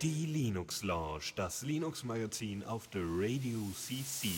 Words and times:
Die 0.00 0.26
Linux 0.26 0.82
Lounge, 0.82 1.32
das 1.34 1.62
Linux 1.62 2.04
Magazin 2.04 2.62
auf 2.62 2.88
der 2.88 3.02
Radio 3.02 3.58
CC. 3.74 4.28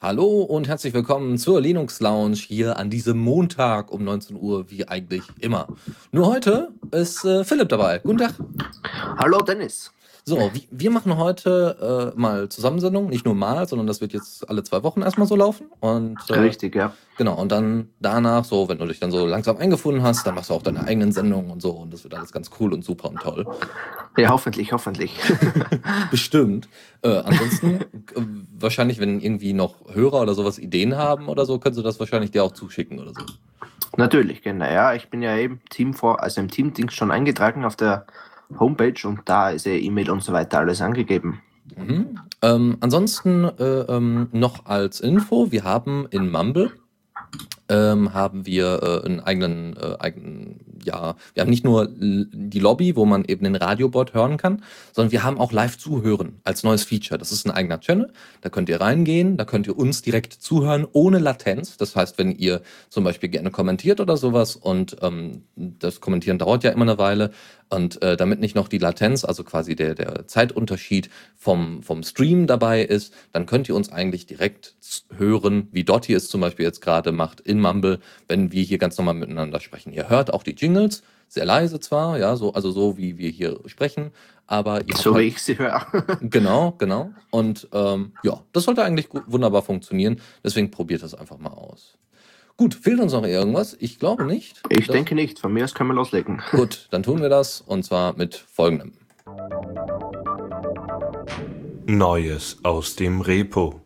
Hallo 0.00 0.42
und 0.42 0.68
herzlich 0.68 0.92
willkommen 0.92 1.38
zur 1.38 1.60
Linux 1.60 2.00
Lounge 2.00 2.36
hier 2.36 2.78
an 2.78 2.90
diesem 2.90 3.18
Montag 3.18 3.90
um 3.90 4.04
19 4.04 4.36
Uhr, 4.36 4.70
wie 4.70 4.86
eigentlich 4.86 5.24
immer. 5.40 5.66
Nur 6.12 6.26
heute 6.26 6.72
ist 6.90 7.24
äh, 7.24 7.42
Philipp 7.44 7.70
dabei. 7.70 7.98
Guten 8.00 8.18
Tag. 8.18 8.34
Hallo 9.18 9.40
Dennis. 9.40 9.92
So, 10.28 10.50
wir 10.72 10.90
machen 10.90 11.16
heute 11.18 12.12
äh, 12.16 12.18
mal 12.18 12.48
Zusammensendung, 12.48 13.08
nicht 13.08 13.24
nur 13.24 13.36
mal, 13.36 13.68
sondern 13.68 13.86
das 13.86 14.00
wird 14.00 14.12
jetzt 14.12 14.50
alle 14.50 14.64
zwei 14.64 14.82
Wochen 14.82 15.02
erstmal 15.02 15.28
so 15.28 15.36
laufen. 15.36 15.70
Und, 15.78 16.18
äh, 16.28 16.40
Richtig, 16.40 16.74
ja. 16.74 16.92
Genau, 17.16 17.40
und 17.40 17.52
dann 17.52 17.90
danach, 18.00 18.44
so, 18.44 18.68
wenn 18.68 18.78
du 18.78 18.86
dich 18.86 18.98
dann 18.98 19.12
so 19.12 19.24
langsam 19.24 19.56
eingefunden 19.58 20.02
hast, 20.02 20.26
dann 20.26 20.34
machst 20.34 20.50
du 20.50 20.54
auch 20.54 20.64
deine 20.64 20.82
eigenen 20.82 21.12
Sendungen 21.12 21.52
und 21.52 21.62
so 21.62 21.70
und 21.70 21.92
das 21.92 22.02
wird 22.02 22.14
alles 22.14 22.32
ganz 22.32 22.50
cool 22.58 22.72
und 22.72 22.84
super 22.84 23.08
und 23.08 23.20
toll. 23.20 23.46
Ja, 24.16 24.30
hoffentlich, 24.30 24.72
hoffentlich. 24.72 25.16
Bestimmt. 26.10 26.68
Äh, 27.02 27.18
ansonsten, 27.18 27.82
äh, 27.82 27.84
wahrscheinlich, 28.58 28.98
wenn 28.98 29.20
irgendwie 29.20 29.52
noch 29.52 29.94
Hörer 29.94 30.22
oder 30.22 30.34
sowas 30.34 30.58
Ideen 30.58 30.96
haben 30.96 31.28
oder 31.28 31.46
so, 31.46 31.60
können 31.60 31.76
sie 31.76 31.84
das 31.84 32.00
wahrscheinlich 32.00 32.32
dir 32.32 32.42
auch 32.42 32.52
zuschicken 32.52 32.98
oder 32.98 33.12
so. 33.14 33.24
Natürlich, 33.96 34.42
genau. 34.42 34.64
Ja, 34.64 34.92
ich 34.92 35.08
bin 35.08 35.22
ja 35.22 35.36
eben 35.36 35.60
Team 35.70 35.94
vor, 35.94 36.20
also 36.20 36.40
im 36.40 36.50
Team-Dings 36.50 36.94
schon 36.94 37.12
eingetragen 37.12 37.64
auf 37.64 37.76
der 37.76 38.06
Homepage 38.58 39.06
und 39.06 39.20
da 39.24 39.50
ist 39.50 39.66
ja 39.66 39.72
E-Mail 39.72 40.10
und 40.10 40.22
so 40.22 40.32
weiter 40.32 40.58
alles 40.58 40.80
angegeben. 40.80 41.40
Mhm. 41.76 42.18
Ähm, 42.42 42.76
ansonsten 42.80 43.44
äh, 43.44 43.80
ähm, 43.88 44.28
noch 44.32 44.66
als 44.66 45.00
Info, 45.00 45.50
wir 45.50 45.64
haben 45.64 46.06
in 46.10 46.30
Mumble 46.30 46.72
ähm, 47.68 48.14
haben 48.14 48.46
wir 48.46 48.82
äh, 48.82 49.06
einen 49.06 49.20
eigenen, 49.20 49.76
äh, 49.76 49.96
eigenen, 49.98 50.60
ja, 50.84 51.16
wir 51.34 51.40
haben 51.40 51.50
nicht 51.50 51.64
nur 51.64 51.88
die 51.90 52.60
Lobby, 52.60 52.96
wo 52.96 53.04
man 53.04 53.24
eben 53.24 53.44
den 53.44 53.56
Radiobot 53.56 54.14
hören 54.14 54.36
kann, 54.36 54.62
sondern 54.92 55.12
wir 55.12 55.22
haben 55.24 55.38
auch 55.38 55.52
Live-Zuhören 55.52 56.40
als 56.44 56.62
neues 56.62 56.84
Feature. 56.84 57.18
Das 57.18 57.32
ist 57.32 57.46
ein 57.46 57.50
eigener 57.50 57.80
Channel, 57.80 58.12
da 58.40 58.48
könnt 58.48 58.68
ihr 58.68 58.80
reingehen, 58.80 59.36
da 59.36 59.44
könnt 59.44 59.66
ihr 59.66 59.76
uns 59.76 60.02
direkt 60.02 60.32
zuhören, 60.32 60.86
ohne 60.92 61.18
Latenz. 61.18 61.76
Das 61.76 61.96
heißt, 61.96 62.18
wenn 62.18 62.32
ihr 62.32 62.62
zum 62.88 63.04
Beispiel 63.04 63.28
gerne 63.28 63.50
kommentiert 63.50 64.00
oder 64.00 64.16
sowas 64.16 64.56
und 64.56 64.96
ähm, 65.02 65.42
das 65.56 66.00
Kommentieren 66.00 66.38
dauert 66.38 66.64
ja 66.64 66.70
immer 66.70 66.82
eine 66.82 66.98
Weile, 66.98 67.32
und 67.68 68.00
äh, 68.02 68.16
damit 68.16 68.40
nicht 68.40 68.54
noch 68.54 68.68
die 68.68 68.78
Latenz, 68.78 69.24
also 69.24 69.42
quasi 69.42 69.74
der, 69.74 69.94
der 69.94 70.26
Zeitunterschied 70.26 71.10
vom, 71.34 71.82
vom 71.82 72.02
Stream 72.02 72.46
dabei 72.46 72.82
ist, 72.82 73.12
dann 73.32 73.46
könnt 73.46 73.68
ihr 73.68 73.74
uns 73.74 73.90
eigentlich 73.90 74.26
direkt 74.26 74.76
hören, 75.16 75.68
wie 75.72 75.84
Dotti 75.84 76.14
es 76.14 76.28
zum 76.28 76.40
Beispiel 76.40 76.64
jetzt 76.64 76.80
gerade 76.80 77.12
macht 77.12 77.40
in 77.40 77.55
Mumble, 77.60 78.00
wenn 78.28 78.52
wir 78.52 78.62
hier 78.62 78.78
ganz 78.78 78.96
normal 78.98 79.14
miteinander 79.14 79.60
sprechen. 79.60 79.92
Ihr 79.92 80.08
hört 80.08 80.32
auch 80.32 80.42
die 80.42 80.54
Jingles, 80.54 81.02
sehr 81.28 81.44
leise 81.44 81.80
zwar, 81.80 82.18
ja, 82.18 82.36
so, 82.36 82.52
also 82.52 82.70
so 82.70 82.96
wie 82.98 83.18
wir 83.18 83.30
hier 83.30 83.60
sprechen, 83.66 84.12
aber 84.46 84.86
ihr 84.86 84.96
so 84.96 85.14
halt, 85.14 85.24
wie 85.24 85.28
ich 85.28 85.42
sie 85.42 85.58
höre. 85.58 85.86
genau, 86.20 86.74
genau. 86.78 87.10
Und 87.30 87.68
ähm, 87.72 88.12
ja, 88.22 88.42
das 88.52 88.64
sollte 88.64 88.84
eigentlich 88.84 89.08
wunderbar 89.26 89.62
funktionieren. 89.62 90.20
Deswegen 90.44 90.70
probiert 90.70 91.02
das 91.02 91.14
einfach 91.14 91.38
mal 91.38 91.50
aus. 91.50 91.98
Gut, 92.56 92.74
fehlt 92.74 93.00
uns 93.00 93.12
noch 93.12 93.24
irgendwas? 93.24 93.76
Ich 93.80 93.98
glaube 93.98 94.24
nicht. 94.24 94.62
Ich 94.70 94.86
denke 94.86 95.14
nicht. 95.14 95.38
Von 95.38 95.52
mir 95.52 95.64
aus 95.64 95.74
können 95.74 95.90
wir 95.90 95.94
loslegen. 95.94 96.40
Gut, 96.52 96.88
dann 96.90 97.02
tun 97.02 97.20
wir 97.20 97.28
das 97.28 97.60
und 97.60 97.84
zwar 97.84 98.16
mit 98.16 98.34
folgendem. 98.34 98.94
Neues 101.84 102.58
aus 102.62 102.96
dem 102.96 103.20
Repo. 103.20 103.82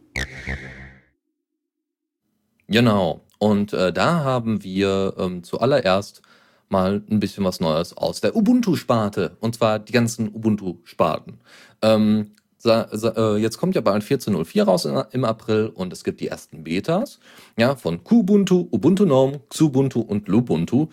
Genau. 2.69 3.23
Und 3.41 3.73
äh, 3.73 3.91
da 3.91 4.23
haben 4.23 4.63
wir 4.63 5.15
ähm, 5.19 5.43
zuallererst 5.43 6.21
mal 6.69 7.03
ein 7.11 7.21
bisschen 7.21 7.43
was 7.43 7.59
Neues 7.59 7.97
aus 7.97 8.21
der 8.21 8.37
Ubuntu-Sparte. 8.37 9.39
Und 9.41 9.55
zwar 9.55 9.79
die 9.79 9.93
ganzen 9.93 10.29
Ubuntu-Sparten. 10.29 11.39
Ähm, 11.81 12.33
äh, 12.67 13.37
jetzt 13.37 13.57
kommt 13.57 13.75
ja 13.75 13.81
bald 13.81 14.05
14.04 14.05 14.63
raus 14.63 14.87
im 15.13 15.25
April 15.25 15.73
und 15.75 15.91
es 15.95 16.05
gibt 16.05 16.21
die 16.21 16.29
ersten 16.29 16.65
Betas 16.65 17.19
ja, 17.57 17.77
von 17.77 18.05
Kubuntu, 18.05 18.69
Ubuntu 18.71 19.07
Gnome, 19.07 19.41
Xubuntu 19.49 20.01
und 20.01 20.29
Lubuntu. 20.29 20.89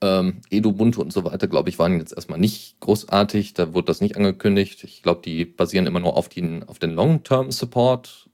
Ähm, 0.00 0.40
Edubuntu 0.50 1.00
und 1.00 1.12
so 1.12 1.24
weiter, 1.24 1.46
glaube 1.46 1.68
ich, 1.68 1.78
waren 1.78 2.00
jetzt 2.00 2.12
erstmal 2.12 2.40
nicht 2.40 2.80
großartig. 2.80 3.54
Da 3.54 3.74
wurde 3.74 3.86
das 3.86 4.00
nicht 4.00 4.16
angekündigt. 4.16 4.82
Ich 4.82 5.04
glaube, 5.04 5.22
die 5.24 5.44
basieren 5.44 5.86
immer 5.86 6.00
nur 6.00 6.16
auf, 6.16 6.28
den, 6.28 6.64
auf 6.64 6.80
den 6.80 6.96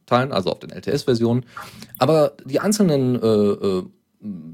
Long-Term-Support-Teilen, 0.09 0.33
also 0.33 0.51
auf 0.51 0.59
den 0.59 0.71
LTS-Versionen. 0.71 1.45
Aber 1.99 2.33
die 2.45 2.61
einzelnen 2.61 3.21
äh, 3.23 3.27
äh, 3.27 3.83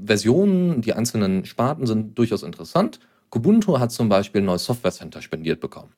Versionen, 0.05 0.81
die 0.81 0.93
einzelnen 0.93 1.45
Sparten 1.45 1.87
sind 1.87 2.17
durchaus 2.17 2.43
interessant. 2.43 2.99
Kubuntu 3.29 3.79
hat 3.79 3.91
zum 3.91 4.09
Beispiel 4.09 4.41
ein 4.41 4.45
neues 4.45 4.65
Software 4.65 4.91
Center 4.91 5.21
spendiert 5.21 5.59
bekommen. 5.59 5.91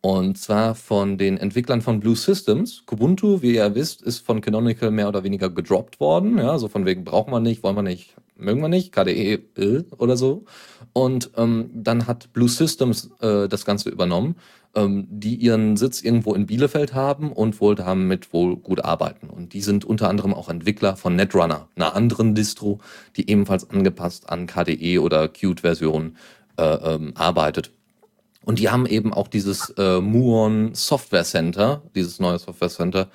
Und 0.00 0.38
zwar 0.38 0.74
von 0.74 1.18
den 1.18 1.36
Entwicklern 1.36 1.82
von 1.82 2.00
Blue 2.00 2.16
Systems. 2.16 2.84
Kubuntu, 2.86 3.42
wie 3.42 3.56
ihr 3.56 3.74
wisst, 3.74 4.00
ist 4.00 4.20
von 4.20 4.40
Canonical 4.40 4.90
mehr 4.90 5.08
oder 5.08 5.22
weniger 5.22 5.50
gedroppt 5.50 6.00
worden. 6.00 6.38
Ja, 6.38 6.58
so 6.58 6.68
von 6.68 6.86
wegen 6.86 7.04
brauchen 7.04 7.30
wir 7.32 7.40
nicht, 7.40 7.62
wollen 7.62 7.76
wir 7.76 7.82
nicht, 7.82 8.14
mögen 8.40 8.60
wir 8.60 8.68
nicht, 8.68 8.92
KDE 8.92 9.40
äh, 9.56 9.84
oder 9.96 10.16
so. 10.16 10.44
Und 10.92 11.30
ähm, 11.36 11.70
dann 11.72 12.06
hat 12.06 12.32
Blue 12.32 12.48
Systems 12.48 13.10
äh, 13.20 13.48
das 13.48 13.64
Ganze 13.64 13.90
übernommen, 13.90 14.36
ähm, 14.74 15.06
die 15.10 15.34
ihren 15.34 15.76
Sitz 15.76 16.02
irgendwo 16.02 16.34
in 16.34 16.46
Bielefeld 16.46 16.94
haben 16.94 17.32
und 17.32 17.60
wohl 17.60 17.74
damit 17.74 18.32
wohl 18.32 18.56
gut 18.56 18.84
arbeiten. 18.84 19.28
Und 19.28 19.52
die 19.52 19.62
sind 19.62 19.84
unter 19.84 20.08
anderem 20.08 20.34
auch 20.34 20.48
Entwickler 20.48 20.96
von 20.96 21.16
Netrunner, 21.16 21.68
einer 21.76 21.94
anderen 21.94 22.34
Distro, 22.34 22.80
die 23.16 23.30
ebenfalls 23.30 23.68
angepasst 23.70 24.30
an 24.30 24.46
KDE 24.46 24.98
oder 24.98 25.28
Qt-Version 25.28 26.16
äh, 26.56 26.62
ähm, 26.62 27.12
arbeitet. 27.16 27.72
Und 28.44 28.58
die 28.58 28.70
haben 28.70 28.86
eben 28.86 29.12
auch 29.12 29.28
dieses 29.28 29.70
äh, 29.76 30.00
Muon 30.00 30.74
Software 30.74 31.24
Center, 31.24 31.82
dieses 31.94 32.20
neue 32.20 32.38
Software 32.38 32.70
Center, 32.70 33.08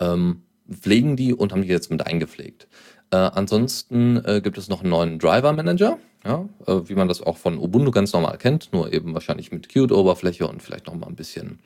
ähm, 0.00 0.42
pflegen 0.70 1.16
die 1.16 1.34
und 1.34 1.52
haben 1.52 1.62
die 1.62 1.68
jetzt 1.68 1.90
mit 1.90 2.06
eingepflegt. 2.06 2.66
Äh, 3.10 3.16
ansonsten 3.16 4.24
äh, 4.24 4.40
gibt 4.40 4.56
es 4.58 4.68
noch 4.68 4.80
einen 4.80 4.90
neuen 4.90 5.18
Driver 5.18 5.52
Manager, 5.52 5.98
ja, 6.24 6.44
äh, 6.66 6.80
wie 6.84 6.94
man 6.94 7.08
das 7.08 7.22
auch 7.22 7.36
von 7.36 7.58
Ubuntu 7.58 7.90
ganz 7.90 8.12
normal 8.12 8.38
kennt, 8.38 8.72
nur 8.72 8.92
eben 8.92 9.14
wahrscheinlich 9.14 9.50
mit 9.50 9.68
Qt-Oberfläche 9.68 10.46
und 10.46 10.62
vielleicht 10.62 10.86
noch 10.86 10.94
mal 10.94 11.06
ein 11.06 11.16
bisschen 11.16 11.58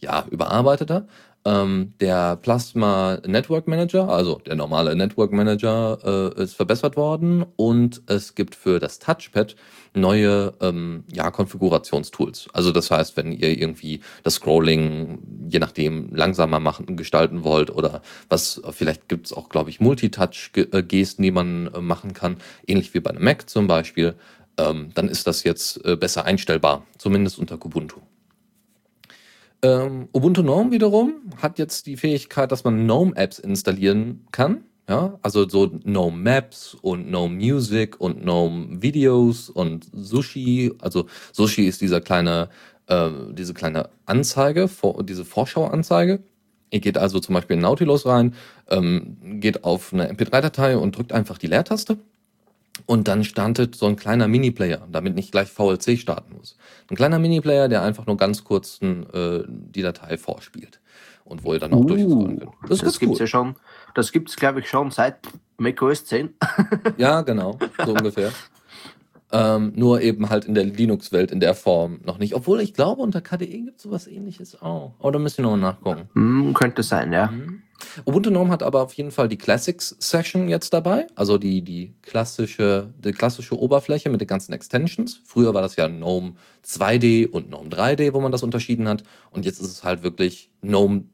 ja, 0.00 0.24
überarbeiteter. 0.30 1.06
Ähm, 1.48 1.94
der 1.98 2.36
Plasma 2.36 3.22
Network 3.26 3.68
Manager, 3.68 4.10
also 4.10 4.38
der 4.44 4.54
normale 4.54 4.94
Network 4.94 5.32
Manager, 5.32 6.34
äh, 6.36 6.42
ist 6.42 6.52
verbessert 6.52 6.96
worden 6.98 7.46
und 7.56 8.02
es 8.06 8.34
gibt 8.34 8.54
für 8.54 8.78
das 8.78 8.98
Touchpad 8.98 9.56
neue 9.94 10.52
ähm, 10.60 11.04
ja, 11.10 11.30
Konfigurationstools. 11.30 12.48
Also 12.52 12.70
das 12.70 12.90
heißt, 12.90 13.16
wenn 13.16 13.32
ihr 13.32 13.58
irgendwie 13.58 14.00
das 14.24 14.34
Scrolling 14.34 15.20
je 15.48 15.58
nachdem 15.58 16.14
langsamer 16.14 16.60
machen, 16.60 16.98
gestalten 16.98 17.44
wollt 17.44 17.70
oder 17.70 18.02
was, 18.28 18.60
vielleicht 18.72 19.08
gibt 19.08 19.26
es 19.26 19.32
auch, 19.32 19.48
glaube 19.48 19.70
ich, 19.70 19.80
Multitouch-Gesten, 19.80 21.22
die 21.22 21.30
man 21.30 21.70
äh, 21.72 21.80
machen 21.80 22.12
kann, 22.12 22.36
ähnlich 22.66 22.92
wie 22.92 23.00
bei 23.00 23.08
einem 23.08 23.24
Mac 23.24 23.48
zum 23.48 23.68
Beispiel, 23.68 24.16
ähm, 24.58 24.90
dann 24.94 25.08
ist 25.08 25.26
das 25.26 25.44
jetzt 25.44 25.82
äh, 25.86 25.96
besser 25.96 26.26
einstellbar, 26.26 26.84
zumindest 26.98 27.38
unter 27.38 27.56
Kubuntu. 27.56 28.00
Ähm, 29.62 30.08
Ubuntu 30.12 30.42
Gnome 30.42 30.70
wiederum 30.70 31.14
hat 31.42 31.58
jetzt 31.58 31.86
die 31.86 31.96
Fähigkeit, 31.96 32.52
dass 32.52 32.64
man 32.64 32.84
Gnome-Apps 32.84 33.38
installieren 33.38 34.26
kann. 34.30 34.64
Ja, 34.88 35.18
also 35.20 35.46
so 35.48 35.68
Gnome 35.68 36.16
Maps 36.16 36.74
und 36.80 37.08
Gnome 37.08 37.34
Music 37.34 38.00
und 38.00 38.22
Gnome 38.22 38.80
Videos 38.82 39.50
und 39.50 39.86
Sushi. 39.92 40.72
Also 40.80 41.06
Sushi 41.32 41.66
ist 41.66 41.82
dieser 41.82 42.00
kleine, 42.00 42.48
äh, 42.86 43.10
diese 43.32 43.52
kleine 43.52 43.90
Anzeige, 44.06 44.70
diese 45.02 45.24
Vorschauanzeige. 45.26 46.22
Ihr 46.70 46.80
geht 46.80 46.96
also 46.96 47.18
zum 47.20 47.34
Beispiel 47.34 47.56
in 47.56 47.62
Nautilus 47.62 48.06
rein, 48.06 48.34
ähm, 48.68 49.40
geht 49.40 49.64
auf 49.64 49.92
eine 49.92 50.10
MP3-Datei 50.10 50.76
und 50.78 50.96
drückt 50.96 51.12
einfach 51.12 51.36
die 51.38 51.48
Leertaste. 51.48 51.98
Und 52.88 53.06
dann 53.06 53.22
startet 53.22 53.74
so 53.74 53.84
ein 53.84 53.96
kleiner 53.96 54.28
Mini-Player, 54.28 54.88
damit 54.90 55.14
nicht 55.14 55.30
gleich 55.30 55.48
VLC 55.48 55.98
starten 55.98 56.34
muss. 56.34 56.56
Ein 56.88 56.96
kleiner 56.96 57.18
Mini-Player, 57.18 57.68
der 57.68 57.82
einfach 57.82 58.06
nur 58.06 58.16
ganz 58.16 58.44
kurz 58.44 58.80
äh, 58.80 59.42
die 59.46 59.82
Datei 59.82 60.16
vorspielt 60.16 60.80
und 61.22 61.44
wo 61.44 61.52
ihr 61.52 61.60
dann 61.60 61.74
auch 61.74 61.80
uh, 61.80 61.84
durchscrollen 61.84 62.38
könnt. 62.38 62.52
Das, 62.66 62.78
das 62.78 62.98
gibt 62.98 63.12
es 63.12 63.18
ja 63.18 63.26
schon, 63.26 63.56
das 63.94 64.10
gibt 64.10 64.30
es 64.30 64.36
glaube 64.36 64.60
ich 64.60 64.70
schon 64.70 64.90
seit 64.90 65.18
macOS 65.58 66.06
10. 66.06 66.30
ja, 66.96 67.20
genau, 67.20 67.58
so 67.84 67.92
ungefähr. 67.92 68.32
Ähm, 69.32 69.74
nur 69.76 70.00
eben 70.00 70.30
halt 70.30 70.46
in 70.46 70.54
der 70.54 70.64
Linux-Welt 70.64 71.30
in 71.30 71.40
der 71.40 71.54
Form 71.54 72.00
noch 72.06 72.16
nicht. 72.16 72.34
Obwohl 72.34 72.62
ich 72.62 72.72
glaube, 72.72 73.02
unter 73.02 73.20
KDE 73.20 73.64
gibt 73.64 73.76
es 73.76 73.82
sowas 73.82 74.06
ähnliches 74.06 74.62
auch. 74.62 74.94
Aber 74.98 75.12
da 75.12 75.18
müssen 75.18 75.44
wir 75.44 75.50
nochmal 75.50 75.72
nachgucken. 75.72 76.08
Mm, 76.14 76.54
könnte 76.54 76.82
sein, 76.82 77.12
ja. 77.12 77.26
Mhm. 77.26 77.62
Ubuntu 78.04 78.30
Gnome 78.30 78.50
hat 78.50 78.62
aber 78.62 78.82
auf 78.82 78.92
jeden 78.94 79.10
Fall 79.10 79.28
die 79.28 79.38
Classics 79.38 79.96
Session 79.98 80.48
jetzt 80.48 80.72
dabei. 80.72 81.06
Also 81.14 81.38
die, 81.38 81.62
die, 81.62 81.94
klassische, 82.02 82.92
die 82.98 83.12
klassische 83.12 83.58
Oberfläche 83.58 84.10
mit 84.10 84.20
den 84.20 84.28
ganzen 84.28 84.52
Extensions. 84.52 85.20
Früher 85.24 85.54
war 85.54 85.62
das 85.62 85.76
ja 85.76 85.88
Gnome 85.88 86.34
2D 86.64 87.28
und 87.28 87.48
Gnome 87.48 87.68
3D, 87.68 88.12
wo 88.14 88.20
man 88.20 88.32
das 88.32 88.42
unterschieden 88.42 88.88
hat. 88.88 89.02
Und 89.30 89.44
jetzt 89.44 89.60
ist 89.60 89.70
es 89.70 89.84
halt 89.84 90.02
wirklich 90.02 90.50
Gnome 90.62 91.04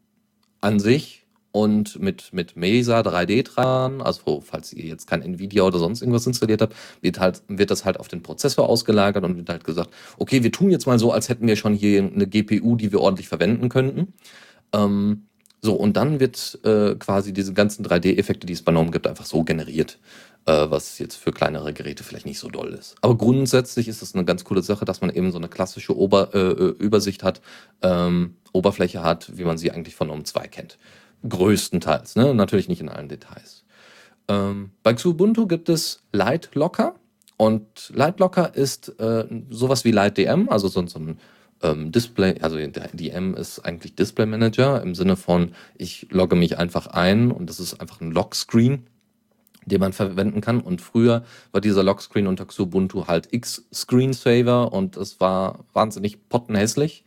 an 0.61 0.81
sich 0.81 1.25
und 1.55 2.01
mit, 2.01 2.33
mit 2.33 2.57
Mesa 2.57 2.99
3D-Treiber, 2.99 4.05
also 4.05 4.41
falls 4.41 4.73
ihr 4.73 4.87
jetzt 4.87 5.07
kein 5.07 5.23
Nvidia 5.23 5.63
oder 5.63 5.79
sonst 5.79 6.03
irgendwas 6.03 6.27
installiert 6.27 6.61
habt, 6.61 6.75
wird, 7.01 7.21
halt, 7.21 7.43
wird 7.47 7.71
das 7.71 7.85
halt 7.85 8.01
auf 8.01 8.09
den 8.09 8.25
Prozessor 8.25 8.69
ausgelagert 8.69 9.23
und 9.23 9.37
wird 9.37 9.49
halt 9.49 9.63
gesagt, 9.63 9.91
okay, 10.19 10.43
wir 10.43 10.51
tun 10.51 10.71
jetzt 10.71 10.87
mal 10.87 10.99
so, 10.99 11.13
als 11.13 11.29
hätten 11.29 11.47
wir 11.47 11.55
schon 11.55 11.75
hier 11.75 12.03
eine 12.03 12.27
GPU, 12.27 12.75
die 12.75 12.91
wir 12.91 13.01
ordentlich 13.01 13.29
verwenden 13.29 13.69
könnten. 13.69 14.15
Ähm, 14.73 15.29
so, 15.65 15.73
und 15.73 15.97
dann 15.97 16.21
wird 16.21 16.59
äh, 16.63 16.95
quasi 16.97 17.33
diese 17.33 17.55
ganzen 17.55 17.87
3D-Effekte, 17.87 18.47
die 18.47 18.53
es 18.53 18.61
bei 18.61 18.71
Gnome 18.71 18.91
gibt, 18.91 19.07
einfach 19.07 19.25
so 19.25 19.45
generiert, 19.45 19.99
äh, 20.45 20.67
was 20.69 20.99
jetzt 20.99 21.17
für 21.17 21.33
kleinere 21.33 21.73
Geräte 21.73 22.05
vielleicht 22.05 22.27
nicht 22.27 22.39
so 22.39 22.51
doll 22.51 22.75
ist. 22.75 22.97
Aber 23.01 23.17
grundsätzlich 23.17 23.89
ist 23.89 24.03
es 24.03 24.15
eine 24.15 24.27
ganz 24.27 24.45
coole 24.45 24.61
Sache, 24.61 24.85
dass 24.85 25.01
man 25.01 25.09
eben 25.09 25.33
so 25.33 25.39
eine 25.39 25.49
klassische 25.49 25.97
Ober, 25.97 26.35
äh, 26.35 26.39
äh 26.39 26.75
Übersicht 26.79 27.23
hat, 27.23 27.41
ähm, 27.81 28.37
Oberfläche 28.53 29.03
hat, 29.03 29.39
wie 29.39 29.45
man 29.45 29.57
sie 29.57 29.71
eigentlich 29.71 29.95
von 29.95 30.09
Gnome 30.09 30.25
2 30.25 30.49
kennt. 30.49 30.77
Größtenteils, 31.27 32.17
ne? 32.17 32.35
natürlich 32.35 32.69
nicht 32.69 32.83
in 32.83 32.91
allen 32.91 33.09
Details. 33.09 33.65
Ähm, 34.29 34.71
bei 34.83 34.93
Xubuntu 34.93 35.47
gibt 35.47 35.71
es 35.71 36.03
Lightlocker 36.13 36.95
und 37.39 37.91
Lightlocker 37.95 38.55
ist 38.55 39.01
äh, 39.01 39.25
sowas 39.49 39.87
wie 39.87 39.93
LightDM, 39.93 40.51
also 40.51 40.69
so, 40.69 40.87
so 40.87 40.99
ein 40.99 41.19
ähm, 41.65 41.91
Display, 41.91 42.37
also 42.41 42.57
der 42.57 42.89
DM 42.93 43.35
ist 43.35 43.61
eigentlich 43.61 43.95
Display 43.95 44.27
Manager 44.27 44.83
im 44.83 44.95
Sinne 44.95 45.17
von, 45.17 45.53
ich 45.77 46.07
logge 46.11 46.37
mich 46.37 46.59
einfach 46.59 46.87
ein 46.89 47.31
und 47.31 47.49
das 47.49 47.59
ist 47.59 47.81
einfach 47.81 48.01
ein 48.01 48.13
Lockscreen, 48.13 48.87
den 49.67 49.81
man 49.81 49.93
verwenden 49.93 50.41
kann. 50.41 50.61
Und 50.61 50.83
früher 50.83 51.25
war 51.53 51.61
dieser 51.61 51.83
Lockscreen 51.83 52.27
unter 52.27 52.45
Xubuntu 52.45 53.07
halt 53.07 53.29
X-Screensaver 53.33 54.73
und 54.73 54.97
es 54.97 55.21
war 55.21 55.65
wahnsinnig 55.73 56.29
pottenhässlich. 56.29 57.05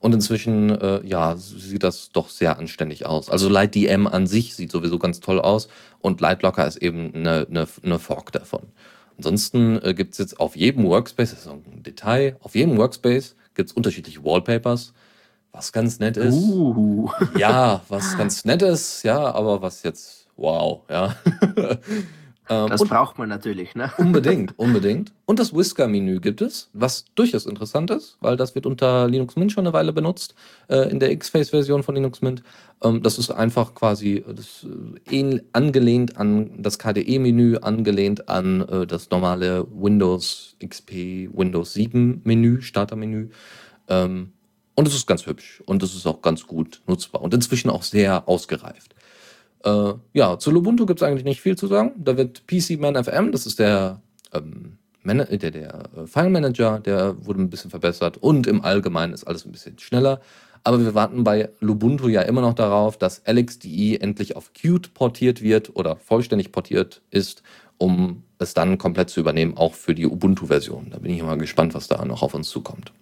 Und 0.00 0.14
inzwischen, 0.14 0.70
äh, 0.70 1.06
ja, 1.06 1.36
sieht 1.36 1.82
das 1.82 2.10
doch 2.10 2.30
sehr 2.30 2.58
anständig 2.58 3.04
aus. 3.04 3.28
Also 3.28 3.50
LightDM 3.50 4.06
an 4.06 4.26
sich 4.26 4.56
sieht 4.56 4.72
sowieso 4.72 4.98
ganz 4.98 5.20
toll 5.20 5.38
aus 5.38 5.68
und 6.00 6.22
Lightlocker 6.22 6.66
ist 6.66 6.78
eben 6.78 7.14
eine, 7.14 7.46
eine, 7.48 7.68
eine 7.82 7.98
Fork 7.98 8.32
davon. 8.32 8.62
Ansonsten 9.18 9.78
äh, 9.82 9.92
gibt 9.92 10.12
es 10.12 10.18
jetzt 10.18 10.40
auf 10.40 10.56
jedem 10.56 10.84
Workspace, 10.84 11.30
das 11.32 11.40
ist 11.40 11.48
ein 11.48 11.82
Detail, 11.82 12.38
auf 12.40 12.54
jedem 12.54 12.78
Workspace 12.78 13.36
gibt 13.60 13.70
es 13.70 13.76
unterschiedliche 13.76 14.24
Wallpapers, 14.24 14.94
was 15.52 15.70
ganz 15.70 15.98
nett 15.98 16.16
ist. 16.16 16.34
Uh. 16.34 17.10
Ja, 17.36 17.82
was 17.88 18.16
ganz 18.16 18.46
nett 18.46 18.62
ist, 18.62 19.02
ja, 19.02 19.18
aber 19.34 19.60
was 19.60 19.82
jetzt, 19.82 20.28
wow, 20.36 20.82
ja. 20.88 21.14
Ähm, 22.50 22.68
das 22.68 22.82
braucht 22.82 23.16
man 23.16 23.28
natürlich, 23.28 23.76
ne? 23.76 23.92
Unbedingt, 23.96 24.52
unbedingt. 24.58 25.12
Und 25.24 25.38
das 25.38 25.54
Whisker-Menü 25.54 26.18
gibt 26.18 26.42
es, 26.42 26.68
was 26.72 27.04
durchaus 27.14 27.46
interessant 27.46 27.90
ist, 27.92 28.16
weil 28.20 28.36
das 28.36 28.56
wird 28.56 28.66
unter 28.66 29.08
Linux 29.08 29.36
Mint 29.36 29.52
schon 29.52 29.64
eine 29.66 29.72
Weile 29.72 29.92
benutzt, 29.92 30.34
äh, 30.68 30.90
in 30.90 30.98
der 30.98 31.12
X-Face-Version 31.12 31.84
von 31.84 31.94
Linux 31.94 32.22
Mint. 32.22 32.42
Ähm, 32.82 33.04
das 33.04 33.18
ist 33.18 33.30
einfach 33.30 33.74
quasi 33.76 34.24
das, 34.26 34.66
äh, 35.08 35.40
angelehnt 35.52 36.16
an 36.16 36.60
das 36.60 36.80
KDE-Menü, 36.80 37.58
angelehnt 37.58 38.28
an 38.28 38.62
äh, 38.68 38.84
das 38.84 39.10
normale 39.10 39.64
Windows 39.70 40.56
XP, 40.60 41.28
Windows 41.32 41.76
7-Menü, 41.76 42.62
Starter-Menü. 42.62 43.28
Ähm, 43.86 44.32
und 44.74 44.88
es 44.88 44.94
ist 44.94 45.06
ganz 45.06 45.26
hübsch 45.26 45.62
und 45.66 45.82
es 45.84 45.94
ist 45.94 46.06
auch 46.06 46.20
ganz 46.20 46.46
gut 46.46 46.82
nutzbar 46.88 47.22
und 47.22 47.32
inzwischen 47.32 47.70
auch 47.70 47.84
sehr 47.84 48.28
ausgereift. 48.28 48.94
Äh, 49.64 49.92
ja, 50.12 50.38
zu 50.38 50.50
Lubuntu 50.50 50.86
gibt 50.86 51.00
es 51.00 51.06
eigentlich 51.06 51.24
nicht 51.24 51.40
viel 51.40 51.56
zu 51.56 51.66
sagen. 51.66 51.92
Da 51.98 52.16
wird 52.16 52.46
PCMan 52.46 53.02
FM, 53.02 53.32
das 53.32 53.46
ist 53.46 53.58
der, 53.58 54.00
ähm, 54.32 54.78
Man 55.02 55.18
der, 55.18 55.50
der 55.50 55.90
äh, 55.96 56.06
File 56.06 56.30
Manager, 56.30 56.78
der 56.80 57.26
wurde 57.26 57.42
ein 57.42 57.50
bisschen 57.50 57.70
verbessert 57.70 58.16
und 58.18 58.46
im 58.46 58.64
Allgemeinen 58.64 59.12
ist 59.12 59.24
alles 59.24 59.44
ein 59.44 59.52
bisschen 59.52 59.78
schneller. 59.78 60.20
Aber 60.62 60.80
wir 60.80 60.94
warten 60.94 61.24
bei 61.24 61.48
Lubuntu 61.60 62.08
ja 62.08 62.22
immer 62.22 62.42
noch 62.42 62.54
darauf, 62.54 62.98
dass 62.98 63.22
LXDE 63.26 64.00
endlich 64.00 64.36
auf 64.36 64.52
Qt 64.52 64.92
portiert 64.92 65.40
wird 65.40 65.74
oder 65.74 65.96
vollständig 65.96 66.52
portiert 66.52 67.00
ist, 67.10 67.42
um 67.78 68.24
es 68.38 68.52
dann 68.52 68.76
komplett 68.76 69.08
zu 69.08 69.20
übernehmen, 69.20 69.56
auch 69.56 69.72
für 69.72 69.94
die 69.94 70.06
Ubuntu-Version. 70.06 70.88
Da 70.90 70.98
bin 70.98 71.12
ich 71.12 71.22
mal 71.22 71.38
gespannt, 71.38 71.74
was 71.74 71.88
da 71.88 72.04
noch 72.04 72.22
auf 72.22 72.34
uns 72.34 72.50
zukommt. 72.50 72.92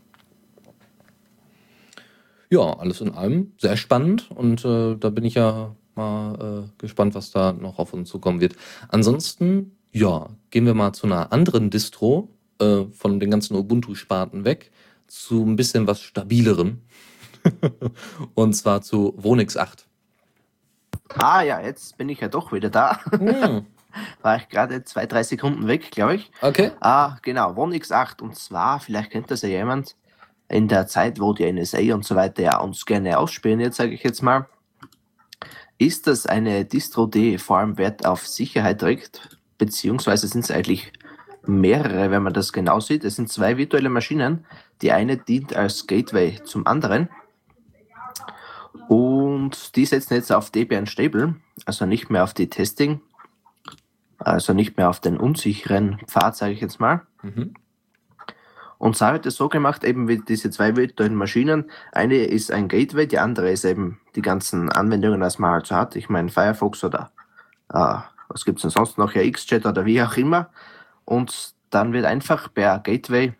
Ja, 2.50 2.78
alles 2.78 3.00
in 3.00 3.12
allem 3.12 3.52
sehr 3.58 3.76
spannend 3.76 4.30
und 4.30 4.64
äh, 4.64 4.96
da 4.96 5.10
bin 5.10 5.24
ich 5.24 5.34
ja 5.34 5.74
mal 5.98 6.64
äh, 6.64 6.80
gespannt, 6.80 7.14
was 7.14 7.30
da 7.30 7.52
noch 7.52 7.78
auf 7.78 7.92
uns 7.92 8.08
zukommen 8.08 8.40
wird. 8.40 8.56
Ansonsten, 8.88 9.76
ja, 9.92 10.30
gehen 10.50 10.64
wir 10.64 10.74
mal 10.74 10.92
zu 10.92 11.06
einer 11.06 11.32
anderen 11.32 11.70
Distro 11.70 12.30
äh, 12.60 12.84
von 12.92 13.20
den 13.20 13.30
ganzen 13.30 13.54
Ubuntu-Sparten 13.56 14.44
weg 14.44 14.70
zu 15.06 15.44
ein 15.44 15.56
bisschen 15.56 15.86
was 15.86 16.00
stabilerem. 16.00 16.82
Und 18.34 18.54
zwar 18.54 18.82
zu 18.82 19.14
Wonix 19.16 19.56
8. 19.56 19.86
Ah 21.14 21.42
ja, 21.42 21.60
jetzt 21.60 21.96
bin 21.96 22.08
ich 22.08 22.20
ja 22.20 22.28
doch 22.28 22.52
wieder 22.52 22.70
da. 22.70 23.00
Hm. 23.10 23.66
War 24.22 24.36
ich 24.36 24.48
gerade 24.48 24.84
zwei, 24.84 25.06
drei 25.06 25.22
Sekunden 25.22 25.66
weg, 25.66 25.90
glaube 25.90 26.16
ich. 26.16 26.30
Okay. 26.42 26.72
Ah, 26.80 27.16
genau, 27.22 27.56
Wonix 27.56 27.90
8. 27.90 28.20
Und 28.22 28.36
zwar, 28.36 28.80
vielleicht 28.80 29.10
kennt 29.10 29.30
das 29.30 29.42
ja 29.42 29.48
jemand, 29.48 29.96
in 30.48 30.68
der 30.68 30.86
Zeit, 30.86 31.20
wo 31.20 31.32
die 31.32 31.50
NSA 31.50 31.94
und 31.94 32.04
so 32.04 32.16
weiter 32.16 32.42
ja 32.42 32.58
uns 32.58 32.86
gerne 32.86 33.18
ausspielen, 33.18 33.60
jetzt 33.60 33.76
sage 33.76 33.92
ich 33.92 34.02
jetzt 34.02 34.22
mal, 34.22 34.46
ist 35.78 36.06
das 36.06 36.26
eine 36.26 36.64
Distro, 36.64 37.06
die 37.06 37.38
vor 37.38 37.58
allem 37.58 37.78
Wert 37.78 38.04
auf 38.04 38.26
Sicherheit 38.26 38.80
trägt, 38.80 39.38
beziehungsweise 39.58 40.26
sind 40.26 40.44
es 40.44 40.50
eigentlich 40.50 40.92
mehrere, 41.46 42.10
wenn 42.10 42.22
man 42.22 42.32
das 42.32 42.52
genau 42.52 42.80
sieht. 42.80 43.04
Es 43.04 43.16
sind 43.16 43.30
zwei 43.30 43.56
virtuelle 43.56 43.88
Maschinen. 43.88 44.44
Die 44.82 44.92
eine 44.92 45.16
dient 45.16 45.56
als 45.56 45.86
Gateway 45.86 46.40
zum 46.44 46.66
anderen. 46.66 47.08
Und 48.88 49.76
die 49.76 49.86
setzen 49.86 50.14
jetzt 50.14 50.32
auf 50.32 50.50
Debian 50.50 50.86
Stable, 50.86 51.36
also 51.64 51.86
nicht 51.86 52.10
mehr 52.10 52.24
auf 52.24 52.34
die 52.34 52.48
Testing, 52.48 53.00
also 54.18 54.52
nicht 54.54 54.76
mehr 54.76 54.88
auf 54.88 55.00
den 55.00 55.16
unsicheren 55.16 55.98
Pfad, 56.06 56.36
sage 56.36 56.52
ich 56.52 56.60
jetzt 56.60 56.80
mal. 56.80 57.02
Mhm. 57.22 57.54
Und 58.78 58.96
Sarah 58.96 59.14
hat 59.14 59.26
es 59.26 59.36
so 59.36 59.48
gemacht, 59.48 59.82
eben 59.84 60.06
wie 60.06 60.18
diese 60.18 60.50
zwei 60.50 60.76
virtuellen 60.76 61.16
Maschinen. 61.16 61.70
Eine 61.92 62.24
ist 62.24 62.52
ein 62.52 62.68
Gateway, 62.68 63.06
die 63.06 63.18
andere 63.18 63.50
ist 63.50 63.64
eben 63.64 64.00
die 64.14 64.22
ganzen 64.22 64.70
Anwendungen, 64.70 65.20
die 65.20 65.40
man 65.40 65.50
halt 65.50 65.66
so 65.66 65.74
hat. 65.74 65.96
Ich 65.96 66.08
meine 66.08 66.28
Firefox 66.28 66.84
oder 66.84 67.10
äh, 67.72 67.96
was 68.28 68.44
gibt 68.44 68.58
es 68.58 68.62
denn 68.62 68.70
sonst 68.70 68.96
noch? 68.96 69.14
Ja, 69.14 69.28
XChat 69.28 69.66
oder 69.66 69.84
wie 69.84 70.00
auch 70.00 70.16
immer. 70.16 70.50
Und 71.04 71.54
dann 71.70 71.92
wird 71.92 72.04
einfach 72.04 72.52
per 72.54 72.78
Gateway 72.78 73.32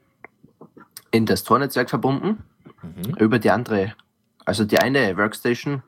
in 1.11 1.25
das 1.25 1.45
Tor-Netzwerk 1.45 1.89
verbunden 1.89 2.43
mhm. 2.83 3.15
über 3.19 3.39
die 3.39 3.51
andere, 3.51 3.95
also 4.45 4.65
die 4.65 4.79
eine 4.79 5.17
Workstation 5.17 5.83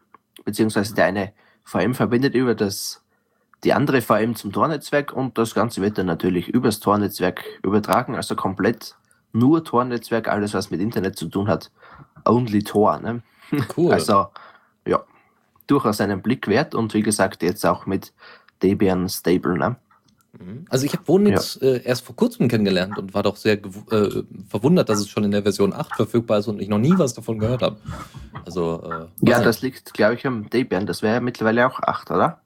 beziehungsweise 0.45 0.95
die 0.95 1.03
eine 1.03 1.33
VM 1.65 1.95
verbindet 1.95 2.35
über 2.35 2.55
das 2.55 3.03
die 3.63 3.75
andere 3.75 4.01
VM 4.01 4.37
zum 4.37 4.53
Tor-Netzwerk 4.53 5.13
und 5.13 5.37
das 5.37 5.55
Ganze 5.55 5.83
wird 5.83 5.99
dann 5.99 6.07
natürlich 6.07 6.49
übers 6.49 6.81
Tor-Netzwerk 6.81 7.45
übertragen, 7.63 8.17
also 8.17 8.35
komplett 8.35 8.97
nur 9.33 9.65
Tor-Netzwerk, 9.65 10.29
alles 10.29 10.55
was 10.55 10.71
mit 10.71 10.81
Internet 10.81 11.17
zu 11.17 11.29
tun 11.29 11.49
hat, 11.49 11.71
only 12.25 12.63
Tor. 12.63 12.99
Ne? 13.01 13.23
Cool. 13.77 13.93
Also 13.93 14.29
ja, 14.87 15.03
durchaus 15.67 16.01
einen 16.01 16.23
Blick 16.23 16.49
wert 16.49 16.75
und 16.75 16.95
wie 16.95 17.03
gesagt 17.03 17.43
jetzt 17.43 17.65
auch 17.67 17.87
mit 17.87 18.13
Debian 18.63 19.09
Stable. 19.09 19.59
Ne? 19.59 19.77
Mhm. 20.39 20.65
Also 20.69 20.87
ich 20.87 20.93
habe 20.93 21.07
Wonix 21.07 21.59
ja. 21.61 21.69
äh, 21.69 21.83
erst 21.83 22.05
vor 22.05 22.17
kurzem 22.17 22.49
kennengelernt 22.49 22.99
und 22.99 23.15
war 23.15 23.23
doch 23.23 23.37
sehr 23.37 23.55
äh, 23.55 24.23
verwundert, 24.49 24.89
dass 24.89 25.01
es 25.01 25.09
schon 25.09 25.25
in 25.25 25.31
der 25.31 25.43
Version 25.43 25.73
8 25.73 25.97
verfügbar 25.97 26.39
ist 26.39 26.49
und 26.49 26.61
ich 26.61 26.69
noch 26.69 26.79
nie 26.79 26.95
was 26.97 27.15
davon 27.15 27.39
gehört 27.39 27.63
habe. 27.63 27.79
Also 28.45 28.83
äh, 28.85 29.29
ja, 29.29 29.43
das 29.43 29.63
liegt, 29.63 29.93
glaube 29.95 30.15
ich, 30.15 30.27
am 30.27 30.49
Debian. 30.49 30.87
Das 30.87 31.03
wäre 31.03 31.15
ja 31.15 31.21
mittlerweile 31.21 31.67
auch 31.67 31.81
8, 31.81 32.11
oder? 32.11 32.41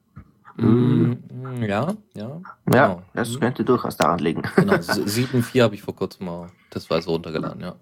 Mm, 0.56 1.14
ja, 1.62 1.66
ja. 1.66 1.94
Ja, 2.14 2.40
genau. 2.64 3.02
das 3.14 3.30
mhm. 3.30 3.40
könnte 3.40 3.64
durchaus 3.64 3.96
daran 3.96 4.18
liegen. 4.18 4.42
Genau, 4.56 4.75
7.4 4.75 5.62
habe 5.62 5.75
ich 5.75 5.82
vor 5.82 5.96
kurzem 5.96 6.26
mal 6.26 6.49
testweise 6.70 7.11
runtergeladen, 7.11 7.61
ja. 7.61 7.75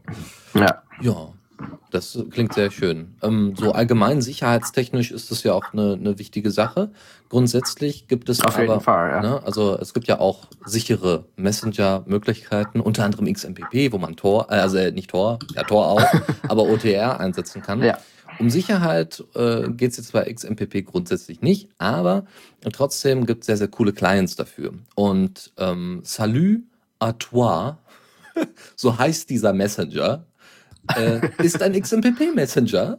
Ja. 0.55 0.83
Ja, 1.01 1.29
das 1.91 2.19
klingt 2.31 2.55
sehr 2.55 2.71
schön. 2.71 3.15
Ähm, 3.23 3.55
so 3.57 3.73
allgemein 3.73 4.23
sicherheitstechnisch 4.23 5.11
ist 5.11 5.31
das 5.31 5.43
ja 5.43 5.53
auch 5.53 5.73
eine, 5.73 5.95
eine 5.95 6.19
wichtige 6.19 6.51
Sache. 6.51 6.91
Grundsätzlich 7.29 8.09
gibt 8.09 8.29
es 8.29 8.43
Auf 8.43 8.55
aber, 8.55 8.63
jeden 8.63 8.81
Fall, 8.81 9.11
ja. 9.11 9.21
ne, 9.21 9.43
also 9.45 9.79
es 9.79 9.93
gibt 9.93 10.09
ja 10.09 10.19
auch 10.19 10.47
sichere 10.65 11.27
Messenger-Möglichkeiten, 11.37 12.81
unter 12.81 13.05
anderem 13.05 13.33
XMPP, 13.33 13.93
wo 13.93 13.99
man 13.99 14.17
Tor, 14.17 14.47
äh, 14.51 14.55
also 14.55 14.79
nicht 14.91 15.11
Tor, 15.11 15.39
ja 15.55 15.65
Tor 15.65 15.87
auch, 15.89 16.05
aber 16.49 16.65
OTR 16.65 17.21
einsetzen 17.21 17.63
kann. 17.63 17.83
Ja. 17.83 17.99
Um 18.39 18.51
Sicherheit 18.51 19.25
äh, 19.35 19.69
geht 19.71 19.93
es 19.93 19.97
jetzt 19.99 20.13
bei 20.13 20.33
XMPP 20.33 20.85
grundsätzlich 20.85 21.43
nicht, 21.43 21.69
aber 21.79 22.27
trotzdem 22.73 23.27
gibt 23.27 23.41
es 23.43 23.47
sehr, 23.47 23.57
sehr 23.57 23.69
coole 23.69 23.93
Clients 23.93 24.37
dafür. 24.37 24.75
Und 24.95 25.53
ähm, 25.59 26.01
Salut 26.03 26.63
à 26.99 27.13
toi, 27.13 27.75
so 28.77 28.99
heißt 28.99 29.31
dieser 29.31 29.53
Messenger, 29.53 30.27
äh, 30.97 31.21
ist 31.43 31.63
ein 31.63 31.81
XMPP-Messenger, 31.81 32.99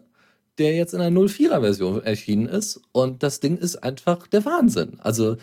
der 0.57 0.75
jetzt 0.75 0.93
in 0.93 1.01
einer 1.01 1.19
04er-Version 1.19 2.03
erschienen 2.03 2.47
ist. 2.47 2.79
Und 2.91 3.23
das 3.23 3.39
Ding 3.39 3.57
ist 3.57 3.77
einfach 3.77 4.27
der 4.27 4.45
Wahnsinn. 4.45 4.99
Also 4.99 5.37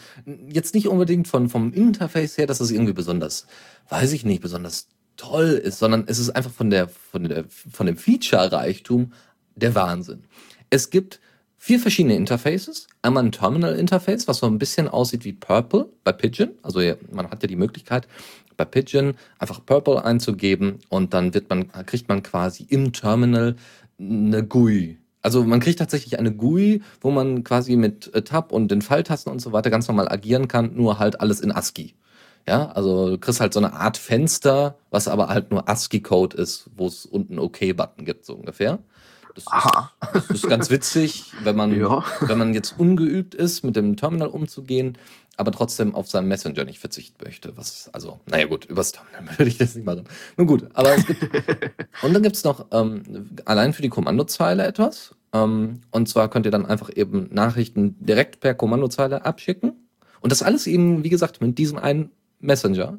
jetzt 0.48 0.74
nicht 0.74 0.88
unbedingt 0.88 1.26
von, 1.28 1.48
vom 1.48 1.72
Interface 1.72 2.38
her, 2.38 2.46
dass 2.46 2.60
es 2.60 2.70
irgendwie 2.70 2.92
besonders, 2.92 3.46
weiß 3.88 4.12
ich 4.12 4.24
nicht, 4.24 4.40
besonders 4.40 4.88
toll 5.16 5.60
ist, 5.62 5.78
sondern 5.78 6.04
es 6.06 6.18
ist 6.18 6.30
einfach 6.30 6.50
von 6.50 6.70
der, 6.70 6.88
von 6.88 7.24
der, 7.24 7.44
von 7.48 7.86
dem 7.86 7.96
Feature-Reichtum 7.96 9.12
der 9.62 9.74
Wahnsinn. 9.74 10.24
Es 10.70 10.90
gibt 10.90 11.20
vier 11.56 11.78
verschiedene 11.78 12.16
Interfaces. 12.16 12.88
Einmal 13.02 13.24
ein 13.24 13.32
Terminal-Interface, 13.32 14.26
was 14.26 14.38
so 14.38 14.46
ein 14.46 14.58
bisschen 14.58 14.88
aussieht 14.88 15.24
wie 15.24 15.32
Purple 15.32 15.88
bei 16.04 16.12
Pigeon. 16.12 16.50
Also 16.62 16.80
man 17.12 17.30
hat 17.30 17.42
ja 17.42 17.48
die 17.48 17.56
Möglichkeit, 17.56 18.08
bei 18.56 18.64
Pigeon 18.64 19.14
einfach 19.38 19.64
Purple 19.64 20.04
einzugeben 20.04 20.78
und 20.88 21.14
dann 21.14 21.34
wird 21.34 21.48
man, 21.48 21.70
kriegt 21.86 22.08
man 22.08 22.22
quasi 22.22 22.66
im 22.68 22.92
Terminal 22.92 23.56
eine 23.98 24.44
GUI. 24.44 24.98
Also 25.22 25.44
man 25.44 25.60
kriegt 25.60 25.78
tatsächlich 25.78 26.18
eine 26.18 26.32
GUI, 26.32 26.82
wo 27.00 27.10
man 27.10 27.44
quasi 27.44 27.76
mit 27.76 28.12
äh, 28.14 28.22
Tab 28.22 28.52
und 28.52 28.70
den 28.70 28.80
Pfeiltasten 28.82 29.30
und 29.30 29.40
so 29.40 29.52
weiter 29.52 29.70
ganz 29.70 29.86
normal 29.86 30.08
agieren 30.08 30.48
kann, 30.48 30.74
nur 30.74 30.98
halt 30.98 31.20
alles 31.20 31.40
in 31.40 31.52
ASCII. 31.52 31.94
Ja, 32.48 32.70
also 32.70 33.10
du 33.10 33.18
kriegst 33.18 33.40
halt 33.40 33.52
so 33.52 33.60
eine 33.60 33.74
Art 33.74 33.98
Fenster, 33.98 34.78
was 34.90 35.08
aber 35.08 35.28
halt 35.28 35.50
nur 35.50 35.68
ASCII-Code 35.68 36.36
ist, 36.38 36.70
wo 36.74 36.86
es 36.86 37.04
unten 37.04 37.38
OK-Button 37.38 38.04
gibt, 38.04 38.24
so 38.24 38.34
ungefähr. 38.34 38.78
Das 39.34 39.46
Aha. 39.46 39.92
ist, 40.02 40.14
das 40.14 40.30
ist 40.30 40.48
ganz 40.48 40.70
witzig, 40.70 41.32
wenn 41.42 41.56
man, 41.56 41.78
Ja. 41.78 42.04
wenn 42.20 42.38
man 42.38 42.54
jetzt 42.54 42.74
ungeübt 42.78 43.34
ist, 43.34 43.64
mit 43.64 43.76
dem 43.76 43.96
Terminal 43.96 44.28
umzugehen, 44.28 44.98
aber 45.36 45.52
trotzdem 45.52 45.94
auf 45.94 46.08
seinen 46.08 46.28
Messenger 46.28 46.64
nicht 46.64 46.78
verzichten 46.80 47.24
möchte. 47.24 47.56
Was, 47.56 47.88
also, 47.92 48.20
naja 48.26 48.46
gut, 48.46 48.64
übers 48.66 48.92
Terminal 48.92 49.34
würde 49.38 49.48
ich 49.48 49.58
das 49.58 49.74
nicht 49.74 49.84
machen. 49.84 50.04
Nun 50.36 50.46
gut, 50.46 50.66
aber 50.74 50.94
es 50.94 51.06
gibt. 51.06 51.22
und 52.02 52.12
dann 52.14 52.22
gibt 52.22 52.36
es 52.36 52.44
noch 52.44 52.66
ähm, 52.72 53.30
allein 53.44 53.72
für 53.72 53.82
die 53.82 53.88
Kommandozeile 53.88 54.66
etwas. 54.66 55.14
Ähm, 55.32 55.80
und 55.90 56.08
zwar 56.08 56.28
könnt 56.28 56.46
ihr 56.46 56.52
dann 56.52 56.66
einfach 56.66 56.90
eben 56.94 57.28
Nachrichten 57.32 57.96
direkt 58.00 58.40
per 58.40 58.54
Kommandozeile 58.54 59.24
abschicken. 59.24 59.72
Und 60.20 60.32
das 60.32 60.42
alles 60.42 60.66
eben, 60.66 61.04
wie 61.04 61.08
gesagt, 61.08 61.40
mit 61.40 61.56
diesem 61.56 61.78
einen 61.78 62.10
Messenger. 62.40 62.98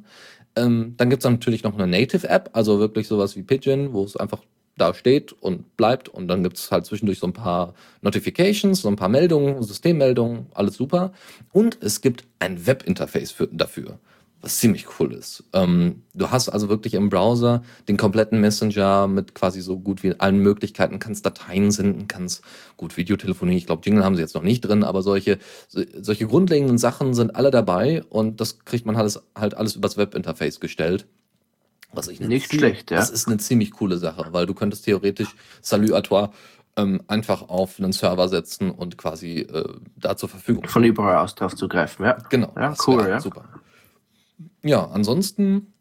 Ähm, 0.55 0.95
dann 0.97 1.09
gibt 1.09 1.23
es 1.23 1.29
natürlich 1.29 1.63
noch 1.63 1.77
eine 1.77 1.87
Native-App, 1.87 2.49
also 2.53 2.79
wirklich 2.79 3.07
sowas 3.07 3.35
wie 3.35 3.43
Pigeon, 3.43 3.93
wo 3.93 4.03
es 4.03 4.17
einfach 4.17 4.41
da 4.77 4.93
steht 4.93 5.33
und 5.33 5.77
bleibt. 5.77 6.09
Und 6.09 6.27
dann 6.27 6.43
gibt 6.43 6.57
es 6.57 6.71
halt 6.71 6.85
zwischendurch 6.85 7.19
so 7.19 7.27
ein 7.27 7.33
paar 7.33 7.73
Notifications, 8.01 8.81
so 8.81 8.87
ein 8.87 8.95
paar 8.95 9.09
Meldungen, 9.09 9.61
Systemmeldungen, 9.63 10.47
alles 10.53 10.75
super. 10.75 11.11
Und 11.51 11.77
es 11.81 12.01
gibt 12.01 12.25
ein 12.39 12.65
Webinterface 12.65 13.31
für, 13.31 13.47
dafür, 13.47 13.99
was 14.41 14.57
ziemlich 14.57 14.87
cool 14.99 15.13
ist. 15.13 15.43
Ähm, 15.53 16.01
du 16.15 16.31
hast 16.31 16.49
also 16.49 16.67
wirklich 16.67 16.95
im 16.95 17.09
Browser 17.09 17.61
den 17.87 17.97
kompletten 17.97 18.41
Messenger 18.41 19.07
mit 19.07 19.35
quasi 19.35 19.61
so 19.61 19.77
gut 19.79 20.01
wie 20.01 20.19
allen 20.19 20.39
Möglichkeiten, 20.39 20.97
kannst 20.99 21.25
Dateien 21.25 21.69
senden, 21.69 22.07
kannst 22.07 22.43
gut 22.75 22.97
Videotelefonie, 22.97 23.57
ich 23.57 23.67
glaube 23.67 23.83
Jingle 23.85 24.03
haben 24.03 24.15
sie 24.15 24.21
jetzt 24.21 24.33
noch 24.33 24.41
nicht 24.41 24.61
drin, 24.61 24.83
aber 24.83 25.03
solche, 25.03 25.37
so- 25.67 25.83
solche 26.01 26.25
grundlegenden 26.25 26.79
Sachen 26.79 27.13
sind 27.13 27.35
alle 27.35 27.51
dabei 27.51 28.03
und 28.09 28.41
das 28.41 28.59
kriegt 28.65 28.85
man 28.87 28.95
alles, 28.95 29.21
halt 29.35 29.53
alles 29.55 29.75
übers 29.75 29.97
Webinterface 29.97 30.59
gestellt. 30.59 31.05
Was 31.93 32.07
ich 32.07 32.19
Nicht 32.19 32.53
schlecht, 32.53 32.91
ja. 32.91 32.97
Das 32.97 33.09
ist 33.09 33.27
eine 33.27 33.37
ziemlich 33.37 33.71
coole 33.71 33.97
Sache, 33.97 34.27
weil 34.31 34.45
du 34.45 34.53
könntest 34.53 34.85
theoretisch 34.85 35.35
Salut 35.61 35.91
à 35.91 36.01
toi 36.01 36.29
ähm, 36.77 37.01
einfach 37.07 37.49
auf 37.49 37.79
einen 37.79 37.91
Server 37.91 38.29
setzen 38.29 38.71
und 38.71 38.97
quasi 38.97 39.39
äh, 39.39 39.67
da 39.97 40.15
zur 40.15 40.29
Verfügung 40.29 40.67
Von 40.67 40.83
überall 40.83 41.17
aus 41.17 41.35
drauf 41.35 41.55
zugreifen, 41.55 42.05
ja. 42.05 42.17
Genau. 42.29 42.53
Ja, 42.55 42.73
cool, 42.87 43.07
ja. 43.07 43.19
Super. 43.19 43.45
Ja, 44.63 44.85
ansonsten 44.87 45.73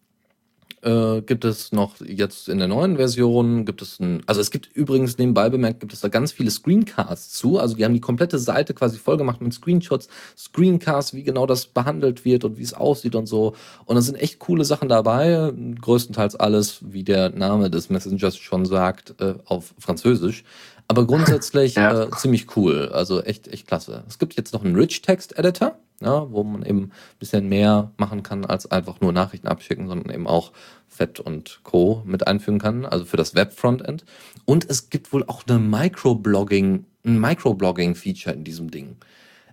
äh, 0.82 1.20
gibt 1.22 1.44
es 1.44 1.72
noch 1.72 2.00
jetzt 2.00 2.48
in 2.48 2.58
der 2.58 2.68
neuen 2.68 2.96
Version 2.96 3.64
gibt 3.64 3.82
es 3.82 4.00
ein, 4.00 4.22
also 4.26 4.40
es 4.40 4.50
gibt 4.50 4.70
übrigens 4.74 5.18
nebenbei 5.18 5.48
bemerkt, 5.50 5.80
gibt 5.80 5.92
es 5.92 6.00
da 6.00 6.08
ganz 6.08 6.32
viele 6.32 6.50
Screencasts 6.50 7.34
zu. 7.34 7.58
Also 7.58 7.76
die 7.76 7.84
haben 7.84 7.94
die 7.94 8.00
komplette 8.00 8.38
Seite 8.38 8.74
quasi 8.74 8.98
voll 8.98 9.16
gemacht 9.16 9.40
mit 9.40 9.52
Screenshots, 9.52 10.08
Screencasts, 10.36 11.14
wie 11.14 11.22
genau 11.22 11.46
das 11.46 11.66
behandelt 11.66 12.24
wird 12.24 12.44
und 12.44 12.58
wie 12.58 12.62
es 12.62 12.74
aussieht 12.74 13.14
und 13.14 13.26
so. 13.26 13.54
Und 13.84 13.96
da 13.96 14.00
sind 14.00 14.16
echt 14.16 14.38
coole 14.38 14.64
Sachen 14.64 14.88
dabei. 14.88 15.52
Größtenteils 15.80 16.36
alles, 16.36 16.78
wie 16.80 17.04
der 17.04 17.30
Name 17.30 17.70
des 17.70 17.90
Messengers 17.90 18.36
schon 18.36 18.64
sagt, 18.64 19.14
äh, 19.20 19.34
auf 19.44 19.74
Französisch. 19.78 20.44
Aber 20.90 21.06
grundsätzlich 21.06 21.74
Ja. 21.76 22.02
äh, 22.02 22.10
ziemlich 22.16 22.56
cool. 22.56 22.88
Also 22.92 23.22
echt, 23.22 23.46
echt 23.46 23.68
klasse. 23.68 24.02
Es 24.08 24.18
gibt 24.18 24.36
jetzt 24.36 24.52
noch 24.52 24.64
einen 24.64 24.74
Rich 24.74 25.02
Text 25.02 25.38
Editor, 25.38 25.78
ja, 26.00 26.28
wo 26.32 26.42
man 26.42 26.64
eben 26.64 26.82
ein 26.86 26.92
bisschen 27.20 27.48
mehr 27.48 27.92
machen 27.96 28.24
kann, 28.24 28.44
als 28.44 28.68
einfach 28.72 29.00
nur 29.00 29.12
Nachrichten 29.12 29.46
abschicken, 29.46 29.86
sondern 29.86 30.12
eben 30.12 30.26
auch 30.26 30.50
Fett 30.88 31.20
und 31.20 31.60
Co. 31.62 32.02
mit 32.04 32.26
einfügen 32.26 32.58
kann, 32.58 32.84
also 32.84 33.04
für 33.04 33.16
das 33.16 33.36
Web-Frontend. 33.36 34.04
Und 34.46 34.68
es 34.68 34.90
gibt 34.90 35.12
wohl 35.12 35.22
auch 35.28 35.44
eine 35.46 35.60
Microblogging, 35.60 36.86
ein 37.06 37.20
Microblogging-Feature 37.20 38.34
in 38.34 38.42
diesem 38.42 38.72
Ding. 38.72 38.96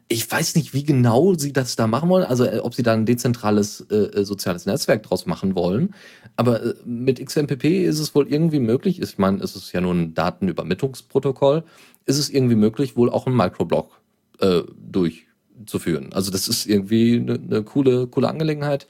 Ich 0.09 0.29
weiß 0.29 0.55
nicht, 0.55 0.73
wie 0.73 0.83
genau 0.83 1.33
sie 1.33 1.51
das 1.51 1.75
da 1.75 1.85
machen 1.85 2.09
wollen, 2.09 2.23
also 2.23 2.45
äh, 2.45 2.59
ob 2.59 2.73
sie 2.73 2.83
da 2.83 2.93
ein 2.93 3.05
dezentrales 3.05 3.81
äh, 3.91 3.95
äh, 3.95 4.23
soziales 4.23 4.65
Netzwerk 4.65 5.03
draus 5.03 5.25
machen 5.25 5.55
wollen. 5.55 5.93
Aber 6.35 6.63
äh, 6.63 6.73
mit 6.85 7.23
XMPP 7.23 7.65
ist 7.85 7.99
es 7.99 8.15
wohl 8.15 8.27
irgendwie 8.31 8.59
möglich, 8.59 9.01
ich 9.01 9.17
meine, 9.17 9.43
es 9.43 9.55
ist 9.55 9.71
ja 9.73 9.81
nur 9.81 9.93
ein 9.93 10.13
Datenübermittlungsprotokoll, 10.13 11.63
ist 12.05 12.17
es 12.17 12.29
irgendwie 12.29 12.55
möglich, 12.55 12.95
wohl 12.95 13.09
auch 13.09 13.27
einen 13.27 13.35
Microblog 13.35 13.99
äh, 14.39 14.61
durchzuführen. 14.79 16.13
Also 16.13 16.31
das 16.31 16.47
ist 16.47 16.65
irgendwie 16.67 17.17
eine, 17.17 17.33
eine 17.33 17.63
coole, 17.63 18.07
coole 18.07 18.29
Angelegenheit. 18.29 18.87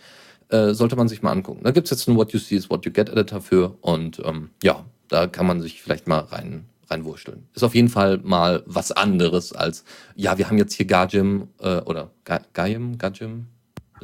Äh, 0.50 0.74
sollte 0.74 0.96
man 0.96 1.10
sich 1.10 1.22
mal 1.22 1.32
angucken. 1.34 1.62
Da 1.64 1.72
gibt's 1.72 1.90
jetzt 1.90 2.08
einen 2.08 2.16
What 2.16 2.32
You 2.32 2.40
See 2.40 2.56
is 2.56 2.70
What 2.70 2.86
You 2.86 2.92
Get 2.94 3.10
Editor 3.10 3.42
für 3.42 3.78
und 3.82 4.22
ähm, 4.24 4.50
ja, 4.64 4.86
da 5.10 5.28
kann 5.28 5.46
man 5.46 5.60
sich 5.60 5.82
vielleicht 5.82 6.08
mal 6.08 6.20
rein 6.20 6.64
reinwurschteln. 6.90 7.48
Ist 7.54 7.64
auf 7.64 7.76
jeden 7.76 7.90
Fall 7.90 8.20
mal 8.24 8.64
was 8.66 8.92
anderes 8.92 9.54
als, 9.54 9.84
ja, 10.16 10.38
wir 10.38 10.48
haben 10.50 10.58
jetzt 10.58 10.74
hier 10.74 10.86
Gajim 10.86 11.48
äh, 11.60 11.78
oder 11.82 12.12
Ga- 12.24 12.42
Gajim, 12.54 12.98
Gajim, 12.98 13.48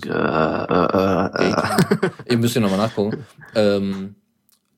Äh, 0.04 0.10
äh, 0.10 1.50
äh. 1.50 2.10
Ihr 2.30 2.38
müsst 2.38 2.56
ja 2.56 2.62
nochmal 2.62 2.80
nachgucken. 2.80 3.26
Ähm, 3.56 4.16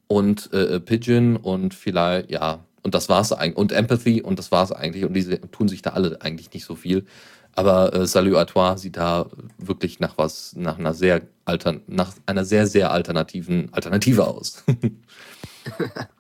und 0.07 0.51
äh, 0.53 0.79
Pigeon 0.79 1.35
und 1.38 1.74
vielleicht, 1.74 2.29
ja, 2.29 2.59
und 2.83 2.93
das 2.93 3.09
war's 3.09 3.31
eigentlich, 3.31 3.57
und 3.57 3.71
Empathy 3.71 4.21
und 4.21 4.38
das 4.38 4.51
war's 4.51 4.71
eigentlich. 4.71 5.05
Und 5.05 5.13
diese 5.13 5.39
tun 5.51 5.67
sich 5.67 5.81
da 5.81 5.91
alle 5.91 6.21
eigentlich 6.21 6.53
nicht 6.53 6.65
so 6.65 6.75
viel. 6.75 7.05
Aber 7.53 7.93
äh, 7.93 8.05
Salut 8.05 8.35
à 8.35 8.45
toi 8.45 8.75
sieht 8.77 8.97
da 8.97 9.27
wirklich 9.57 10.00
nach 10.01 10.17
was, 10.17 10.53
nach 10.57 10.77
einer 10.77 10.93
sehr 10.93 11.21
altern, 11.45 11.81
nach 11.88 12.13
einer 12.25 12.43
sehr, 12.45 12.67
sehr 12.67 12.91
alternativen 12.91 13.74
Alternative 13.74 14.27
aus. 14.27 14.63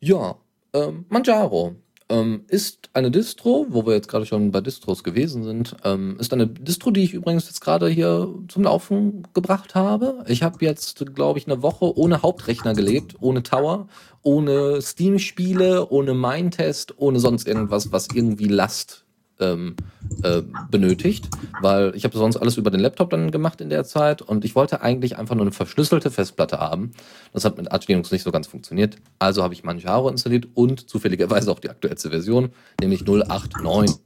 ja, 0.00 0.36
ähm, 0.72 1.06
Manjaro 1.08 1.76
ähm, 2.08 2.44
ist 2.48 2.90
eine 2.92 3.10
Distro, 3.10 3.66
wo 3.70 3.86
wir 3.86 3.94
jetzt 3.94 4.08
gerade 4.08 4.26
schon 4.26 4.52
bei 4.52 4.60
Distros 4.60 5.02
gewesen 5.02 5.42
sind, 5.42 5.76
ähm, 5.84 6.16
ist 6.20 6.32
eine 6.32 6.46
Distro, 6.46 6.90
die 6.90 7.02
ich 7.02 7.14
übrigens 7.14 7.46
jetzt 7.46 7.60
gerade 7.60 7.88
hier 7.88 8.32
zum 8.48 8.62
Laufen 8.62 9.26
gebracht 9.34 9.74
habe. 9.74 10.24
Ich 10.28 10.42
habe 10.42 10.64
jetzt, 10.64 11.14
glaube 11.14 11.38
ich, 11.38 11.46
eine 11.46 11.62
Woche 11.62 11.96
ohne 11.96 12.22
Hauptrechner 12.22 12.74
gelebt, 12.74 13.16
ohne 13.20 13.42
Tower, 13.42 13.88
ohne 14.22 14.80
Steam-Spiele, 14.80 15.88
ohne 15.90 16.14
Mindtest, 16.14 16.98
ohne 16.98 17.18
sonst 17.18 17.48
irgendwas, 17.48 17.90
was 17.90 18.08
irgendwie 18.14 18.48
Last 18.48 19.05
ähm, 19.40 19.76
äh, 20.22 20.42
benötigt, 20.70 21.28
weil 21.60 21.94
ich 21.94 22.04
habe 22.04 22.16
sonst 22.16 22.36
alles 22.36 22.56
über 22.56 22.70
den 22.70 22.80
Laptop 22.80 23.10
dann 23.10 23.30
gemacht 23.30 23.60
in 23.60 23.70
der 23.70 23.84
Zeit 23.84 24.22
und 24.22 24.44
ich 24.44 24.54
wollte 24.54 24.80
eigentlich 24.82 25.18
einfach 25.18 25.34
nur 25.34 25.44
eine 25.44 25.52
verschlüsselte 25.52 26.10
Festplatte 26.10 26.58
haben. 26.58 26.92
Das 27.32 27.44
hat 27.44 27.56
mit 27.56 27.70
Arch 27.70 27.88
Linux 27.88 28.12
nicht 28.12 28.22
so 28.22 28.32
ganz 28.32 28.46
funktioniert. 28.46 28.96
Also 29.18 29.42
habe 29.42 29.54
ich 29.54 29.64
Manjaro 29.64 30.08
installiert 30.08 30.48
und 30.54 30.88
zufälligerweise 30.88 31.50
auch 31.50 31.60
die 31.60 31.70
aktuellste 31.70 32.10
Version, 32.10 32.50
nämlich 32.80 33.04
089. 33.04 33.96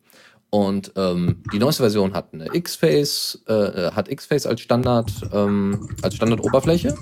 Und 0.51 0.93
ähm, 0.97 1.45
die 1.53 1.61
neueste 1.61 1.85
Version 1.85 2.13
hat 2.13 2.35
eine 2.35 2.53
X-Face, 2.53 3.43
äh, 3.47 3.93
hat 3.93 4.11
X-Face 4.11 4.47
als 4.47 4.61
Standard, 4.61 5.13
ähm, 5.33 5.89
als 6.03 6.17
Standardoberfläche. 6.17 6.97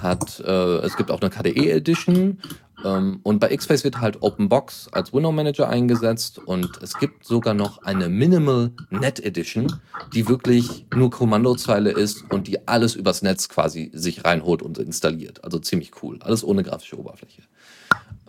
Hat, 0.00 0.40
äh, 0.40 0.78
es 0.78 0.96
gibt 0.96 1.10
auch 1.10 1.20
eine 1.20 1.30
KDE 1.30 1.72
Edition. 1.72 2.38
Ähm, 2.86 3.20
und 3.24 3.40
bei 3.40 3.50
X-Face 3.50 3.84
wird 3.84 4.00
halt 4.00 4.22
OpenBox 4.22 4.88
als 4.92 5.12
Window 5.12 5.32
Manager 5.32 5.68
eingesetzt. 5.68 6.38
Und 6.38 6.80
es 6.82 6.98
gibt 6.98 7.24
sogar 7.26 7.54
noch 7.54 7.82
eine 7.82 8.08
Minimal 8.08 8.70
Net 8.90 9.20
Edition, 9.20 9.80
die 10.14 10.28
wirklich 10.28 10.86
nur 10.94 11.10
Kommandozeile 11.10 11.90
ist 11.90 12.24
und 12.30 12.46
die 12.46 12.68
alles 12.68 12.94
übers 12.94 13.22
Netz 13.22 13.48
quasi 13.48 13.90
sich 13.92 14.24
reinholt 14.24 14.62
und 14.62 14.78
installiert. 14.78 15.42
Also 15.44 15.58
ziemlich 15.58 16.02
cool. 16.02 16.18
Alles 16.22 16.44
ohne 16.44 16.62
grafische 16.62 16.98
Oberfläche. 16.98 17.42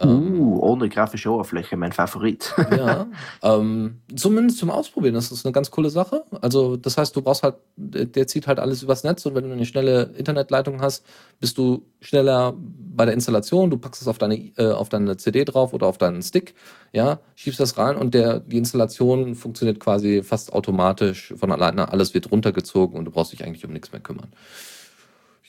Uh, 0.04 0.60
ohne 0.62 0.90
grafische 0.90 1.32
Oberfläche, 1.32 1.78
mein 1.78 1.92
Favorit. 1.94 2.54
Ja, 2.78 3.08
ähm, 3.42 4.02
zumindest 4.16 4.60
zum 4.60 4.70
Ausprobieren, 4.70 5.16
das 5.16 5.32
ist 5.32 5.46
eine 5.46 5.54
ganz 5.54 5.72
coole 5.72 5.90
Sache. 5.90 6.24
Also, 6.42 6.76
das 6.76 6.98
heißt, 6.98 7.16
du 7.16 7.22
brauchst 7.22 7.42
halt, 7.42 7.56
der 7.76 8.28
der 8.28 8.28
zieht 8.28 8.48
halt 8.48 8.60
alles 8.60 8.84
übers 8.84 9.04
Netz 9.04 9.26
und 9.26 9.36
wenn 9.36 9.46
du 9.46 9.52
eine 9.52 9.66
schnelle 9.66 10.12
Internetleitung 10.18 10.82
hast, 10.82 11.06
bist 11.40 11.58
du 11.58 11.86
schneller 12.02 12.54
bei 12.58 13.06
der 13.06 13.14
Installation. 13.14 13.70
Du 13.70 13.78
packst 13.78 14.02
es 14.02 14.08
auf 14.08 14.18
deine, 14.18 14.36
äh, 14.58 14.72
auf 14.72 14.90
deine 14.90 15.18
CD 15.18 15.46
drauf 15.46 15.74
oder 15.74 15.88
auf 15.88 15.98
deinen 15.98 16.22
Stick, 16.22 16.56
ja, 16.92 17.20
schiebst 17.36 17.60
das 17.60 17.78
rein 17.78 17.96
und 17.96 18.14
der, 18.14 18.42
die 18.42 18.58
Installation 18.58 19.36
funktioniert 19.36 19.80
quasi 19.80 20.24
fast 20.24 20.52
automatisch 20.52 21.34
von 21.38 21.52
alleine. 21.52 21.92
Alles 21.92 22.14
wird 22.14 22.32
runtergezogen 22.32 22.98
und 22.98 23.06
du 23.06 23.12
brauchst 23.12 23.32
dich 23.32 23.46
eigentlich 23.46 23.66
um 23.66 23.72
nichts 23.72 23.92
mehr 23.92 24.02
kümmern. 24.02 24.30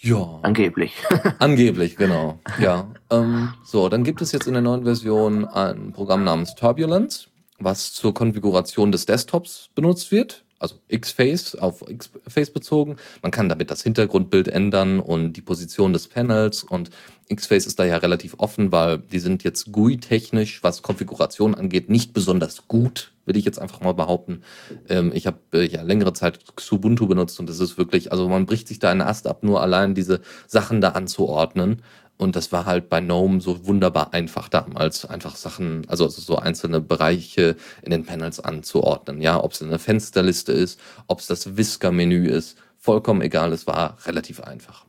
Ja. 0.00 0.38
Angeblich. 0.42 0.94
Angeblich, 1.38 1.96
genau. 1.96 2.38
Ja. 2.60 2.88
Ähm, 3.10 3.52
so, 3.64 3.88
dann 3.88 4.04
gibt 4.04 4.22
es 4.22 4.32
jetzt 4.32 4.46
in 4.46 4.52
der 4.52 4.62
neuen 4.62 4.84
Version 4.84 5.44
ein 5.44 5.92
Programm 5.92 6.24
namens 6.24 6.54
Turbulence, 6.54 7.26
was 7.58 7.92
zur 7.92 8.14
Konfiguration 8.14 8.92
des 8.92 9.06
Desktops 9.06 9.70
benutzt 9.74 10.12
wird. 10.12 10.44
also 10.60 10.76
X-Face 10.88 11.54
auf 11.56 11.82
X-Face 11.88 12.50
bezogen. 12.50 12.96
Man 13.22 13.30
kann 13.30 13.48
damit 13.48 13.70
das 13.70 13.82
Hintergrundbild 13.82 14.48
ändern 14.48 15.00
und 15.00 15.32
die 15.34 15.40
Position 15.42 15.92
des 15.92 16.08
Panels 16.08 16.62
und 16.62 16.90
X-Face 17.28 17.66
ist 17.66 17.78
da 17.78 17.84
ja 17.84 17.96
relativ 17.98 18.34
offen, 18.38 18.72
weil 18.72 18.98
die 18.98 19.18
sind 19.20 19.44
jetzt 19.44 19.72
GUI-technisch, 19.72 20.62
was 20.62 20.82
Konfiguration 20.82 21.54
angeht, 21.54 21.90
nicht 21.90 22.12
besonders 22.12 22.66
gut, 22.68 23.12
will 23.28 23.36
ich 23.36 23.44
jetzt 23.44 23.60
einfach 23.60 23.80
mal 23.80 23.92
behaupten. 23.92 24.42
Ähm, 24.88 25.12
ich 25.14 25.26
habe 25.26 25.38
äh, 25.52 25.66
ja 25.66 25.82
längere 25.82 26.12
Zeit 26.12 26.40
Xubuntu 26.56 27.06
benutzt 27.06 27.38
und 27.38 27.48
das 27.48 27.60
ist 27.60 27.78
wirklich, 27.78 28.10
also 28.10 28.28
man 28.28 28.46
bricht 28.46 28.68
sich 28.68 28.78
da 28.78 28.90
einen 28.90 29.02
Ast 29.02 29.26
ab, 29.26 29.42
nur 29.44 29.62
allein 29.62 29.94
diese 29.94 30.20
Sachen 30.46 30.80
da 30.80 30.90
anzuordnen. 30.90 31.82
Und 32.16 32.34
das 32.34 32.50
war 32.50 32.66
halt 32.66 32.88
bei 32.88 33.00
GNOME 33.00 33.40
so 33.40 33.66
wunderbar 33.66 34.12
einfach 34.12 34.48
damals, 34.48 35.04
einfach 35.04 35.36
Sachen, 35.36 35.84
also 35.86 36.08
so 36.08 36.36
einzelne 36.36 36.80
Bereiche 36.80 37.54
in 37.82 37.92
den 37.92 38.04
Panels 38.04 38.40
anzuordnen. 38.40 39.20
Ja, 39.22 39.42
ob 39.42 39.52
es 39.52 39.62
eine 39.62 39.78
Fensterliste 39.78 40.50
ist, 40.50 40.80
ob 41.06 41.20
es 41.20 41.28
das 41.28 41.56
Whisker-Menü 41.56 42.26
ist, 42.28 42.58
vollkommen 42.76 43.22
egal, 43.22 43.52
es 43.52 43.68
war 43.68 43.98
relativ 44.04 44.40
einfach. 44.40 44.87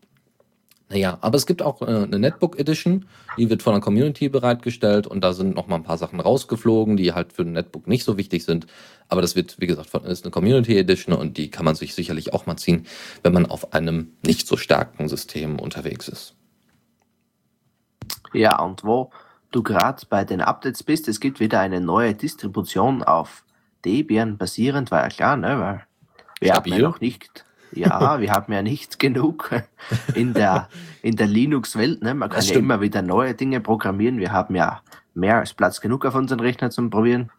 Naja, 0.92 1.20
aber 1.22 1.38
es 1.38 1.46
gibt 1.46 1.62
auch 1.62 1.84
äh, 1.84 1.86
eine 1.86 2.18
Netbook 2.18 2.60
Edition, 2.60 3.06
die 3.38 3.50
wird 3.50 3.62
von 3.62 3.74
der 3.74 3.82
Community 3.82 4.28
bereitgestellt 4.28 5.06
und 5.06 5.24
da 5.24 5.34
sind 5.34 5.56
noch 5.56 5.68
mal 5.68 5.76
ein 5.76 5.84
paar 5.84 6.00
Sachen 6.00 6.20
rausgeflogen, 6.20 6.98
die 6.98 7.14
halt 7.14 7.32
für 7.32 7.44
ein 7.44 7.52
Netbook 7.52 7.88
nicht 7.88 8.04
so 8.04 8.18
wichtig 8.18 8.44
sind. 8.44 8.66
Aber 9.08 9.22
das 9.22 9.36
wird, 9.36 9.60
wie 9.60 9.68
gesagt, 9.68 9.90
von, 9.90 10.04
ist 10.06 10.26
eine 10.26 10.32
Community 10.32 10.76
Edition 10.78 11.14
und 11.14 11.38
die 11.38 11.52
kann 11.52 11.64
man 11.64 11.76
sich 11.76 11.94
sicherlich 11.94 12.34
auch 12.34 12.48
mal 12.48 12.58
ziehen, 12.58 12.88
wenn 13.22 13.34
man 13.34 13.46
auf 13.46 13.74
einem 13.74 14.14
nicht 14.26 14.48
so 14.48 14.58
starken 14.58 15.08
System 15.08 15.60
unterwegs 15.60 16.08
ist. 16.08 16.36
Ja, 18.34 18.60
und 18.60 18.84
wo 18.84 19.12
du 19.52 19.62
gerade 19.62 20.02
bei 20.10 20.26
den 20.26 20.42
Updates 20.42 20.82
bist, 20.82 21.08
es 21.08 21.20
gibt 21.20 21.40
wieder 21.40 21.60
eine 21.60 21.82
neue 21.82 22.16
Distribution 22.16 23.04
auf 23.04 23.44
Debian 23.86 24.38
basierend, 24.38 24.90
war 24.90 25.04
ja 25.04 25.10
klar, 25.10 25.38
ne? 25.38 25.60
Weil 25.60 25.84
wir 26.40 26.54
Stabil. 26.54 26.74
haben 26.74 26.82
ja 26.82 26.88
noch 26.88 27.00
nicht, 27.00 27.46
ja, 27.72 28.20
wir 28.20 28.32
haben 28.32 28.52
ja 28.52 28.62
nicht 28.62 29.00
genug 29.00 29.52
in 30.16 30.34
der, 30.34 30.70
in 31.02 31.16
der 31.16 31.28
Linux-Welt, 31.28 32.02
ne? 32.02 32.14
Man 32.14 32.30
kann 32.30 32.44
ja 32.44 32.56
immer 32.56 32.82
wieder 32.82 33.02
neue 33.02 33.34
Dinge 33.34 33.60
programmieren. 33.60 34.18
Wir 34.18 34.32
haben 34.32 34.56
ja 34.56 34.82
mehr 35.14 35.38
als 35.38 35.54
Platz 35.54 35.82
genug 35.82 36.06
auf 36.06 36.16
unseren 36.16 36.40
Rechner 36.40 36.70
zum 36.70 36.90
Probieren. 36.90 37.32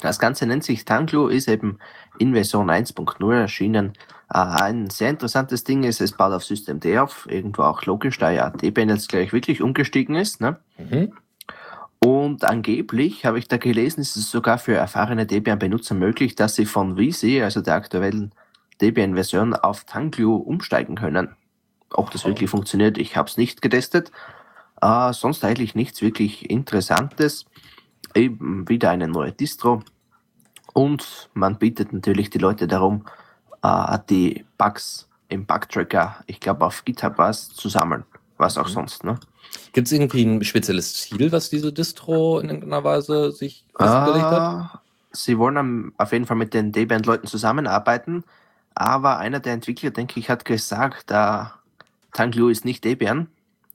Das 0.00 0.18
Ganze 0.18 0.46
nennt 0.46 0.64
sich 0.64 0.84
Tanglo, 0.84 1.28
ist 1.28 1.48
eben 1.48 1.78
in 2.18 2.32
Version 2.32 2.70
1.0 2.70 3.34
erschienen. 3.34 3.92
Äh, 4.32 4.38
ein 4.38 4.90
sehr 4.90 5.10
interessantes 5.10 5.64
Ding 5.64 5.82
ist, 5.82 6.00
es 6.00 6.12
baut 6.12 6.32
auf 6.32 6.44
Systemd 6.44 6.86
auf, 6.98 7.26
irgendwo 7.28 7.62
auch 7.62 7.84
logisch, 7.84 8.18
da 8.18 8.30
ja 8.30 8.52
jetzt 8.62 9.08
gleich 9.08 9.32
wirklich 9.32 9.60
umgestiegen 9.60 10.14
ist. 10.14 10.40
Ne? 10.40 10.56
Mhm. 10.78 11.12
Und 12.04 12.44
angeblich, 12.44 13.26
habe 13.26 13.38
ich 13.38 13.46
da 13.46 13.58
gelesen, 13.58 14.00
ist 14.00 14.16
es 14.16 14.30
sogar 14.30 14.58
für 14.58 14.74
erfahrene 14.74 15.26
Debian-Benutzer 15.26 15.94
möglich, 15.94 16.34
dass 16.34 16.56
sie 16.56 16.66
von 16.66 16.96
VC, 16.96 17.42
also 17.42 17.60
der 17.60 17.74
aktuellen 17.74 18.32
Debian-Version, 18.80 19.54
auf 19.54 19.84
Tanglu 19.84 20.36
umsteigen 20.36 20.96
können. 20.96 21.36
Ob 21.90 22.10
das 22.10 22.24
oh. 22.24 22.28
wirklich 22.28 22.50
funktioniert, 22.50 22.98
ich 22.98 23.16
habe 23.16 23.28
es 23.28 23.36
nicht 23.36 23.62
getestet. 23.62 24.10
Äh, 24.80 25.12
sonst 25.12 25.44
eigentlich 25.44 25.74
nichts 25.74 26.02
wirklich 26.02 26.50
Interessantes. 26.50 27.46
Eben 28.14 28.68
wieder 28.68 28.90
eine 28.90 29.08
neue 29.08 29.32
Distro. 29.32 29.82
Und 30.72 31.30
man 31.34 31.58
bittet 31.58 31.92
natürlich 31.92 32.30
die 32.30 32.38
Leute 32.38 32.66
darum, 32.66 33.04
äh, 33.62 33.98
die 34.08 34.44
Bugs 34.58 35.08
im 35.28 35.46
Bugtracker, 35.46 36.16
ich 36.26 36.40
glaube 36.40 36.64
auf 36.66 36.84
GitHub 36.84 37.16
was, 37.16 37.48
zu 37.48 37.68
sammeln. 37.68 38.04
Was 38.38 38.58
auch 38.58 38.68
mhm. 38.68 38.72
sonst, 38.72 39.04
ne? 39.04 39.18
Gibt 39.72 39.86
es 39.86 39.92
irgendwie 39.92 40.24
ein 40.24 40.44
spezielles 40.44 40.94
Ziel, 40.94 41.30
was 41.32 41.50
diese 41.50 41.72
Distro 41.72 42.38
in 42.38 42.48
irgendeiner 42.48 42.84
Weise 42.84 43.32
sich 43.32 43.64
festgelegt 43.76 44.24
hat? 44.24 44.40
Ah, 44.40 44.80
sie 45.12 45.38
wollen 45.38 45.92
auf 45.96 46.12
jeden 46.12 46.26
Fall 46.26 46.36
mit 46.36 46.54
den 46.54 46.72
D-Band-Leuten 46.72 47.26
zusammenarbeiten, 47.26 48.24
aber 48.74 49.18
einer 49.18 49.40
der 49.40 49.54
Entwickler, 49.54 49.90
denke 49.90 50.20
ich, 50.20 50.30
hat 50.30 50.44
gesagt, 50.44 51.10
äh, 51.10 51.44
Tanglu 52.12 52.48
ist 52.48 52.64
nicht 52.64 52.84
Debian. 52.84 53.28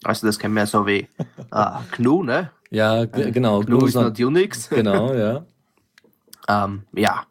Also 0.04 0.28
das 0.28 0.40
kennen 0.40 0.56
wir 0.56 0.68
so 0.68 0.86
wie 0.86 1.08
äh, 1.52 1.70
GNU, 1.96 2.24
ne? 2.24 2.52
Ja, 2.70 3.06
genau. 3.06 3.62
GNU, 3.62 3.78
GNU 3.80 3.86
ist 3.86 3.96
not 3.96 4.20
Unix. 4.20 4.70
Genau, 4.70 5.14
ja. 5.14 5.46
ähm, 6.50 6.84
ja, 6.94 7.26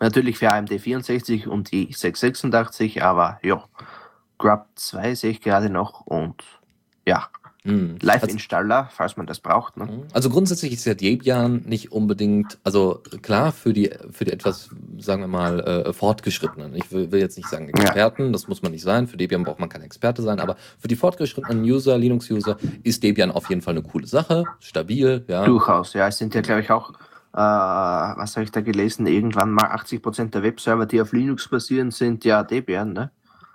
Natürlich 0.00 0.38
für 0.38 0.50
AMD 0.50 0.68
64 0.68 1.46
und 1.46 1.70
die 1.70 1.92
686, 1.92 3.02
aber 3.02 3.38
ja, 3.42 3.64
Grub 4.38 4.66
2 4.74 5.14
sehe 5.14 5.30
ich 5.30 5.40
gerade 5.40 5.70
noch 5.70 6.02
und 6.06 6.42
ja, 7.06 7.28
mhm. 7.64 7.96
Live-Installer, 8.00 8.88
falls 8.92 9.16
man 9.16 9.26
das 9.26 9.40
braucht. 9.40 9.76
Ne? 9.76 9.86
Mhm. 9.86 10.02
Also 10.12 10.30
grundsätzlich 10.30 10.72
ist 10.72 10.84
ja 10.84 10.94
Debian 10.94 11.62
nicht 11.66 11.92
unbedingt, 11.92 12.58
also 12.62 13.02
klar 13.22 13.52
für 13.52 13.72
die, 13.72 13.90
für 14.10 14.24
die 14.24 14.32
etwas, 14.32 14.70
sagen 14.98 15.22
wir 15.22 15.28
mal, 15.28 15.60
äh, 15.60 15.92
fortgeschrittenen. 15.92 16.74
Ich 16.74 16.92
will, 16.92 17.10
will, 17.10 17.20
jetzt 17.20 17.36
nicht 17.36 17.48
sagen 17.48 17.68
Experten, 17.68 18.26
ja. 18.26 18.32
das 18.32 18.48
muss 18.48 18.62
man 18.62 18.72
nicht 18.72 18.82
sein. 18.82 19.06
Für 19.06 19.16
Debian 19.16 19.42
braucht 19.42 19.60
man 19.60 19.68
kein 19.68 19.82
Experte 19.82 20.22
sein, 20.22 20.40
aber 20.40 20.56
für 20.78 20.88
die 20.88 20.96
fortgeschrittenen 20.96 21.64
User, 21.64 21.98
Linux-User, 21.98 22.56
ist 22.82 23.02
Debian 23.02 23.30
auf 23.30 23.48
jeden 23.48 23.62
Fall 23.62 23.74
eine 23.74 23.82
coole 23.82 24.06
Sache, 24.06 24.44
stabil. 24.60 25.24
Ja. 25.28 25.44
Durchaus, 25.44 25.94
ja. 25.94 26.08
Es 26.08 26.18
sind 26.18 26.34
ja, 26.34 26.40
glaube 26.40 26.60
ich, 26.60 26.70
auch 26.70 26.92
äh, 27.34 27.36
was 27.36 28.36
habe 28.36 28.44
ich 28.44 28.52
da 28.52 28.60
gelesen, 28.60 29.06
irgendwann 29.06 29.50
mal 29.50 29.66
80% 29.74 30.30
der 30.30 30.44
Webserver, 30.44 30.86
die 30.86 31.00
auf 31.00 31.12
Linux 31.12 31.48
basieren, 31.48 31.90
sind 31.90 32.24
ja 32.24 32.44
Debian, 32.44 32.92
ne? 32.92 33.10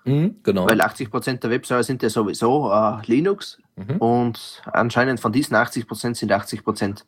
Mhm, 0.09 0.35
genau. 0.43 0.67
Weil 0.67 0.81
80% 0.81 1.39
der 1.39 1.49
Webserver 1.49 1.83
sind 1.83 2.01
ja 2.01 2.09
sowieso 2.09 2.71
äh, 2.71 3.05
Linux 3.05 3.59
mhm. 3.75 3.97
und 3.97 4.61
anscheinend 4.65 5.19
von 5.19 5.31
diesen 5.31 5.55
80% 5.55 6.15
sind 6.15 6.31
80% 6.31 7.03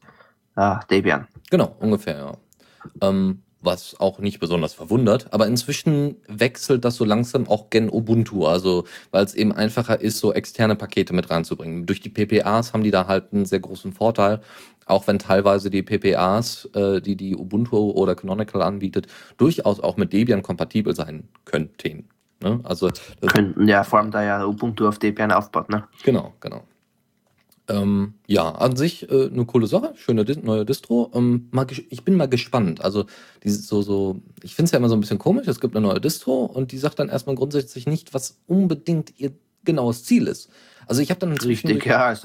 äh, 0.55 0.75
Debian. 0.89 1.27
Genau, 1.49 1.75
ungefähr, 1.79 2.17
ja. 2.17 2.33
Ähm, 3.01 3.43
was 3.61 3.99
auch 3.99 4.19
nicht 4.19 4.39
besonders 4.39 4.73
verwundert. 4.73 5.31
Aber 5.31 5.47
inzwischen 5.47 6.17
wechselt 6.27 6.83
das 6.83 6.95
so 6.95 7.05
langsam 7.05 7.47
auch 7.47 7.69
gen 7.69 7.89
Ubuntu, 7.89 8.45
also 8.45 8.85
weil 9.11 9.23
es 9.23 9.35
eben 9.35 9.51
einfacher 9.51 10.01
ist, 10.01 10.17
so 10.17 10.33
externe 10.33 10.75
Pakete 10.75 11.13
mit 11.13 11.29
reinzubringen. 11.29 11.85
Durch 11.85 12.01
die 12.01 12.09
PPAs 12.09 12.73
haben 12.73 12.83
die 12.83 12.91
da 12.91 13.07
halt 13.07 13.33
einen 13.33 13.45
sehr 13.45 13.59
großen 13.59 13.93
Vorteil, 13.93 14.41
auch 14.85 15.07
wenn 15.07 15.19
teilweise 15.19 15.69
die 15.69 15.83
PPAs, 15.83 16.65
äh, 16.73 17.01
die 17.01 17.15
die 17.15 17.35
Ubuntu 17.35 17.91
oder 17.91 18.15
Canonical 18.15 18.61
anbietet, 18.61 19.07
durchaus 19.37 19.79
auch 19.79 19.97
mit 19.97 20.11
Debian 20.11 20.41
kompatibel 20.41 20.95
sein 20.95 21.29
könnten. 21.45 22.09
Ne? 22.41 22.60
Also 22.63 22.89
könnten 23.27 23.67
ja, 23.67 23.84
vor 23.84 23.99
allem 23.99 24.12
da 24.12 24.23
ja 24.23 24.45
Ubuntu 24.45 24.88
auf 24.88 24.99
Debian 24.99 25.32
aufbaut, 25.32 25.69
ne? 25.69 25.88
Genau, 26.04 26.34
genau. 26.39 26.63
Ähm, 27.67 28.15
ja, 28.27 28.49
an 28.49 28.75
sich 28.75 29.10
äh, 29.10 29.27
eine 29.27 29.45
coole 29.45 29.67
Sache, 29.67 29.93
schöne 29.95 30.25
Dis 30.25 30.41
neue 30.41 30.65
Distro. 30.65 31.12
Ähm, 31.13 31.49
ich 31.89 32.04
bin 32.04 32.15
mal 32.15 32.27
gespannt. 32.27 32.84
Also, 32.84 33.06
so, 33.45 33.82
so, 33.82 34.21
ich 34.43 34.56
finde 34.56 34.65
es 34.65 34.71
ja 34.71 34.80
immer 34.80 34.89
so 34.89 34.95
ein 34.95 34.99
bisschen 34.99 35.19
komisch, 35.19 35.47
es 35.47 35.60
gibt 35.60 35.75
eine 35.75 35.88
neue 35.88 36.01
Distro 36.01 36.45
und 36.45 36.71
die 36.71 36.77
sagt 36.77 36.99
dann 36.99 37.10
erstmal 37.10 37.36
grundsätzlich 37.36 37.86
nicht, 37.88 38.13
was 38.13 38.39
unbedingt 38.47 39.19
ihr 39.19 39.32
genaues 39.63 40.04
Ziel 40.04 40.27
ist. 40.27 40.49
Also 40.91 41.01
ich 41.01 41.10
habe 41.10 41.21
dann 41.21 41.32
Richtig, 41.32 41.86
ja, 41.86 42.12
äh, 42.12 42.15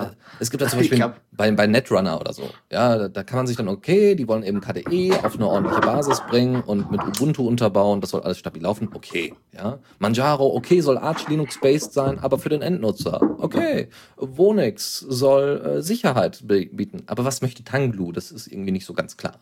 es 0.41 0.51
gibt 0.51 0.61
da 0.61 0.67
zum 0.67 0.81
Beispiel 0.81 0.99
bei, 1.31 1.53
bei 1.53 1.69
Netrunner 1.69 2.21
oder 2.21 2.33
so, 2.33 2.51
ja, 2.73 2.99
da, 2.99 3.07
da, 3.07 3.23
kann 3.23 3.37
man 3.37 3.47
sich 3.47 3.57
dann, 3.57 3.69
okay, 3.69 4.17
die 4.17 4.27
wollen 4.27 4.43
eben 4.43 4.61
KDE 4.61 5.13
auf 5.23 5.37
eine 5.37 5.47
ordentliche 5.47 5.83
Basis 5.83 6.21
bringen 6.29 6.63
und 6.63 6.91
mit 6.91 7.01
Ubuntu 7.01 7.47
unterbauen, 7.47 8.01
das 8.01 8.11
soll 8.11 8.23
alles 8.23 8.39
stabil 8.39 8.65
laufen, 8.65 8.89
okay, 8.93 9.35
ja. 9.55 9.79
Manjaro, 10.01 10.53
okay, 10.53 10.81
soll 10.81 10.99
Arch 10.99 11.29
Linux-based 11.29 11.93
sein, 11.93 12.19
aber 12.19 12.41
für 12.41 12.49
den 12.49 12.61
Endnutzer, 12.61 13.21
okay. 13.39 13.89
Wonex 14.17 14.99
soll 14.99 15.77
äh, 15.77 15.83
Sicherheit 15.83 16.43
bieten, 16.49 17.05
aber 17.07 17.25
was 17.25 17.43
möchte 17.43 17.63
Tanglu? 17.63 18.11
Das 18.11 18.33
ist 18.33 18.49
irgendwie 18.49 18.73
nicht 18.73 18.85
so 18.85 18.95
ganz 18.95 19.17
klar. 19.17 19.35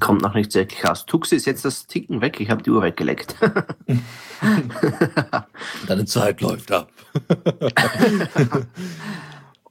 Kommt 0.00 0.22
noch 0.22 0.32
nicht 0.32 0.54
wirklich 0.54 0.88
raus. 0.88 1.04
Tuxi 1.04 1.36
ist 1.36 1.44
jetzt 1.44 1.66
das 1.66 1.86
Ticken 1.86 2.22
weg, 2.22 2.40
ich 2.40 2.48
habe 2.48 2.62
die 2.62 2.70
Uhr 2.70 2.80
weggeleckt. 2.80 3.36
Deine 5.86 6.06
Zeit 6.06 6.40
läuft 6.40 6.72
ab. 6.72 6.90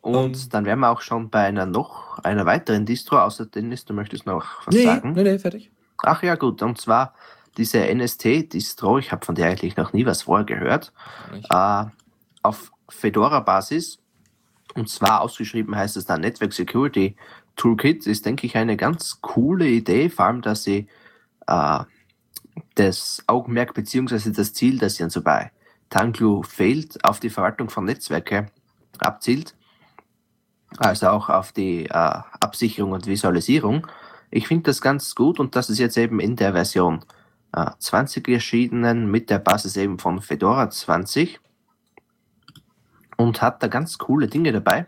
Und 0.02 0.16
um, 0.16 0.26
ähm. 0.26 0.50
dann 0.52 0.66
wären 0.66 0.80
wir 0.80 0.90
auch 0.90 1.02
schon 1.02 1.30
bei 1.30 1.42
einer 1.42 1.66
noch 1.66 2.20
einer 2.20 2.46
weiteren 2.46 2.86
Distro, 2.86 3.20
außer 3.20 3.46
Dennis, 3.46 3.84
du 3.84 3.94
möchtest 3.94 4.26
noch 4.26 4.66
was 4.66 4.74
nee, 4.74 4.86
sagen? 4.86 5.12
Nee, 5.12 5.24
nee, 5.24 5.38
fertig. 5.38 5.70
Ach 6.04 6.24
ja, 6.24 6.36
gut, 6.36 6.62
und 6.62 6.80
zwar 6.80 7.14
diese 7.58 7.80
NST-Distro, 7.80 9.00
ich 9.00 9.12
habe 9.12 9.26
von 9.26 9.36
der 9.36 9.50
eigentlich 9.50 9.76
noch 9.78 9.92
nie 9.92 10.06
was 10.06 10.24
vorher 10.24 10.46
gehört, 10.46 10.94
äh, 11.50 11.86
auf 12.44 12.72
Fedora-Basis. 12.88 14.00
Und 14.76 14.90
zwar 14.90 15.22
ausgeschrieben 15.22 15.76
heißt 15.76 15.98
es 15.98 16.06
dann 16.06 16.22
Network 16.22 16.54
Security 16.54 17.16
Toolkit, 17.56 18.06
ist, 18.06 18.26
denke 18.26 18.46
ich, 18.46 18.56
eine 18.56 18.78
ganz 18.78 19.20
coole 19.22 19.68
Idee, 19.68 20.10
vor 20.10 20.26
allem, 20.26 20.42
dass 20.42 20.64
sie 20.64 20.88
äh, 21.48 21.80
das 22.76 23.24
Augenmerk 23.28 23.74
bzw. 23.74 24.32
das 24.32 24.54
Ziel, 24.54 24.78
das 24.78 25.00
ja 25.00 25.10
so 25.10 25.22
bei 25.22 25.52
Tanglu 25.90 26.44
fehlt, 26.44 27.04
auf 27.04 27.20
die 27.20 27.30
Verwaltung 27.30 27.70
von 27.70 27.86
Netzwerke 27.86 28.48
abzielt, 29.00 29.56
also 30.78 31.08
auch 31.10 31.30
auf 31.30 31.52
die 31.52 31.86
äh, 31.86 31.90
Absicherung 31.92 32.92
und 32.92 33.08
Visualisierung. 33.08 33.88
Ich 34.30 34.48
finde 34.48 34.64
das 34.64 34.82
ganz 34.82 35.16
gut 35.16 35.40
und 35.40 35.56
das 35.56 35.70
ist 35.70 35.80
jetzt 35.80 35.98
eben 35.98 36.20
in 36.20 36.36
der 36.36 36.54
Version 36.54 37.06
äh, 37.54 37.72
20 37.80 38.28
erschienen 38.28 39.10
mit 39.10 39.30
der 39.30 39.40
Basis 39.40 39.78
eben 39.78 40.00
von 40.00 40.22
Fedora 40.22 40.70
20 40.70 41.40
und 43.16 43.42
hat 43.42 43.64
da 43.64 43.68
ganz 43.68 43.98
coole 43.98 44.28
Dinge 44.28 44.52
dabei. 44.52 44.88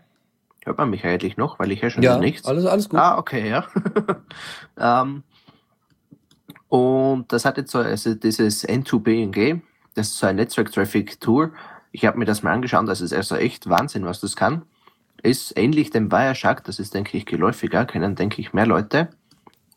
Hört 0.64 0.76
man 0.76 0.90
mich 0.90 1.04
eigentlich 1.04 1.36
noch, 1.36 1.58
weil 1.58 1.72
ich 1.72 1.82
höre 1.82 1.90
schon 1.90 2.02
ja, 2.02 2.18
nichts. 2.18 2.46
Alles, 2.46 2.66
alles 2.66 2.88
gut. 2.88 3.00
Ah, 3.00 3.16
okay, 3.16 3.48
ja. 3.48 3.66
ähm, 5.02 5.22
Und 6.68 7.32
das 7.32 7.44
hat 7.44 7.56
jetzt 7.56 7.72
so, 7.72 7.78
also 7.78 8.14
dieses 8.14 8.66
N2BNG, 8.66 9.62
das 9.94 10.08
ist 10.08 10.18
so 10.18 10.26
ein 10.26 10.36
Network 10.36 10.72
Traffic 10.72 11.20
Tool. 11.20 11.52
Ich 11.92 12.04
habe 12.04 12.18
mir 12.18 12.24
das 12.24 12.42
mal 12.42 12.52
angeschaut, 12.52 12.88
das 12.88 13.00
ist 13.00 13.12
also 13.12 13.36
echt 13.36 13.68
Wahnsinn, 13.68 14.04
was 14.04 14.20
das 14.20 14.36
kann. 14.36 14.62
Ist 15.22 15.56
ähnlich 15.56 15.90
dem 15.90 16.10
Wireshark, 16.10 16.64
das 16.64 16.78
ist, 16.78 16.94
denke 16.94 17.16
ich, 17.16 17.26
geläufiger, 17.26 17.84
kennen, 17.84 18.14
denke 18.14 18.40
ich, 18.40 18.52
mehr 18.52 18.66
Leute. 18.66 19.10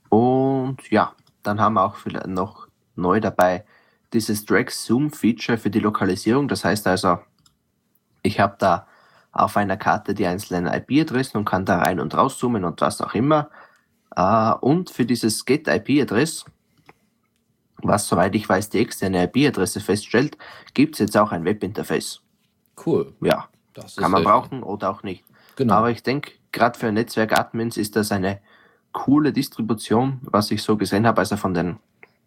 Und 0.10 0.90
ja, 0.90 1.14
dann 1.42 1.60
haben 1.60 1.74
wir 1.74 1.84
auch 1.84 1.96
vielleicht 1.96 2.28
noch 2.28 2.68
neu 2.96 3.20
dabei 3.20 3.66
dieses 4.14 4.46
Drag 4.46 4.70
Zoom 4.70 5.12
Feature 5.12 5.58
für 5.58 5.70
die 5.70 5.80
Lokalisierung. 5.80 6.48
Das 6.48 6.64
heißt 6.64 6.88
also, 6.88 7.20
ich 8.22 8.40
habe 8.40 8.56
da 8.60 8.88
auf 9.32 9.58
einer 9.58 9.78
Karte 9.78 10.14
die 10.14 10.28
einzelnen 10.28 10.68
IP-Adressen 10.68 11.38
und 11.38 11.46
kann 11.46 11.66
da 11.66 11.80
rein 11.80 12.00
und 12.00 12.16
rauszoomen 12.16 12.64
und 12.64 12.80
was 12.82 13.02
auch 13.02 13.16
immer. 13.16 13.50
Uh, 14.16 14.54
und 14.62 14.92
für 14.92 15.06
dieses 15.06 15.44
Get 15.44 15.68
IP-Adress, 15.68 16.46
was 17.84 18.08
soweit 18.08 18.36
ich 18.36 18.48
weiß 18.48 18.70
die 18.70 18.80
externe 18.80 19.24
IP-Adresse 19.24 19.80
feststellt, 19.80 20.38
gibt 20.74 20.96
es 20.96 21.00
jetzt 21.00 21.18
auch 21.18 21.32
ein 21.32 21.46
Webinterface. 21.46 22.22
Cool. 22.86 23.14
Ja, 23.22 23.50
das 23.74 23.96
kann 23.96 24.12
man 24.12 24.24
brauchen 24.24 24.64
oder 24.64 24.90
auch 24.90 25.04
nicht. 25.04 25.24
Genau. 25.56 25.76
Aber 25.76 25.92
ich 25.92 26.04
denke, 26.04 26.32
gerade 26.52 26.78
für 26.78 26.92
Netzwerk-Admins 26.92 27.78
ist 27.78 27.96
das 27.96 28.12
eine 28.12 28.40
coole 28.92 29.34
Distribution, 29.34 30.20
was 30.24 30.52
ich 30.52 30.64
so 30.64 30.78
gesehen 30.78 31.06
habe, 31.06 31.20
also 31.20 31.38
von 31.38 31.54
den 31.54 31.78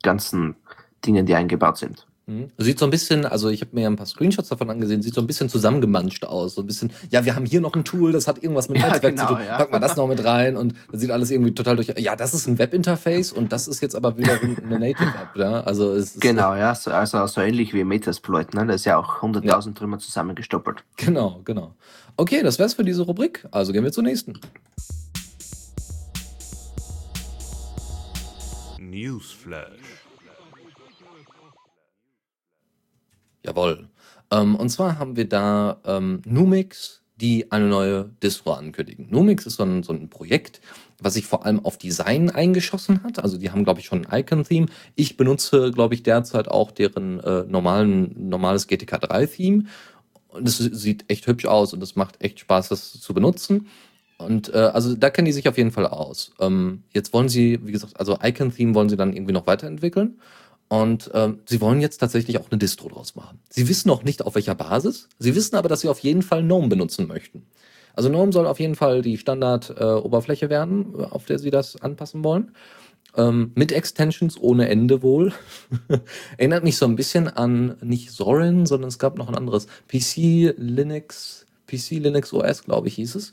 ganzen 0.03 0.57
Dingen, 1.05 1.27
die 1.27 1.35
eingebaut 1.35 1.79
sind. 1.79 2.07
Mhm. 2.29 2.51
Sieht 2.59 2.81
so 2.81 2.85
ein 2.85 2.91
bisschen, 2.91 3.25
also 3.25 3.49
ich 3.51 3.61
habe 3.61 3.71
mir 3.75 3.87
ein 3.87 3.95
paar 3.95 4.07
Screenshots 4.07 4.49
davon 4.49 4.69
angesehen, 4.69 5.01
sieht 5.01 5.15
so 5.15 5.21
ein 5.21 5.29
bisschen 5.29 5.49
zusammengemanscht 5.49 6.25
aus. 6.25 6.57
So 6.57 6.63
ein 6.63 6.67
bisschen, 6.67 6.93
ja, 7.11 7.25
wir 7.25 7.37
haben 7.37 7.47
hier 7.47 7.61
noch 7.61 7.75
ein 7.75 7.85
Tool, 7.85 8.11
das 8.11 8.27
hat 8.27 8.43
irgendwas 8.43 8.69
mit 8.69 8.79
ja, 8.79 8.89
Netzwerk 8.89 9.15
genau, 9.15 9.29
zu 9.29 9.35
tun. 9.35 9.45
Ja. 9.47 9.59
Pack 9.59 9.71
mal 9.71 9.79
das 9.79 9.97
noch 9.97 10.09
mit 10.09 10.25
rein 10.25 10.57
und 10.57 10.75
dann 10.91 11.01
sieht 11.01 11.13
alles 11.13 11.31
irgendwie 11.31 11.55
total 11.55 11.77
durch. 11.77 11.87
Ja, 11.99 12.17
das 12.17 12.35
ist 12.35 12.49
ein 12.49 12.59
Webinterface 12.59 13.31
und 13.31 13.53
das 13.53 13.69
ist 13.69 13.81
jetzt 13.81 13.95
aber 13.95 14.19
wieder 14.19 14.41
eine 14.41 14.79
Native 14.81 15.05
App, 15.05 15.37
ja. 15.37 15.61
Also 15.61 15.93
es 15.93 16.17
ist 16.17 16.21
Genau, 16.21 16.57
ja, 16.57 16.75
so, 16.75 16.91
also 16.91 17.25
so 17.29 17.41
ähnlich 17.41 17.73
wie 17.73 17.85
Metasploit, 17.85 18.55
ne? 18.55 18.67
Das 18.67 18.77
ist 18.77 18.87
ja 18.87 18.99
auch 18.99 19.23
100.000 19.23 19.45
ja. 19.45 19.61
drüber 19.61 19.99
zusammengestoppelt. 20.01 20.83
Genau, 20.97 21.43
genau. 21.45 21.75
Okay, 22.17 22.43
das 22.43 22.59
wär's 22.59 22.75
für 22.75 22.83
diese 22.83 23.03
Rubrik. 23.03 23.47
Also 23.53 23.73
gehen 23.73 23.85
wir 23.85 23.93
zur 23.93 24.03
nächsten. 24.03 24.41
Newsflash. 28.81 29.86
Jawohl. 33.47 33.89
Ähm, 34.31 34.57
und 34.57 34.69
zwar 34.71 34.99
haben 34.99 35.17
wir 35.17 35.29
da 35.29 35.81
ähm, 35.85 36.21
Numix, 36.27 37.03
die 37.17 37.51
eine 37.51 37.67
neue 37.67 38.11
Distro 38.23 38.53
ankündigen. 38.53 39.09
Numix 39.11 39.47
ist 39.47 39.57
so 39.57 39.63
ein, 39.63 39.83
so 39.83 39.93
ein 39.93 40.11
Projekt, 40.11 40.61
was 41.01 41.15
sich 41.15 41.27
vor 41.27 41.47
allem 41.47 41.65
auf 41.65 41.79
Design 41.79 42.31
eingeschossen 42.31 43.03
hat. 43.03 43.19
Also 43.23 43.39
die 43.39 43.51
haben, 43.51 43.65
glaube 43.65 43.81
ich, 43.81 43.87
schon 43.87 44.05
ein 44.05 44.21
Icon-Theme. 44.21 44.67
Ich 44.97 45.17
benutze, 45.17 45.71
glaube 45.71 45.95
ich, 45.95 46.03
derzeit 46.03 46.49
auch 46.49 46.71
deren 46.71 47.21
äh, 47.21 47.45
normalen, 47.45 48.29
normales 48.29 48.67
GTK 48.67 48.97
3-Theme. 48.97 49.65
Und 50.29 50.49
es 50.49 50.59
sieht 50.59 51.11
echt 51.11 51.27
hübsch 51.27 51.47
aus 51.47 51.73
und 51.73 51.83
es 51.83 51.97
macht 51.97 52.23
echt 52.23 52.41
Spaß, 52.41 52.69
das 52.69 53.01
zu 53.01 53.15
benutzen. 53.15 53.69
Und 54.19 54.53
äh, 54.53 54.59
also 54.59 54.95
da 54.95 55.11
kennen 55.11 55.27
die 55.27 55.33
sich 55.33 55.49
auf 55.49 55.57
jeden 55.57 55.71
Fall 55.71 55.87
aus. 55.87 56.33
Ähm, 56.41 56.83
jetzt 56.93 57.13
wollen 57.13 57.29
sie, 57.29 57.61
wie 57.63 57.73
gesagt, 57.73 57.99
also 57.99 58.19
Icon-Theme 58.23 58.75
wollen 58.75 58.89
sie 58.89 58.97
dann 58.97 59.15
irgendwie 59.15 59.33
noch 59.33 59.47
weiterentwickeln. 59.47 60.19
Und 60.69 61.11
ähm, 61.15 61.41
sie 61.47 61.61
wollen 61.61 61.81
jetzt 61.81 61.99
tatsächlich 61.99 62.39
auch 62.39 62.51
eine 62.51 62.59
Distro 62.59 62.89
draus 62.89 63.15
machen. 63.15 63.39
Sie 63.49 63.69
wissen 63.69 63.89
noch 63.89 64.03
nicht 64.03 64.23
auf 64.23 64.35
welcher 64.35 64.55
Basis. 64.55 65.09
Sie 65.19 65.35
wissen 65.35 65.55
aber, 65.55 65.69
dass 65.69 65.81
sie 65.81 65.89
auf 65.89 66.01
jeden 66.01 66.23
Fall 66.23 66.43
GNOME 66.43 66.69
benutzen 66.69 67.07
möchten. 67.07 67.47
Also 67.95 68.11
GNOME 68.11 68.33
soll 68.33 68.47
auf 68.47 68.59
jeden 68.59 68.75
Fall 68.75 69.01
die 69.01 69.17
Standard-Oberfläche 69.17 70.47
äh, 70.47 70.51
werden, 70.51 70.95
auf 70.97 71.25
der 71.25 71.39
sie 71.39 71.51
das 71.51 71.81
anpassen 71.81 72.25
wollen. 72.25 72.53
Ähm, 73.17 73.53
mit 73.55 73.73
Extensions 73.73 74.39
ohne 74.39 74.69
Ende 74.69 75.03
wohl. 75.03 75.33
Erinnert 76.37 76.65
mich 76.65 76.77
so 76.77 76.85
ein 76.85 76.97
bisschen 76.97 77.29
an 77.29 77.77
nicht 77.81 78.11
Zorin, 78.11 78.67
sondern 78.67 78.89
es 78.89 78.99
gab 78.99 79.17
noch 79.17 79.29
ein 79.29 79.37
anderes 79.37 79.69
PC 79.89 80.55
Linux, 80.59 81.47
PC 81.67 81.93
Linux 81.93 82.33
OS, 82.33 82.65
glaube 82.65 82.89
ich, 82.89 82.97
hieß 82.97 83.15
es, 83.15 83.33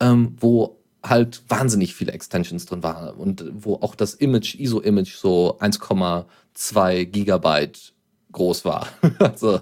ähm, 0.00 0.36
wo 0.38 0.76
halt 1.04 1.42
wahnsinnig 1.48 1.94
viele 1.94 2.12
Extensions 2.12 2.66
drin 2.66 2.82
waren 2.82 3.14
und 3.14 3.44
wo 3.52 3.74
auch 3.76 3.94
das 3.94 4.14
Image, 4.14 4.54
ISO-Image 4.54 5.14
so 5.14 5.58
1,2 5.60 7.04
Gigabyte 7.04 7.92
groß 8.32 8.64
war. 8.64 8.88
also, 9.18 9.60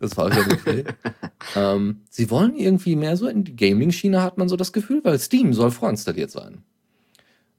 das 0.00 0.16
war 0.16 0.34
wirklich 0.34 0.60
viel. 0.60 0.84
ähm, 1.56 2.00
sie 2.10 2.30
wollen 2.30 2.56
irgendwie 2.56 2.96
mehr 2.96 3.16
so 3.16 3.28
in 3.28 3.44
die 3.44 3.56
Gaming-Schiene, 3.56 4.22
hat 4.22 4.38
man 4.38 4.48
so 4.48 4.56
das 4.56 4.72
Gefühl, 4.72 5.00
weil 5.04 5.18
Steam 5.18 5.54
soll 5.54 5.70
vorinstalliert 5.70 6.30
sein. 6.30 6.64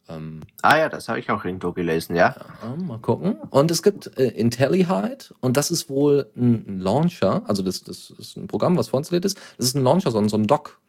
Ähm, 0.10 0.42
ah 0.64 0.78
ja, 0.78 0.90
das 0.90 1.08
habe 1.08 1.20
ich 1.20 1.30
auch 1.30 1.46
irgendwo 1.46 1.72
gelesen, 1.72 2.16
ja. 2.16 2.36
ja. 2.64 2.76
Mal 2.76 2.98
gucken. 2.98 3.36
Und 3.52 3.70
es 3.70 3.84
gibt 3.84 4.18
äh, 4.18 4.30
IntelliHide 4.30 5.36
und 5.40 5.56
das 5.56 5.72
ist 5.72 5.88
wohl 5.90 6.30
ein 6.36 6.80
Launcher, 6.80 7.44
also 7.48 7.62
das, 7.62 7.84
das 7.84 8.10
ist 8.10 8.36
ein 8.36 8.48
Programm, 8.48 8.76
was 8.76 8.90
vorinstalliert 8.90 9.26
ist. 9.26 9.38
Das 9.58 9.68
ist 9.68 9.76
ein 9.76 9.84
Launcher, 9.84 10.10
so, 10.12 10.28
so 10.28 10.38
ein 10.38 10.48
Dock 10.48 10.80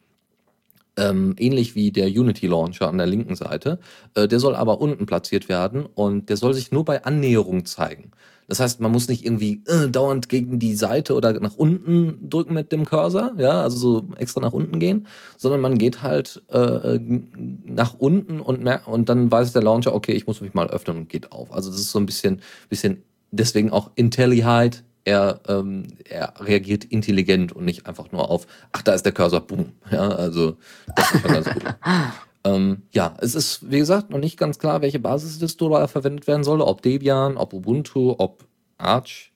ähm, 0.97 1.35
ähnlich 1.37 1.75
wie 1.75 1.91
der 1.91 2.07
Unity 2.07 2.47
Launcher 2.47 2.87
an 2.89 2.97
der 2.97 3.07
linken 3.07 3.35
Seite. 3.35 3.79
Äh, 4.15 4.27
der 4.27 4.39
soll 4.39 4.55
aber 4.55 4.81
unten 4.81 5.05
platziert 5.05 5.49
werden 5.49 5.85
und 5.85 6.29
der 6.29 6.37
soll 6.37 6.53
sich 6.53 6.71
nur 6.71 6.85
bei 6.85 7.03
Annäherung 7.03 7.65
zeigen. 7.65 8.11
Das 8.47 8.59
heißt, 8.59 8.81
man 8.81 8.91
muss 8.91 9.07
nicht 9.07 9.25
irgendwie 9.25 9.63
äh, 9.67 9.87
dauernd 9.87 10.27
gegen 10.27 10.59
die 10.59 10.75
Seite 10.75 11.15
oder 11.15 11.39
nach 11.39 11.55
unten 11.55 12.29
drücken 12.29 12.53
mit 12.53 12.73
dem 12.73 12.83
Cursor, 12.83 13.31
ja, 13.37 13.61
also 13.61 13.77
so 13.77 14.09
extra 14.17 14.41
nach 14.41 14.51
unten 14.51 14.77
gehen, 14.79 15.07
sondern 15.37 15.61
man 15.61 15.77
geht 15.77 16.03
halt 16.03 16.41
äh, 16.49 16.99
nach 17.63 17.93
unten 17.97 18.41
und, 18.41 18.67
und 18.67 19.07
dann 19.07 19.31
weiß 19.31 19.53
der 19.53 19.63
Launcher, 19.63 19.95
okay, 19.95 20.11
ich 20.11 20.27
muss 20.27 20.41
mich 20.41 20.53
mal 20.53 20.69
öffnen 20.69 20.97
und 20.97 21.09
geht 21.09 21.31
auf. 21.31 21.53
Also 21.53 21.69
das 21.71 21.79
ist 21.79 21.91
so 21.91 21.99
ein 21.99 22.05
bisschen, 22.05 22.41
bisschen 22.67 23.03
deswegen 23.31 23.71
auch 23.71 23.91
IntelliHide 23.95 24.79
er, 25.03 25.41
ähm, 25.47 25.87
er 26.07 26.33
reagiert 26.39 26.83
intelligent 26.85 27.53
und 27.53 27.65
nicht 27.65 27.87
einfach 27.87 28.11
nur 28.11 28.29
auf, 28.29 28.47
ach, 28.71 28.81
da 28.81 28.93
ist 28.93 29.03
der 29.03 29.11
Cursor, 29.11 29.41
boom. 29.41 29.73
Ja, 29.91 30.09
also 30.09 30.57
das 30.95 31.11
ist 31.11 31.21
schon 31.21 31.33
ganz 31.33 31.49
gut. 31.49 31.63
ähm, 32.43 32.83
ja, 32.91 33.15
es 33.19 33.35
ist, 33.35 33.71
wie 33.71 33.79
gesagt, 33.79 34.09
noch 34.09 34.19
nicht 34.19 34.37
ganz 34.37 34.59
klar, 34.59 34.81
welche 34.81 34.99
Basisdistro 34.99 35.69
da 35.69 35.87
verwendet 35.87 36.27
werden 36.27 36.43
soll, 36.43 36.61
ob 36.61 36.81
Debian, 36.81 37.37
ob 37.37 37.53
Ubuntu, 37.53 38.15
ob 38.17 38.45
Arch. 38.77 39.31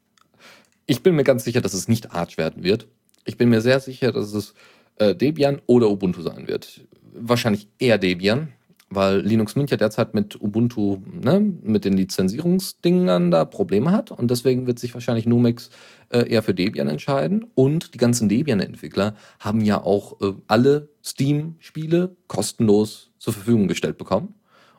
Ich 0.85 1.01
bin 1.01 1.15
mir 1.15 1.23
ganz 1.23 1.43
sicher, 1.43 1.61
dass 1.61 1.73
es 1.73 1.87
nicht 1.87 2.11
Arch 2.11 2.37
werden 2.37 2.63
wird. 2.63 2.87
Ich 3.25 3.37
bin 3.37 3.49
mir 3.49 3.61
sehr 3.61 3.79
sicher, 3.79 4.11
dass 4.11 4.33
es 4.33 4.53
äh, 4.97 5.15
Debian 5.15 5.61
oder 5.65 5.89
Ubuntu 5.89 6.21
sein 6.21 6.47
wird. 6.47 6.81
Wahrscheinlich 7.13 7.67
eher 7.79 7.97
Debian, 7.97 8.49
weil 8.95 9.19
Linux 9.19 9.55
Mint 9.55 9.71
ja 9.71 9.77
derzeit 9.77 10.13
mit 10.13 10.41
Ubuntu, 10.41 10.97
ne, 11.21 11.39
mit 11.39 11.85
den 11.85 11.93
Lizenzierungsdingern 11.93 13.31
da 13.31 13.45
Probleme 13.45 13.91
hat 13.91 14.11
und 14.11 14.31
deswegen 14.31 14.67
wird 14.67 14.79
sich 14.79 14.93
wahrscheinlich 14.93 15.25
Numix 15.25 15.69
äh, 16.09 16.29
eher 16.29 16.43
für 16.43 16.53
Debian 16.53 16.87
entscheiden 16.87 17.45
und 17.55 17.93
die 17.93 17.97
ganzen 17.97 18.29
Debian-Entwickler 18.29 19.15
haben 19.39 19.61
ja 19.61 19.83
auch 19.83 20.21
äh, 20.21 20.33
alle 20.47 20.89
Steam-Spiele 21.03 22.15
kostenlos 22.27 23.11
zur 23.19 23.33
Verfügung 23.33 23.67
gestellt 23.67 23.97
bekommen 23.97 24.35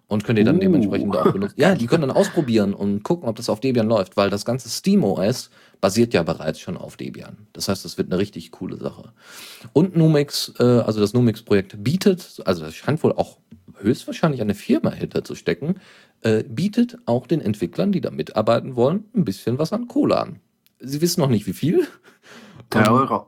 und 0.08 0.24
können 0.24 0.36
die 0.36 0.44
dann 0.44 0.56
uh. 0.56 0.60
dementsprechend 0.60 1.16
auch 1.16 1.32
benutzen. 1.32 1.54
Ja, 1.58 1.74
die 1.74 1.86
können 1.86 2.02
dann 2.02 2.16
ausprobieren 2.16 2.74
und 2.74 3.02
gucken, 3.02 3.28
ob 3.28 3.36
das 3.36 3.48
auf 3.48 3.60
Debian 3.60 3.88
läuft, 3.88 4.16
weil 4.16 4.30
das 4.30 4.44
ganze 4.44 4.68
SteamOS 4.68 5.50
basiert 5.80 6.14
ja 6.14 6.22
bereits 6.22 6.60
schon 6.60 6.76
auf 6.76 6.96
Debian. 6.96 7.46
Das 7.52 7.68
heißt, 7.68 7.84
das 7.84 7.98
wird 7.98 8.10
eine 8.10 8.18
richtig 8.18 8.50
coole 8.50 8.76
Sache. 8.76 9.12
Und 9.72 9.96
Numix, 9.96 10.52
äh, 10.58 10.62
also 10.62 11.00
das 11.00 11.12
Numix-Projekt 11.12 11.82
bietet, 11.82 12.42
also 12.44 12.64
das 12.64 12.74
scheint 12.74 13.02
wohl 13.02 13.12
auch 13.12 13.38
höchstwahrscheinlich 13.78 14.40
eine 14.40 14.54
Firma 14.54 14.90
hinter 14.90 15.24
zu 15.24 15.34
stecken, 15.34 15.80
äh, 16.22 16.44
bietet 16.44 16.98
auch 17.06 17.26
den 17.26 17.40
Entwicklern, 17.40 17.92
die 17.92 18.00
da 18.00 18.10
mitarbeiten 18.10 18.76
wollen, 18.76 19.04
ein 19.14 19.24
bisschen 19.24 19.58
was 19.58 19.72
an 19.72 19.88
Kohle 19.88 20.18
an. 20.18 20.40
Sie 20.80 21.00
wissen 21.00 21.20
noch 21.20 21.28
nicht, 21.28 21.46
wie 21.46 21.52
viel. 21.52 21.86
Drei 22.70 22.90
Euro. 22.90 23.26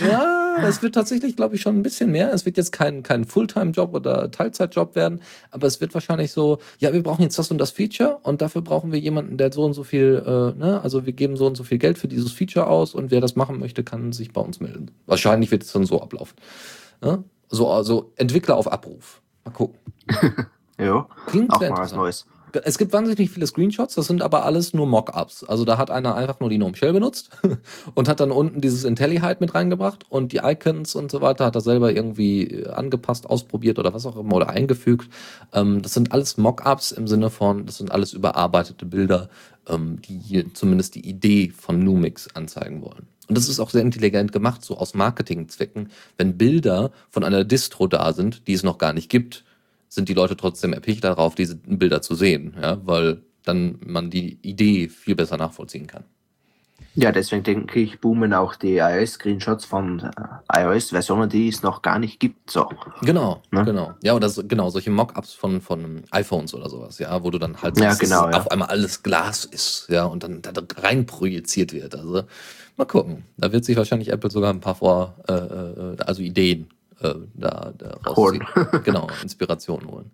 ja, 0.00 0.56
es 0.62 0.82
wird 0.82 0.94
tatsächlich, 0.94 1.36
glaube 1.36 1.54
ich, 1.54 1.62
schon 1.62 1.76
ein 1.76 1.82
bisschen 1.82 2.10
mehr. 2.10 2.32
Es 2.32 2.44
wird 2.44 2.56
jetzt 2.56 2.72
kein, 2.72 3.02
kein 3.02 3.24
Fulltime-Job 3.24 3.94
oder 3.94 4.30
Teilzeitjob 4.30 4.94
werden, 4.94 5.22
aber 5.50 5.66
es 5.66 5.80
wird 5.80 5.94
wahrscheinlich 5.94 6.32
so, 6.32 6.58
ja, 6.78 6.92
wir 6.92 7.02
brauchen 7.02 7.22
jetzt 7.22 7.38
das 7.38 7.50
und 7.50 7.58
das 7.58 7.70
Feature 7.70 8.18
und 8.22 8.42
dafür 8.42 8.62
brauchen 8.62 8.92
wir 8.92 8.98
jemanden, 8.98 9.38
der 9.38 9.52
so 9.52 9.64
und 9.64 9.72
so 9.72 9.82
viel, 9.82 10.22
äh, 10.26 10.58
ne, 10.58 10.80
also 10.82 11.06
wir 11.06 11.12
geben 11.14 11.36
so 11.36 11.46
und 11.46 11.56
so 11.56 11.64
viel 11.64 11.78
Geld 11.78 11.96
für 11.98 12.08
dieses 12.08 12.32
Feature 12.32 12.66
aus 12.66 12.94
und 12.94 13.10
wer 13.10 13.20
das 13.20 13.34
machen 13.34 13.58
möchte, 13.58 13.82
kann 13.82 14.12
sich 14.12 14.32
bei 14.32 14.40
uns 14.40 14.60
melden. 14.60 14.90
Wahrscheinlich 15.06 15.50
wird 15.50 15.62
es 15.62 15.72
dann 15.72 15.86
so 15.86 16.02
ablaufen. 16.02 16.36
Ja? 17.02 17.24
So, 17.48 17.70
also 17.70 18.12
Entwickler 18.16 18.56
auf 18.56 18.70
Abruf. 18.70 19.22
Mal 19.44 19.52
gucken. 19.52 19.78
ja, 20.78 21.06
Klingt 21.26 21.52
auch 21.52 21.60
mal 21.60 21.78
was 21.78 21.92
Neues. 21.94 22.26
Es 22.64 22.78
gibt 22.78 22.92
wahnsinnig 22.92 23.30
viele 23.30 23.46
Screenshots, 23.46 23.94
das 23.94 24.06
sind 24.06 24.22
aber 24.22 24.44
alles 24.44 24.72
nur 24.74 24.86
Mockups. 24.86 25.44
Also 25.44 25.64
da 25.64 25.78
hat 25.78 25.90
einer 25.90 26.14
einfach 26.14 26.40
nur 26.40 26.48
die 26.48 26.56
GNOME 26.56 26.76
Shell 26.76 26.92
benutzt 26.92 27.30
und 27.94 28.08
hat 28.08 28.20
dann 28.20 28.30
unten 28.30 28.60
dieses 28.60 28.84
IntelliHide 28.84 29.38
mit 29.40 29.54
reingebracht 29.54 30.04
und 30.08 30.32
die 30.32 30.40
Icons 30.42 30.94
und 30.94 31.10
so 31.10 31.20
weiter 31.20 31.46
hat 31.46 31.54
er 31.54 31.60
selber 31.60 31.92
irgendwie 31.92 32.44
äh, 32.44 32.68
angepasst, 32.68 33.28
ausprobiert 33.28 33.78
oder 33.78 33.94
was 33.94 34.06
auch 34.06 34.16
immer 34.16 34.36
oder 34.36 34.50
eingefügt. 34.50 35.08
Ähm, 35.52 35.82
das 35.82 35.94
sind 35.94 36.12
alles 36.12 36.36
Mockups 36.36 36.92
im 36.92 37.06
Sinne 37.06 37.30
von, 37.30 37.66
das 37.66 37.78
sind 37.78 37.92
alles 37.92 38.12
überarbeitete 38.12 38.86
Bilder, 38.86 39.28
ähm, 39.68 40.00
die 40.02 40.18
hier 40.18 40.54
zumindest 40.54 40.94
die 40.94 41.08
Idee 41.08 41.52
von 41.56 41.82
Numix 41.82 42.28
anzeigen 42.34 42.82
wollen. 42.82 43.06
Und 43.28 43.36
das 43.36 43.48
ist 43.48 43.58
auch 43.58 43.70
sehr 43.70 43.82
intelligent 43.82 44.32
gemacht, 44.32 44.64
so 44.64 44.78
aus 44.78 44.94
Marketingzwecken. 44.94 45.90
Wenn 46.16 46.38
Bilder 46.38 46.92
von 47.10 47.24
einer 47.24 47.44
Distro 47.44 47.86
da 47.86 48.12
sind, 48.12 48.46
die 48.46 48.52
es 48.52 48.62
noch 48.62 48.78
gar 48.78 48.92
nicht 48.92 49.10
gibt, 49.10 49.44
sind 49.96 50.08
die 50.08 50.14
Leute 50.14 50.36
trotzdem 50.36 50.72
erpicht 50.72 51.02
darauf, 51.02 51.34
diese 51.34 51.56
Bilder 51.56 52.00
zu 52.02 52.14
sehen, 52.14 52.54
ja, 52.60 52.80
weil 52.86 53.22
dann 53.44 53.80
man 53.84 54.10
die 54.10 54.38
Idee 54.42 54.88
viel 54.88 55.16
besser 55.16 55.36
nachvollziehen 55.36 55.88
kann. 55.88 56.04
Ja, 56.94 57.12
deswegen 57.12 57.42
denke 57.42 57.80
ich, 57.80 58.00
boomen 58.00 58.32
auch 58.32 58.54
die 58.56 58.76
iOS-Screenshots 58.78 59.66
von 59.66 60.00
äh, 60.00 60.62
iOS-Versionen, 60.62 61.28
die 61.28 61.48
es 61.48 61.62
noch 61.62 61.82
gar 61.82 61.98
nicht 61.98 62.20
gibt. 62.20 62.50
So. 62.50 62.70
Genau, 63.02 63.42
ne? 63.50 63.64
genau. 63.64 63.94
Ja, 64.02 64.14
oder 64.14 64.30
so, 64.30 64.42
genau, 64.46 64.70
solche 64.70 64.90
Mockups 64.90 65.32
von, 65.34 65.60
von 65.60 66.04
iPhones 66.10 66.54
oder 66.54 66.70
sowas, 66.70 66.98
ja, 66.98 67.22
wo 67.22 67.30
du 67.30 67.38
dann 67.38 67.60
halt 67.60 67.78
ja, 67.78 67.94
genau, 67.94 68.30
ja. 68.30 68.38
auf 68.38 68.50
einmal 68.50 68.68
alles 68.68 69.02
Glas 69.02 69.44
ist, 69.44 69.86
ja, 69.90 70.04
und 70.04 70.22
dann 70.22 70.40
da 70.42 70.52
rein 70.78 71.04
projiziert 71.04 71.72
wird. 71.74 71.94
Also 71.94 72.22
mal 72.76 72.86
gucken. 72.86 73.24
Da 73.36 73.52
wird 73.52 73.64
sich 73.64 73.76
wahrscheinlich 73.76 74.10
Apple 74.10 74.30
sogar 74.30 74.52
ein 74.52 74.60
paar 74.60 74.76
vor, 74.76 75.16
äh, 75.28 75.32
äh 75.32 75.96
also 75.98 76.22
Ideen 76.22 76.68
äh, 77.00 77.14
da, 77.34 77.72
da 77.76 77.98
rausziehen. 78.06 78.44
genau, 78.84 79.08
Inspiration 79.22 79.86
holen. 79.86 80.10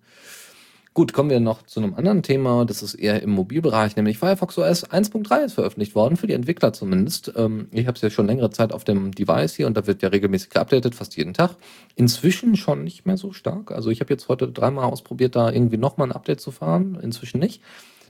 Gut, 0.94 1.14
kommen 1.14 1.30
wir 1.30 1.40
noch 1.40 1.62
zu 1.62 1.80
einem 1.80 1.94
anderen 1.94 2.22
Thema. 2.22 2.66
Das 2.66 2.82
ist 2.82 2.92
eher 2.92 3.22
im 3.22 3.30
Mobilbereich, 3.30 3.96
nämlich 3.96 4.18
Firefox 4.18 4.58
OS 4.58 4.86
1.3 4.86 5.44
ist 5.46 5.54
veröffentlicht 5.54 5.94
worden, 5.94 6.18
für 6.18 6.26
die 6.26 6.34
Entwickler 6.34 6.74
zumindest. 6.74 7.32
Ähm, 7.34 7.68
ich 7.70 7.86
habe 7.86 7.96
es 7.96 8.02
ja 8.02 8.10
schon 8.10 8.26
längere 8.26 8.50
Zeit 8.50 8.74
auf 8.74 8.84
dem 8.84 9.10
Device 9.10 9.54
hier 9.54 9.66
und 9.66 9.74
da 9.74 9.86
wird 9.86 10.02
ja 10.02 10.10
regelmäßig 10.10 10.50
geupdatet, 10.50 10.94
fast 10.94 11.16
jeden 11.16 11.32
Tag. 11.32 11.56
Inzwischen 11.96 12.56
schon 12.56 12.84
nicht 12.84 13.06
mehr 13.06 13.16
so 13.16 13.32
stark. 13.32 13.70
Also 13.72 13.88
ich 13.88 14.00
habe 14.00 14.12
jetzt 14.12 14.28
heute 14.28 14.48
dreimal 14.48 14.84
ausprobiert, 14.84 15.34
da 15.34 15.50
irgendwie 15.50 15.78
nochmal 15.78 16.08
ein 16.08 16.12
Update 16.12 16.42
zu 16.42 16.50
fahren. 16.50 16.98
Inzwischen 17.00 17.40
nicht. 17.40 17.62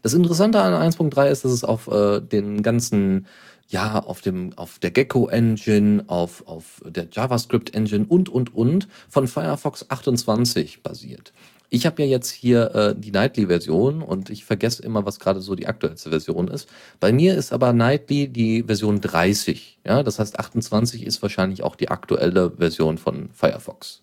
Das 0.02 0.14
Interessante 0.14 0.61
an 0.61 0.90
1.3 0.90 1.28
ist, 1.28 1.44
dass 1.44 1.52
es 1.52 1.62
auf 1.62 1.87
äh, 1.87 2.20
den 2.20 2.64
ganzen 2.64 3.26
ja, 3.72 3.98
auf 4.00 4.20
dem, 4.20 4.52
auf 4.56 4.78
der 4.78 4.90
Gecko 4.90 5.28
Engine, 5.28 6.04
auf, 6.06 6.46
auf 6.46 6.82
der 6.85 7.08
JavaScript 7.11 7.74
Engine 7.74 8.04
und, 8.06 8.28
und, 8.28 8.54
und 8.54 8.87
von 9.08 9.26
Firefox 9.26 9.87
28 9.88 10.82
basiert. 10.82 11.32
Ich 11.70 11.87
habe 11.87 12.02
ja 12.02 12.08
jetzt 12.08 12.30
hier 12.30 12.74
äh, 12.74 12.94
die 12.94 13.12
Nightly-Version 13.12 14.02
und 14.02 14.28
ich 14.28 14.44
vergesse 14.44 14.82
immer, 14.82 15.06
was 15.06 15.18
gerade 15.18 15.40
so 15.40 15.54
die 15.54 15.66
aktuellste 15.66 16.11
Version 16.11 16.48
ist. 16.48 16.68
Bei 17.00 17.14
mir 17.14 17.35
ist 17.35 17.50
aber 17.50 17.72
Nightly 17.72 18.28
die 18.28 18.62
Version 18.64 19.00
30. 19.00 19.78
Ja, 19.87 20.02
das 20.02 20.18
heißt 20.18 20.38
28 20.38 21.06
ist 21.06 21.22
wahrscheinlich 21.22 21.62
auch 21.62 21.74
die 21.74 21.88
aktuelle 21.88 22.50
Version 22.50 22.98
von 22.98 23.30
Firefox. 23.32 24.02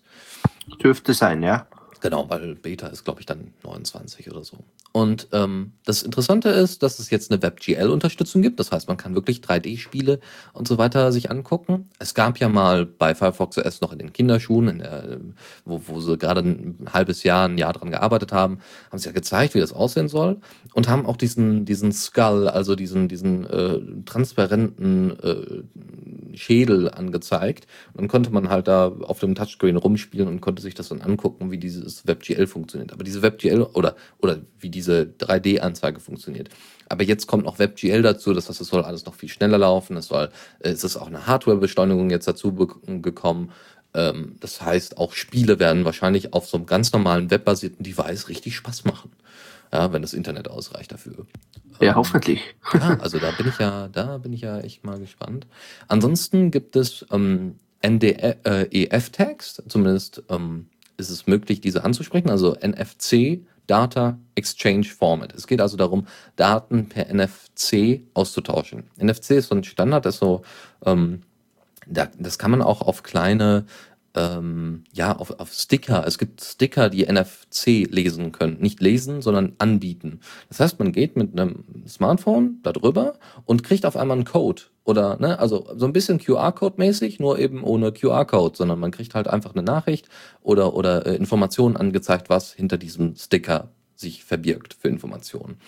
Dürfte 0.82 1.14
sein, 1.14 1.44
ja. 1.44 1.68
Genau, 2.00 2.30
weil 2.30 2.54
Beta 2.54 2.86
ist, 2.86 3.04
glaube 3.04 3.20
ich, 3.20 3.26
dann 3.26 3.52
29 3.62 4.30
oder 4.30 4.42
so. 4.42 4.58
Und 4.92 5.28
ähm, 5.32 5.72
das 5.84 6.02
Interessante 6.02 6.48
ist, 6.48 6.82
dass 6.82 6.98
es 6.98 7.10
jetzt 7.10 7.30
eine 7.30 7.42
WebGL-Unterstützung 7.42 8.42
gibt. 8.42 8.58
Das 8.58 8.72
heißt, 8.72 8.88
man 8.88 8.96
kann 8.96 9.14
wirklich 9.14 9.38
3D-Spiele 9.38 10.18
und 10.52 10.66
so 10.66 10.78
weiter 10.78 11.12
sich 11.12 11.30
angucken. 11.30 11.90
Es 11.98 12.14
gab 12.14 12.38
ja 12.38 12.48
mal 12.48 12.86
bei 12.86 13.14
Firefox 13.14 13.58
OS 13.58 13.82
noch 13.82 13.92
in 13.92 13.98
den 13.98 14.12
Kinderschuhen, 14.12 14.68
in 14.68 14.78
der, 14.78 15.20
wo, 15.64 15.82
wo 15.86 16.00
sie 16.00 16.18
gerade 16.18 16.40
ein 16.40 16.78
halbes 16.92 17.22
Jahr, 17.22 17.48
ein 17.48 17.58
Jahr 17.58 17.72
dran 17.72 17.90
gearbeitet 17.90 18.32
haben, 18.32 18.58
haben 18.90 18.98
sie 18.98 19.06
ja 19.06 19.12
gezeigt, 19.12 19.54
wie 19.54 19.60
das 19.60 19.72
aussehen 19.72 20.08
soll. 20.08 20.38
Und 20.72 20.88
haben 20.88 21.06
auch 21.06 21.16
diesen, 21.16 21.66
diesen 21.66 21.92
Skull, 21.92 22.48
also 22.48 22.74
diesen, 22.74 23.06
diesen 23.08 23.46
äh, 23.46 23.78
transparenten 24.06 25.20
äh, 25.20 26.36
Schädel 26.36 26.90
angezeigt. 26.90 27.66
Und 27.92 28.00
dann 28.00 28.08
konnte 28.08 28.30
man 28.30 28.48
halt 28.48 28.66
da 28.66 28.88
auf 28.88 29.20
dem 29.20 29.36
Touchscreen 29.36 29.76
rumspielen 29.76 30.26
und 30.26 30.40
konnte 30.40 30.62
sich 30.62 30.74
das 30.74 30.88
dann 30.88 31.00
angucken, 31.00 31.50
wie 31.50 31.58
dieses 31.90 32.06
WebGL 32.06 32.46
funktioniert. 32.46 32.92
Aber 32.92 33.04
diese 33.04 33.22
WebGL 33.22 33.62
oder, 33.62 33.94
oder 34.18 34.40
wie 34.58 34.68
die 34.68 34.80
diese 34.80 35.02
3D-Anzeige 35.18 36.00
funktioniert. 36.00 36.48
Aber 36.88 37.04
jetzt 37.04 37.26
kommt 37.26 37.44
noch 37.44 37.58
WebGL 37.58 38.00
dazu, 38.00 38.32
das 38.32 38.48
heißt, 38.48 38.60
es 38.60 38.68
soll 38.68 38.82
alles 38.82 39.04
noch 39.04 39.14
viel 39.14 39.28
schneller 39.28 39.58
laufen. 39.58 39.96
Es, 39.98 40.06
soll, 40.06 40.30
es 40.58 40.82
ist 40.82 40.96
auch 40.96 41.06
eine 41.06 41.26
Hardware-Beschleunigung 41.26 42.08
jetzt 42.08 42.26
dazu 42.26 42.54
gekommen. 42.54 43.52
Ähm, 43.92 44.36
das 44.40 44.62
heißt, 44.62 44.96
auch 44.96 45.12
Spiele 45.12 45.58
werden 45.58 45.84
wahrscheinlich 45.84 46.32
auf 46.32 46.48
so 46.48 46.56
einem 46.56 46.66
ganz 46.66 46.92
normalen 46.92 47.30
webbasierten 47.30 47.84
Device 47.84 48.28
richtig 48.28 48.56
Spaß 48.56 48.84
machen. 48.86 49.12
Ja, 49.70 49.92
wenn 49.92 50.02
das 50.02 50.14
Internet 50.14 50.48
ausreicht 50.48 50.90
dafür. 50.90 51.26
Ja, 51.80 51.90
ähm, 51.90 51.96
hoffentlich. 51.96 52.40
Ja, 52.72 52.98
also 53.00 53.18
da 53.18 53.30
bin 53.32 53.48
ich 53.48 53.58
ja, 53.58 53.88
da 53.88 54.18
bin 54.18 54.32
ich 54.32 54.40
ja 54.40 54.60
echt 54.60 54.82
mal 54.82 54.98
gespannt. 54.98 55.46
Ansonsten 55.86 56.50
gibt 56.50 56.74
es 56.74 57.06
ähm, 57.12 57.56
NDEF-Tags, 57.84 59.58
äh, 59.58 59.68
zumindest 59.68 60.22
ähm, 60.28 60.70
ist 61.00 61.10
es 61.10 61.26
möglich, 61.26 61.60
diese 61.60 61.84
anzusprechen, 61.84 62.30
also 62.30 62.54
NFC 62.54 63.40
Data 63.66 64.18
Exchange 64.34 64.84
Format. 64.84 65.34
Es 65.34 65.46
geht 65.46 65.60
also 65.60 65.76
darum, 65.76 66.06
Daten 66.36 66.88
per 66.88 67.12
NFC 67.12 68.02
auszutauschen. 68.14 68.84
NFC 68.98 69.32
ist 69.32 69.48
so 69.48 69.54
ein 69.54 69.64
Standard, 69.64 70.04
das 70.04 70.18
so, 70.18 70.42
ähm, 70.84 71.22
da, 71.86 72.08
das 72.18 72.38
kann 72.38 72.50
man 72.50 72.62
auch 72.62 72.82
auf 72.82 73.02
kleine 73.02 73.64
ähm, 74.14 74.84
ja, 74.92 75.16
auf, 75.16 75.38
auf 75.38 75.52
Sticker. 75.52 76.04
Es 76.06 76.18
gibt 76.18 76.42
Sticker, 76.42 76.90
die 76.90 77.06
NFC 77.06 77.86
lesen 77.88 78.32
können. 78.32 78.58
Nicht 78.60 78.80
lesen, 78.80 79.22
sondern 79.22 79.54
anbieten. 79.58 80.20
Das 80.48 80.60
heißt, 80.60 80.78
man 80.78 80.92
geht 80.92 81.16
mit 81.16 81.38
einem 81.38 81.64
Smartphone 81.86 82.58
da 82.62 82.72
drüber 82.72 83.18
und 83.44 83.62
kriegt 83.62 83.86
auf 83.86 83.96
einmal 83.96 84.16
einen 84.16 84.24
Code. 84.24 84.62
Oder, 84.84 85.18
ne, 85.20 85.38
also 85.38 85.68
so 85.76 85.86
ein 85.86 85.92
bisschen 85.92 86.18
QR-Code-mäßig, 86.18 87.20
nur 87.20 87.38
eben 87.38 87.62
ohne 87.62 87.92
QR-Code, 87.92 88.56
sondern 88.56 88.80
man 88.80 88.90
kriegt 88.90 89.14
halt 89.14 89.28
einfach 89.28 89.54
eine 89.54 89.62
Nachricht 89.62 90.08
oder, 90.42 90.74
oder 90.74 91.06
äh, 91.06 91.14
Informationen 91.14 91.76
angezeigt, 91.76 92.28
was 92.28 92.52
hinter 92.52 92.78
diesem 92.78 93.14
Sticker 93.14 93.68
sich 93.94 94.24
verbirgt 94.24 94.74
für 94.74 94.88
Informationen. 94.88 95.58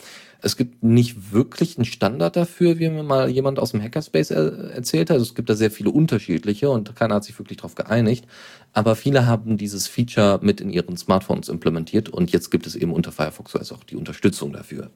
Es 0.43 0.57
gibt 0.57 0.83
nicht 0.83 1.33
wirklich 1.33 1.79
einen 1.79 1.85
Standard 1.85 2.37
dafür, 2.37 2.79
wie 2.79 2.89
mir 2.89 3.05
mal 3.05 3.31
jemand 3.31 3.59
aus 3.59 3.71
dem 3.71 3.81
Hackerspace 3.81 4.33
er 4.33 4.73
erzählt 4.73 5.09
hat. 5.09 5.15
Also 5.15 5.25
es 5.25 5.35
gibt 5.35 5.49
da 5.49 5.55
sehr 5.55 5.71
viele 5.71 5.91
unterschiedliche 5.91 6.69
und 6.69 6.95
keiner 6.97 7.15
hat 7.15 7.25
sich 7.25 7.39
wirklich 7.39 7.59
darauf 7.59 7.77
geeinigt. 7.77 8.27
Aber 8.73 8.97
viele 8.97 9.27
haben 9.27 9.57
dieses 9.57 9.87
Feature 9.87 10.41
mit 10.43 10.61
in 10.61 10.71
ihren 10.71 10.97
Smartphones 10.97 11.49
implementiert 11.49 12.09
und 12.09 12.33
jetzt 12.33 12.51
gibt 12.51 12.67
es 12.67 12.75
eben 12.75 12.93
unter 12.93 13.13
Firefox 13.13 13.55
OS 13.55 13.73
auch 13.73 13.85
die 13.85 13.97
Unterstützung 13.97 14.53
dafür. 14.53 14.91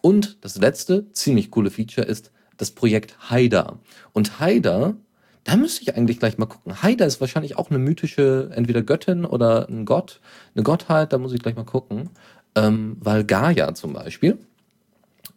Und 0.00 0.38
das 0.40 0.56
letzte 0.56 1.12
ziemlich 1.12 1.50
coole 1.50 1.70
Feature 1.70 2.06
ist 2.06 2.32
das 2.56 2.70
Projekt 2.70 3.30
Haida. 3.30 3.78
Und 4.12 4.40
Haida 4.40 4.96
da 5.48 5.56
müsste 5.56 5.80
ich 5.80 5.96
eigentlich 5.96 6.18
gleich 6.18 6.36
mal 6.36 6.44
gucken. 6.44 6.82
Haida 6.82 7.06
ist 7.06 7.22
wahrscheinlich 7.22 7.56
auch 7.56 7.70
eine 7.70 7.78
mythische, 7.78 8.50
entweder 8.52 8.82
Göttin 8.82 9.24
oder 9.24 9.66
ein 9.66 9.86
Gott, 9.86 10.20
eine 10.54 10.62
Gottheit, 10.62 11.14
da 11.14 11.16
muss 11.16 11.32
ich 11.32 11.40
gleich 11.40 11.56
mal 11.56 11.64
gucken. 11.64 12.10
Ähm, 12.54 12.98
weil 13.00 13.24
Gaia 13.24 13.74
zum 13.74 13.94
Beispiel, 13.94 14.38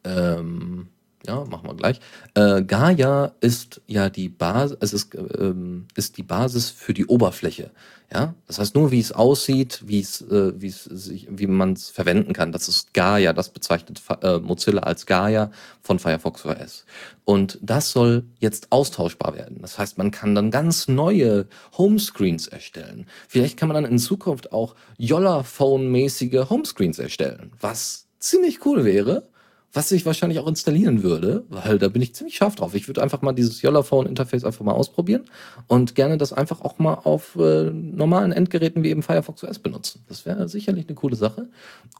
ähm, 0.04 0.88
ja, 1.28 1.46
machen 1.46 1.68
wir 1.68 1.76
gleich. 1.76 2.00
Äh, 2.34 2.64
Gaia 2.64 3.34
ist 3.42 3.82
ja 3.86 4.10
die 4.10 4.30
Basis, 4.30 4.78
es 4.80 4.94
ist, 4.94 5.16
ähm, 5.16 5.88
ist 5.96 6.18
die 6.18 6.24
Basis 6.24 6.70
für 6.72 6.94
die 6.94 7.06
Oberfläche. 7.06 7.72
Ja, 8.14 8.34
das 8.46 8.60
heißt 8.60 8.76
nur, 8.76 8.92
wie 8.92 9.00
es 9.00 9.14
aussieht, 9.14 9.84
wie 9.86 10.02
es, 10.02 10.22
äh, 10.22 10.60
wie 10.60 10.68
es 10.68 10.84
sich, 10.84 11.28
wie 11.30 11.48
man 11.48 11.74
es 11.74 11.90
verwenden 11.90 12.34
kann. 12.34 12.52
Das 12.52 12.68
ist 12.68 12.94
Gaia. 12.94 13.32
Das 13.32 13.50
bezeichnet 13.50 14.02
äh, 14.22 14.40
Mozilla 14.40 14.82
als 14.82 15.06
Gaia 15.06 15.52
von 15.82 15.98
Firefox 15.98 16.46
OS. 16.46 16.86
Und 17.24 17.58
das 17.62 17.92
soll 17.92 18.26
jetzt 18.40 18.72
austauschbar 18.72 19.36
werden. 19.36 19.60
Das 19.62 19.78
heißt, 19.78 19.98
man 19.98 20.12
kann 20.12 20.36
dann 20.36 20.52
ganz 20.52 20.90
neue 20.90 21.48
Homescreens 21.78 22.48
erstellen. 22.48 23.06
Vielleicht 23.30 23.58
kann 23.58 23.70
man 23.70 23.82
dann 23.82 23.92
in 23.92 24.00
Zukunft 24.00 24.52
auch 24.52 24.76
Yolla-Phone-mäßige 24.98 26.50
Homescreens 26.50 27.00
erstellen, 27.00 27.54
was 27.62 28.08
ziemlich 28.20 28.66
cool 28.66 28.84
wäre 28.84 29.31
was 29.74 29.92
ich 29.92 30.06
wahrscheinlich 30.06 30.40
auch 30.40 30.48
installieren 30.48 31.02
würde, 31.02 31.46
weil 31.50 31.80
da 31.80 31.88
bin 31.88 32.02
ich 32.02 32.14
ziemlich 32.14 32.36
scharf 32.36 32.56
drauf. 32.56 32.76
Ich 32.76 32.88
würde 32.88 33.02
einfach 33.02 33.22
mal 33.22 33.32
dieses 33.32 33.62
Yollaphone-Interface 33.62 34.44
einfach 34.44 34.66
mal 34.66 34.74
ausprobieren 34.74 35.24
und 35.68 35.96
gerne 35.96 36.18
das 36.18 36.34
einfach 36.34 36.62
auch 36.62 36.78
mal 36.80 36.96
auf 36.96 37.36
äh, 37.38 37.72
normalen 37.72 38.32
Endgeräten 38.32 38.84
wie 38.84 38.90
eben 38.90 39.04
Firefox 39.04 39.44
OS 39.44 39.60
benutzen. 39.60 40.04
Das 40.10 40.26
wäre 40.26 40.50
sicherlich 40.50 40.88
eine 40.88 40.96
coole 40.96 41.16
Sache. 41.16 41.48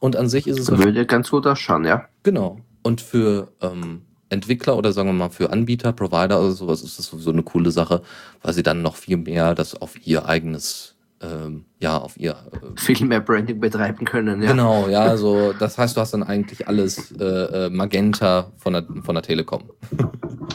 Und 0.00 0.16
an 0.16 0.28
sich 0.28 0.46
ist 0.46 0.58
es... 0.58 0.70
Würde 0.70 1.06
ganz 1.06 1.30
gut 1.30 1.46
ausschauen, 1.46 1.84
ja. 1.84 2.08
Genau. 2.22 2.60
Und 2.82 3.00
für 3.00 3.48
ähm, 3.62 4.02
Entwickler 4.28 4.76
oder 4.76 4.92
sagen 4.92 5.08
wir 5.08 5.14
mal 5.14 5.30
für 5.30 5.50
Anbieter, 5.50 5.92
Provider 5.92 6.40
oder 6.40 6.52
sowas 6.52 6.82
ist 6.82 6.98
das 6.98 7.06
sowieso 7.06 7.30
eine 7.30 7.42
coole 7.42 7.70
Sache, 7.70 8.02
weil 8.42 8.52
sie 8.52 8.62
dann 8.62 8.82
noch 8.82 8.96
viel 8.96 9.16
mehr 9.16 9.54
das 9.54 9.80
auf 9.80 10.06
ihr 10.06 10.26
eigenes 10.26 10.94
ähm, 11.22 11.64
ja, 11.78 11.98
auf 11.98 12.16
ihr 12.18 12.32
äh, 12.32 12.80
viel 12.80 13.06
mehr 13.06 13.20
Branding 13.20 13.60
betreiben 13.60 14.04
können. 14.04 14.42
Ja. 14.42 14.50
Genau, 14.50 14.88
ja, 14.88 15.02
also 15.02 15.52
das 15.52 15.78
heißt, 15.78 15.96
du 15.96 16.00
hast 16.00 16.12
dann 16.14 16.22
eigentlich 16.22 16.66
alles 16.68 17.12
äh, 17.12 17.24
äh 17.66 17.70
Magenta 17.70 18.52
von 18.56 18.72
der, 18.72 18.86
von 19.02 19.14
der 19.14 19.22
Telekom. 19.22 19.70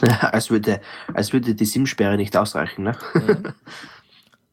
als, 0.20 0.50
würde, 0.50 0.80
als 1.14 1.32
würde 1.32 1.54
die 1.54 1.64
SIM-Sperre 1.64 2.16
nicht 2.16 2.36
ausreichen, 2.36 2.84
ne? 2.84 2.96
Mhm. 3.14 3.52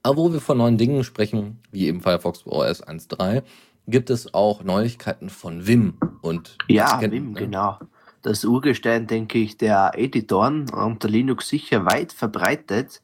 Aber 0.04 0.18
wo 0.18 0.32
wir 0.32 0.40
von 0.40 0.60
neuen 0.60 0.78
Dingen 0.78 1.04
sprechen, 1.04 1.60
wie 1.72 1.88
eben 1.88 2.02
Firefox 2.02 2.46
OS 2.46 2.84
1.3, 2.84 3.42
gibt 3.88 4.10
es 4.10 4.34
auch 4.34 4.64
Neuigkeiten 4.64 5.30
von 5.30 5.66
Vim 5.68 5.96
und 6.22 6.58
Ja, 6.68 7.02
Vim, 7.02 7.32
ne? 7.32 7.40
genau. 7.40 7.80
Das 8.22 8.44
Urgestein, 8.46 9.08
denke 9.08 9.38
ich, 9.38 9.58
der 9.58 9.92
Editoren 9.96 10.70
unter 10.70 11.08
Linux 11.08 11.50
sicher 11.50 11.86
weit 11.86 12.12
verbreitet. 12.12 13.02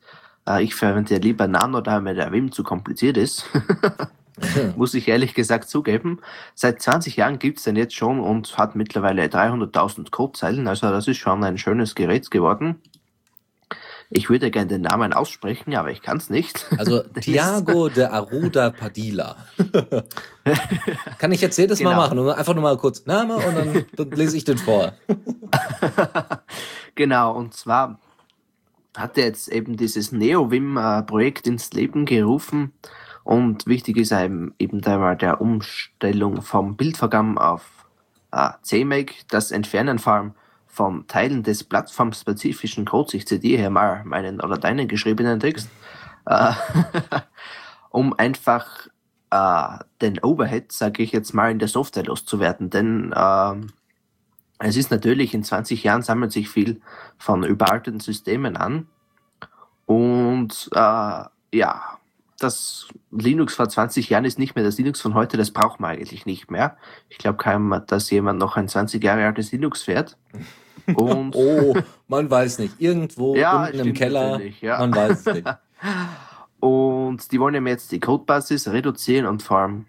Äh, 0.47 0.63
ich 0.63 0.75
verwende 0.75 1.13
ja 1.13 1.19
lieber 1.19 1.47
Nano, 1.47 1.81
da 1.81 1.99
mir 1.99 2.13
der 2.13 2.31
Vim 2.31 2.51
zu 2.51 2.63
kompliziert 2.63 3.17
ist. 3.17 3.45
Muss 4.75 4.93
ich 4.93 5.07
ehrlich 5.07 5.33
gesagt 5.33 5.69
zugeben. 5.69 6.19
Seit 6.55 6.81
20 6.81 7.15
Jahren 7.15 7.37
gibt 7.37 7.59
es 7.59 7.65
den 7.65 7.75
jetzt 7.75 7.95
schon 7.95 8.19
und 8.19 8.57
hat 8.57 8.75
mittlerweile 8.75 9.25
300.000 9.25 10.09
Codezeilen. 10.09 10.67
Also 10.67 10.89
das 10.89 11.07
ist 11.07 11.17
schon 11.17 11.43
ein 11.43 11.57
schönes 11.57 11.95
Gerät 11.95 12.31
geworden. 12.31 12.81
Ich 14.13 14.29
würde 14.29 14.51
gerne 14.51 14.67
den 14.67 14.81
Namen 14.81 15.13
aussprechen, 15.13 15.73
aber 15.73 15.89
ich 15.89 16.01
kann 16.01 16.17
es 16.17 16.29
nicht. 16.29 16.65
Also 16.77 17.01
Tiago 17.21 17.87
de 17.87 18.05
Aruda 18.05 18.71
Padilla. 18.71 19.37
kann 21.17 21.31
ich 21.31 21.39
jetzt 21.39 21.57
jedes 21.57 21.77
genau. 21.77 21.91
Mal 21.91 21.97
machen. 21.97 22.29
Einfach 22.29 22.53
nur 22.53 22.63
mal 22.63 22.77
kurz 22.77 23.05
Name 23.05 23.35
und 23.35 23.55
dann, 23.55 23.85
dann 23.95 24.11
lese 24.11 24.35
ich 24.35 24.43
den 24.43 24.57
vor. 24.57 24.93
genau, 26.95 27.33
und 27.33 27.53
zwar 27.53 27.99
hat 28.95 29.17
er 29.17 29.25
jetzt 29.25 29.47
eben 29.47 29.77
dieses 29.77 30.11
NeoWim-Projekt 30.11 31.47
ins 31.47 31.71
Leben 31.73 32.05
gerufen. 32.05 32.73
Und 33.23 33.67
wichtig 33.67 33.97
ist 33.97 34.11
eben, 34.11 34.53
eben 34.59 34.81
dabei 34.81 35.15
der 35.15 35.41
Umstellung 35.41 36.41
vom 36.41 36.75
Bildvergaben 36.75 37.37
auf 37.37 37.85
äh, 38.31 38.49
CMake, 38.61 39.13
das 39.29 39.51
Entfernen 39.51 39.99
vor 39.99 40.13
allem 40.13 40.33
von 40.67 41.05
Teilen 41.07 41.43
des 41.43 41.63
plattformspezifischen 41.65 42.85
Codes, 42.85 43.13
ich 43.13 43.27
zitiere 43.27 43.59
hier 43.59 43.69
mal 43.69 44.03
meinen 44.05 44.39
oder 44.39 44.57
deinen 44.57 44.87
geschriebenen 44.87 45.39
Text, 45.39 45.69
äh, 46.25 46.53
um 47.89 48.13
einfach 48.13 48.87
äh, 49.31 49.79
den 50.01 50.23
Overhead, 50.23 50.71
sage 50.71 51.03
ich 51.03 51.11
jetzt 51.11 51.33
mal, 51.33 51.51
in 51.51 51.59
der 51.59 51.67
Software 51.67 52.05
loszuwerden. 52.05 52.69
Denn 52.69 53.11
äh, 53.11 53.55
es 54.63 54.77
ist 54.77 54.91
natürlich, 54.91 55.33
in 55.33 55.43
20 55.43 55.83
Jahren 55.83 56.01
sammelt 56.01 56.31
sich 56.31 56.49
viel 56.49 56.81
von 57.17 57.43
überalteten 57.43 57.99
Systemen 57.99 58.57
an. 58.57 58.87
Und 59.85 60.69
äh, 60.73 61.23
ja, 61.53 61.97
das 62.37 62.87
Linux 63.11 63.55
vor 63.55 63.69
20 63.69 64.09
Jahren 64.09 64.25
ist 64.25 64.39
nicht 64.39 64.55
mehr 64.55 64.63
das 64.63 64.77
Linux 64.77 65.01
von 65.01 65.13
heute, 65.13 65.37
das 65.37 65.51
braucht 65.51 65.79
man 65.79 65.91
eigentlich 65.91 66.25
nicht 66.25 66.49
mehr. 66.49 66.77
Ich 67.09 67.17
glaube 67.17 67.37
kaum, 67.37 67.81
dass 67.87 68.09
jemand 68.09 68.39
noch 68.39 68.57
ein 68.57 68.67
20 68.67 69.03
Jahre 69.03 69.25
altes 69.25 69.51
Linux 69.51 69.83
fährt. 69.83 70.17
Und 70.95 71.35
oh, 71.35 71.75
man 72.07 72.29
weiß 72.29 72.59
nicht. 72.59 72.79
Irgendwo 72.79 73.35
ja, 73.35 73.65
unten 73.65 73.79
im 73.79 73.93
Keller, 73.93 74.39
ja. 74.61 74.79
man 74.79 74.95
weiß 74.95 75.27
es 75.27 75.33
nicht. 75.33 75.47
Und 76.59 77.31
die 77.31 77.39
wollen 77.39 77.55
eben 77.55 77.67
jetzt 77.67 77.91
die 77.91 77.99
Codebasis 77.99 78.67
reduzieren 78.67 79.25
und 79.25 79.41
vor 79.41 79.57
allem 79.57 79.85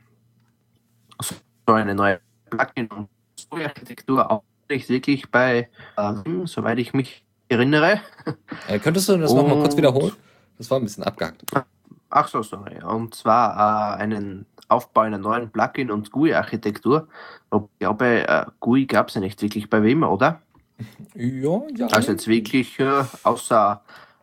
so 1.21 1.35
eine 1.67 1.95
neue 1.95 2.21
Plugin- 2.49 2.89
und 2.89 3.09
Architektur 3.51 4.43
nicht 4.73 4.89
wirklich 4.89 5.31
bei, 5.31 5.69
ähm, 5.97 6.47
soweit 6.47 6.79
ich 6.79 6.93
mich 6.93 7.25
erinnere. 7.49 8.01
Äh, 8.69 8.79
könntest 8.79 9.09
du 9.09 9.17
das 9.17 9.33
nochmal 9.33 9.57
kurz 9.57 9.77
wiederholen? 9.77 10.13
Das 10.57 10.71
war 10.71 10.79
ein 10.79 10.85
bisschen 10.85 11.03
abgehakt. 11.03 11.43
Ach 12.11 12.29
so, 12.29 12.43
sorry. 12.43 12.81
Und 12.83 13.15
zwar 13.15 13.97
äh, 13.99 14.03
einen 14.03 14.47
Aufbau 14.69 15.01
einer 15.01 15.19
neuen 15.19 15.51
Plugin- 15.51 15.91
und 15.91 16.13
GUI-Architektur. 16.13 17.09
Ich 17.53 17.61
glaube, 17.81 18.29
äh, 18.29 18.45
GUI 18.61 18.87
gab 18.87 19.09
es 19.09 19.15
ja 19.15 19.21
nicht 19.21 19.43
wirklich 19.43 19.69
bei 19.69 19.83
wem, 19.83 20.05
oder? 20.05 20.41
Ja, 21.15 21.63
ja. 21.77 21.87
Also 21.89 22.13
jetzt 22.13 22.29
wirklich, 22.29 22.79
äh, 22.79 23.05
außer, 23.23 23.83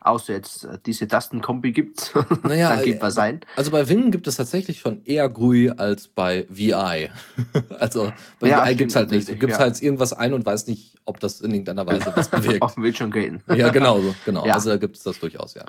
außer 0.09 0.33
jetzt 0.33 0.65
äh, 0.65 0.77
diese 0.85 1.07
Tastenkombi 1.07 1.71
gibt, 1.71 2.13
naja, 2.43 2.75
dann 2.75 2.83
gibt 2.83 3.01
was 3.01 3.17
äh, 3.17 3.21
ein. 3.21 3.39
Also 3.55 3.71
bei 3.71 3.87
Win 3.87 4.11
gibt 4.11 4.27
es 4.27 4.35
tatsächlich 4.35 4.79
schon 4.79 5.03
eher 5.05 5.29
GUI 5.29 5.71
als 5.71 6.07
bei 6.07 6.45
VI. 6.49 7.09
also 7.79 8.11
bei 8.39 8.49
ja, 8.49 8.65
VI 8.65 8.75
gibt 8.75 8.91
es 8.91 8.95
halt 8.95 9.11
nicht. 9.11 9.29
Du 9.29 9.35
gibst 9.35 9.57
ja. 9.57 9.65
halt 9.65 9.81
irgendwas 9.81 10.13
ein 10.13 10.33
und 10.33 10.45
weißt 10.45 10.67
nicht, 10.67 10.95
ob 11.05 11.19
das 11.19 11.41
in 11.41 11.51
irgendeiner 11.51 11.85
Weise 11.85 12.11
was 12.15 12.27
bewegt. 12.31 12.61
Auf 12.61 12.75
dem 12.75 12.93
schon 12.93 13.11
gehen. 13.11 13.41
ja, 13.47 13.69
genau 13.69 13.99
so. 13.99 14.15
Genau. 14.25 14.45
Ja. 14.45 14.53
Also 14.55 14.69
da 14.69 14.77
gibt 14.77 14.97
es 14.97 15.03
das 15.03 15.19
durchaus, 15.19 15.53
ja. 15.53 15.63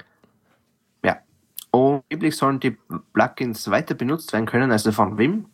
Ja. 1.05 1.19
Und 1.71 2.03
angeblich 2.11 2.37
sollen 2.37 2.61
die 2.61 2.77
Plugins 3.13 3.71
weiter 3.71 3.95
benutzt 3.95 4.33
werden 4.33 4.47
können, 4.47 4.73
also 4.73 4.93
von 4.93 5.19
Wim. 5.19 5.47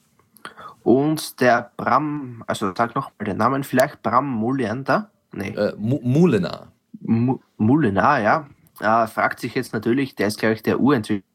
Und 0.82 1.40
der 1.40 1.72
Bram, 1.76 2.44
also 2.46 2.72
sag 2.76 2.94
noch 2.94 3.10
mal 3.18 3.24
den 3.24 3.36
Namen 3.36 3.64
vielleicht, 3.64 4.02
Bram 4.02 4.26
Muliander 4.26 5.10
Nee. 5.36 5.50
Äh, 5.50 5.74
Mulena. 5.76 6.68
Mulena, 7.58 8.20
ja. 8.20 8.46
Äh, 8.80 9.06
fragt 9.06 9.40
sich 9.40 9.54
jetzt 9.54 9.72
natürlich, 9.72 10.14
der 10.14 10.28
ist, 10.28 10.38
glaube 10.38 10.54
ich, 10.54 10.62
der 10.62 10.80
Urentwickler. 10.80 11.26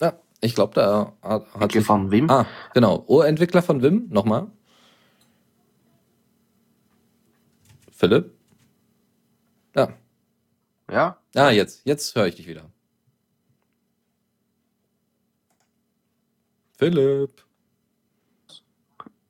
Ja, 0.00 0.18
ich 0.40 0.54
glaube, 0.54 0.74
da 0.74 1.12
hat, 1.22 1.46
hat 1.54 1.72
sich, 1.72 1.84
von 1.84 2.10
Wim. 2.10 2.30
Ah, 2.30 2.46
genau. 2.74 3.04
Urentwickler 3.06 3.62
von 3.62 3.82
Wim, 3.82 4.08
nochmal. 4.08 4.48
Philipp? 7.90 8.32
Ja. 9.74 9.88
Ja? 10.90 11.18
Ah, 11.34 11.50
jetzt, 11.50 11.82
jetzt 11.84 12.14
höre 12.14 12.26
ich 12.26 12.36
dich 12.36 12.46
wieder. 12.46 12.70
Philipp. 16.78 17.44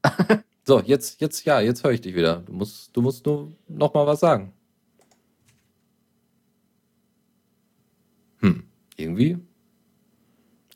So, 0.69 0.81
jetzt, 0.81 1.21
jetzt, 1.21 1.45
ja, 1.45 1.61
jetzt 1.61 1.85
höre 1.85 1.93
ich 1.93 2.01
dich 2.01 2.17
wieder. 2.17 2.39
Du 2.41 2.53
musst, 2.53 2.97
du 2.97 3.01
musst 3.01 3.25
nur 3.25 3.53
noch 3.69 3.95
mal 3.95 4.05
was 4.05 4.19
sagen. 4.19 4.53
Hm, 8.47 8.63
irgendwie 8.97 9.39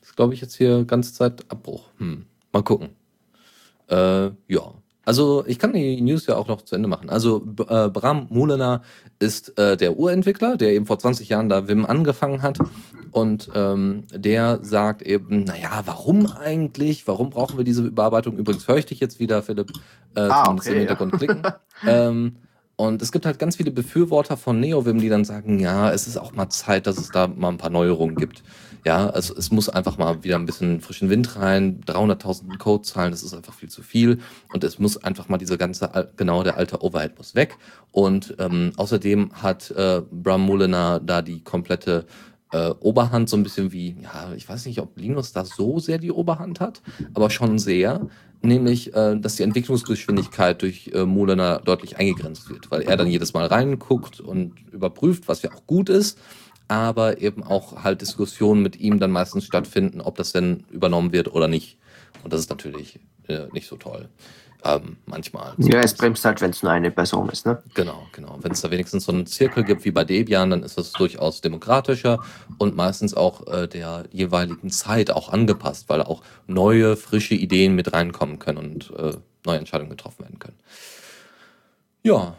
ist, 0.03 0.17
glaube 0.17 0.35
ich, 0.35 0.41
jetzt 0.41 0.57
hier 0.57 0.85
ganze 0.85 1.15
Zeit 1.15 1.45
Abbruch. 1.51 1.89
Hm, 1.99 2.27
mal 2.53 2.63
gucken. 2.63 2.91
Äh, 3.89 4.31
ja. 4.49 4.75
Also 5.05 5.45
ich 5.47 5.59
kann 5.59 5.73
die 5.73 6.01
News 6.01 6.27
ja 6.27 6.37
auch 6.37 6.47
noch 6.47 6.63
zu 6.63 6.77
Ende 6.77 6.89
machen. 6.89 7.11
Also 7.11 7.45
äh, 7.69 7.89
Bram 7.89 8.27
Mulena 8.31 8.83
ist 9.19 9.59
äh, 9.59 9.77
der 9.77 9.99
Urentwickler, 9.99 10.57
der 10.57 10.73
eben 10.73 10.87
vor 10.87 10.99
20 10.99 11.29
Jahren 11.29 11.49
da 11.49 11.69
Wim 11.69 11.87
angefangen 11.87 12.43
hat. 12.43 12.59
Und 13.11 13.51
ähm, 13.55 14.05
der 14.13 14.61
sagt 14.63 15.03
eben, 15.03 15.45
naja, 15.45 15.83
warum 15.85 16.27
eigentlich? 16.27 17.09
Warum 17.09 17.31
brauchen 17.31 17.57
wir 17.57 17.65
diese 17.65 17.83
Überarbeitung? 17.83 18.37
Übrigens 18.37 18.69
höre 18.69 18.77
ich 18.77 18.87
dich 18.87 19.01
jetzt 19.01 19.19
wieder, 19.21 19.43
Philipp, 19.43 19.73
äh, 20.15 20.21
ah, 20.21 20.53
okay, 20.53 20.73
im 20.73 20.79
Hintergrund 20.79 21.13
ja. 21.13 21.19
klicken. 21.19 21.43
ähm, 21.87 22.37
und 22.81 23.03
es 23.03 23.13
gibt 23.13 23.27
halt 23.27 23.39
ganz 23.39 23.57
viele 23.57 23.71
Befürworter 23.71 24.39
von 24.39 24.59
NeoVim, 24.59 25.01
die 25.01 25.11
dann 25.11 25.27
sagen, 25.27 25.59
ja, 25.59 25.93
es 25.93 26.07
ist 26.07 26.17
auch 26.17 26.33
mal 26.33 26.49
Zeit, 26.49 26.87
dass 26.87 26.97
es 26.97 27.11
da 27.11 27.27
mal 27.27 27.51
ein 27.51 27.59
paar 27.59 27.69
Neuerungen 27.69 28.17
gibt. 28.17 28.43
Ja, 28.87 29.11
also 29.11 29.37
es 29.37 29.51
muss 29.51 29.69
einfach 29.69 29.99
mal 29.99 30.25
wieder 30.25 30.37
ein 30.37 30.47
bisschen 30.47 30.81
frischen 30.81 31.11
Wind 31.11 31.37
rein, 31.37 31.83
300.000 31.83 32.57
Codezahlen, 32.57 33.11
das 33.11 33.23
ist 33.23 33.35
einfach 33.35 33.53
viel 33.53 33.69
zu 33.69 33.83
viel. 33.83 34.21
Und 34.55 34.65
es 34.65 34.79
muss 34.79 34.97
einfach 34.97 35.29
mal 35.29 35.37
diese 35.37 35.59
ganze, 35.59 36.11
genau 36.17 36.43
der 36.43 36.57
alte 36.57 36.83
Overhead 36.83 37.19
muss 37.19 37.35
weg. 37.35 37.59
Und 37.93 38.35
ähm, 38.39 38.73
außerdem 38.79 39.31
hat 39.35 39.71
äh, 39.73 40.01
Bram 40.11 40.47
Mulliner 40.47 41.01
da 41.01 41.21
die 41.21 41.45
komplette 41.45 42.07
äh, 42.51 42.71
Oberhand 42.81 43.29
so 43.29 43.37
ein 43.37 43.43
bisschen 43.43 43.73
wie, 43.73 43.97
ja, 44.03 44.33
ich 44.35 44.49
weiß 44.49 44.65
nicht, 44.65 44.81
ob 44.81 44.97
Linus 44.97 45.35
da 45.35 45.45
so 45.45 45.81
sehr 45.81 45.99
die 45.99 46.13
Oberhand 46.13 46.61
hat, 46.61 46.81
aber 47.13 47.29
schon 47.29 47.59
sehr, 47.59 48.09
nämlich, 48.43 48.95
äh, 48.95 49.17
dass 49.17 49.37
die 49.37 49.43
Entwicklungsgeschwindigkeit 49.43 50.63
durch 50.63 50.91
äh, 50.95 51.05
Mulliner 51.05 51.61
deutlich 51.61 51.99
eingegrenzt 51.99 52.49
wird, 52.51 52.71
weil 52.71 52.83
er 52.83 52.97
dann 52.97 53.09
jedes 53.09 53.33
Mal 53.33 53.47
reinguckt 53.47 54.21
und 54.21 54.55
überprüft, 54.73 55.29
was 55.29 55.43
ja 55.43 55.51
auch 55.53 55.67
gut 55.67 55.89
ist, 55.89 56.19
aber 56.69 57.21
eben 57.21 57.43
auch 57.43 57.83
halt 57.83 58.01
Diskussionen 58.01 58.63
mit 58.63 58.79
ihm 58.79 59.01
dann 59.01 59.11
meistens 59.11 59.45
stattfinden, 59.45 60.01
ob 60.01 60.17
das 60.17 60.33
denn 60.33 60.65
übernommen 60.71 61.13
wird 61.13 61.33
oder 61.33 61.49
nicht. 61.49 61.79
Und 62.23 62.33
das 62.33 62.41
ist 62.41 62.51
natürlich 62.51 63.01
äh, 63.29 63.47
nicht 63.53 63.67
so 63.67 63.77
toll. 63.77 64.09
Ähm, 64.65 64.99
manchmal. 65.07 65.55
Ja, 65.59 65.81
es 65.81 65.95
bremst 65.95 66.25
halt, 66.25 66.41
wenn 66.41 66.51
es 66.51 66.63
nur 66.63 66.73
eine 66.73 66.91
Person 66.91 67.29
ist, 67.31 67.47
ne? 67.47 67.63
Genau, 67.75 68.07
genau. 68.13 68.39
Wenn 68.41 68.53
es 68.53 68.61
da 68.61 68.71
wenigstens 68.71 69.05
so 69.05 69.13
einen 69.13 69.27
Zirkel 69.27 69.65
gibt 69.65 69.85
wie 69.85 69.91
bei 69.91 70.05
Debian, 70.05 70.51
dann 70.51 70.63
ist 70.63 70.77
das 70.77 70.93
durchaus 70.93 71.41
demokratischer 71.41 72.21
und 72.59 72.77
meistens 72.77 73.15
auch 73.15 73.47
äh, 73.47 73.67
der 73.67 74.05
jeweiligen 74.11 74.71
Zeit 74.71 75.11
auch 75.11 75.31
angepasst, 75.31 75.89
weil 75.89 76.03
auch 76.03 76.23
neue, 76.47 76.97
frische 76.97 77.35
Ideen 77.35 77.75
mit 77.75 77.93
reinkommen 77.93 78.39
können 78.39 78.59
und 78.59 78.93
äh, 78.99 79.17
neue 79.47 79.59
Entscheidungen 79.59 79.91
getroffen 79.91 80.25
werden 80.25 80.39
können. 80.39 80.59
Ja, 82.03 82.37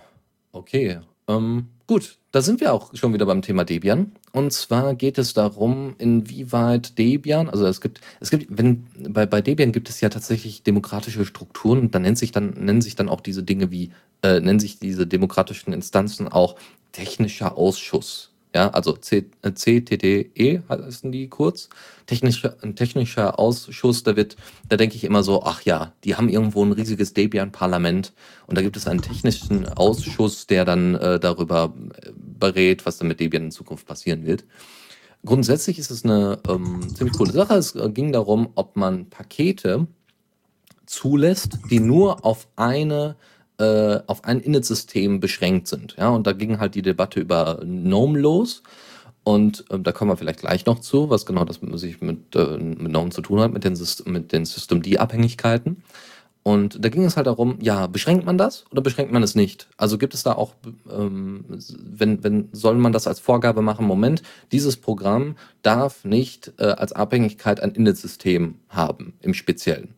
okay. 0.52 1.02
Ähm, 1.28 1.68
gut, 1.88 2.18
da 2.32 2.42
sind 2.42 2.62
wir 2.62 2.74
auch 2.74 2.96
schon 2.96 3.14
wieder 3.14 3.26
beim 3.26 3.42
Thema 3.42 3.64
Debian. 3.64 4.14
Und 4.32 4.54
zwar 4.54 4.96
geht 4.96 5.18
es 5.18 5.34
darum, 5.34 5.96
inwieweit 5.98 6.98
Debian, 6.98 7.50
also 7.50 7.66
es 7.66 7.82
gibt, 7.82 8.02
es 8.20 8.30
gibt, 8.30 8.48
wenn, 8.50 8.88
bei, 9.10 9.26
bei 9.26 9.42
Debian 9.42 9.72
gibt 9.72 9.90
es 9.90 10.00
ja 10.02 10.10
tatsächlich 10.10 10.64
demokratische 10.64 11.26
Strukturen 11.26 11.80
und 11.80 11.96
dann 11.96 12.04
nennt 12.04 12.18
sich 12.18 12.32
dann, 12.32 12.52
nennen 12.52 12.82
sich 12.82 12.96
dann 12.96 13.10
auch 13.10 13.22
diese 13.22 13.44
Dinge 13.44 13.72
wie, 13.72 13.92
äh, 14.24 14.40
nennen 14.40 14.60
sich 14.60 14.80
diese 14.80 15.06
demokratischen 15.06 15.74
Instanzen 15.74 16.28
auch 16.28 16.56
technischer 16.94 17.58
Ausschuss. 17.58 18.31
Ja, 18.54 18.70
also 18.72 18.94
C, 18.94 19.30
äh, 19.44 19.52
CTTE 19.52 20.64
heißen 20.68 21.12
die 21.12 21.30
kurz. 21.30 21.70
Technischer, 22.06 22.58
ein 22.62 22.76
technischer 22.76 23.40
Ausschuss, 23.40 24.04
da 24.04 24.18
wird, 24.18 24.36
da 24.68 24.76
denke 24.76 24.98
ich 24.98 25.06
immer 25.06 25.24
so, 25.24 25.44
ach 25.44 25.62
ja, 25.62 25.94
die 26.04 26.16
haben 26.16 26.28
irgendwo 26.28 26.64
ein 26.66 26.74
riesiges 26.74 27.14
Debian-Parlament 27.14 28.12
und 28.48 28.58
da 28.58 28.62
gibt 28.62 28.76
es 28.76 28.88
einen 28.88 29.02
technischen 29.02 29.70
Ausschuss, 29.70 30.48
der 30.48 30.66
dann 30.66 30.96
äh, 30.96 31.20
darüber 31.20 31.74
äh, 32.04 32.12
berät, 32.16 32.86
was 32.86 32.98
dann 32.98 33.08
mit 33.08 33.22
Debian 33.22 33.46
in 33.46 33.52
Zukunft 33.52 33.88
passieren 33.88 34.26
wird. 34.26 34.44
Grundsätzlich 35.24 35.80
ist 35.80 35.92
es 35.92 36.04
eine 36.04 36.40
ähm, 36.50 36.82
ziemlich 36.94 37.16
coole 37.18 37.32
Sache. 37.32 37.54
Es 37.54 37.76
äh, 37.76 37.90
ging 37.90 38.12
darum, 38.12 38.50
ob 38.56 38.76
man 38.76 39.10
Pakete 39.10 39.88
zulässt, 40.86 41.60
die 41.70 41.80
nur 41.80 42.26
auf 42.26 42.50
eine 42.58 43.16
äh, 43.62 44.02
auf 44.08 44.24
ein 44.24 44.40
Init-System 44.40 45.20
beschränkt 45.20 45.68
sind. 45.68 45.96
Ja, 45.98 46.10
und 46.10 46.26
da 46.26 46.34
ging 46.34 46.60
halt 46.60 46.74
die 46.74 46.82
Debatte 46.82 47.20
über 47.20 47.60
GNOME 47.64 48.20
los. 48.20 48.64
Und 49.24 49.66
äh, 49.70 49.80
da 49.80 49.92
kommen 49.92 50.10
wir 50.10 50.18
vielleicht 50.18 50.40
gleich 50.40 50.66
noch 50.66 50.80
zu, 50.80 51.12
was 51.12 51.28
genau 51.28 51.46
das 51.46 51.60
sich 51.74 52.02
mit, 52.02 52.36
äh, 52.36 52.58
mit 52.58 52.90
GNOME 52.90 53.12
zu 53.12 53.22
tun 53.22 53.40
hat, 53.40 53.54
mit 53.54 53.64
den, 53.64 53.78
mit 54.06 54.32
den 54.32 54.46
System-D-Abhängigkeiten. 54.46 55.84
Und 56.44 56.84
da 56.84 56.90
ging 56.90 57.06
es 57.06 57.18
halt 57.18 57.28
darum, 57.28 57.60
ja, 57.62 57.86
beschränkt 57.86 58.26
man 58.26 58.40
das 58.40 58.66
oder 58.72 58.82
beschränkt 58.82 59.12
man 59.12 59.22
es 59.22 59.36
nicht? 59.36 59.68
Also 59.78 60.00
gibt 60.00 60.16
es 60.16 60.24
da 60.24 60.34
auch, 60.34 60.56
ähm, 60.92 61.46
wenn, 61.78 62.24
wenn, 62.24 62.50
soll 62.52 62.78
man 62.78 62.94
das 62.94 63.06
als 63.06 63.20
Vorgabe 63.20 63.62
machen, 63.62 63.86
Moment, 63.86 64.24
dieses 64.52 64.76
Programm 64.76 65.36
darf 65.62 66.04
nicht 66.04 66.52
äh, 66.58 66.64
als 66.64 66.94
Abhängigkeit 66.94 67.60
ein 67.60 67.74
Init-System 67.74 68.56
haben, 68.70 69.14
im 69.22 69.36
Speziellen. 69.36 69.94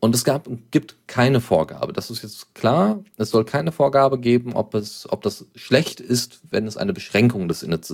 Und 0.00 0.14
es 0.14 0.24
gab, 0.24 0.48
gibt 0.70 0.96
keine 1.08 1.40
Vorgabe. 1.40 1.92
Das 1.92 2.10
ist 2.10 2.22
jetzt 2.22 2.54
klar. 2.54 3.02
Es 3.16 3.30
soll 3.30 3.44
keine 3.44 3.72
Vorgabe 3.72 4.18
geben, 4.18 4.52
ob 4.52 4.74
es, 4.74 5.10
ob 5.10 5.22
das 5.22 5.46
schlecht 5.56 5.98
ist, 5.98 6.40
wenn 6.50 6.66
es 6.68 6.76
eine 6.76 6.92
Beschränkung 6.92 7.48
des 7.48 7.64
Init 7.64 7.86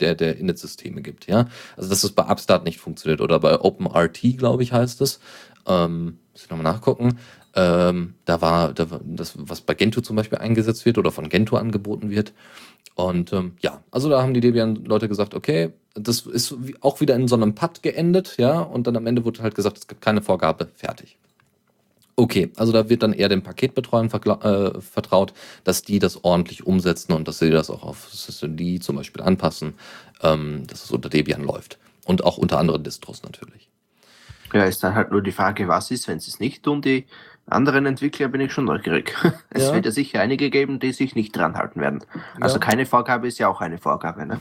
der, 0.00 0.16
der 0.16 0.38
Init-Systeme 0.38 1.02
gibt. 1.02 1.28
Ja, 1.28 1.48
also 1.76 1.88
dass 1.88 2.02
es 2.02 2.10
bei 2.12 2.24
Upstart 2.24 2.64
nicht 2.64 2.78
funktioniert 2.78 3.20
oder 3.20 3.38
bei 3.38 3.60
OpenRT, 3.60 4.38
glaube 4.38 4.64
ich, 4.64 4.72
heißt 4.72 5.00
es. 5.02 5.20
Ähm, 5.66 6.18
muss 6.32 6.44
ich 6.44 6.50
nochmal 6.50 6.72
nachgucken. 6.72 7.18
Ähm, 7.54 8.14
da 8.24 8.40
war, 8.40 8.72
da 8.72 8.90
war 8.90 9.00
das, 9.04 9.34
was 9.36 9.60
bei 9.60 9.74
Gentoo 9.74 10.00
zum 10.00 10.16
Beispiel 10.16 10.38
eingesetzt 10.38 10.84
wird 10.84 10.98
oder 10.98 11.12
von 11.12 11.28
Gentoo 11.28 11.56
angeboten 11.56 12.10
wird. 12.10 12.32
Und 12.94 13.32
ähm, 13.32 13.52
ja, 13.60 13.82
also 13.90 14.08
da 14.08 14.20
haben 14.20 14.34
die 14.34 14.40
Debian-Leute 14.40 15.08
gesagt, 15.08 15.34
okay, 15.34 15.70
das 15.94 16.20
ist 16.22 16.54
auch 16.80 17.00
wieder 17.00 17.14
in 17.14 17.28
so 17.28 17.36
einem 17.36 17.54
Pad 17.54 17.82
geendet, 17.82 18.36
ja, 18.38 18.60
und 18.60 18.86
dann 18.86 18.96
am 18.96 19.06
Ende 19.06 19.24
wurde 19.24 19.42
halt 19.42 19.54
gesagt, 19.54 19.78
es 19.78 19.86
gibt 19.86 20.00
keine 20.00 20.22
Vorgabe, 20.22 20.68
fertig. 20.74 21.18
Okay, 22.22 22.52
also 22.54 22.70
da 22.70 22.88
wird 22.88 23.02
dann 23.02 23.14
eher 23.14 23.28
den 23.28 23.42
Paketbetreuern 23.42 24.06
äh, 24.06 24.80
vertraut, 24.80 25.34
dass 25.64 25.82
die 25.82 25.98
das 25.98 26.22
ordentlich 26.22 26.64
umsetzen 26.64 27.14
und 27.14 27.26
dass 27.26 27.40
sie 27.40 27.50
das 27.50 27.68
auch 27.68 27.82
auf 27.82 28.10
SystemD 28.12 28.80
zum 28.80 28.94
Beispiel 28.94 29.22
anpassen, 29.22 29.74
ähm, 30.22 30.64
dass 30.68 30.84
es 30.84 30.92
unter 30.92 31.08
Debian 31.08 31.42
läuft. 31.42 31.78
Und 32.04 32.22
auch 32.22 32.38
unter 32.38 32.60
anderen 32.60 32.84
Distros 32.84 33.24
natürlich. 33.24 33.68
Ja, 34.52 34.62
ist 34.66 34.84
dann 34.84 34.94
halt 34.94 35.10
nur 35.10 35.20
die 35.20 35.32
Frage, 35.32 35.66
was 35.66 35.90
ist, 35.90 36.06
wenn 36.06 36.20
sie 36.20 36.30
es 36.30 36.38
nicht 36.38 36.62
tun, 36.62 36.80
die 36.80 37.06
anderen 37.54 37.86
Entwickler 37.86 38.28
bin 38.28 38.40
ich 38.40 38.52
schon 38.52 38.64
neugierig. 38.64 39.14
Es 39.54 39.64
ja. 39.64 39.74
wird 39.74 39.84
ja 39.84 39.90
sicher 39.90 40.20
einige 40.20 40.48
geben, 40.48 40.80
die 40.80 40.92
sich 40.92 41.14
nicht 41.14 41.36
dran 41.36 41.56
halten 41.56 41.78
werden. 41.78 42.02
Also 42.40 42.54
ja. 42.54 42.60
keine 42.60 42.86
Vorgabe 42.86 43.28
ist 43.28 43.38
ja 43.38 43.48
auch 43.48 43.60
eine 43.60 43.76
Vorgabe. 43.76 44.24
Ne? 44.24 44.40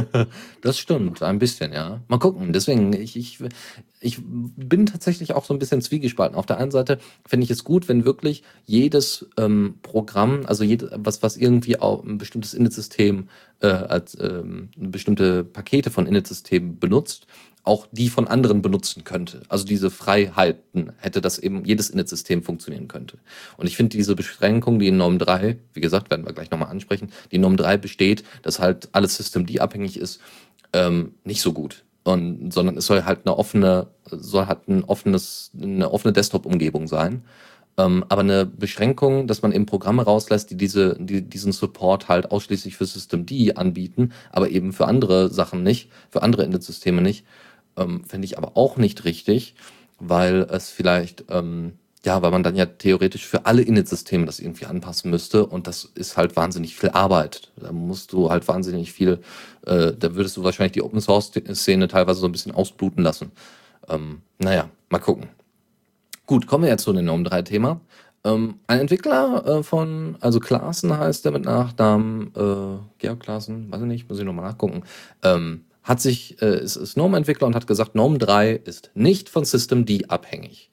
das 0.60 0.78
stimmt, 0.78 1.20
ein 1.20 1.40
bisschen, 1.40 1.72
ja. 1.72 2.00
Mal 2.06 2.18
gucken. 2.18 2.52
Deswegen, 2.52 2.92
ich, 2.92 3.16
ich, 3.16 3.40
ich 4.00 4.20
bin 4.24 4.86
tatsächlich 4.86 5.34
auch 5.34 5.44
so 5.44 5.52
ein 5.52 5.58
bisschen 5.58 5.82
zwiegespalten. 5.82 6.36
Auf 6.36 6.46
der 6.46 6.58
einen 6.58 6.70
Seite 6.70 6.98
finde 7.26 7.42
ich 7.42 7.50
es 7.50 7.64
gut, 7.64 7.88
wenn 7.88 8.04
wirklich 8.04 8.44
jedes 8.66 9.28
ähm, 9.36 9.80
Programm, 9.82 10.42
also 10.46 10.62
jede, 10.62 10.92
was, 10.96 11.24
was 11.24 11.36
irgendwie 11.36 11.80
auch 11.80 12.04
ein 12.04 12.18
bestimmtes 12.18 12.54
Init-System 12.54 13.28
äh, 13.60 13.66
als 13.66 14.16
ähm, 14.20 14.68
bestimmte 14.76 15.42
Pakete 15.42 15.90
von 15.90 16.06
Init-Systemen 16.06 16.78
benutzt, 16.78 17.26
auch 17.66 17.88
die 17.90 18.08
von 18.08 18.28
anderen 18.28 18.62
benutzen 18.62 19.02
könnte. 19.04 19.42
Also 19.48 19.64
diese 19.64 19.90
Freiheiten 19.90 20.92
hätte 20.98 21.20
das 21.20 21.38
eben 21.38 21.64
jedes 21.64 21.90
Init-System 21.90 22.42
funktionieren 22.42 22.86
könnte. 22.86 23.18
Und 23.56 23.66
ich 23.66 23.76
finde 23.76 23.96
diese 23.96 24.14
Beschränkung, 24.14 24.78
die 24.78 24.86
in 24.88 24.96
Norm 24.96 25.18
3, 25.18 25.58
wie 25.74 25.80
gesagt, 25.80 26.10
werden 26.10 26.24
wir 26.24 26.32
gleich 26.32 26.50
nochmal 26.50 26.70
ansprechen, 26.70 27.10
die 27.30 27.36
in 27.36 27.42
Norm 27.42 27.56
3 27.56 27.76
besteht, 27.76 28.22
dass 28.42 28.60
halt 28.60 28.88
alles 28.92 29.16
System 29.16 29.46
D 29.46 29.58
abhängig 29.58 29.98
ist, 29.98 30.20
ähm, 30.72 31.14
nicht 31.24 31.42
so 31.42 31.52
gut. 31.52 31.84
Und, 32.04 32.52
sondern 32.52 32.76
es 32.76 32.86
soll 32.86 33.04
halt 33.04 33.20
eine 33.24 33.36
offene, 33.36 33.88
soll 34.04 34.46
halt 34.46 34.68
ein 34.68 34.84
offenes, 34.84 35.50
eine 35.60 35.90
offene 35.90 36.12
Desktop-Umgebung 36.12 36.86
sein. 36.86 37.24
Ähm, 37.78 38.04
aber 38.08 38.20
eine 38.20 38.46
Beschränkung, 38.46 39.26
dass 39.26 39.42
man 39.42 39.50
eben 39.50 39.66
Programme 39.66 40.04
rauslässt, 40.04 40.50
die, 40.50 40.56
diese, 40.56 40.96
die 41.00 41.22
diesen 41.22 41.50
Support 41.50 42.08
halt 42.08 42.30
ausschließlich 42.30 42.76
für 42.76 42.86
System 42.86 43.26
D 43.26 43.54
anbieten, 43.54 44.12
aber 44.30 44.50
eben 44.50 44.72
für 44.72 44.86
andere 44.86 45.32
Sachen 45.32 45.64
nicht, 45.64 45.90
für 46.10 46.22
andere 46.22 46.44
Init-Systeme 46.44 47.02
nicht, 47.02 47.26
ähm, 47.76 48.04
Finde 48.04 48.26
ich 48.26 48.38
aber 48.38 48.56
auch 48.56 48.76
nicht 48.76 49.04
richtig, 49.04 49.54
weil 49.98 50.42
es 50.50 50.70
vielleicht, 50.70 51.24
ähm, 51.30 51.72
ja, 52.04 52.22
weil 52.22 52.30
man 52.30 52.42
dann 52.42 52.56
ja 52.56 52.66
theoretisch 52.66 53.26
für 53.26 53.46
alle 53.46 53.62
Init-Systeme 53.62 54.26
das 54.26 54.38
irgendwie 54.38 54.66
anpassen 54.66 55.10
müsste 55.10 55.46
und 55.46 55.66
das 55.66 55.84
ist 55.94 56.16
halt 56.16 56.36
wahnsinnig 56.36 56.76
viel 56.76 56.90
Arbeit. 56.90 57.50
Da 57.56 57.72
musst 57.72 58.12
du 58.12 58.30
halt 58.30 58.46
wahnsinnig 58.46 58.92
viel, 58.92 59.20
äh, 59.66 59.92
da 59.92 60.14
würdest 60.14 60.36
du 60.36 60.44
wahrscheinlich 60.44 60.72
die 60.72 60.82
Open-Source-Szene 60.82 61.88
teilweise 61.88 62.20
so 62.20 62.26
ein 62.26 62.32
bisschen 62.32 62.54
ausbluten 62.54 63.02
lassen. 63.02 63.32
Ähm, 63.88 64.22
naja, 64.38 64.70
mal 64.88 64.98
gucken. 64.98 65.28
Gut, 66.26 66.46
kommen 66.46 66.64
wir 66.64 66.70
jetzt 66.70 66.82
zu 66.84 66.92
dem 66.92 67.04
Norm 67.04 67.24
3 67.24 67.42
Thema. 67.42 67.80
Ähm, 68.24 68.58
ein 68.66 68.80
Entwickler 68.80 69.46
äh, 69.46 69.62
von, 69.62 70.16
also 70.20 70.40
Klaassen 70.40 70.96
heißt 70.98 71.24
der 71.24 71.30
mit 71.30 71.44
Nachnamen, 71.44 72.32
äh, 72.34 72.78
Georg 72.98 73.20
Klaassen, 73.20 73.70
weiß 73.70 73.82
ich 73.82 73.86
nicht, 73.86 74.08
muss 74.08 74.18
ich 74.18 74.24
nochmal 74.24 74.46
nachgucken, 74.46 74.82
ähm, 75.22 75.64
hat 75.86 76.00
sich, 76.00 76.42
äh, 76.42 76.60
ist, 76.60 76.74
ist 76.74 76.94
GNOME-Entwickler 76.94 77.46
und 77.46 77.54
hat 77.54 77.68
gesagt, 77.68 77.92
GNOME 77.92 78.18
3 78.18 78.50
ist 78.52 78.90
nicht 78.94 79.28
von 79.28 79.44
Systemd 79.44 80.10
abhängig. 80.10 80.70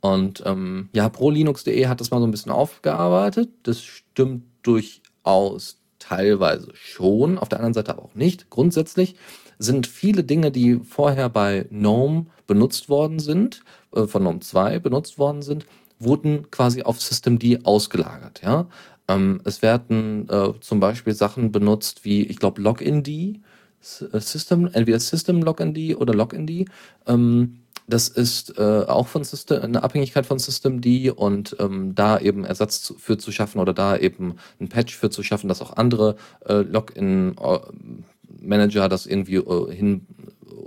Und 0.00 0.42
ähm, 0.44 0.88
ja, 0.92 1.08
prolinux.de 1.08 1.86
hat 1.86 2.00
das 2.00 2.10
mal 2.10 2.18
so 2.18 2.26
ein 2.26 2.32
bisschen 2.32 2.50
aufgearbeitet. 2.50 3.50
Das 3.62 3.80
stimmt 3.80 4.44
durchaus 4.62 5.78
teilweise 6.00 6.72
schon, 6.74 7.38
auf 7.38 7.48
der 7.48 7.60
anderen 7.60 7.74
Seite 7.74 7.92
aber 7.92 8.02
auch 8.02 8.14
nicht. 8.16 8.50
Grundsätzlich 8.50 9.14
sind 9.58 9.86
viele 9.86 10.24
Dinge, 10.24 10.50
die 10.50 10.80
vorher 10.80 11.28
bei 11.28 11.66
GNOME 11.70 12.26
benutzt 12.48 12.88
worden 12.88 13.20
sind, 13.20 13.62
äh, 13.94 14.06
von 14.06 14.22
GNOME 14.22 14.40
2 14.40 14.80
benutzt 14.80 15.18
worden 15.18 15.42
sind, 15.42 15.64
wurden 16.00 16.50
quasi 16.50 16.82
auf 16.82 17.00
Systemd 17.00 17.64
ausgelagert. 17.64 18.40
Ja? 18.42 18.66
Ähm, 19.06 19.42
es 19.44 19.62
werden 19.62 20.28
äh, 20.28 20.54
zum 20.60 20.80
Beispiel 20.80 21.14
Sachen 21.14 21.52
benutzt 21.52 22.04
wie, 22.04 22.22
ich 22.22 22.38
glaube, 22.38 22.60
Login-D 22.60 23.40
System, 23.80 24.68
entweder 24.72 25.00
System 25.00 25.42
Login 25.42 25.96
oder 25.96 26.14
Login 26.14 26.66
ähm, 27.06 27.60
das 27.90 28.08
ist 28.08 28.56
äh, 28.56 28.84
auch 28.86 29.08
von 29.08 29.24
System, 29.24 29.62
eine 29.62 29.82
Abhängigkeit 29.82 30.24
von 30.24 30.38
Systemd 30.38 30.86
und 31.16 31.56
ähm, 31.58 31.92
da 31.94 32.18
eben 32.18 32.44
Ersatz 32.44 32.94
für 32.98 33.18
zu 33.18 33.32
schaffen 33.32 33.58
oder 33.58 33.74
da 33.74 33.96
eben 33.96 34.36
ein 34.60 34.68
Patch 34.68 34.96
für 34.96 35.10
zu 35.10 35.24
schaffen, 35.24 35.48
dass 35.48 35.60
auch 35.60 35.76
andere 35.76 36.14
äh, 36.46 36.62
Login-Manager 36.62 38.88
das 38.88 39.06
irgendwie 39.06 39.34
äh, 39.36 39.74
hin 39.74 40.06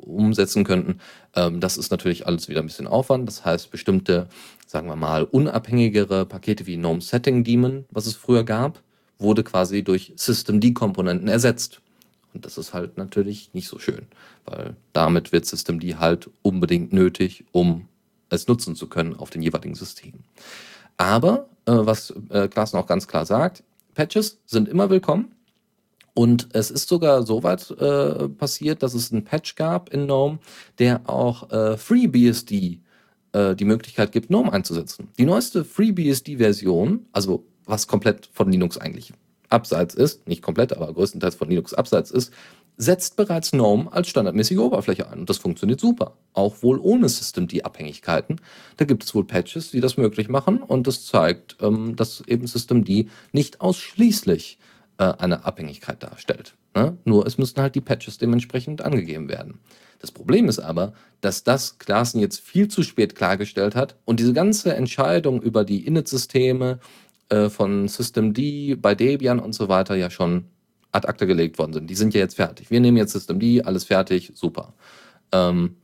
umsetzen 0.01 0.65
könnten. 0.65 0.99
Ähm, 1.35 1.59
das 1.59 1.77
ist 1.77 1.91
natürlich 1.91 2.25
alles 2.27 2.47
wieder 2.49 2.59
ein 2.59 2.67
bisschen 2.67 2.87
Aufwand. 2.87 3.27
Das 3.27 3.43
heißt, 3.45 3.71
bestimmte, 3.71 4.27
sagen 4.67 4.87
wir 4.87 4.95
mal, 4.95 5.23
unabhängigere 5.23 6.25
Pakete 6.25 6.67
wie 6.67 6.77
GNOME 6.77 7.01
Setting 7.01 7.43
Daemon, 7.43 7.85
was 7.89 8.05
es 8.05 8.13
früher 8.15 8.43
gab, 8.43 8.81
wurde 9.17 9.43
quasi 9.43 9.83
durch 9.83 10.13
Systemd-Komponenten 10.15 11.29
ersetzt. 11.29 11.81
Und 12.33 12.45
das 12.45 12.57
ist 12.57 12.73
halt 12.73 12.97
natürlich 12.97 13.53
nicht 13.53 13.67
so 13.67 13.79
schön, 13.79 14.07
weil 14.45 14.75
damit 14.91 15.31
wird 15.31 15.45
Systemd 15.45 15.83
halt 15.99 16.29
unbedingt 16.41 16.93
nötig, 16.93 17.45
um 17.51 17.87
es 18.29 18.47
nutzen 18.47 18.75
zu 18.75 18.87
können 18.87 19.15
auf 19.15 19.29
den 19.29 19.41
jeweiligen 19.41 19.75
Systemen. 19.75 20.23
Aber, 20.97 21.49
äh, 21.65 21.71
was 21.73 22.13
äh, 22.29 22.49
auch 22.55 22.87
ganz 22.87 23.07
klar 23.07 23.25
sagt, 23.25 23.63
Patches 23.93 24.39
sind 24.45 24.67
immer 24.67 24.89
willkommen. 24.89 25.35
Und 26.15 26.49
es 26.53 26.69
ist 26.69 26.87
sogar 26.89 27.23
so 27.23 27.41
weit 27.41 27.71
äh, 27.71 28.29
passiert, 28.29 28.83
dass 28.83 28.93
es 28.93 29.11
einen 29.11 29.23
Patch 29.23 29.55
gab 29.55 29.91
in 29.91 30.05
GNOME, 30.05 30.39
der 30.77 31.09
auch 31.09 31.49
äh, 31.51 31.75
FreeBSD 31.75 32.79
äh, 33.31 33.55
die 33.55 33.65
Möglichkeit 33.65 34.11
gibt, 34.11 34.27
GNOME 34.27 34.53
einzusetzen. 34.53 35.09
Die 35.17 35.25
neueste 35.25 35.65
FreeBSD-Version, 35.65 37.07
also 37.11 37.45
was 37.65 37.87
komplett 37.87 38.29
von 38.31 38.51
Linux 38.51 38.77
eigentlich 38.77 39.13
abseits 39.53 39.93
ist, 39.93 40.27
nicht 40.27 40.41
komplett, 40.41 40.73
aber 40.73 40.91
größtenteils 40.93 41.35
von 41.35 41.49
Linux 41.49 41.73
abseits 41.73 42.11
ist, 42.11 42.33
setzt 42.75 43.15
bereits 43.15 43.51
GNOME 43.51 43.91
als 43.91 44.09
standardmäßige 44.09 44.57
Oberfläche 44.57 45.09
ein. 45.09 45.19
Und 45.19 45.29
das 45.29 45.37
funktioniert 45.37 45.79
super. 45.79 46.17
Auch 46.33 46.63
wohl 46.63 46.79
ohne 46.79 47.07
Systemd-Abhängigkeiten. 47.07 48.41
Da 48.77 48.85
gibt 48.85 49.03
es 49.03 49.13
wohl 49.13 49.25
Patches, 49.25 49.71
die 49.71 49.79
das 49.79 49.95
möglich 49.95 50.27
machen. 50.27 50.61
Und 50.61 50.87
das 50.87 51.05
zeigt, 51.05 51.57
ähm, 51.61 51.95
dass 51.95 52.23
eben 52.27 52.47
Systemd 52.47 52.89
nicht 53.31 53.61
ausschließlich 53.61 54.57
äh, 54.97 55.03
eine 55.03 55.45
Abhängigkeit 55.45 56.01
darstellt. 56.01 56.55
Ne? 56.75 56.97
Nur 57.05 57.27
es 57.27 57.37
müssen 57.37 57.61
halt 57.61 57.75
die 57.75 57.81
Patches 57.81 58.17
dementsprechend 58.17 58.81
angegeben 58.81 59.29
werden. 59.29 59.59
Das 59.99 60.11
Problem 60.11 60.49
ist 60.49 60.59
aber, 60.59 60.93
dass 61.21 61.43
das 61.43 61.77
Klaassen 61.77 62.19
jetzt 62.19 62.41
viel 62.41 62.67
zu 62.67 62.83
spät 62.83 63.15
klargestellt 63.15 63.75
hat 63.75 63.95
und 64.03 64.19
diese 64.19 64.33
ganze 64.33 64.75
Entscheidung 64.75 65.41
über 65.41 65.63
die 65.63 65.85
Init-Systeme 65.85 66.79
äh, 67.29 67.49
von 67.49 67.87
Systemd, 67.87 68.39
bei 68.81 68.95
Debian 68.95 69.39
und 69.39 69.53
so 69.53 69.69
weiter 69.69 69.95
ja 69.95 70.09
schon 70.09 70.45
ad 70.91 71.07
acta 71.07 71.25
gelegt 71.25 71.57
worden 71.57 71.73
sind. 71.73 71.89
Die 71.89 71.95
sind 71.95 72.13
ja 72.13 72.19
jetzt 72.19 72.35
fertig. 72.35 72.69
Wir 72.71 72.79
nehmen 72.79 72.97
jetzt 72.97 73.13
Systemd, 73.13 73.65
alles 73.65 73.85
fertig, 73.85 74.31
super. 74.35 74.73
Ähm, 75.31 75.75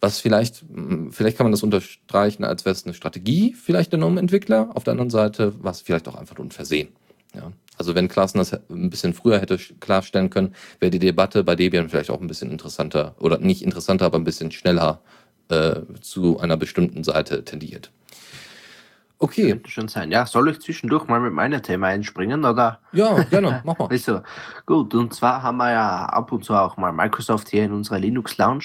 was 0.00 0.20
vielleicht, 0.20 0.64
vielleicht 1.10 1.36
kann 1.36 1.46
man 1.46 1.52
das 1.52 1.62
unterstreichen, 1.62 2.44
als 2.44 2.64
wäre 2.64 2.74
es 2.74 2.84
eine 2.84 2.94
Strategie 2.94 3.54
vielleicht 3.54 3.92
der 3.92 3.98
GNOME-Entwickler. 3.98 4.70
Auf 4.74 4.84
der 4.84 4.92
anderen 4.92 5.10
Seite 5.10 5.52
war 5.62 5.72
es 5.72 5.80
vielleicht 5.80 6.06
auch 6.08 6.14
einfach 6.14 6.36
nur 6.36 6.46
ein 6.46 6.50
Versehen. 6.50 6.88
Ja. 7.34 7.52
Also 7.78 7.94
wenn 7.94 8.08
Klassen 8.08 8.38
das 8.38 8.52
ein 8.52 8.90
bisschen 8.90 9.14
früher 9.14 9.40
hätte 9.40 9.58
klarstellen 9.80 10.30
können, 10.30 10.54
wäre 10.80 10.90
die 10.90 10.98
Debatte 10.98 11.44
bei 11.44 11.56
Debian 11.56 11.88
vielleicht 11.88 12.10
auch 12.10 12.20
ein 12.20 12.26
bisschen 12.26 12.50
interessanter 12.50 13.14
oder 13.18 13.38
nicht 13.38 13.62
interessanter, 13.62 14.06
aber 14.06 14.18
ein 14.18 14.24
bisschen 14.24 14.50
schneller 14.50 15.00
äh, 15.48 15.80
zu 16.00 16.38
einer 16.38 16.56
bestimmten 16.56 17.04
Seite 17.04 17.44
tendiert. 17.44 17.90
Okay. 19.18 19.48
Könnte 19.48 19.70
schon 19.70 19.88
sein. 19.88 20.10
Ja, 20.10 20.26
soll 20.26 20.50
ich 20.50 20.60
zwischendurch 20.60 21.06
mal 21.08 21.20
mit 21.20 21.32
meinem 21.32 21.62
Thema 21.62 21.86
einspringen, 21.88 22.44
oder? 22.44 22.80
Ja, 22.92 23.22
gerne, 23.24 23.62
mach 23.64 23.78
mal. 23.78 23.88
Also, 23.88 24.20
gut, 24.66 24.94
und 24.94 25.14
zwar 25.14 25.42
haben 25.42 25.56
wir 25.56 25.72
ja 25.72 26.04
ab 26.06 26.32
und 26.32 26.44
zu 26.44 26.54
auch 26.54 26.76
mal 26.76 26.92
Microsoft 26.92 27.48
hier 27.48 27.64
in 27.64 27.72
unserer 27.72 27.98
Linux 27.98 28.36
Lounge. 28.36 28.64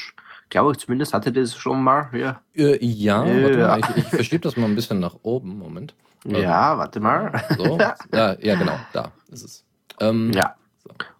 glaube 0.49 0.73
ich 0.73 0.79
zumindest 0.79 1.13
hatte 1.13 1.31
das 1.31 1.55
schon 1.55 1.81
mal. 1.81 2.09
Ja, 2.13 2.41
Äh, 2.53 2.83
ja, 2.85 3.19
warte 3.25 3.59
Ja. 3.59 3.67
mal, 3.69 3.79
ich, 3.79 3.97
ich 3.97 4.03
verschiebe 4.07 4.41
das 4.41 4.57
mal 4.57 4.65
ein 4.65 4.75
bisschen 4.75 4.99
nach 4.99 5.15
oben. 5.21 5.57
Moment. 5.57 5.95
ja 6.25 6.77
warte 6.77 6.99
mal. 6.99 7.31
So. 7.57 7.77
Ja, 8.13 8.35
ja, 8.39 8.55
genau, 8.55 8.77
da 8.91 9.11
ist 9.31 9.43
es. 9.43 9.63
Ähm, 10.01 10.31
Ja. 10.33 10.55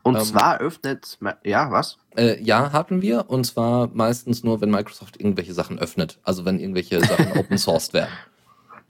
Und 0.04 0.16
Ähm, 0.18 0.24
zwar 0.24 0.58
öffnet, 0.60 1.20
ja, 1.46 1.72
was? 1.72 1.98
Äh, 2.18 2.42
ja, 2.44 2.74
hatten 2.74 3.02
wir. 3.04 3.30
Und 3.30 3.46
zwar 3.46 3.88
meistens 3.94 4.44
nur, 4.44 4.60
wenn 4.60 4.72
Microsoft 4.72 5.18
irgendwelche 5.22 5.54
Sachen 5.54 5.78
öffnet. 5.80 6.20
Also 6.24 6.44
wenn 6.44 6.60
irgendwelche 6.60 7.00
Sachen 7.00 7.32
open 7.38 7.58
sourced 7.60 7.94
werden. 7.94 8.10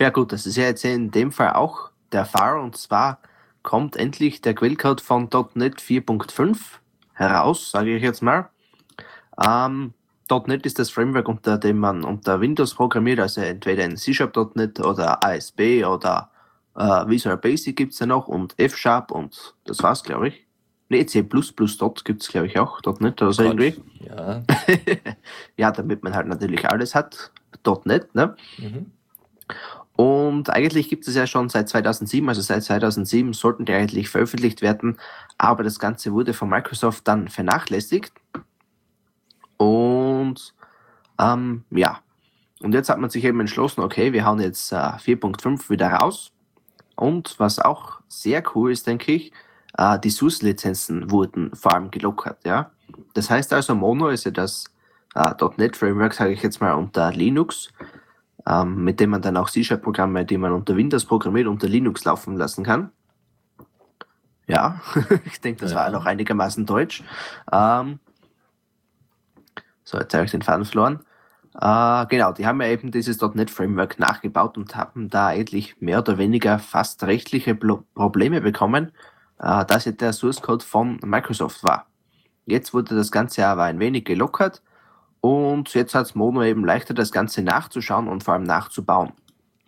Ja 0.02 0.10
gut, 0.10 0.32
das 0.32 0.47
ist 0.47 0.58
ja 0.58 0.64
jetzt 0.64 0.84
in 0.84 1.12
dem 1.12 1.32
Fall 1.32 1.54
auch 1.54 1.91
der 2.12 2.26
Fall 2.26 2.58
und 2.58 2.76
zwar 2.76 3.20
kommt 3.62 3.95
endlich 3.95 4.41
der 4.41 4.56
Quellcode 4.56 4.99
von 4.99 5.30
.NET 5.54 5.80
4.5 5.80 6.58
heraus, 7.14 7.70
sage 7.70 7.95
ich 7.95 8.02
jetzt 8.02 8.24
mal. 8.24 8.49
Ähm, 9.39 9.93
.NET 10.47 10.66
ist 10.66 10.80
das 10.80 10.89
Framework, 10.89 11.28
unter 11.28 11.60
dem 11.60 11.78
man 11.78 12.04
unter 12.04 12.41
Windows 12.41 12.74
programmiert, 12.74 13.20
also 13.20 13.41
entweder 13.41 13.86
in 13.86 13.95
C-Sharp.NET 13.95 14.80
oder 14.80 15.24
ASP 15.24 15.86
oder 15.86 16.32
äh, 16.76 17.08
Visual 17.08 17.38
Basic 17.38 17.76
gibt 17.76 17.93
es 17.93 17.99
ja 17.99 18.08
noch 18.08 18.28
und 18.28 18.58
F-Sharp 18.58 19.12
und 19.12 19.54
das 19.66 19.84
war's, 19.84 20.02
glaube 20.02 20.30
ich. 20.30 20.47
Ne, 20.89 21.06
C++ 21.06 21.22
gibt 21.22 22.22
es, 22.24 22.28
glaube 22.28 22.47
ich, 22.47 22.58
auch, 22.58 22.82
.NET 22.99 23.22
oder 23.22 23.34
so 23.34 23.43
irgendwie. 23.43 23.80
Ja. 23.99 24.41
ja, 25.58 25.72
damit 25.72 26.02
man 26.02 26.16
halt 26.16 26.26
natürlich 26.26 26.68
alles 26.68 26.95
hat, 26.95 27.32
.NET, 27.86 28.16
ne? 28.16 28.36
Mhm. 28.58 28.91
Und 30.02 30.49
eigentlich 30.49 30.89
gibt 30.89 31.08
es 31.08 31.14
ja 31.14 31.28
schon 31.28 31.49
seit 31.49 31.70
2007, 31.70 32.28
also 32.28 32.41
seit 32.41 32.64
2007 32.64 33.34
sollten 33.34 33.66
die 33.66 33.74
eigentlich 33.74 34.10
veröffentlicht 34.10 34.64
werden, 34.64 34.97
aber 35.38 35.64
das 35.64 35.78
Ganze 35.78 36.12
wurde 36.12 36.34
von 36.34 36.49
Microsoft 36.49 37.08
dann 37.08 37.28
vernachlässigt. 37.28 38.12
Und 39.58 40.56
ähm, 41.20 41.66
ja, 41.70 41.99
und 42.62 42.74
jetzt 42.74 42.89
hat 42.89 42.97
man 42.97 43.12
sich 43.12 43.24
eben 43.26 43.41
entschlossen, 43.41 43.82
okay, 43.82 44.12
wir 44.12 44.26
hauen 44.26 44.39
jetzt 44.39 44.72
äh, 44.72 44.76
4.5 44.76 45.70
wieder 45.70 45.89
raus. 45.89 46.32
Und 46.95 47.36
was 47.38 47.60
auch 47.60 47.99
sehr 48.08 48.41
cool 48.56 48.72
ist, 48.72 48.88
denke 48.88 49.12
ich, 49.12 49.32
äh, 49.78 49.99
die 49.99 50.10
SUS-Lizenzen 50.10 51.12
wurden 51.12 51.54
vor 51.54 51.76
allem 51.76 51.91
gelockert. 51.91 52.43
Ja? 52.43 52.72
Das 53.14 53.30
heißt 53.30 53.54
also, 53.54 53.76
Mono 53.76 54.08
ist 54.08 54.24
ja 54.24 54.32
das 54.32 54.64
äh, 55.14 55.32
.NET 55.58 55.78
Framework, 55.78 56.16
sage 56.16 56.32
ich 56.32 56.41
jetzt 56.41 56.60
mal, 56.60 56.74
unter 56.74 57.12
Linux 57.12 57.72
ähm, 58.47 58.83
mit 58.83 58.99
dem 58.99 59.11
man 59.11 59.21
dann 59.21 59.37
auch 59.37 59.49
C-Sharp-Programme, 59.49 60.25
die 60.25 60.37
man 60.37 60.51
unter 60.51 60.75
Windows 60.75 61.05
programmiert, 61.05 61.47
unter 61.47 61.67
Linux 61.67 62.05
laufen 62.05 62.35
lassen 62.35 62.63
kann. 62.63 62.91
Ja, 64.47 64.81
ich 65.25 65.39
denke, 65.41 65.61
das 65.61 65.71
Ja. 65.71 65.77
war 65.77 65.89
noch 65.91 66.05
einigermaßen 66.05 66.65
deutsch. 66.65 67.03
Ähm, 67.51 67.99
so, 69.83 69.97
jetzt 69.99 70.13
habe 70.13 70.25
ich 70.25 70.31
den 70.31 70.41
Faden 70.41 70.65
verloren. 70.65 70.99
Äh, 71.59 72.05
genau, 72.07 72.31
die 72.31 72.45
haben 72.47 72.61
ja 72.61 72.67
eben 72.67 72.91
dieses 72.91 73.19
.NET-Framework 73.21 73.99
nachgebaut 73.99 74.57
und 74.57 74.75
haben 74.75 75.09
da 75.09 75.27
eigentlich 75.27 75.79
mehr 75.81 75.99
oder 75.99 76.17
weniger 76.17 76.59
fast 76.59 77.03
rechtliche 77.03 77.55
Blo 77.55 77.83
Probleme 77.93 78.41
bekommen, 78.41 78.91
äh, 79.39 79.65
dass 79.65 79.85
ja 79.85 79.91
der 79.91 80.13
Source 80.13 80.41
Code 80.41 80.63
von 80.63 80.99
Microsoft 81.03 81.63
war. 81.63 81.87
Jetzt 82.45 82.73
wurde 82.73 82.95
das 82.95 83.11
Ganze 83.11 83.45
aber 83.45 83.63
ein 83.63 83.79
wenig 83.79 84.05
gelockert 84.05 84.61
und 85.22 85.74
jetzt 85.74 85.95
hat 85.95 86.07
es 86.07 86.15
Mono 86.15 86.43
eben 86.43 86.65
leichter, 86.65 86.93
das 86.93 87.11
Ganze 87.11 87.41
nachzuschauen 87.43 88.07
und 88.07 88.24
vor 88.24 88.34
allem 88.34 88.43
nachzubauen. 88.43 89.13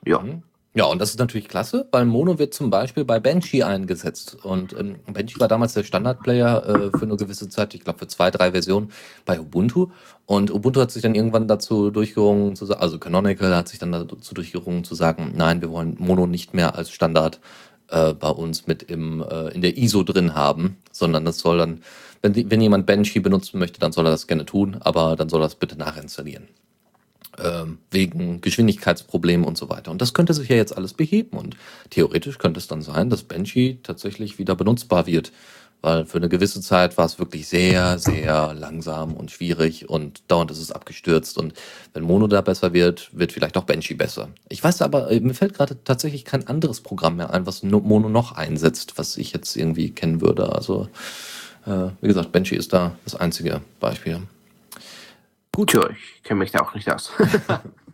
Ja, 0.06 0.20
Mhm. 0.20 0.44
Ja, 0.76 0.86
und 0.86 1.00
das 1.00 1.12
ist 1.12 1.20
natürlich 1.20 1.48
klasse, 1.48 1.88
weil 1.92 2.04
Mono 2.06 2.40
wird 2.40 2.56
zum 2.56 2.72
Beispiel 2.72 3.06
bei 3.06 3.20
Banshee 3.20 3.62
eingesetzt. 3.62 4.44
Und 4.44 4.74
ähm, 4.74 4.96
Banshee 5.06 5.40
war 5.40 5.48
damals 5.48 5.74
der 5.76 5.84
Standardplayer 5.84 6.66
äh, 6.66 6.98
für 6.98 7.04
eine 7.04 7.16
gewisse 7.16 7.48
Zeit, 7.48 7.76
ich 7.76 7.84
glaube 7.84 8.00
für 8.00 8.08
zwei, 8.08 8.32
drei 8.32 8.52
Versionen 8.54 8.92
bei 9.24 9.40
Ubuntu. 9.40 9.92
Und 10.26 10.50
Ubuntu 10.52 10.82
hat 10.82 10.90
sich 10.90 11.04
dann 11.04 11.14
irgendwann 11.14 11.48
dazu 11.48 11.92
durchgerungen, 11.92 12.56
zu, 12.56 12.76
also 12.76 12.98
Canonical 12.98 13.56
hat 13.56 13.68
sich 13.68 13.78
dann 13.78 13.92
dazu 13.92 14.34
durchgerungen 14.34 14.84
zu 14.84 14.96
sagen, 14.96 15.34
nein, 15.36 15.62
wir 15.62 15.70
wollen 15.70 15.96
Mono 16.00 16.26
nicht 16.26 16.56
mehr 16.56 16.76
als 16.76 16.90
Standard 16.90 17.40
äh, 17.94 18.14
bei 18.14 18.30
uns 18.30 18.68
mit 18.68 18.84
im, 18.84 19.22
äh, 19.22 19.50
in 19.50 19.62
der 19.62 19.78
ISO 19.78 20.04
drin 20.04 20.36
haben, 20.36 20.78
sondern 20.92 21.26
das 21.26 21.40
soll 21.40 21.60
dann, 21.60 21.82
wenn, 22.22 22.50
wenn 22.50 22.62
jemand 22.62 22.86
Banshee 22.86 23.20
benutzen 23.20 23.60
möchte, 23.60 23.80
dann 23.80 23.92
soll 23.92 24.08
er 24.08 24.12
das 24.12 24.28
gerne 24.28 24.46
tun, 24.46 24.78
aber 24.80 25.16
dann 25.16 25.30
soll 25.30 25.42
er 25.42 25.46
das 25.46 25.56
bitte 25.56 25.78
nachinstallieren 25.78 26.48
ähm, 27.40 27.80
wegen 27.92 28.42
Geschwindigkeitsproblemen 28.42 29.46
und 29.46 29.58
so 29.58 29.70
weiter. 29.70 29.92
Und 29.92 30.02
das 30.02 30.14
könnte 30.14 30.34
sich 30.34 30.50
ja 30.50 30.56
jetzt 30.56 30.76
alles 30.76 30.94
beheben 30.94 31.38
und 31.38 31.56
theoretisch 31.90 32.38
könnte 32.38 32.60
es 32.60 32.68
dann 32.68 32.82
sein, 32.82 33.10
dass 33.10 33.24
Banshee 33.24 33.80
tatsächlich 33.84 34.40
wieder 34.40 34.56
benutzbar 34.56 35.08
wird, 35.08 35.32
weil 35.84 36.06
für 36.06 36.18
eine 36.18 36.30
gewisse 36.30 36.62
Zeit 36.62 36.98
war 36.98 37.06
es 37.06 37.20
wirklich 37.20 37.48
sehr, 37.48 38.00
sehr 38.00 38.54
langsam 38.54 39.14
und 39.14 39.30
schwierig 39.32 39.90
und 39.90 40.24
dauernd 40.32 40.50
ist 40.50 40.60
es 40.60 40.72
abgestürzt 40.72 41.38
und 41.38 41.54
wenn 41.94 42.04
Mono 42.04 42.28
da 42.28 42.42
besser 42.42 42.74
wird, 42.74 43.10
wird 43.12 43.32
vielleicht 43.34 43.58
auch 43.58 43.66
Banshee 43.66 43.94
besser. 43.94 44.30
Ich 44.50 44.64
weiß 44.64 44.82
aber, 44.82 45.12
äh, 45.12 45.20
mir 45.20 45.34
fällt 45.36 45.54
gerade 45.54 45.78
tatsächlich 45.84 46.26
kein 46.26 46.48
anderes 46.48 46.82
Programm 46.82 47.18
mehr 47.18 47.32
ein, 47.32 47.46
was 47.46 47.62
no- 47.64 47.82
Mono 47.82 48.10
noch 48.10 48.32
einsetzt, 48.32 48.98
was 48.98 49.18
ich 49.18 49.34
jetzt 49.34 49.56
irgendwie 49.58 49.92
kennen 49.92 50.22
würde. 50.22 50.54
Also, 50.56 50.88
äh, 51.66 51.90
wie 52.02 52.08
gesagt, 52.08 52.32
Banshee 52.32 52.56
ist 52.56 52.72
da 52.74 52.96
das 53.04 53.16
einzige 53.16 53.62
Beispiel. 53.80 54.22
gut. 55.52 55.72
Tja, 55.72 55.88
ich 55.90 56.24
kenne 56.24 56.40
mich 56.40 56.52
da 56.52 56.60
auch 56.62 56.74
nicht 56.74 56.90
aus. 56.90 57.12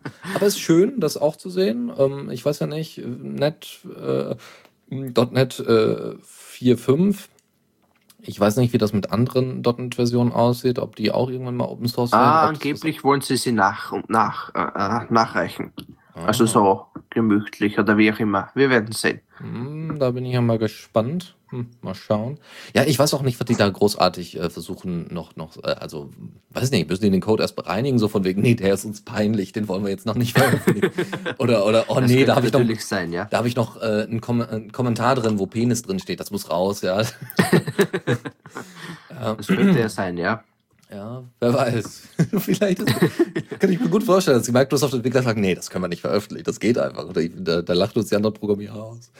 Aber 0.34 0.46
es 0.46 0.54
ist 0.54 0.60
schön, 0.60 1.00
das 1.00 1.16
auch 1.16 1.36
zu 1.36 1.50
sehen. 1.50 1.92
Ähm, 1.98 2.30
ich 2.30 2.44
weiß 2.44 2.60
ja 2.60 2.66
nicht, 2.66 2.98
Net, 3.04 3.80
äh, 3.84 4.34
.NET 4.90 5.58
äh, 5.60 6.14
4.5. 6.60 7.16
Ich 8.22 8.38
weiß 8.38 8.56
nicht, 8.56 8.72
wie 8.72 8.78
das 8.78 8.92
mit 8.92 9.12
anderen 9.12 9.60
.NET-Versionen 9.60 10.32
aussieht, 10.32 10.78
ob 10.78 10.96
die 10.96 11.10
auch 11.10 11.30
irgendwann 11.30 11.56
mal 11.56 11.66
Open 11.66 11.88
Source 11.88 12.12
werden. 12.12 12.22
ah, 12.22 12.46
angeblich 12.46 13.02
wollen 13.04 13.20
sie 13.20 13.36
sie 13.36 13.52
nach 13.52 13.92
und 13.92 14.10
nach 14.10 14.54
äh, 14.54 14.60
äh, 14.60 15.12
nachreichen. 15.12 15.72
Ah. 16.14 16.26
Also 16.26 16.46
so 16.46 16.86
gemütlich 17.10 17.78
oder 17.78 17.96
wie 17.96 18.12
auch 18.12 18.18
immer. 18.18 18.50
Wir 18.54 18.70
werden 18.70 18.92
sehen. 18.92 19.20
Hm, 19.38 19.98
da 19.98 20.10
bin 20.10 20.26
ich 20.26 20.34
ja 20.34 20.40
mal 20.40 20.58
gespannt. 20.58 21.36
Hm, 21.50 21.66
mal 21.82 21.94
schauen. 21.94 22.38
Ja, 22.74 22.84
ich 22.84 22.98
weiß 22.98 23.12
auch 23.14 23.22
nicht, 23.22 23.40
was 23.40 23.46
die 23.46 23.56
da 23.56 23.68
großartig 23.68 24.38
äh, 24.38 24.50
versuchen 24.50 25.12
noch, 25.12 25.34
noch, 25.34 25.56
äh, 25.64 25.74
also, 25.80 26.10
weiß 26.50 26.70
nicht, 26.70 26.88
müssen 26.88 27.02
die 27.02 27.10
den 27.10 27.20
Code 27.20 27.42
erst 27.42 27.56
bereinigen, 27.56 27.98
so 27.98 28.06
von 28.06 28.22
wegen, 28.22 28.40
nee, 28.40 28.54
der 28.54 28.74
ist 28.74 28.84
uns 28.84 29.00
peinlich, 29.00 29.50
den 29.50 29.66
wollen 29.66 29.82
wir 29.82 29.90
jetzt 29.90 30.06
noch 30.06 30.14
nicht 30.14 30.38
veröffentlichen. 30.38 30.92
oder, 31.38 31.66
oder, 31.66 31.86
oh 31.88 31.98
Das 31.98 32.08
nee, 32.08 32.24
da 32.24 32.36
habe 32.36 32.46
ich 32.46 32.52
natürlich 32.52 32.86
sein, 32.86 33.12
ja. 33.12 33.24
Da 33.24 33.38
habe 33.38 33.48
ich 33.48 33.56
noch 33.56 33.82
äh, 33.82 34.02
einen, 34.02 34.20
Kom 34.20 34.42
einen 34.42 34.70
Kommentar 34.70 35.16
drin, 35.16 35.40
wo 35.40 35.46
Penis 35.46 35.82
drin 35.82 35.98
steht. 35.98 36.20
Das 36.20 36.30
muss 36.30 36.50
raus, 36.50 36.82
ja. 36.82 37.00
ja. 39.10 39.34
Das 39.34 39.48
könnte 39.48 39.80
ja 39.80 39.88
sein, 39.88 40.18
ja. 40.18 40.44
Ja, 40.90 41.24
wer 41.38 41.54
weiß. 41.54 42.02
Vielleicht 42.38 42.80
ist, 42.80 42.94
kann 43.60 43.70
ich 43.70 43.80
mir 43.80 43.88
gut 43.88 44.02
vorstellen, 44.02 44.38
dass 44.38 44.46
die 44.46 44.52
Microsoft-Entwickler 44.52 45.22
sagen, 45.22 45.40
nee, 45.40 45.54
das 45.54 45.70
können 45.70 45.84
wir 45.84 45.88
nicht 45.88 46.00
veröffentlichen, 46.00 46.44
das 46.44 46.58
geht 46.58 46.78
einfach. 46.78 47.06
Da, 47.12 47.62
da 47.62 47.72
lacht 47.74 47.96
uns 47.96 48.08
die 48.08 48.16
anderen 48.16 48.34
Programmierer 48.34 48.82
aus. 48.82 49.12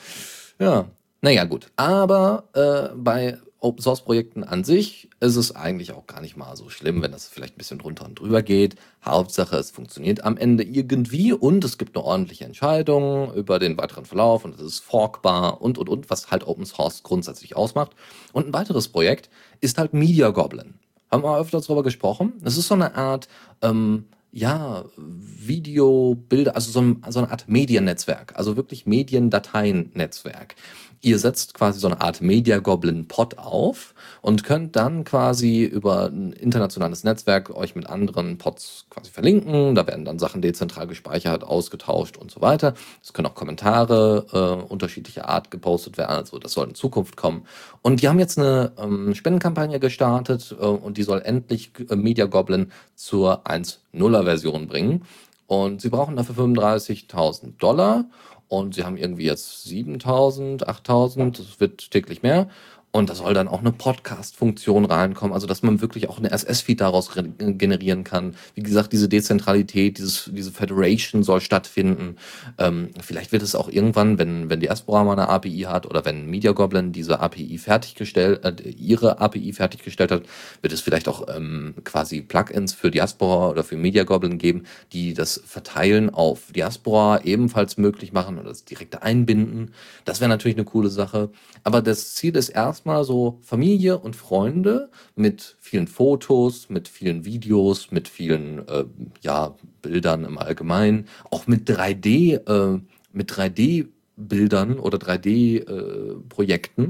Ja, 0.59 0.87
naja, 1.21 1.45
gut. 1.45 1.69
Aber 1.77 2.45
äh, 2.55 2.95
bei 2.97 3.39
Open 3.61 3.83
Source 3.83 4.01
Projekten 4.01 4.43
an 4.43 4.65
sich 4.65 5.11
ist 5.21 5.37
es 5.37 5.55
eigentlich 5.55 5.93
auch 5.93 6.07
gar 6.07 6.23
nicht 6.23 6.37
mal 6.37 6.57
so 6.57 6.71
schlimm, 6.71 7.03
wenn 7.03 7.13
das 7.13 7.29
vielleicht 7.29 7.55
ein 7.55 7.59
bisschen 7.59 7.79
drunter 7.79 8.07
und 8.07 8.19
drüber 8.19 8.43
geht. 8.43 8.75
Hauptsache, 9.05 9.57
es 9.57 9.71
funktioniert 9.71 10.25
am 10.25 10.39
Ende 10.39 10.65
irgendwie 10.65 11.33
und 11.35 11.63
es 11.63 11.77
gibt 11.77 11.95
eine 11.95 12.05
ordentliche 12.05 12.47
Entscheidung 12.47 13.33
über 13.35 13.59
den 13.59 13.77
weiteren 13.77 14.07
Verlauf 14.07 14.45
und 14.45 14.55
es 14.55 14.63
ist 14.63 14.81
forkbar 14.81 15.61
und 15.61 15.79
und 15.79 15.89
und, 15.89 16.11
was 16.11 16.31
halt 16.31 16.47
Open 16.47 16.65
Source 16.65 17.03
grundsätzlich 17.03 17.55
ausmacht. 17.55 17.93
Und 18.33 18.49
ein 18.49 18.53
weiteres 18.55 18.89
Projekt 18.89 19.29
ist 19.61 19.79
halt 19.79 19.93
Media 19.93 20.31
Goblin. 20.31 20.80
Haben 21.11 21.25
wir 21.25 21.39
öfters 21.39 21.67
darüber 21.67 21.83
gesprochen. 21.83 22.35
Es 22.45 22.57
ist 22.57 22.69
so 22.69 22.75
eine 22.75 22.95
Art, 22.95 23.29
ähm, 23.63 24.07
ja, 24.33 24.85
Video, 24.97 26.15
Bilder, 26.15 26.55
also 26.55 26.71
so, 26.71 26.81
ein, 26.81 27.03
so 27.09 27.19
eine 27.19 27.31
Art 27.31 27.49
Mediennetzwerk, 27.49 28.35
also 28.37 28.57
wirklich 28.57 28.87
Mediendateiennetzwerk. 28.87 30.55
Ihr 31.03 31.19
setzt 31.19 31.55
quasi 31.55 31.81
so 31.81 31.87
eine 31.87 32.03
Art 32.03 32.21
Media 32.21 32.59
Goblin 32.59 33.09
Pod 33.09 33.39
auf 33.39 33.95
und 34.21 34.45
könnt 34.45 34.77
dann 34.77 35.05
quasi 35.05 35.65
über 35.65 36.07
ein 36.07 36.33
internationales 36.33 37.05
Netzwerk 37.05 37.49
euch 37.57 37.75
mit 37.75 37.89
anderen 37.89 38.37
Pods 38.37 38.85
quasi 38.91 39.11
verlinken. 39.11 39.75
Da 39.75 39.87
werden 39.87 40.05
dann 40.05 40.19
Sachen 40.19 40.43
dezentral 40.43 40.87
gespeichert, 40.87 41.43
ausgetauscht 41.43 42.19
und 42.19 42.31
so 42.31 42.43
weiter. 42.43 42.75
Es 43.03 43.15
können 43.15 43.29
auch 43.29 43.35
Kommentare 43.35 44.27
äh, 44.33 44.71
unterschiedlicher 44.71 45.27
Art 45.27 45.51
gepostet 45.51 45.97
werden. 45.97 46.11
Also 46.11 46.39
das 46.39 46.53
soll 46.53 46.69
in 46.69 46.75
Zukunft 46.75 47.17
kommen. 47.17 47.47
Und 47.81 48.03
die 48.03 48.09
haben 48.09 48.19
jetzt 48.19 48.39
eine 48.39 48.73
ähm, 48.77 49.15
Spendenkampagne 49.15 49.81
gestartet 49.81 50.55
äh, 50.61 50.65
und 50.65 50.99
die 50.99 51.03
soll 51.03 51.23
endlich 51.23 51.73
äh, 51.89 51.97
Media 51.97 52.27
Goblin 52.27 52.73
zur 52.95 53.47
1.0er 53.47 54.25
Version 54.25 54.67
bringen. 54.67 55.07
Und 55.51 55.81
sie 55.81 55.89
brauchen 55.89 56.15
dafür 56.15 56.37
35.000 56.37 57.59
Dollar. 57.59 58.05
Und 58.47 58.77
sie 58.77 58.85
haben 58.85 58.97
irgendwie 58.97 59.25
jetzt 59.25 59.67
7.000, 59.67 60.63
8.000, 60.63 61.39
das 61.39 61.59
wird 61.59 61.91
täglich 61.91 62.23
mehr. 62.23 62.49
Und 62.93 63.09
da 63.09 63.15
soll 63.15 63.35
dann 63.35 63.47
auch 63.47 63.61
eine 63.61 63.71
Podcast-Funktion 63.71 64.85
reinkommen, 64.85 65.33
also 65.33 65.47
dass 65.47 65.63
man 65.63 65.81
wirklich 65.81 66.09
auch 66.09 66.19
eine 66.19 66.33
SS-Feed 66.33 66.81
daraus 66.81 67.13
generieren 67.39 68.03
kann. 68.03 68.35
Wie 68.57 68.65
gesagt, 68.65 68.93
diese 68.93 69.09
Dezentralität, 69.09 69.99
dieses, 69.99 70.29
diese 70.33 70.51
Federation 70.51 71.23
soll 71.23 71.41
stattfinden. 71.41 72.17
Ähm, 72.59 72.91
vielleicht 73.01 73.31
wird 73.31 73.45
es 73.45 73.55
auch 73.55 73.69
irgendwann, 73.69 74.19
wenn, 74.19 74.51
wenn 74.51 74.59
Diaspora 74.59 75.05
mal 75.05 75.13
eine 75.13 75.29
API 75.29 75.67
hat 75.69 75.87
oder 75.87 76.05
wenn 76.05 76.27
Media 76.27 76.51
Goblin 76.51 76.91
diese 76.91 77.21
API 77.21 77.59
fertiggestellt, 77.59 78.45
äh, 78.45 78.69
ihre 78.71 79.21
API 79.21 79.53
fertiggestellt 79.53 80.11
hat, 80.11 80.25
wird 80.61 80.73
es 80.73 80.81
vielleicht 80.81 81.07
auch 81.07 81.29
ähm, 81.35 81.75
quasi 81.85 82.23
Plugins 82.23 82.73
für 82.73 82.91
Diaspora 82.91 83.51
oder 83.51 83.63
für 83.63 83.77
Media 83.77 84.03
Goblin 84.03 84.39
geben, 84.39 84.65
die 84.93 85.15
das 85.15 85.41
Verteilen 85.47 86.11
auf 86.11 86.51
Diaspora 86.51 87.21
ebenfalls 87.23 87.77
möglich 87.77 88.13
machen 88.13 88.37
oder 88.37 88.49
das 88.49 88.65
direkte 88.65 89.03
Einbinden. 89.03 89.71
Das 90.05 90.21
wäre 90.21 90.29
natürlich 90.29 90.57
eine 90.57 90.65
coole 90.65 90.89
Sache. 90.89 91.31
Aber 91.63 91.83
das 91.83 92.15
Ziel 92.15 92.35
ist 92.37 92.49
erstmal 92.81 93.05
so 93.05 93.39
Familie 93.43 93.99
und 93.99 94.17
Freunde 94.17 94.89
mit 95.15 95.57
vielen 95.61 95.87
Fotos, 95.87 96.71
mit 96.71 96.89
vielen 96.89 97.27
Videos, 97.27 97.91
mit 97.91 98.09
vielen 98.09 98.67
äh, 98.69 98.85
ja, 99.21 99.55
Bildern 99.83 100.25
im 100.25 100.39
Allgemeinen, 100.39 101.07
auch 101.31 101.47
mit 101.47 101.69
3D, 101.69 102.37
äh, 102.49 102.81
mit 103.13 103.31
3D-Bildern 103.31 104.79
oder 104.79 104.97
3D-Projekten. 104.97 106.85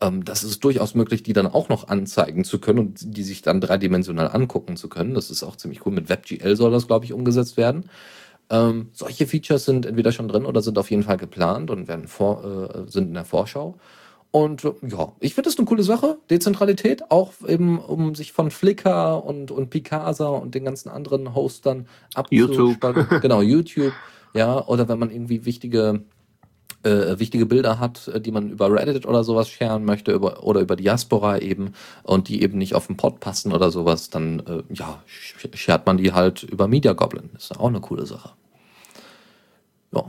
Äh, 0.00 0.06
ähm, 0.08 0.24
das 0.24 0.42
ist 0.42 0.64
durchaus 0.64 0.96
möglich, 0.96 1.22
die 1.22 1.34
dann 1.34 1.46
auch 1.46 1.68
noch 1.68 1.86
anzeigen 1.86 2.42
zu 2.42 2.58
können 2.58 2.80
und 2.80 3.16
die 3.16 3.22
sich 3.22 3.42
dann 3.42 3.60
dreidimensional 3.60 4.28
angucken 4.32 4.76
zu 4.76 4.88
können. 4.88 5.14
Das 5.14 5.30
ist 5.30 5.44
auch 5.44 5.54
ziemlich 5.54 5.86
cool. 5.86 5.92
Mit 5.92 6.08
WebGL 6.08 6.56
soll 6.56 6.72
das, 6.72 6.88
glaube 6.88 7.04
ich, 7.04 7.12
umgesetzt 7.12 7.56
werden. 7.56 7.88
Ähm, 8.50 8.88
solche 8.92 9.28
Features 9.28 9.66
sind 9.66 9.86
entweder 9.86 10.10
schon 10.10 10.26
drin 10.26 10.46
oder 10.46 10.62
sind 10.62 10.78
auf 10.78 10.90
jeden 10.90 11.04
Fall 11.04 11.16
geplant 11.16 11.70
und 11.70 11.86
werden 11.86 12.08
vor, 12.08 12.42
äh, 12.44 12.90
sind 12.90 13.06
in 13.06 13.14
der 13.14 13.24
Vorschau. 13.24 13.78
Und 14.30 14.62
ja, 14.62 15.12
ich 15.20 15.34
finde 15.34 15.48
das 15.48 15.58
eine 15.58 15.66
coole 15.66 15.82
Sache. 15.82 16.18
Dezentralität, 16.28 17.10
auch 17.10 17.32
eben, 17.46 17.78
um 17.78 18.14
sich 18.14 18.32
von 18.32 18.50
Flickr 18.50 19.24
und, 19.24 19.50
und 19.50 19.70
Picasa 19.70 20.28
und 20.28 20.54
den 20.54 20.64
ganzen 20.64 20.90
anderen 20.90 21.34
Hostern 21.34 21.86
abzuspannen. 22.14 22.76
YouTube. 22.78 23.20
Genau, 23.22 23.40
YouTube. 23.40 23.92
Ja, 24.34 24.66
oder 24.66 24.88
wenn 24.88 24.98
man 24.98 25.10
irgendwie 25.10 25.46
wichtige, 25.46 26.02
äh, 26.82 27.18
wichtige 27.18 27.46
Bilder 27.46 27.78
hat, 27.78 28.10
die 28.24 28.30
man 28.30 28.50
über 28.50 28.70
Reddit 28.70 29.06
oder 29.06 29.24
sowas 29.24 29.48
scheren 29.48 29.86
möchte, 29.86 30.12
über, 30.12 30.44
oder 30.44 30.60
über 30.60 30.76
Diaspora 30.76 31.38
eben, 31.38 31.72
und 32.02 32.28
die 32.28 32.42
eben 32.42 32.58
nicht 32.58 32.74
auf 32.74 32.86
den 32.86 32.98
Pod 32.98 33.20
passen 33.20 33.52
oder 33.54 33.70
sowas, 33.70 34.10
dann, 34.10 34.40
äh, 34.40 34.62
ja, 34.74 35.02
schert 35.06 35.86
man 35.86 35.96
die 35.96 36.12
halt 36.12 36.42
über 36.42 36.68
Media 36.68 36.92
Goblin. 36.92 37.30
Ist 37.34 37.58
auch 37.58 37.68
eine 37.68 37.80
coole 37.80 38.04
Sache. 38.04 38.32
Ja, 39.94 40.04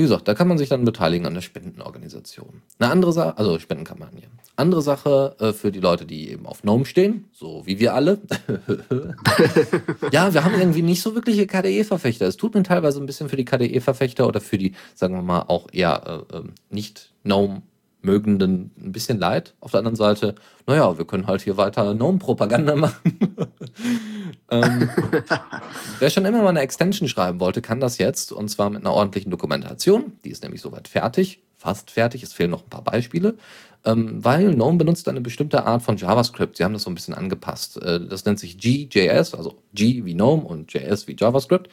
wie 0.00 0.04
gesagt, 0.04 0.28
da 0.28 0.34
kann 0.34 0.48
man 0.48 0.56
sich 0.56 0.70
dann 0.70 0.86
beteiligen 0.86 1.26
an 1.26 1.34
der 1.34 1.42
Spendenorganisation. 1.42 2.62
Eine 2.78 2.90
andere 2.90 3.12
Sache, 3.12 3.36
also 3.36 3.58
Spendenkampagne. 3.58 4.22
Andere 4.56 4.80
Sache 4.80 5.36
äh, 5.38 5.52
für 5.52 5.70
die 5.70 5.80
Leute, 5.80 6.06
die 6.06 6.30
eben 6.30 6.46
auf 6.46 6.62
GNOME 6.62 6.86
stehen, 6.86 7.26
so 7.32 7.66
wie 7.66 7.78
wir 7.80 7.92
alle. 7.92 8.18
ja, 10.10 10.32
wir 10.32 10.42
haben 10.42 10.54
irgendwie 10.58 10.80
nicht 10.80 11.02
so 11.02 11.14
wirkliche 11.14 11.46
KDE-Verfechter. 11.46 12.26
Es 12.26 12.38
tut 12.38 12.54
mir 12.54 12.62
teilweise 12.62 12.98
ein 12.98 13.04
bisschen 13.04 13.28
für 13.28 13.36
die 13.36 13.44
KDE-Verfechter 13.44 14.26
oder 14.26 14.40
für 14.40 14.56
die, 14.56 14.72
sagen 14.94 15.14
wir 15.14 15.20
mal, 15.20 15.42
auch 15.48 15.66
eher 15.70 16.24
äh, 16.32 16.36
ähm, 16.38 16.54
nicht 16.70 17.12
GNOME 17.24 17.60
Mögenden 18.02 18.70
ein 18.78 18.92
bisschen 18.92 19.18
leid. 19.18 19.54
Auf 19.60 19.72
der 19.72 19.78
anderen 19.78 19.96
Seite, 19.96 20.34
naja, 20.66 20.96
wir 20.98 21.04
können 21.04 21.26
halt 21.26 21.42
hier 21.42 21.56
weiter 21.56 21.94
GNOME-Propaganda 21.94 22.76
machen. 22.76 23.18
ähm, 24.50 24.90
wer 25.98 26.10
schon 26.10 26.24
immer 26.24 26.42
mal 26.42 26.48
eine 26.48 26.60
Extension 26.60 27.08
schreiben 27.08 27.40
wollte, 27.40 27.62
kann 27.62 27.80
das 27.80 27.98
jetzt 27.98 28.32
und 28.32 28.48
zwar 28.48 28.70
mit 28.70 28.80
einer 28.80 28.94
ordentlichen 28.94 29.30
Dokumentation. 29.30 30.12
Die 30.24 30.30
ist 30.30 30.42
nämlich 30.42 30.60
soweit 30.60 30.88
fertig, 30.88 31.42
fast 31.56 31.90
fertig. 31.90 32.22
Es 32.22 32.32
fehlen 32.32 32.50
noch 32.50 32.64
ein 32.64 32.70
paar 32.70 32.84
Beispiele 32.84 33.34
ähm, 33.84 34.22
weil 34.22 34.54
GNOME 34.54 34.78
benutzt 34.78 35.08
eine 35.08 35.20
bestimmte 35.20 35.64
Art 35.64 35.82
von 35.82 35.96
JavaScript. 35.96 36.56
Sie 36.56 36.64
haben 36.64 36.74
das 36.74 36.82
so 36.82 36.90
ein 36.90 36.94
bisschen 36.94 37.14
angepasst. 37.14 37.80
Äh, 37.82 38.06
das 38.06 38.24
nennt 38.24 38.38
sich 38.38 38.58
GJS, 38.58 39.34
also 39.34 39.62
G 39.72 40.04
wie 40.04 40.14
GNOME 40.14 40.42
und 40.42 40.72
JS 40.72 41.06
wie 41.06 41.16
JavaScript. 41.18 41.70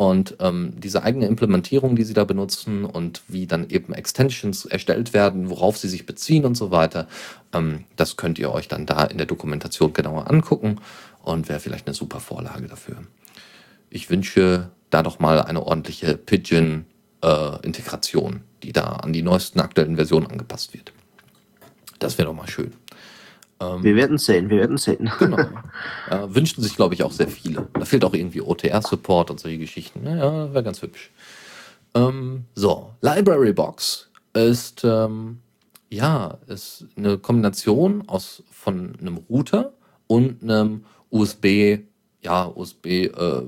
Und 0.00 0.36
ähm, 0.40 0.72
diese 0.78 1.02
eigene 1.02 1.26
Implementierung, 1.26 1.94
die 1.94 2.04
sie 2.04 2.14
da 2.14 2.24
benutzen 2.24 2.86
und 2.86 3.20
wie 3.28 3.46
dann 3.46 3.68
eben 3.68 3.92
Extensions 3.92 4.64
erstellt 4.64 5.12
werden, 5.12 5.50
worauf 5.50 5.76
sie 5.76 5.90
sich 5.90 6.06
beziehen 6.06 6.46
und 6.46 6.54
so 6.54 6.70
weiter, 6.70 7.06
ähm, 7.52 7.84
das 7.96 8.16
könnt 8.16 8.38
ihr 8.38 8.50
euch 8.50 8.66
dann 8.66 8.86
da 8.86 9.04
in 9.04 9.18
der 9.18 9.26
Dokumentation 9.26 9.92
genauer 9.92 10.30
angucken 10.30 10.80
und 11.22 11.50
wäre 11.50 11.60
vielleicht 11.60 11.86
eine 11.86 11.92
super 11.92 12.18
Vorlage 12.18 12.66
dafür. 12.66 12.96
Ich 13.90 14.08
wünsche 14.08 14.70
da 14.88 15.02
doch 15.02 15.18
mal 15.18 15.42
eine 15.42 15.66
ordentliche 15.66 16.16
Pigeon-Integration, 16.16 18.36
äh, 18.36 18.38
die 18.62 18.72
da 18.72 18.84
an 18.84 19.12
die 19.12 19.20
neuesten 19.20 19.60
aktuellen 19.60 19.96
Versionen 19.96 20.28
angepasst 20.28 20.72
wird. 20.72 20.94
Das 21.98 22.16
wäre 22.16 22.28
doch 22.28 22.34
mal 22.34 22.48
schön. 22.48 22.72
Ähm, 23.60 23.82
wir 23.82 23.94
werden 23.94 24.18
sehen, 24.18 24.50
wir 24.50 24.58
werden 24.58 24.78
sehen. 24.78 25.10
Genau. 25.18 25.38
Äh, 26.10 26.34
wünschten 26.34 26.62
sich, 26.62 26.76
glaube 26.76 26.94
ich, 26.94 27.02
auch 27.02 27.12
sehr 27.12 27.28
viele. 27.28 27.68
Da 27.74 27.84
fehlt 27.84 28.04
auch 28.04 28.14
irgendwie 28.14 28.40
OTR-Support 28.40 29.30
und 29.30 29.40
solche 29.40 29.58
Geschichten. 29.58 30.06
Ja, 30.06 30.52
wäre 30.52 30.64
ganz 30.64 30.82
hübsch. 30.82 31.10
Ähm, 31.94 32.44
so, 32.54 32.90
Library 33.00 33.52
Box 33.52 34.08
ist, 34.32 34.84
ähm, 34.84 35.40
ja, 35.90 36.38
ist 36.46 36.86
eine 36.96 37.18
Kombination 37.18 38.04
aus, 38.08 38.42
von 38.50 38.96
einem 39.00 39.18
Router 39.28 39.72
und 40.06 40.42
einem 40.42 40.84
USB 41.10 41.80
ja, 42.22 42.46
USB, 42.54 42.86
äh, 42.86 43.42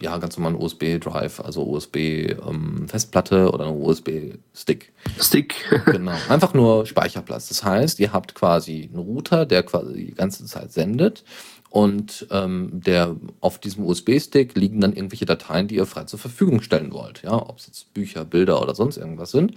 ja, 0.00 0.18
ganz 0.18 0.36
normalen 0.36 0.56
USB-Drive, 0.56 1.40
also 1.40 1.64
USB-Festplatte 1.64 3.36
ähm, 3.36 3.48
oder 3.48 3.74
USB-Stick. 3.74 4.92
Stick. 5.18 5.54
genau. 5.86 6.14
Einfach 6.28 6.54
nur 6.54 6.86
Speicherplatz. 6.86 7.48
Das 7.48 7.64
heißt, 7.64 7.98
ihr 7.98 8.12
habt 8.12 8.34
quasi 8.34 8.88
einen 8.92 9.02
Router, 9.02 9.46
der 9.46 9.64
quasi 9.64 10.06
die 10.06 10.14
ganze 10.14 10.44
Zeit 10.44 10.72
sendet 10.72 11.24
und 11.70 12.26
ähm, 12.30 12.70
der 12.72 13.16
auf 13.40 13.58
diesem 13.58 13.84
USB-Stick 13.84 14.54
liegen 14.56 14.80
dann 14.80 14.94
irgendwelche 14.94 15.26
Dateien, 15.26 15.68
die 15.68 15.76
ihr 15.76 15.86
frei 15.86 16.04
zur 16.04 16.18
Verfügung 16.18 16.62
stellen 16.62 16.92
wollt. 16.92 17.22
Ja, 17.22 17.34
ob 17.34 17.58
es 17.58 17.66
jetzt 17.66 17.92
Bücher, 17.94 18.24
Bilder 18.24 18.62
oder 18.62 18.74
sonst 18.74 18.96
irgendwas 18.96 19.32
sind. 19.32 19.54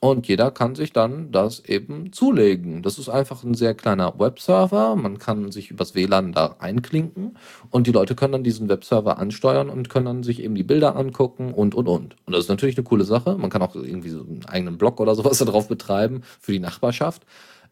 Und 0.00 0.28
jeder 0.28 0.50
kann 0.50 0.76
sich 0.76 0.92
dann 0.92 1.32
das 1.32 1.60
eben 1.64 2.12
zulegen. 2.12 2.82
Das 2.82 2.98
ist 2.98 3.08
einfach 3.08 3.42
ein 3.42 3.54
sehr 3.54 3.74
kleiner 3.74 4.18
Webserver. 4.18 4.94
Man 4.94 5.18
kann 5.18 5.50
sich 5.50 5.70
übers 5.70 5.94
WLAN 5.94 6.32
da 6.32 6.56
einklinken 6.60 7.36
und 7.70 7.86
die 7.86 7.92
Leute 7.92 8.14
können 8.14 8.32
dann 8.32 8.44
diesen 8.44 8.68
Webserver 8.68 9.18
ansteuern 9.18 9.68
und 9.68 9.88
können 9.88 10.06
dann 10.06 10.22
sich 10.22 10.42
eben 10.42 10.54
die 10.54 10.62
Bilder 10.62 10.94
angucken 10.94 11.52
und, 11.52 11.74
und, 11.74 11.88
und. 11.88 12.16
Und 12.26 12.32
das 12.32 12.44
ist 12.44 12.48
natürlich 12.48 12.76
eine 12.76 12.84
coole 12.84 13.04
Sache. 13.04 13.36
Man 13.36 13.50
kann 13.50 13.62
auch 13.62 13.74
irgendwie 13.74 14.10
so 14.10 14.20
einen 14.20 14.44
eigenen 14.46 14.78
Blog 14.78 15.00
oder 15.00 15.16
sowas 15.16 15.38
darauf 15.44 15.66
betreiben 15.68 16.22
für 16.40 16.52
die 16.52 16.60
Nachbarschaft. 16.60 17.22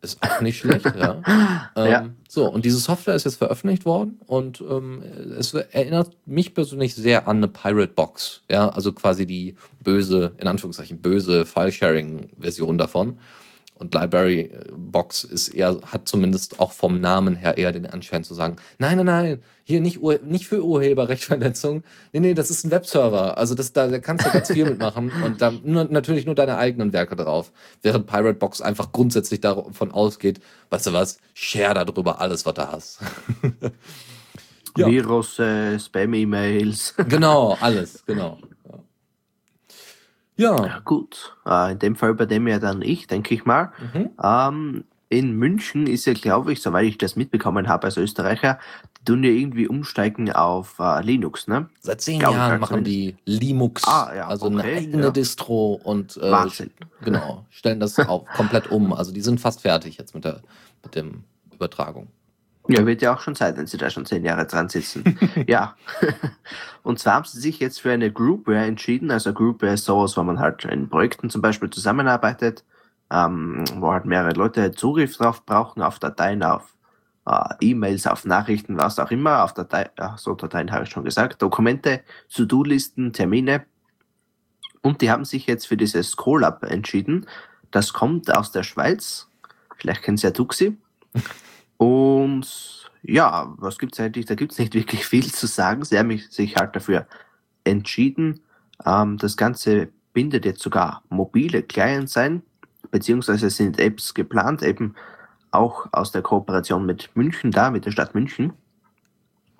Ist 0.02 0.22
auch 0.22 0.40
nicht 0.40 0.58
schlecht, 0.58 0.84
ja. 0.84 1.22
Ähm, 1.76 1.90
ja. 1.90 2.08
So, 2.28 2.50
und 2.50 2.64
diese 2.64 2.78
Software 2.78 3.14
ist 3.14 3.24
jetzt 3.24 3.36
veröffentlicht 3.36 3.84
worden 3.84 4.18
und 4.26 4.62
ähm, 4.62 5.02
es 5.38 5.52
erinnert 5.52 6.16
mich 6.24 6.54
persönlich 6.54 6.94
sehr 6.94 7.28
an 7.28 7.38
eine 7.38 7.48
Pirate 7.48 7.92
Box. 7.92 8.42
Ja, 8.50 8.68
also 8.70 8.92
quasi 8.92 9.26
die 9.26 9.56
böse, 9.80 10.32
in 10.38 10.46
Anführungszeichen, 10.46 11.02
böse 11.02 11.44
File-Sharing-Version 11.44 12.78
davon. 12.78 13.18
Und 13.78 13.94
Library 13.94 14.40
äh, 14.40 14.72
Box 14.74 15.24
ist 15.24 15.48
eher, 15.48 15.78
hat 15.84 16.08
zumindest 16.08 16.60
auch 16.60 16.72
vom 16.72 17.00
Namen 17.00 17.36
her 17.36 17.58
eher 17.58 17.72
den 17.72 17.86
Anschein 17.86 18.24
zu 18.24 18.34
sagen, 18.34 18.56
nein, 18.78 18.96
nein, 18.96 19.06
nein, 19.06 19.42
hier 19.64 19.80
nicht, 19.80 20.00
nicht 20.24 20.46
für 20.46 20.64
Urheberrechtsverletzung. 20.64 21.82
Nee, 22.12 22.20
nee, 22.20 22.34
das 22.34 22.50
ist 22.50 22.64
ein 22.64 22.70
Webserver. 22.70 23.36
Also 23.36 23.54
das, 23.54 23.72
da, 23.72 23.88
da 23.88 23.98
kannst 23.98 24.24
du 24.24 24.30
ganz 24.30 24.50
viel 24.50 24.64
mitmachen 24.70 25.10
und 25.24 25.42
da 25.42 25.50
nur, 25.50 25.84
natürlich 25.84 26.24
nur 26.24 26.34
deine 26.34 26.56
eigenen 26.56 26.92
Werke 26.92 27.16
drauf. 27.16 27.52
Während 27.82 28.06
Pirate 28.06 28.38
Box 28.38 28.60
einfach 28.60 28.92
grundsätzlich 28.92 29.40
davon 29.40 29.90
ausgeht, 29.92 30.40
weißt 30.70 30.86
du 30.86 30.92
was, 30.92 31.18
share 31.34 31.74
darüber 31.74 32.20
alles, 32.20 32.46
was 32.46 32.54
du 32.54 32.72
hast. 32.72 33.00
ja. 34.78 34.86
Virus, 34.86 35.38
äh, 35.38 35.78
Spam-E-Mails. 35.78 36.94
genau, 37.08 37.58
alles, 37.60 38.04
genau. 38.06 38.38
Ja. 40.36 40.66
ja 40.66 40.78
gut, 40.84 41.36
äh, 41.46 41.72
in 41.72 41.78
dem 41.78 41.96
Fall 41.96 42.14
bei 42.14 42.26
dem 42.26 42.46
ja 42.46 42.58
dann 42.58 42.82
ich, 42.82 43.06
denke 43.06 43.34
ich 43.34 43.44
mal. 43.44 43.72
Mhm. 43.94 44.10
Ähm, 44.22 44.84
in 45.08 45.36
München 45.36 45.86
ist 45.86 46.04
ja, 46.04 46.14
glaube 46.14 46.52
ich, 46.52 46.60
soweit 46.60 46.86
ich 46.86 46.98
das 46.98 47.14
mitbekommen 47.14 47.68
habe 47.68 47.84
als 47.84 47.96
Österreicher, 47.96 48.58
die 48.98 49.04
tun 49.04 49.22
ja 49.22 49.30
irgendwie 49.30 49.68
umsteigen 49.68 50.32
auf 50.32 50.78
äh, 50.80 51.00
Linux, 51.02 51.46
ne? 51.46 51.68
Seit 51.80 52.00
zehn 52.00 52.18
Glaub 52.18 52.34
Jahren 52.34 52.60
machen 52.60 52.82
die 52.82 53.16
Linux, 53.24 53.84
ah, 53.86 54.12
ja, 54.14 54.26
also 54.26 54.46
okay, 54.46 54.60
eine 54.60 54.76
eigene 54.76 55.02
ja. 55.04 55.10
Distro 55.10 55.74
und 55.74 56.16
äh, 56.20 56.48
genau, 57.02 57.46
stellen 57.50 57.78
das 57.78 57.98
auch 58.00 58.26
komplett 58.36 58.70
um. 58.70 58.92
Also 58.92 59.12
die 59.12 59.20
sind 59.20 59.40
fast 59.40 59.62
fertig 59.62 59.96
jetzt 59.96 60.14
mit 60.14 60.24
der 60.24 60.40
mit 60.82 60.94
dem 60.96 61.24
Übertragung. 61.52 62.08
Ja, 62.68 62.84
wird 62.86 63.02
ja 63.02 63.14
auch 63.14 63.20
schon 63.20 63.34
Zeit, 63.34 63.56
wenn 63.56 63.66
Sie 63.66 63.76
da 63.76 63.90
schon 63.90 64.06
zehn 64.06 64.24
Jahre 64.24 64.46
dran 64.46 64.68
sitzen. 64.68 65.18
ja. 65.46 65.76
Und 66.82 66.98
zwar 66.98 67.14
haben 67.14 67.24
Sie 67.24 67.40
sich 67.40 67.60
jetzt 67.60 67.80
für 67.80 67.92
eine 67.92 68.12
Groupware 68.12 68.64
entschieden. 68.64 69.10
Also 69.10 69.32
Groupware 69.32 69.74
ist 69.74 69.84
sowas, 69.84 70.16
wo 70.16 70.22
man 70.22 70.40
halt 70.40 70.64
in 70.64 70.88
Projekten 70.88 71.30
zum 71.30 71.42
Beispiel 71.42 71.70
zusammenarbeitet, 71.70 72.64
ähm, 73.10 73.64
wo 73.76 73.92
halt 73.92 74.04
mehrere 74.04 74.32
Leute 74.32 74.72
Zugriff 74.72 75.16
drauf 75.16 75.44
brauchen, 75.44 75.82
auf 75.82 75.98
Dateien, 75.98 76.42
auf 76.42 76.74
äh, 77.26 77.54
E-Mails, 77.60 78.06
auf 78.06 78.24
Nachrichten, 78.24 78.76
was 78.76 78.98
auch 78.98 79.10
immer, 79.10 79.44
auf 79.44 79.54
Dateien, 79.54 79.90
ach 79.96 80.18
so 80.18 80.34
Dateien 80.34 80.72
habe 80.72 80.84
ich 80.84 80.90
schon 80.90 81.04
gesagt, 81.04 81.42
Dokumente, 81.42 82.00
To-Do-Listen, 82.34 83.12
Termine. 83.12 83.64
Und 84.82 85.00
die 85.02 85.10
haben 85.10 85.24
sich 85.24 85.46
jetzt 85.46 85.66
für 85.66 85.76
dieses 85.76 86.16
Colab 86.16 86.62
entschieden. 86.64 87.26
Das 87.70 87.92
kommt 87.92 88.34
aus 88.34 88.52
der 88.52 88.62
Schweiz 88.62 89.28
Vielleicht 89.76 90.02
kennen 90.02 90.16
Sie 90.16 90.26
ja 90.26 90.30
Tuxi. 90.30 90.76
Und 91.12 91.24
ja, 93.02 93.54
was 93.58 93.78
gibt 93.78 93.94
es 93.94 94.00
eigentlich? 94.00 94.26
Da 94.26 94.34
gibt 94.34 94.52
es 94.52 94.58
nicht 94.58 94.74
wirklich 94.74 95.06
viel 95.06 95.32
zu 95.32 95.46
sagen. 95.46 95.84
Sie 95.84 95.98
haben 95.98 96.16
sich 96.18 96.56
halt 96.56 96.74
dafür 96.74 97.06
entschieden. 97.64 98.40
Ähm, 98.84 99.16
das 99.18 99.36
Ganze 99.36 99.88
bindet 100.12 100.44
jetzt 100.44 100.62
sogar 100.62 101.02
mobile 101.08 101.62
Clients 101.62 102.16
ein, 102.16 102.42
beziehungsweise 102.90 103.50
sind 103.50 103.78
Apps 103.78 104.14
geplant, 104.14 104.62
eben 104.62 104.94
auch 105.50 105.86
aus 105.92 106.10
der 106.12 106.22
Kooperation 106.22 106.86
mit 106.86 107.10
München 107.14 107.50
da, 107.50 107.70
mit 107.70 107.84
der 107.84 107.90
Stadt 107.90 108.14
München. 108.14 108.52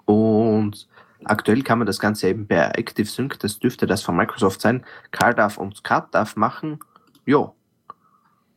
Und 0.04 0.88
aktuell 1.24 1.62
kann 1.62 1.78
man 1.78 1.86
das 1.86 1.98
Ganze 1.98 2.28
eben 2.28 2.46
per 2.46 2.78
ActiveSync, 2.78 3.38
das 3.40 3.58
dürfte 3.58 3.86
das 3.86 4.02
von 4.02 4.16
Microsoft 4.16 4.60
sein, 4.60 4.84
CarDAV 5.10 5.58
und 5.58 5.84
CardDAV 5.84 6.36
machen. 6.36 6.78
Jo, 7.24 7.54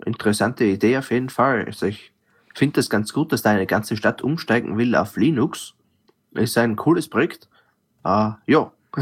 interessante 0.05 0.65
Idee 0.65 0.97
auf 0.97 1.11
jeden 1.11 1.30
Fall. 1.30 1.65
Also 1.65 1.88
ich 1.88 2.13
finde 2.60 2.76
das 2.76 2.89
ganz 2.89 3.12
gut, 3.14 3.32
dass 3.32 3.41
da 3.41 3.49
eine 3.49 3.66
ganze 3.66 3.97
Stadt 3.97 4.22
umsteigen 4.22 4.78
will 4.78 4.95
auf 4.95 5.18
Linux. 5.18 5.74
Ist 6.34 6.57
ein 6.57 6.76
cooles 6.76 7.07
Projekt. 7.07 7.49
Uh, 8.05 8.34
ja. 8.45 8.72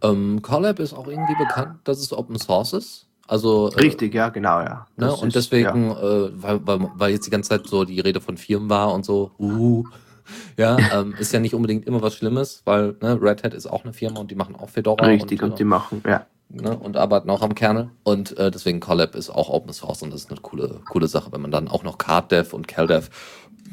Ähm, 0.00 0.42
Colab 0.42 0.78
ist 0.78 0.92
auch 0.92 1.08
irgendwie 1.08 1.34
bekannt, 1.34 1.80
dass 1.82 1.98
es 1.98 2.12
Open 2.12 2.38
Source 2.38 2.72
ist. 2.72 3.08
Also, 3.26 3.68
äh, 3.70 3.80
Richtig, 3.80 4.14
ja, 4.14 4.28
genau, 4.28 4.60
ja. 4.60 4.86
Ne, 4.96 5.12
und 5.12 5.28
ist, 5.28 5.34
deswegen, 5.34 5.90
ja. 5.90 5.98
äh, 5.98 6.30
weil, 6.40 6.64
weil, 6.64 6.90
weil 6.94 7.10
jetzt 7.10 7.26
die 7.26 7.30
ganze 7.30 7.48
Zeit 7.48 7.66
so 7.66 7.84
die 7.84 7.98
Rede 7.98 8.20
von 8.20 8.36
Firmen 8.36 8.70
war 8.70 8.94
und 8.94 9.04
so, 9.04 9.32
uh, 9.40 9.82
ja, 10.56 10.76
ähm, 10.94 11.14
ist 11.18 11.32
ja 11.32 11.40
nicht 11.40 11.52
unbedingt 11.52 11.84
immer 11.84 12.00
was 12.00 12.14
Schlimmes, 12.14 12.62
weil 12.64 12.94
ne, 13.02 13.20
Red 13.20 13.42
Hat 13.42 13.54
ist 13.54 13.66
auch 13.66 13.82
eine 13.82 13.92
Firma 13.92 14.20
und 14.20 14.30
die 14.30 14.36
machen 14.36 14.54
auch 14.54 14.70
Fedora. 14.70 15.04
Richtig, 15.04 15.42
und, 15.42 15.50
und 15.50 15.58
die 15.58 15.64
machen, 15.64 16.00
ja. 16.06 16.26
Ne, 16.50 16.78
und 16.78 16.96
arbeiten 16.96 17.28
auch 17.28 17.42
am 17.42 17.54
Kernel. 17.54 17.90
Und 18.04 18.36
äh, 18.38 18.50
deswegen 18.50 18.80
Collab 18.80 19.14
ist 19.14 19.28
auch 19.28 19.50
Open 19.50 19.72
Source 19.74 20.02
und 20.02 20.12
das 20.12 20.22
ist 20.22 20.30
eine 20.30 20.40
coole, 20.40 20.80
coole 20.88 21.06
Sache, 21.06 21.30
wenn 21.30 21.42
man 21.42 21.50
dann 21.50 21.68
auch 21.68 21.82
noch 21.82 21.98
CardDev 21.98 22.54
und 22.54 22.66
CalDev 22.66 23.10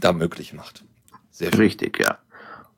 da 0.01 0.11
möglich 0.11 0.53
macht. 0.53 0.83
Sehr 1.31 1.51
schön. 1.51 1.61
Richtig, 1.61 1.99
ja. 1.99 2.17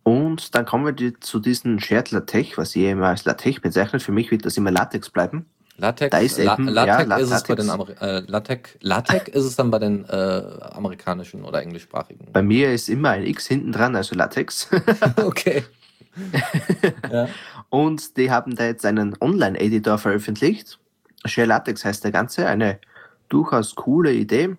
Und 0.04 0.56
dann 0.56 0.66
kommen 0.66 0.86
wir 0.86 1.20
zu 1.20 1.40
diesem 1.40 1.80
Shared 1.80 2.12
LaTeX, 2.12 2.58
was 2.58 2.76
ihr 2.76 2.92
immer 2.92 3.08
als 3.08 3.26
LaTeX 3.26 3.60
bezeichnet. 3.60 4.04
Für 4.04 4.12
mich 4.12 4.30
wird 4.30 4.46
das 4.46 4.56
immer 4.56 4.72
Latex 4.72 5.10
bleiben. 5.10 5.48
LaTeX, 5.78 6.12
da 6.12 6.18
ist 6.20 6.40
eben, 6.40 6.68
La 6.68 6.86
LaTeX, 6.86 7.10
ja, 7.10 7.18
ist 7.18 7.32
es 7.32 7.44
bei 7.44 7.56
den 7.56 7.70
Ameri 7.70 7.94
äh, 8.00 8.20
LaTeX, 8.26 8.78
LaTeX 8.82 9.30
ist 9.30 9.44
es 9.44 9.56
dann 9.56 9.70
bei 9.70 9.80
den 9.80 10.06
äh, 10.06 10.42
amerikanischen 10.72 11.44
oder 11.44 11.62
englischsprachigen. 11.62 12.32
Bei 12.32 12.42
mir 12.42 12.72
ist 12.72 12.90
immer 12.90 13.12
ein 13.12 13.26
X 13.26 13.48
hinten 13.48 13.72
dran, 13.72 13.96
also 13.96 14.16
LaTeX. 14.16 14.70
okay. 15.24 15.66
ja. 17.12 17.28
Und 17.70 18.18
die 18.18 18.32
haben 18.32 18.56
da 18.56 18.66
jetzt 18.66 18.86
einen 18.86 19.16
Online-Editor 19.20 19.98
veröffentlicht. 19.98 20.80
Share 21.26 21.48
LaTeX 21.48 21.84
heißt 21.84 22.04
der 22.04 22.12
Ganze, 22.12 22.48
eine 22.48 22.80
durchaus 23.30 23.76
coole 23.76 24.14
Idee. 24.14 24.56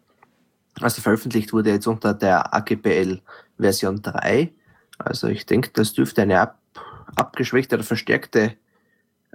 Also 0.80 1.02
veröffentlicht 1.02 1.52
wurde 1.52 1.70
jetzt 1.70 1.86
unter 1.86 2.14
der 2.14 2.54
AGPL 2.54 3.20
Version 3.58 4.02
3. 4.02 4.52
Also 4.98 5.28
ich 5.28 5.46
denke, 5.46 5.70
das 5.72 5.92
dürfte 5.92 6.22
eine 6.22 6.40
ab, 6.40 6.58
abgeschwächte 7.16 7.76
oder 7.76 7.84
verstärkte 7.84 8.56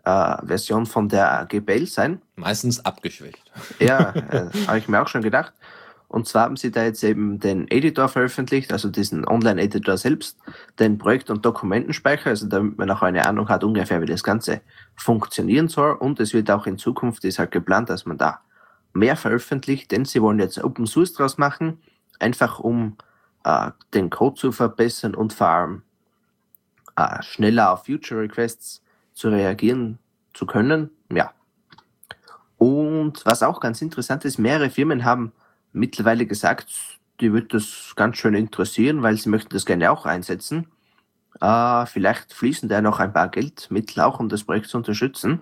äh, 0.06 0.46
Version 0.46 0.86
von 0.86 1.10
der 1.10 1.32
AGPL 1.40 1.88
sein. 1.88 2.22
Meistens 2.36 2.84
abgeschwächt. 2.86 3.52
Ja, 3.80 4.14
äh, 4.32 4.50
habe 4.68 4.78
ich 4.78 4.88
mir 4.88 5.02
auch 5.02 5.08
schon 5.08 5.22
gedacht. 5.22 5.54
Und 6.14 6.28
zwar 6.28 6.44
haben 6.44 6.58
sie 6.58 6.70
da 6.70 6.84
jetzt 6.84 7.04
eben 7.04 7.40
den 7.40 7.68
Editor 7.72 8.08
veröffentlicht, 8.08 8.72
also 8.72 8.88
diesen 8.88 9.28
Online-Editor 9.28 9.98
selbst, 9.98 10.38
den 10.78 11.00
Projekt- 11.00 11.32
und 11.32 11.44
Dokumentenspeicher, 11.44 12.30
also 12.30 12.48
damit 12.48 12.78
man 12.78 12.92
auch 12.92 13.02
eine 13.02 13.26
Ahnung 13.26 13.50
hat 13.50 13.64
ungefähr, 13.64 14.00
wie 14.00 14.06
das 14.06 14.24
Ganze 14.24 14.62
funktionieren 14.96 15.70
soll. 15.70 15.94
Und 15.94 16.20
es 16.20 16.36
wird 16.36 16.52
auch 16.52 16.68
in 16.68 16.78
Zukunft, 16.78 17.26
ist 17.26 17.40
halt 17.40 17.50
geplant, 17.50 17.90
dass 17.90 18.06
man 18.06 18.20
da 18.20 18.42
mehr 18.94 19.16
veröffentlicht, 19.16 19.92
denn 19.92 20.06
sie 20.06 20.22
wollen 20.22 20.38
jetzt 20.38 20.64
Open 20.64 20.86
Source 20.86 21.14
draus 21.14 21.40
machen, 21.40 21.82
einfach 22.20 22.60
um 22.60 22.96
äh, 23.44 23.72
den 23.96 24.12
Code 24.12 24.36
zu 24.36 24.52
verbessern 24.52 25.16
und 25.16 25.34
vor 25.34 25.48
allem 25.48 25.82
äh, 26.96 27.24
schneller 27.24 27.72
auf 27.72 27.88
Future 27.88 28.22
Requests 28.22 28.84
zu 29.16 29.30
reagieren 29.30 29.98
zu 30.36 30.46
können. 30.46 30.92
Ja. 31.12 31.32
Und 32.60 33.26
was 33.26 33.42
auch 33.42 33.60
ganz 33.60 33.82
interessant 33.82 34.26
ist, 34.26 34.38
mehrere 34.38 34.70
Firmen 34.70 35.06
haben 35.06 35.32
mittlerweile 35.74 36.26
gesagt, 36.26 36.68
die 37.20 37.34
wird 37.34 37.54
das 37.54 37.94
ganz 37.96 38.18
schön 38.18 38.34
interessieren, 38.34 39.02
weil 39.02 39.18
sie 39.18 39.30
möchten 39.30 39.54
das 39.54 39.66
gerne 39.66 39.92
auch 39.92 40.06
einsetzen. 40.06 40.68
Äh, 41.42 41.86
vielleicht 41.86 42.34
fließen 42.34 42.70
da 42.70 42.82
noch 42.82 43.00
ein 43.00 43.14
paar 43.14 43.30
Geldmittel 43.30 44.02
auch, 44.02 44.20
um 44.20 44.30
das 44.30 44.44
Projekt 44.44 44.68
zu 44.68 44.78
unterstützen. 44.78 45.42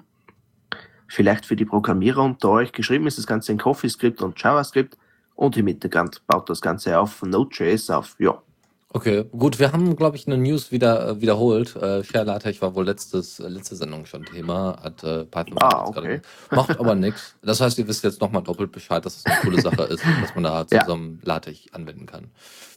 Vielleicht 1.08 1.46
für 1.46 1.56
die 1.56 1.66
Programmierer 1.66 2.24
unter 2.24 2.50
euch. 2.50 2.72
Geschrieben 2.72 3.08
ist 3.08 3.18
das 3.18 3.28
Ganze 3.28 3.52
in 3.52 3.58
CoffeeScript 3.58 4.22
und 4.22 4.42
JavaScript 4.42 4.98
und 5.36 5.58
im 5.58 5.68
Hintergrund 5.68 6.26
baut 6.28 6.50
das 6.50 6.62
Ganze 6.62 6.98
auf 6.98 7.22
Node.js 7.22 7.90
auf. 7.90 8.16
Ja, 8.20 8.42
Okay, 8.94 9.24
gut, 9.32 9.58
wir 9.58 9.72
haben, 9.72 9.96
glaube 9.96 10.18
ich, 10.18 10.28
eine 10.28 10.38
News 10.38 10.72
wieder 10.72 11.08
äh, 11.08 11.22
wiederholt. 11.22 11.78
Äh, 11.78 12.02
LaTeX 12.12 12.62
war 12.62 12.76
wohl 12.76 12.86
letztes, 12.86 13.40
äh, 13.40 13.48
letzte 13.48 13.78
Sendung 13.78 14.06
schon 14.06 14.26
Thema, 14.26 14.78
hat 14.84 15.02
äh, 15.06 15.24
Python 15.24 15.58
ah, 15.62 15.86
okay. 15.86 16.20
macht 16.50 16.78
aber 16.78 16.94
nichts. 16.96 17.36
Das 17.42 17.62
heißt, 17.62 17.78
ihr 17.78 17.88
wisst 17.88 18.04
jetzt 18.04 18.20
nochmal 18.20 18.44
doppelt 18.44 18.74
Bescheid, 18.74 19.06
dass 19.06 19.16
es 19.16 19.26
eine 19.26 19.36
coole 19.38 19.62
Sache 19.62 19.84
ist, 19.84 20.04
dass 20.22 20.36
man 20.36 20.44
da 20.44 20.68
zusammen 20.68 21.22
ja. 21.24 21.36
LaTeX 21.36 21.72
anwenden 21.72 22.06
kann. 22.06 22.32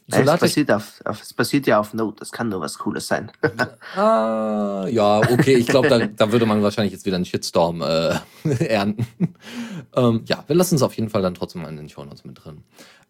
So 0.06 0.20
es, 0.20 0.38
basiert 0.38 0.70
auf, 0.70 1.00
auf, 1.06 1.22
es 1.22 1.32
basiert 1.32 1.66
ja 1.66 1.80
auf 1.80 1.94
Node, 1.94 2.16
das 2.18 2.30
kann 2.30 2.50
nur 2.50 2.60
was 2.60 2.78
Cooles 2.78 3.08
sein. 3.08 3.32
ah, 3.96 4.86
ja, 4.88 5.18
okay, 5.18 5.54
ich 5.54 5.66
glaube, 5.66 5.88
da, 5.88 5.98
da 6.06 6.30
würde 6.30 6.44
man 6.44 6.62
wahrscheinlich 6.62 6.92
jetzt 6.92 7.06
wieder 7.06 7.16
einen 7.16 7.24
Shitstorm 7.24 7.80
äh, 7.80 8.18
ernten. 8.66 9.34
ähm, 9.96 10.22
ja, 10.26 10.44
wir 10.46 10.54
lassen 10.54 10.76
es 10.76 10.82
auf 10.82 10.94
jeden 10.94 11.08
Fall 11.08 11.22
dann 11.22 11.34
trotzdem 11.34 11.62
mal 11.62 11.68
in 11.70 11.78
den 11.78 11.88
Show 11.88 12.04
Notes 12.04 12.24
mit 12.24 12.44
drin. 12.44 12.62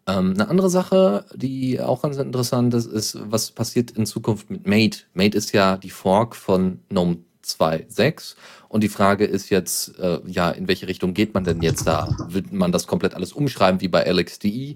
Ähm, 0.07 0.33
eine 0.33 0.49
andere 0.49 0.69
Sache, 0.69 1.25
die 1.33 1.81
auch 1.81 2.01
ganz 2.01 2.17
interessant 2.17 2.73
ist, 2.73 2.85
ist, 2.85 3.17
was 3.21 3.51
passiert 3.51 3.91
in 3.91 4.05
Zukunft 4.05 4.49
mit 4.49 4.67
Mate. 4.67 4.99
Mate 5.13 5.37
ist 5.37 5.51
ja 5.51 5.77
die 5.77 5.89
Fork 5.89 6.35
von 6.35 6.79
GNOME 6.89 7.17
2.6 7.43 8.35
und 8.69 8.83
die 8.83 8.89
Frage 8.89 9.25
ist 9.25 9.49
jetzt, 9.49 9.97
äh, 9.99 10.19
ja, 10.25 10.49
in 10.51 10.67
welche 10.67 10.87
Richtung 10.87 11.13
geht 11.13 11.33
man 11.33 11.43
denn 11.43 11.61
jetzt 11.61 11.87
da? 11.87 12.09
Wird 12.27 12.51
man 12.51 12.71
das 12.71 12.87
komplett 12.87 13.13
alles 13.13 13.33
umschreiben 13.33 13.81
wie 13.81 13.87
bei 13.87 14.03
LXDE 14.03 14.75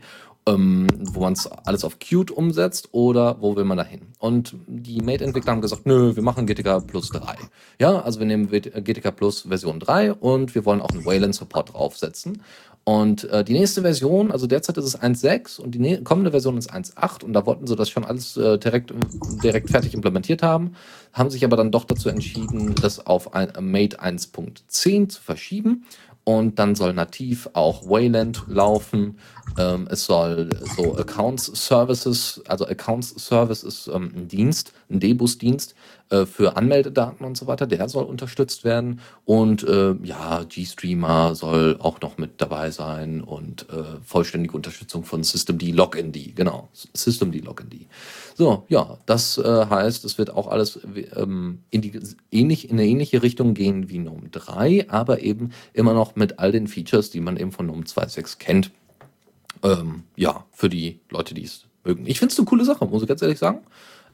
ähm, 0.50 0.88
wo 1.00 1.22
man 1.22 1.34
es 1.34 1.48
alles 1.48 1.84
auf 1.84 2.00
Qt 2.00 2.32
umsetzt 2.32 2.90
oder 2.92 3.38
wo 3.42 3.56
will 3.56 3.66
man 3.66 3.78
da 3.78 3.84
hin? 3.84 4.02
Und 4.20 4.56
die 4.68 5.02
Mate-Entwickler 5.02 5.52
haben 5.52 5.62
gesagt, 5.62 5.86
nö, 5.86 6.16
wir 6.16 6.24
machen 6.24 6.46
GTK 6.46 6.86
Plus 6.86 7.10
3. 7.10 7.36
Ja, 7.80 8.02
also 8.02 8.20
wir 8.20 8.28
nehmen 8.28 8.50
GTK 8.50 9.16
Plus 9.16 9.42
Version 9.42 9.80
3 9.80 10.14
und 10.14 10.56
wir 10.56 10.66
wollen 10.66 10.82
auch 10.82 10.92
einen 10.92 11.06
Wayland-Support 11.06 11.74
draufsetzen. 11.74 12.42
Und 12.90 13.26
äh, 13.26 13.44
die 13.44 13.54
nächste 13.54 13.84
Version, 13.84 14.32
also 14.32 14.48
derzeit 14.48 14.76
ist 14.78 14.86
es 14.86 15.00
1.6 15.00 15.62
und 15.62 15.76
die 15.76 16.04
kommende 16.04 16.32
Version 16.32 16.58
ist 16.58 16.74
1.8 16.74 17.24
und 17.24 17.34
da 17.34 17.46
wollten 17.46 17.68
sie 17.68 17.76
das 17.76 17.88
schon 17.88 18.04
alles 18.04 18.36
äh, 18.36 18.58
direkt, 18.58 18.92
direkt 19.44 19.70
fertig 19.70 19.94
implementiert 19.94 20.42
haben, 20.42 20.74
haben 21.14 21.30
sich 21.30 21.46
aber 21.46 21.56
dann 21.56 21.70
doch 21.70 21.84
dazu 21.84 22.10
entschieden, 22.10 22.74
das 22.82 23.06
auf 23.06 23.36
ein, 23.36 23.52
Mate 23.60 24.02
1.10 24.02 25.08
zu 25.08 25.22
verschieben 25.22 25.86
und 26.24 26.58
dann 26.58 26.74
soll 26.74 26.94
nativ 26.94 27.52
auch 27.54 27.88
Wayland 27.88 28.46
laufen. 28.48 29.20
Ähm, 29.58 29.88
es 29.89 30.06
soll 30.06 30.50
so 30.76 30.95
Accounts 30.97 31.45
Services, 31.68 32.41
also 32.47 32.66
Accounts 32.68 33.10
Service 33.18 33.64
ist 33.64 33.88
ähm, 33.88 34.12
ein 34.16 34.28
Dienst, 34.28 34.74
ein 34.89 35.00
Debus-Dienst 35.00 35.76
äh, 36.10 36.26
für 36.26 36.58
Anmeldedaten 36.58 37.26
und 37.26 37.38
so 37.38 37.47
weiter. 37.47 37.68
Der 37.68 37.88
soll 37.89 38.06
unterstützt 38.06 38.64
werden. 38.64 39.00
Und 39.26 39.64
äh, 39.64 39.95
ja, 40.04 40.43
GStreamer 40.43 41.36
soll 41.36 41.78
auch 41.80 42.02
noch 42.02 42.18
mit 42.18 42.41
dabei 42.41 42.72
sein 42.72 43.22
und 43.22 43.68
äh, 43.70 43.84
vollständige 44.04 44.56
Unterstützung 44.56 45.04
von 45.04 45.24
Systemd 45.24 45.62
Login-D. 45.62 46.34
Genau, 46.36 46.70
Systemd 46.93 47.43
Login-D. 47.43 47.88
So, 48.36 48.64
ja, 48.70 48.97
das 49.06 49.38
äh, 49.38 49.66
heißt, 49.70 50.06
es 50.06 50.18
wird 50.18 50.30
auch 50.32 50.47
alles 50.47 50.80
ähm, 51.16 51.60
in, 51.70 51.82
die, 51.82 52.00
ähnlich, 52.32 52.70
in 52.70 52.80
eine 52.80 52.88
ähnliche 52.88 53.22
Richtung 53.22 53.54
gehen 53.54 53.89
wie 53.89 54.00
GNOME 54.00 54.30
3, 54.32 54.89
aber 54.89 55.22
eben 55.22 55.52
immer 55.74 55.93
noch 55.93 56.16
mit 56.16 56.39
all 56.39 56.52
den 56.52 56.68
Features, 56.68 57.10
die 57.10 57.20
man 57.20 57.38
eben 57.38 57.52
von 57.52 57.68
GNOME 57.68 57.84
2.6 57.84 58.38
kennt. 58.38 58.72
Ähm, 59.64 60.03
ja, 60.16 60.45
für 60.51 60.70
die 60.70 60.99
Leute, 61.10 61.34
die 61.34 61.43
es 61.43 61.66
mögen. 61.84 62.05
Ich 62.05 62.20
finde 62.20 62.34
es 62.34 62.39
eine 62.39 62.45
coole 62.45 62.66
Sache, 62.66 62.86
muss 62.86 63.01
ich 63.01 63.07
ganz 63.07 63.22
ehrlich 63.22 63.39
sagen. 63.39 63.60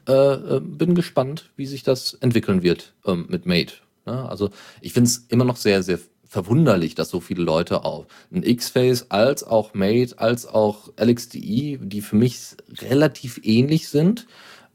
Äh, 0.07 0.11
äh, 0.13 0.59
bin 0.59 0.95
gespannt, 0.95 1.51
wie 1.55 1.65
sich 1.65 1.83
das 1.83 2.13
entwickeln 2.15 2.63
wird 2.63 2.93
ähm, 3.05 3.25
mit 3.29 3.45
Mate. 3.45 3.75
Ja, 4.05 4.27
also 4.27 4.51
ich 4.81 4.93
finde 4.93 5.07
es 5.07 5.25
immer 5.29 5.45
noch 5.45 5.57
sehr, 5.57 5.81
sehr 5.81 5.99
verwunderlich, 6.27 6.95
dass 6.95 7.09
so 7.09 7.19
viele 7.19 7.43
Leute 7.43 7.85
auf 7.85 8.05
ein 8.31 8.43
X-Face 8.43 9.09
als 9.09 9.43
auch 9.43 9.73
Mate 9.73 10.19
als 10.19 10.45
auch 10.45 10.91
LXDE, 10.99 11.79
die 11.79 12.01
für 12.01 12.15
mich 12.15 12.39
relativ 12.81 13.39
ähnlich 13.43 13.89
sind, 13.89 14.27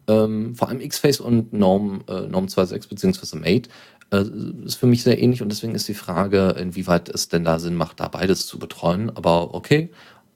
ähm, 0.08 0.54
vor 0.56 0.68
allem 0.68 0.80
X-Face 0.80 1.20
und 1.20 1.52
Norm, 1.52 2.02
äh, 2.08 2.22
Norm 2.22 2.46
2.6 2.46 2.88
bzw. 2.88 3.36
Mate, 3.36 3.70
äh, 4.10 4.24
ist 4.64 4.76
für 4.76 4.86
mich 4.86 5.02
sehr 5.02 5.20
ähnlich 5.22 5.42
und 5.42 5.50
deswegen 5.50 5.74
ist 5.74 5.86
die 5.86 5.94
Frage, 5.94 6.56
inwieweit 6.58 7.08
es 7.08 7.28
denn 7.28 7.44
da 7.44 7.58
Sinn 7.58 7.76
macht, 7.76 8.00
da 8.00 8.08
beides 8.08 8.46
zu 8.46 8.58
betreuen. 8.58 9.10
Aber 9.14 9.54
okay, 9.54 9.90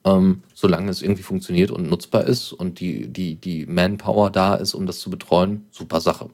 ähm, 0.04 0.42
solange 0.52 0.90
es 0.90 1.02
irgendwie 1.02 1.22
funktioniert 1.22 1.70
und 1.70 1.88
nutzbar 1.88 2.24
ist 2.24 2.52
und 2.52 2.80
die, 2.80 3.08
die, 3.08 3.36
die 3.36 3.66
Manpower 3.66 4.30
da 4.30 4.54
ist, 4.54 4.74
um 4.74 4.86
das 4.86 5.00
zu 5.00 5.10
betreuen, 5.10 5.66
super 5.70 6.00
Sache. 6.00 6.30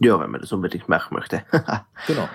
Ja, 0.00 0.18
wenn 0.20 0.30
man 0.30 0.40
das 0.40 0.52
unbedingt 0.52 0.88
machen 0.88 1.14
möchte. 1.14 1.42
genau. 2.06 2.28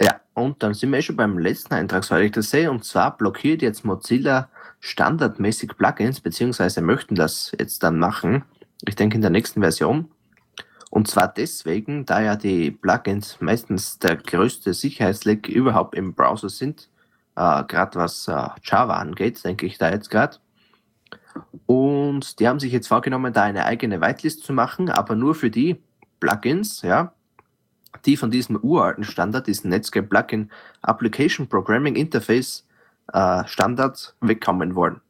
Ja, 0.00 0.20
und 0.34 0.62
dann 0.62 0.74
sind 0.74 0.90
wir 0.90 0.98
eh 0.98 1.02
schon 1.02 1.16
beim 1.16 1.38
letzten 1.38 1.74
Eintrag, 1.74 2.04
soweit 2.04 2.24
ich 2.24 2.32
das 2.32 2.50
sehe. 2.50 2.70
Und 2.70 2.84
zwar 2.84 3.16
blockiert 3.16 3.62
jetzt 3.62 3.84
Mozilla 3.84 4.48
standardmäßig 4.80 5.76
Plugins, 5.76 6.20
beziehungsweise 6.20 6.82
möchten 6.82 7.14
das 7.14 7.52
jetzt 7.58 7.82
dann 7.82 7.98
machen. 7.98 8.44
Ich 8.86 8.96
denke 8.96 9.16
in 9.16 9.22
der 9.22 9.30
nächsten 9.30 9.60
Version. 9.60 10.10
Und 10.90 11.08
zwar 11.08 11.28
deswegen, 11.28 12.04
da 12.04 12.20
ja 12.20 12.36
die 12.36 12.70
Plugins 12.70 13.38
meistens 13.40 13.98
der 13.98 14.16
größte 14.16 14.74
Sicherheitsleck 14.74 15.48
überhaupt 15.48 15.94
im 15.94 16.12
Browser 16.14 16.50
sind. 16.50 16.90
Äh, 17.36 17.64
gerade 17.64 17.98
was 17.98 18.28
äh, 18.28 18.48
Java 18.62 18.96
angeht, 18.96 19.42
denke 19.44 19.66
ich 19.66 19.78
da 19.78 19.90
jetzt 19.90 20.10
gerade. 20.10 20.38
Und 21.66 22.38
die 22.40 22.48
haben 22.48 22.60
sich 22.60 22.72
jetzt 22.72 22.88
vorgenommen, 22.88 23.32
da 23.32 23.42
eine 23.42 23.64
eigene 23.64 24.00
Whitelist 24.00 24.44
zu 24.44 24.52
machen, 24.52 24.90
aber 24.90 25.14
nur 25.14 25.34
für 25.34 25.50
die 25.50 25.80
Plugins, 26.20 26.82
ja, 26.82 27.12
die 28.04 28.16
von 28.16 28.30
diesem 28.30 28.56
uralten 28.56 29.04
Standard, 29.04 29.46
diesem 29.46 29.70
Netscape 29.70 30.06
Plugin 30.06 30.50
Application 30.82 31.48
Programming 31.48 31.96
Interface 31.96 32.66
äh, 33.12 33.46
Standard 33.46 34.14
wegkommen 34.20 34.74
wollen. 34.74 35.00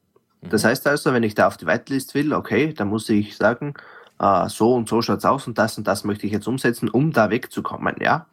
Mhm. 0.42 0.50
Das 0.50 0.64
heißt 0.64 0.86
also, 0.86 1.12
wenn 1.12 1.22
ich 1.22 1.34
da 1.34 1.48
auf 1.48 1.56
die 1.56 1.66
Whitelist 1.66 2.14
will, 2.14 2.32
okay, 2.32 2.72
dann 2.72 2.88
muss 2.88 3.08
ich 3.08 3.36
sagen, 3.36 3.74
äh, 4.20 4.48
so 4.48 4.74
und 4.74 4.88
so 4.88 5.02
schaut 5.02 5.18
es 5.18 5.24
aus 5.24 5.46
und 5.46 5.58
das 5.58 5.76
und 5.78 5.86
das 5.86 6.04
möchte 6.04 6.26
ich 6.26 6.32
jetzt 6.32 6.46
umsetzen, 6.46 6.88
um 6.88 7.12
da 7.12 7.30
wegzukommen, 7.30 7.96
ja. 8.00 8.26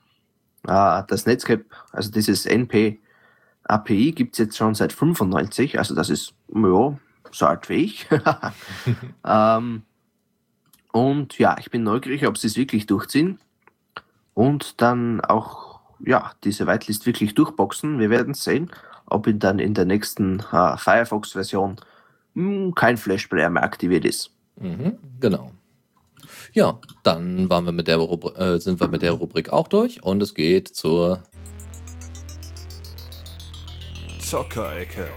Äh, 0.68 1.04
das 1.08 1.26
Netscape, 1.26 1.66
also 1.92 2.12
dieses 2.12 2.46
NP 2.46 3.00
API 3.70 4.11
gibt 4.13 4.34
es 4.34 4.39
jetzt 4.39 4.57
schon 4.57 4.74
seit 4.76 4.93
95, 4.93 5.78
also 5.78 5.93
das 5.95 6.09
ist 6.09 6.34
ja, 6.53 6.97
so 7.32 7.45
alt 7.45 7.70
wie 7.70 7.86
ich. 7.86 8.07
ähm, 9.26 9.84
und 10.91 11.38
ja, 11.38 11.55
ich 11.59 11.70
bin 11.70 11.84
neugierig, 11.84 12.26
ob 12.28 12.38
sie 12.38 12.47
es 12.47 12.57
wirklich 12.57 12.88
durchziehen 12.88 13.39
und 14.34 14.82
dann 14.82 15.22
auch 15.22 15.80
ja, 16.03 16.32
diese 16.43 16.65
Whitelist 16.65 17.05
wirklich 17.05 17.36
durchboxen. 17.36 17.99
Wir 17.99 18.09
werden 18.09 18.34
sehen, 18.34 18.72
ob 19.05 19.28
ihn 19.28 19.39
dann 19.39 19.59
in 19.59 19.74
der 19.74 19.86
nächsten 19.86 20.39
äh, 20.51 20.78
Firefox-Version 20.78 21.76
hm, 22.34 22.74
kein 22.74 22.97
Flash-Player 22.97 23.49
mehr 23.49 23.63
aktiviert 23.63 24.05
ist. 24.05 24.32
Mhm, 24.55 24.97
genau. 25.20 25.51
Ja, 26.53 26.80
dann 27.03 27.49
waren 27.49 27.65
wir 27.65 27.72
mit 27.72 27.88
der 27.88 27.99
äh, 27.99 28.59
sind 28.59 28.80
wir 28.80 28.88
mit 28.88 29.01
der 29.01 29.11
Rubrik 29.11 29.51
auch 29.51 29.67
durch 29.67 30.03
und 30.03 30.22
es 30.24 30.34
geht 30.34 30.67
zur 30.67 31.24
Zockerecke. 34.30 35.07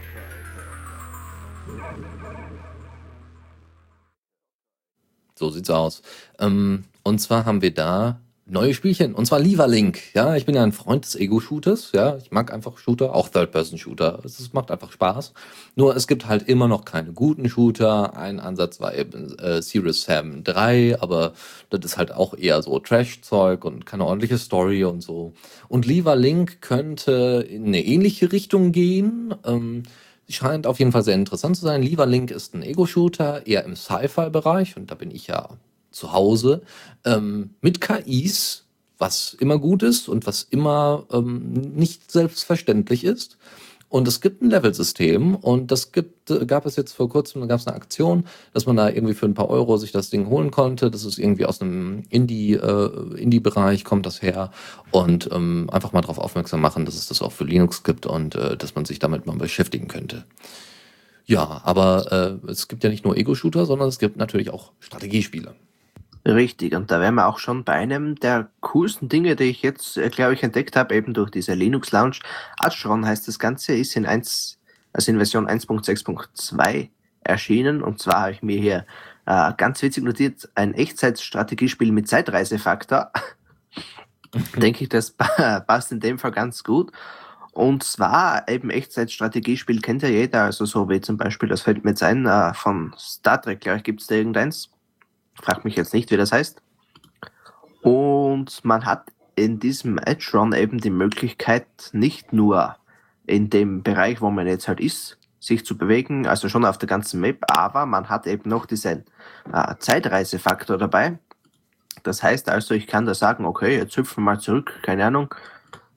So 5.34 5.50
sieht's 5.50 5.68
aus. 5.68 6.00
Ähm, 6.38 6.84
und 7.02 7.18
zwar 7.18 7.44
haben 7.44 7.60
wir 7.60 7.74
da 7.74 8.21
neue 8.46 8.74
Spielchen. 8.74 9.14
Und 9.14 9.26
zwar 9.26 9.40
Lieferlink. 9.40 10.14
Ja, 10.14 10.34
ich 10.36 10.46
bin 10.46 10.54
ja 10.54 10.62
ein 10.62 10.72
Freund 10.72 11.04
des 11.04 11.14
Ego-Shooters. 11.14 11.92
Ja, 11.92 12.16
ich 12.16 12.30
mag 12.30 12.52
einfach 12.52 12.78
Shooter, 12.78 13.14
auch 13.14 13.28
Third-Person-Shooter. 13.28 14.20
Es 14.24 14.52
macht 14.52 14.70
einfach 14.70 14.92
Spaß. 14.92 15.32
Nur 15.76 15.96
es 15.96 16.06
gibt 16.06 16.26
halt 16.26 16.48
immer 16.48 16.68
noch 16.68 16.84
keine 16.84 17.12
guten 17.12 17.48
Shooter. 17.48 18.16
Ein 18.16 18.40
Ansatz 18.40 18.80
war 18.80 18.94
eben 18.94 19.38
äh, 19.38 19.62
Serious 19.62 20.02
Sam 20.02 20.44
3, 20.44 21.00
aber 21.00 21.32
das 21.70 21.80
ist 21.84 21.96
halt 21.96 22.12
auch 22.12 22.34
eher 22.34 22.62
so 22.62 22.78
Trash-Zeug 22.78 23.64
und 23.64 23.86
keine 23.86 24.04
ordentliche 24.04 24.38
Story 24.38 24.84
und 24.84 25.02
so. 25.02 25.32
Und 25.68 25.86
Lieferlink 25.86 26.60
könnte 26.60 27.46
in 27.48 27.66
eine 27.66 27.84
ähnliche 27.84 28.32
Richtung 28.32 28.72
gehen. 28.72 29.34
Ähm, 29.44 29.84
scheint 30.28 30.66
auf 30.66 30.78
jeden 30.78 30.92
Fall 30.92 31.04
sehr 31.04 31.14
interessant 31.14 31.56
zu 31.56 31.62
sein. 31.62 31.82
Lieferlink 31.82 32.30
ist 32.30 32.54
ein 32.54 32.62
Ego-Shooter, 32.62 33.46
eher 33.46 33.64
im 33.64 33.76
Sci-Fi-Bereich 33.76 34.76
und 34.76 34.90
da 34.90 34.94
bin 34.94 35.10
ich 35.10 35.26
ja 35.26 35.48
zu 35.92 36.12
Hause 36.12 36.62
ähm, 37.04 37.50
mit 37.60 37.80
KIs, 37.80 38.64
was 38.98 39.34
immer 39.34 39.58
gut 39.58 39.82
ist 39.82 40.08
und 40.08 40.26
was 40.26 40.42
immer 40.42 41.04
ähm, 41.12 41.52
nicht 41.52 42.10
selbstverständlich 42.10 43.04
ist. 43.04 43.38
Und 43.92 44.08
es 44.08 44.22
gibt 44.22 44.40
ein 44.40 44.48
Levelsystem 44.48 45.34
und 45.34 45.70
das 45.70 45.92
gibt, 45.92 46.30
äh, 46.30 46.46
gab 46.46 46.64
es 46.64 46.76
jetzt 46.76 46.94
vor 46.94 47.10
kurzem, 47.10 47.42
da 47.42 47.46
gab 47.46 47.60
es 47.60 47.66
eine 47.66 47.76
Aktion, 47.76 48.24
dass 48.54 48.64
man 48.64 48.76
da 48.76 48.88
irgendwie 48.88 49.12
für 49.12 49.26
ein 49.26 49.34
paar 49.34 49.50
Euro 49.50 49.76
sich 49.76 49.92
das 49.92 50.08
Ding 50.08 50.28
holen 50.28 50.50
konnte. 50.50 50.90
Das 50.90 51.04
ist 51.04 51.18
irgendwie 51.18 51.44
aus 51.44 51.60
einem 51.60 52.04
Indie, 52.08 52.54
äh, 52.54 53.18
Indie-Bereich 53.18 53.84
kommt 53.84 54.06
das 54.06 54.22
her 54.22 54.50
und 54.92 55.28
ähm, 55.30 55.68
einfach 55.70 55.92
mal 55.92 56.00
darauf 56.00 56.16
aufmerksam 56.16 56.62
machen, 56.62 56.86
dass 56.86 56.94
es 56.94 57.08
das 57.08 57.20
auch 57.20 57.32
für 57.32 57.44
Linux 57.44 57.82
gibt 57.82 58.06
und 58.06 58.34
äh, 58.34 58.56
dass 58.56 58.74
man 58.74 58.86
sich 58.86 58.98
damit 58.98 59.26
mal 59.26 59.36
beschäftigen 59.36 59.88
könnte. 59.88 60.24
Ja, 61.26 61.60
aber 61.62 62.40
äh, 62.46 62.50
es 62.50 62.68
gibt 62.68 62.84
ja 62.84 62.88
nicht 62.88 63.04
nur 63.04 63.18
Ego-Shooter, 63.18 63.66
sondern 63.66 63.88
es 63.88 63.98
gibt 63.98 64.16
natürlich 64.16 64.48
auch 64.48 64.72
Strategiespiele. 64.80 65.54
Richtig, 66.24 66.74
und 66.74 66.90
da 66.90 67.00
wären 67.00 67.16
wir 67.16 67.26
auch 67.26 67.38
schon 67.38 67.64
bei 67.64 67.72
einem 67.72 68.14
der 68.14 68.48
coolsten 68.60 69.08
Dinge, 69.08 69.34
die 69.34 69.44
ich 69.44 69.62
jetzt, 69.62 69.96
äh, 69.96 70.08
glaube 70.08 70.34
ich, 70.34 70.42
entdeckt 70.44 70.76
habe, 70.76 70.94
eben 70.94 71.14
durch 71.14 71.30
diese 71.30 71.54
Linux 71.54 71.90
Lounge. 71.90 72.18
Ashron 72.60 73.04
heißt 73.04 73.26
das 73.26 73.40
Ganze, 73.40 73.74
ist 73.74 73.96
in 73.96 74.06
1, 74.06 74.58
also 74.92 75.10
in 75.10 75.16
Version 75.16 75.48
1.6.2 75.48 76.90
erschienen. 77.24 77.82
Und 77.82 77.98
zwar 77.98 78.20
habe 78.20 78.32
ich 78.32 78.42
mir 78.42 78.60
hier 78.60 78.86
äh, 79.26 79.52
ganz 79.56 79.82
witzig 79.82 80.04
notiert, 80.04 80.48
ein 80.54 80.74
Echtzeitstrategiespiel 80.74 81.90
mit 81.90 82.08
Zeitreisefaktor. 82.08 83.10
Denke 84.56 84.84
ich, 84.84 84.88
das 84.90 85.10
passt 85.66 85.90
in 85.90 85.98
dem 85.98 86.20
Fall 86.20 86.32
ganz 86.32 86.62
gut. 86.62 86.92
Und 87.52 87.82
zwar 87.82 88.48
eben 88.48 88.70
Echtzeitstrategiespiel 88.70 89.80
kennt 89.80 90.02
ja 90.02 90.08
jeder, 90.08 90.44
also 90.44 90.64
so 90.66 90.88
wie 90.88 91.00
zum 91.00 91.16
Beispiel, 91.16 91.48
das 91.48 91.62
fällt 91.62 91.84
mir 91.84 91.90
jetzt 91.90 92.02
ein, 92.02 92.26
äh, 92.26 92.54
von 92.54 92.94
Star 92.96 93.42
Trek, 93.42 93.60
glaube 93.60 93.78
ich, 93.78 93.84
gibt 93.84 94.00
es 94.00 94.06
da 94.06 94.14
irgendeins 94.14 94.70
Frag 95.34 95.64
mich 95.64 95.76
jetzt 95.76 95.94
nicht, 95.94 96.10
wie 96.10 96.16
das 96.16 96.32
heißt. 96.32 96.62
Und 97.82 98.64
man 98.64 98.84
hat 98.84 99.08
in 99.34 99.58
diesem 99.58 99.98
Edge 99.98 100.30
Run 100.34 100.52
eben 100.52 100.78
die 100.78 100.90
Möglichkeit, 100.90 101.66
nicht 101.92 102.32
nur 102.32 102.76
in 103.26 103.50
dem 103.50 103.82
Bereich, 103.82 104.20
wo 104.20 104.30
man 104.30 104.46
jetzt 104.46 104.68
halt 104.68 104.80
ist, 104.80 105.18
sich 105.40 105.64
zu 105.64 105.76
bewegen, 105.76 106.26
also 106.26 106.48
schon 106.48 106.64
auf 106.64 106.78
der 106.78 106.88
ganzen 106.88 107.20
Map, 107.20 107.38
aber 107.48 107.86
man 107.86 108.08
hat 108.08 108.26
eben 108.26 108.48
noch 108.48 108.66
diesen 108.66 109.04
äh, 109.52 109.74
Zeitreisefaktor 109.78 110.78
dabei. 110.78 111.18
Das 112.04 112.22
heißt 112.22 112.48
also, 112.48 112.74
ich 112.74 112.86
kann 112.86 113.06
da 113.06 113.14
sagen, 113.14 113.44
okay, 113.44 113.76
jetzt 113.76 113.96
hüpfen 113.96 114.22
wir 114.22 114.32
mal 114.32 114.40
zurück, 114.40 114.80
keine 114.82 115.04
Ahnung, 115.04 115.34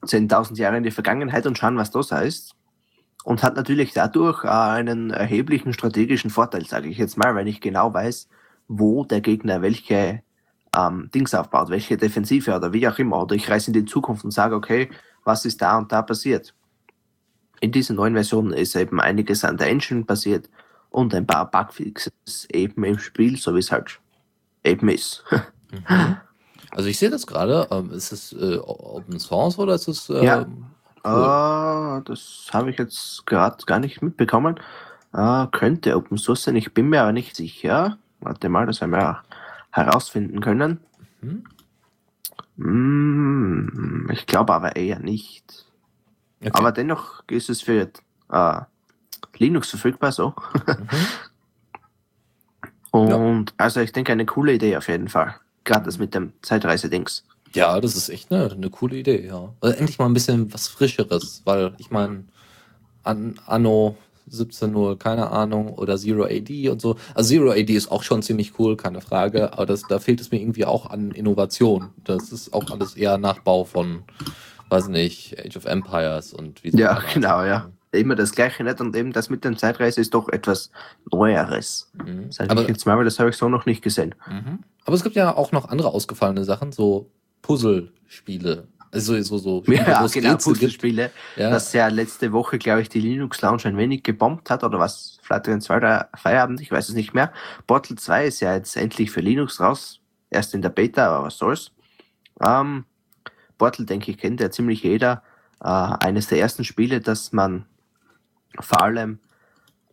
10.000 0.04 0.58
Jahre 0.58 0.78
in 0.78 0.84
die 0.84 0.92
Vergangenheit 0.92 1.46
und 1.46 1.58
schauen, 1.58 1.78
was 1.78 1.92
das 1.92 2.12
heißt. 2.12 2.56
Und 3.24 3.42
hat 3.42 3.56
natürlich 3.56 3.94
dadurch 3.94 4.44
äh, 4.44 4.48
einen 4.48 5.12
erheblichen 5.12 5.74
strategischen 5.74 6.30
Vorteil, 6.30 6.66
sage 6.66 6.90
ich 6.90 6.98
jetzt 6.98 7.18
mal, 7.18 7.36
wenn 7.36 7.48
ich 7.48 7.62
genau 7.62 7.94
weiß, 7.94 8.28
wo 8.68 9.06
der 9.06 9.22
Gegner 9.22 9.62
welche 9.62 10.22
ähm, 10.76 11.10
Dings 11.14 11.34
aufbaut, 11.34 11.70
welche 11.70 11.98
Defensive 11.98 12.56
oder 12.56 12.74
wie 12.74 12.88
auch 12.88 12.98
immer. 13.00 13.22
Oder 13.22 13.36
ich 13.36 13.50
reise 13.50 13.68
in 13.68 13.74
die 13.74 13.86
Zukunft 13.86 14.24
und 14.24 14.32
sage, 14.32 14.56
okay, 14.56 14.90
was 15.24 15.46
ist 15.46 15.62
da 15.62 15.78
und 15.78 15.92
da 15.92 16.02
passiert. 16.02 16.54
In 17.62 17.72
dieser 17.72 17.94
neuen 17.94 18.14
Version 18.14 18.52
ist 18.52 18.76
eben 18.76 19.00
einiges 19.00 19.44
an 19.46 19.58
der 19.58 19.68
Engine 19.68 20.04
passiert 20.04 20.50
und 20.90 21.14
ein 21.14 21.26
paar 21.26 21.50
Bugfixes 21.50 22.48
eben 22.52 22.84
im 22.84 23.00
Spiel, 23.00 23.38
so 23.38 23.56
wie 23.56 23.60
es 23.60 23.72
halt 23.72 24.00
eben 24.64 24.90
ist. 24.90 25.24
Mhm. 25.72 26.18
Also 26.72 26.90
ich 26.90 27.00
sehe 27.00 27.10
das 27.10 27.26
gerade. 27.26 27.68
Ähm, 27.72 27.92
ist 27.92 28.12
es 28.12 28.32
äh, 28.34 28.58
Open 28.60 29.20
Source 29.20 29.58
oder 29.58 29.74
ist 29.76 29.88
es... 29.88 30.10
Äh, 30.10 30.24
ja, 30.24 30.46
cool. 31.04 32.00
uh, 32.00 32.02
das 32.06 32.50
habe 32.54 32.70
ich 32.70 32.78
jetzt 32.78 33.26
gerade 33.26 33.66
gar 33.66 33.80
nicht 33.80 34.02
mitbekommen. 34.02 34.60
Uh, 35.12 35.48
könnte 35.48 35.98
Open 35.98 36.18
Source 36.18 36.44
sein, 36.44 36.56
ich 36.56 36.74
bin 36.74 36.88
mir 36.88 37.02
aber 37.02 37.14
nicht 37.14 37.36
sicher. 37.36 37.98
Warte 38.26 38.50
mal, 38.50 38.66
das 38.66 38.82
werden 38.82 38.92
wir 38.92 39.22
herausfinden 39.70 40.42
können. 40.42 40.80
Mhm. 42.56 44.10
Ich 44.12 44.26
glaube 44.26 44.54
aber 44.54 44.76
eher 44.76 44.98
nicht. 45.00 45.66
Okay. 46.42 46.52
Aber 46.54 46.72
dennoch 46.72 47.24
ist 47.30 47.52
es 47.52 47.62
für 47.62 47.92
äh, 48.32 48.62
Linux 49.38 49.70
verfügbar 49.70 50.12
so. 50.12 50.34
Mhm. 50.54 50.90
Und 52.92 53.50
ja. 53.50 53.56
also 53.58 53.82
ich 53.82 53.92
denke 53.92 54.14
eine 54.14 54.26
coole 54.26 54.54
Idee 54.54 54.78
auf 54.78 54.88
jeden 54.88 55.10
Fall. 55.10 55.36
Gerade 55.66 55.86
das 55.86 56.00
mit 56.00 56.16
dem 56.16 56.32
Zeitreise-Dings. 56.42 57.26
Ja, 57.54 57.80
das 57.82 57.96
ist 57.96 58.10
echt 58.10 58.32
eine, 58.32 58.50
eine 58.50 58.70
coole 58.70 58.96
Idee, 58.96 59.28
ja. 59.28 59.54
Also 59.60 59.78
endlich 59.78 60.00
mal 60.00 60.06
ein 60.06 60.14
bisschen 60.14 60.54
was 60.54 60.68
Frischeres, 60.68 61.42
weil 61.44 61.74
ich 61.78 61.92
meine, 61.92 62.24
an 63.04 63.40
Anno 63.46 63.98
17.0, 64.30 64.98
keine 64.98 65.32
Ahnung, 65.32 65.74
oder 65.74 65.98
Zero 65.98 66.24
AD 66.24 66.70
und 66.70 66.82
so. 66.82 66.96
Also 67.14 67.30
Zero 67.30 67.52
AD 67.52 67.74
ist 67.74 67.92
auch 67.92 68.04
schon 68.04 68.22
ziemlich 68.22 68.60
cool, 68.60 68.76
keine 68.76 69.02
Frage, 69.02 69.54
aber 69.54 69.66
das, 69.66 69.84
da 69.88 70.00
fehlt 70.00 70.22
es 70.22 70.32
mir 70.32 70.40
irgendwie 70.40 70.66
auch 70.66 70.90
an 70.90 71.12
Innovation. 71.12 71.90
Das 72.04 72.32
ist 72.32 72.54
auch 72.54 72.72
alles 72.72 72.96
eher 72.96 73.18
Nachbau 73.18 73.64
von, 73.64 74.04
weiß 74.70 74.88
nicht, 74.88 75.38
Age 75.40 75.58
of 75.58 75.66
Empires 75.66 76.34
und 76.34 76.64
wie 76.64 76.70
Ja, 76.78 77.02
genau, 77.14 77.44
ja. 77.44 77.70
Immer 77.92 78.16
das 78.16 78.34
gleiche 78.34 78.64
nicht 78.64 78.82
und 78.82 78.94
eben 78.96 79.14
das 79.14 79.30
mit 79.30 79.46
dem 79.46 79.58
Zeitreise 79.58 80.02
ist 80.02 80.14
doch 80.14 80.28
etwas 80.28 80.70
Neueres. 81.12 81.92
Mhm. 81.94 82.30
Aber, 82.50 82.68
jetzt 82.68 82.86
mal, 82.86 82.98
weil 82.98 83.06
das 83.06 83.20
habe 83.20 83.30
ich 83.30 83.38
so 83.38 83.48
noch 83.48 83.66
nicht 83.66 83.82
gesehen. 83.82 84.16
Mhm. 84.28 84.60
Aber 84.84 84.96
es 84.96 85.04
gibt 85.04 85.16
ja 85.16 85.34
auch 85.36 85.54
noch 85.54 85.70
andere 85.70 85.90
ausgefallene 85.90 86.44
Sachen, 86.44 86.74
so 86.74 87.10
Puzzle-Spiele 87.42 88.68
also 88.96 89.22
so, 89.22 89.38
so 89.38 89.64
ja, 89.72 90.08
genau, 90.08 90.38
Puzzlespiele. 90.38 91.12
Ja. 91.36 91.50
Das 91.50 91.74
ja 91.74 91.88
letzte 91.88 92.32
Woche, 92.32 92.58
glaube 92.58 92.82
ich, 92.82 92.90
die 92.90 93.02
Linux 93.02 93.42
Lounge 93.42 93.66
ein 93.66 93.78
wenig 93.78 94.04
gebombt 94.04 94.50
hat, 94.50 94.64
oder 94.64 94.80
was? 94.80 95.20
Flattering 95.22 95.60
2 95.60 95.80
der 95.80 96.10
Feierabend, 96.16 96.62
ich 96.62 96.72
weiß 96.72 96.90
es 96.90 96.96
nicht 96.96 97.14
mehr. 97.14 97.34
Portal 97.68 97.98
2 97.98 98.28
ist 98.28 98.40
ja 98.40 98.56
jetzt 98.56 98.78
endlich 98.78 99.12
für 99.12 99.22
Linux 99.22 99.60
raus. 99.60 100.00
Erst 100.30 100.54
in 100.54 100.62
der 100.62 100.70
Beta, 100.70 101.08
aber 101.08 101.26
was 101.26 101.38
soll's. 101.38 101.72
Ähm, 102.42 102.86
Portal, 103.58 103.86
denke 103.86 104.12
ich, 104.12 104.18
kennt 104.18 104.40
ja 104.40 104.50
ziemlich 104.50 104.84
jeder. 104.84 105.24
Äh, 105.62 105.68
eines 105.68 106.28
der 106.28 106.40
ersten 106.40 106.64
Spiele, 106.64 107.02
das 107.02 107.32
man 107.32 107.66
vor 108.60 108.82
allem 108.82 109.20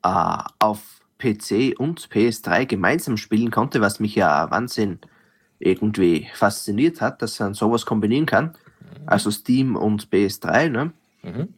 äh, 0.04 0.38
auf 0.58 1.00
PC 1.18 1.78
und 1.78 2.08
PS3 2.08 2.66
gemeinsam 2.66 3.16
spielen 3.16 3.50
konnte, 3.50 3.80
was 3.80 4.00
mich 4.00 4.14
ja 4.14 4.50
Wahnsinn 4.50 5.00
irgendwie 5.58 6.28
fasziniert 6.34 7.00
hat, 7.00 7.22
dass 7.22 7.38
man 7.40 7.54
sowas 7.54 7.86
kombinieren 7.86 8.26
kann. 8.26 8.56
Also 9.06 9.30
Steam 9.30 9.76
und 9.76 10.08
PS3. 10.08 10.68
Ne? 10.68 10.92
Mhm. 11.22 11.48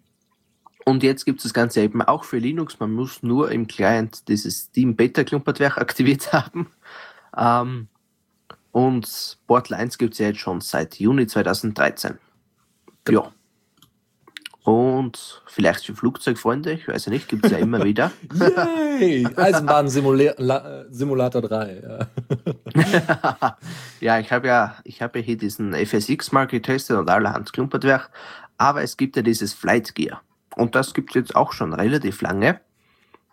Und 0.84 1.02
jetzt 1.02 1.24
gibt 1.24 1.38
es 1.38 1.44
das 1.44 1.54
Ganze 1.54 1.80
eben 1.80 2.02
auch 2.02 2.24
für 2.24 2.38
Linux. 2.38 2.78
Man 2.78 2.92
muss 2.92 3.22
nur 3.22 3.50
im 3.50 3.66
Client 3.66 4.28
dieses 4.28 4.64
Steam 4.64 4.96
Beta 4.96 5.24
Klumpertwerk 5.24 5.78
aktiviert 5.78 6.32
haben. 6.32 6.68
Ähm, 7.36 7.88
und 8.72 9.38
Portal 9.46 9.78
1 9.78 9.98
gibt 9.98 10.14
es 10.14 10.18
ja 10.18 10.26
jetzt 10.28 10.40
schon 10.40 10.60
seit 10.60 10.98
Juni 10.98 11.26
2013. 11.26 12.18
Ja. 13.08 13.32
Und 14.64 15.40
vielleicht 15.44 15.84
für 15.84 15.94
Flugzeugfreunde, 15.94 16.72
ich 16.72 16.88
weiß 16.88 17.04
ja 17.04 17.12
nicht, 17.12 17.28
gibt 17.28 17.44
es 17.44 17.52
ja 17.52 17.58
immer 17.58 17.84
wieder. 17.84 18.10
Yay! 18.98 19.28
Eisenbahn-Simulator 19.36 21.42
3. 21.42 21.82
Ja, 21.82 22.08
ja 24.00 24.18
ich 24.18 24.32
habe 24.32 24.48
ja, 24.48 24.76
ich 24.84 25.02
habe 25.02 25.18
ja 25.18 25.24
hier 25.24 25.36
diesen 25.36 25.74
FSX 25.74 26.32
mal 26.32 26.46
getestet 26.46 26.96
und 26.96 27.10
allerhand 27.10 27.52
Klumpertwerk. 27.52 28.08
Aber 28.56 28.82
es 28.82 28.96
gibt 28.96 29.16
ja 29.16 29.22
dieses 29.22 29.52
Flight 29.52 29.94
Gear. 29.94 30.22
Und 30.56 30.74
das 30.74 30.94
gibt 30.94 31.10
es 31.10 31.14
jetzt 31.14 31.36
auch 31.36 31.52
schon 31.52 31.74
relativ 31.74 32.22
lange. 32.22 32.58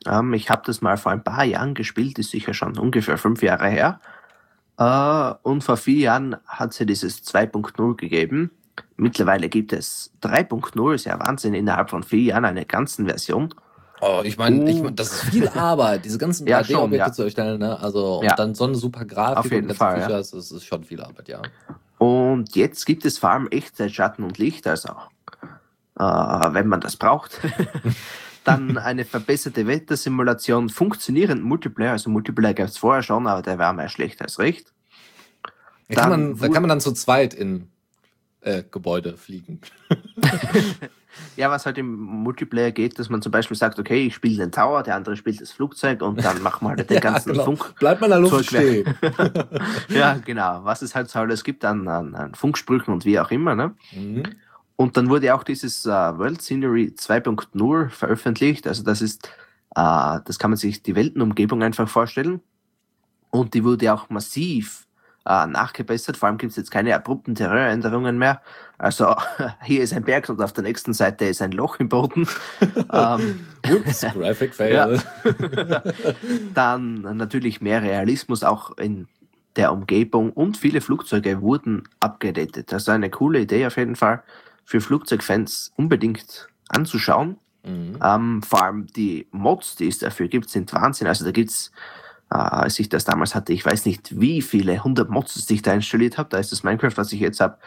Ähm, 0.05 0.33
ich 0.33 0.49
habe 0.49 0.63
das 0.65 0.81
mal 0.81 0.97
vor 0.97 1.13
ein 1.13 1.23
paar 1.23 1.45
Jahren 1.45 1.75
gespielt, 1.75 2.19
ist 2.19 2.31
sicher 2.31 2.53
schon 2.53 2.77
ungefähr 2.77 3.17
fünf 3.17 3.41
Jahre 3.41 3.69
her. 3.69 4.01
Äh, 4.77 5.33
und 5.47 5.63
vor 5.63 5.77
vier 5.77 5.99
Jahren 5.99 6.35
hat 6.45 6.71
es 6.71 6.79
ja 6.79 6.85
dieses 6.85 7.23
2.0 7.23 7.95
gegeben. 7.95 8.51
Mittlerweile 9.01 9.49
gibt 9.49 9.73
es 9.73 10.11
3.0, 10.21 10.93
ist 10.93 11.05
ja 11.05 11.19
Wahnsinn, 11.19 11.55
innerhalb 11.55 11.89
von 11.89 12.03
vier 12.03 12.21
Jahren 12.21 12.45
eine 12.45 12.65
ganze 12.65 13.03
Version. 13.03 13.51
Oh, 13.99 14.21
ich 14.23 14.37
meine, 14.37 14.69
ich 14.69 14.79
mein, 14.79 14.95
das 14.95 15.11
ist 15.11 15.21
viel 15.31 15.47
Arbeit, 15.47 16.05
diese 16.05 16.19
ganzen 16.19 16.45
Ja, 16.47 16.59
3D-Objekte 16.59 16.73
schon, 16.75 16.93
ja. 16.93 17.11
zu 17.11 17.23
erstellen, 17.23 17.59
ne? 17.59 17.79
Also, 17.79 18.19
und 18.19 18.25
Ja. 18.25 18.35
dann 18.35 18.53
so 18.53 18.65
eine 18.65 18.75
super 18.75 19.03
Grafik 19.05 19.37
Auf 19.39 19.51
jeden 19.51 19.71
und 19.71 19.75
Fall, 19.75 20.01
ja. 20.01 20.05
Features, 20.05 20.29
das 20.29 20.51
ist 20.51 20.65
schon 20.65 20.83
viel 20.83 21.01
Arbeit, 21.01 21.29
ja. 21.29 21.41
Und 21.97 22.55
jetzt 22.55 22.85
gibt 22.85 23.03
es 23.03 23.17
vor 23.17 23.31
allem 23.31 23.47
Echtzeit, 23.47 23.91
Schatten 23.91 24.23
und 24.23 24.37
Licht, 24.37 24.67
also 24.67 24.89
äh, 25.97 26.03
wenn 26.03 26.67
man 26.67 26.79
das 26.81 26.95
braucht. 26.95 27.39
Dann 28.43 28.77
eine 28.77 29.03
verbesserte 29.03 29.65
Wettersimulation, 29.65 30.69
funktionierenden 30.69 31.43
Multiplayer, 31.43 31.93
also 31.93 32.11
Multiplayer 32.11 32.53
gab 32.53 32.67
es 32.67 32.77
vorher 32.77 33.01
schon, 33.01 33.25
aber 33.25 33.41
der 33.41 33.57
war 33.57 33.73
mehr 33.73 33.89
schlecht 33.89 34.21
als 34.21 34.37
recht. 34.37 34.71
Da 35.89 36.01
kann, 36.01 36.09
man, 36.11 36.37
da 36.37 36.49
kann 36.49 36.61
man 36.61 36.69
dann 36.69 36.81
zu 36.81 36.91
zweit 36.91 37.33
in 37.33 37.67
äh, 38.41 38.63
Gebäude 38.69 39.17
fliegen. 39.17 39.61
Ja, 41.35 41.49
was 41.49 41.65
halt 41.65 41.77
im 41.77 41.93
Multiplayer 41.93 42.71
geht, 42.71 42.97
dass 42.97 43.09
man 43.09 43.21
zum 43.21 43.31
Beispiel 43.31 43.57
sagt, 43.57 43.79
okay, 43.79 44.07
ich 44.07 44.15
spiele 44.15 44.37
den 44.37 44.51
Tower, 44.51 44.83
der 44.83 44.95
andere 44.95 45.17
spielt 45.17 45.41
das 45.41 45.51
Flugzeug 45.51 46.01
und 46.01 46.23
dann 46.23 46.41
machen 46.43 46.65
wir 46.65 46.69
halt 46.69 46.89
den 46.89 47.01
ganzen 47.01 47.33
genau. 47.33 47.45
Funk. 47.45 47.75
Bleibt 47.79 48.01
man 48.01 48.11
in 48.11 48.23
der 48.23 48.31
Luft 48.31 48.45
stehen. 48.45 48.95
Ja, 49.89 50.13
genau, 50.23 50.63
was 50.63 50.81
es 50.81 50.95
halt 50.95 51.09
so 51.09 51.19
alles 51.19 51.43
gibt 51.43 51.65
an, 51.65 51.87
an, 51.87 52.15
an 52.15 52.35
Funksprüchen 52.35 52.93
und 52.93 53.05
wie 53.05 53.19
auch 53.19 53.31
immer. 53.31 53.55
Ne? 53.55 53.75
Mhm. 53.91 54.23
Und 54.75 54.97
dann 54.97 55.09
wurde 55.09 55.33
auch 55.35 55.43
dieses 55.43 55.85
äh, 55.85 55.89
World 55.89 56.41
Scenery 56.41 56.93
2.0 56.97 57.89
veröffentlicht. 57.89 58.67
Also 58.67 58.83
das 58.83 59.01
ist, 59.01 59.27
äh, 59.75 60.19
das 60.25 60.39
kann 60.39 60.51
man 60.51 60.57
sich 60.57 60.81
die 60.81 60.95
Weltenumgebung 60.95 61.61
einfach 61.61 61.87
vorstellen. 61.89 62.41
Und 63.29 63.53
die 63.53 63.63
wurde 63.63 63.93
auch 63.93 64.09
massiv 64.09 64.87
äh, 65.25 65.47
nachgebessert. 65.47 66.17
Vor 66.17 66.27
allem 66.27 66.37
gibt 66.37 66.51
es 66.51 66.57
jetzt 66.57 66.71
keine 66.71 66.95
abrupten 66.95 67.35
Terrainänderungen 67.35 68.17
mehr. 68.17 68.41
Also 68.77 69.15
hier 69.63 69.83
ist 69.83 69.93
ein 69.93 70.03
Berg 70.03 70.29
und 70.29 70.41
auf 70.41 70.53
der 70.53 70.63
nächsten 70.63 70.93
Seite 70.93 71.25
ist 71.25 71.41
ein 71.41 71.51
Loch 71.51 71.79
im 71.79 71.89
Boden. 71.89 72.27
ähm, 72.93 73.45
Ups, 73.69 74.01
Graphic 74.01 74.55
Fail. 74.55 75.01
Dann 76.53 77.01
natürlich 77.01 77.61
mehr 77.61 77.81
Realismus 77.81 78.43
auch 78.43 78.77
in 78.77 79.07
der 79.55 79.73
Umgebung 79.73 80.31
und 80.31 80.57
viele 80.57 80.81
Flugzeuge 80.81 81.41
wurden 81.41 81.83
abgedatet. 81.99 82.71
Das 82.71 82.83
ist 82.83 82.89
eine 82.89 83.09
coole 83.09 83.41
Idee 83.41 83.67
auf 83.67 83.77
jeden 83.77 83.95
Fall 83.95 84.23
für 84.63 84.81
Flugzeugfans 84.81 85.73
unbedingt 85.75 86.47
anzuschauen. 86.69 87.37
Mhm. 87.63 87.99
Ähm, 88.03 88.41
vor 88.41 88.63
allem 88.63 88.87
die 88.87 89.27
Mods, 89.31 89.75
die 89.75 89.87
es 89.87 89.99
dafür 89.99 90.27
gibt, 90.27 90.49
sind 90.49 90.73
Wahnsinn. 90.73 91.07
Also 91.07 91.25
da 91.25 91.31
gibt's, 91.31 91.67
äh, 91.67 92.00
als 92.31 92.79
ich 92.79 92.87
das 92.87 93.03
damals 93.03 93.35
hatte, 93.35 93.51
ich 93.51 93.65
weiß 93.65 93.85
nicht, 93.85 94.19
wie 94.19 94.41
viele 94.41 94.73
100 94.73 95.09
Mods 95.09 95.45
die 95.45 95.55
ich 95.55 95.61
da 95.61 95.73
installiert 95.73 96.17
habe. 96.17 96.29
Da 96.29 96.37
ist 96.37 96.51
das 96.51 96.63
Minecraft, 96.63 96.95
was 96.95 97.11
ich 97.11 97.19
jetzt 97.19 97.41
habe, 97.41 97.57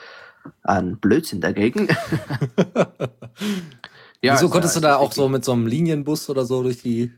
ein 0.63 0.97
Blödsinn 0.97 1.41
dagegen. 1.41 1.89
Wieso 4.21 4.33
also, 4.33 4.49
konntest 4.49 4.77
du 4.77 4.79
es 4.79 4.83
da 4.83 4.97
auch 4.97 5.13
so 5.13 5.29
mit 5.29 5.45
so 5.45 5.53
einem 5.53 5.67
Linienbus 5.67 6.31
oder 6.31 6.47
so 6.47 6.63
durch 6.63 6.81
die, 6.81 7.13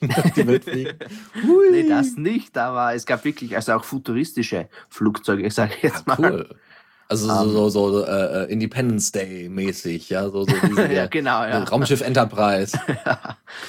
die 0.36 0.46
Welt 0.46 0.64
fliegen? 0.64 0.96
Nee, 1.70 1.86
das 1.86 2.16
nicht, 2.16 2.56
aber 2.56 2.94
es 2.94 3.04
gab 3.04 3.24
wirklich 3.26 3.54
also 3.54 3.74
auch 3.74 3.84
futuristische 3.84 4.70
Flugzeuge, 4.88 5.50
sage 5.50 5.74
ich 5.76 5.82
jetzt 5.82 6.06
mal. 6.06 6.18
Cool. 6.18 6.48
Also 7.08 7.28
Ähm. 7.28 7.50
so, 7.50 7.68
so, 7.68 7.90
so 7.90 8.04
äh, 8.04 8.44
äh, 8.44 8.52
Independence 8.52 9.12
Day 9.12 9.48
mäßig, 9.48 10.08
ja, 10.08 10.24
so, 10.30 10.44
so 10.44 10.54
diese, 10.66 10.92
Ja, 10.92 11.06
genau, 11.06 11.44
ja. 11.44 11.62
Raumschiff 11.62 12.00
Enterprise. 12.00 12.78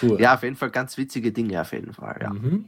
Cool. 0.01 0.19
Ja, 0.19 0.36
auf 0.36 0.43
jeden 0.43 0.55
Fall 0.55 0.69
ganz 0.71 0.97
witzige 0.97 1.32
Dinge, 1.32 1.59
auf 1.61 1.71
jeden 1.73 1.93
Fall, 1.93 2.19
ja. 2.21 2.30
Mhm. 2.32 2.65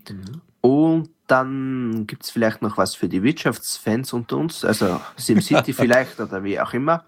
Und 0.62 1.10
dann 1.28 2.05
gibt 2.07 2.24
es 2.24 2.32
vielleicht 2.32 2.62
noch 2.62 2.78
was 2.78 2.95
für 2.95 3.07
die 3.07 3.24
Wirtschaftsfans 3.24 4.14
unter 4.14 4.38
uns, 4.38 4.66
also 4.66 4.99
SimCity 5.16 5.74
vielleicht 5.74 6.20
oder 6.20 6.43
wie 6.43 6.60
auch 6.60 6.74
immer. 6.74 7.05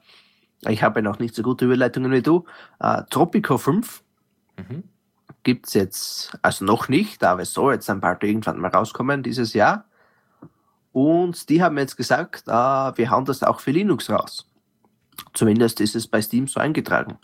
Ich 0.68 0.84
habe 0.84 1.00
ja 1.00 1.04
noch 1.04 1.20
nicht 1.20 1.34
so 1.34 1.42
gute 1.42 1.66
Überleitungen 1.66 2.12
wie 2.12 2.22
du. 2.22 2.46
Äh, 2.80 3.04
Tropico 3.10 3.58
5 3.58 4.04
Mhm. 4.58 4.84
gibt 5.44 5.68
es 5.68 5.74
jetzt, 5.74 6.38
also 6.42 6.66
noch 6.66 6.88
nicht, 6.88 7.24
aber 7.24 7.42
es 7.42 7.54
soll 7.54 7.74
jetzt 7.74 7.90
dann 7.90 8.02
bald 8.02 8.24
irgendwann 8.24 8.60
mal 8.60 8.70
rauskommen 8.70 9.24
dieses 9.24 9.54
Jahr. 9.54 9.86
Und 10.92 11.50
die 11.50 11.64
haben 11.64 11.78
jetzt 11.78 11.96
gesagt, 11.96 12.44
äh, 12.48 12.52
wir 12.52 13.10
hauen 13.10 13.26
das 13.26 13.42
auch 13.44 13.60
für 13.60 13.72
Linux 13.72 14.10
raus. 14.10 14.46
Zumindest 15.34 15.80
ist 15.80 15.96
es 15.96 16.08
bei 16.08 16.22
Steam 16.22 16.48
so 16.48 16.60
eingetragen. 16.60 17.18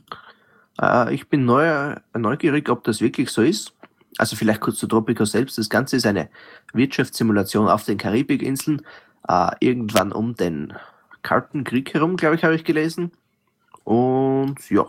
Äh, 0.82 1.14
ich 1.14 1.28
bin 1.28 1.46
neu, 1.46 1.96
neugierig, 2.18 2.70
ob 2.70 2.84
das 2.86 3.02
wirklich 3.02 3.30
so 3.30 3.42
ist. 3.42 3.74
Also 4.18 4.36
vielleicht 4.36 4.62
kurz 4.62 4.78
zu 4.78 4.88
Tropico 4.88 5.26
selbst. 5.26 5.58
Das 5.58 5.70
Ganze 5.70 5.96
ist 5.96 6.06
eine 6.06 6.30
Wirtschaftssimulation 6.74 7.68
auf 7.68 7.84
den 7.84 7.98
Karibikinseln, 7.98 8.82
äh, 9.28 9.52
irgendwann 9.60 10.12
um 10.12 10.36
den 10.36 10.74
Kalten 11.22 11.64
Krieg 11.64 11.94
herum, 11.94 12.18
glaube 12.18 12.36
ich, 12.36 12.44
habe 12.44 12.56
ich 12.56 12.64
gelesen. 12.64 13.12
Und 13.84 14.58
ja, 14.70 14.86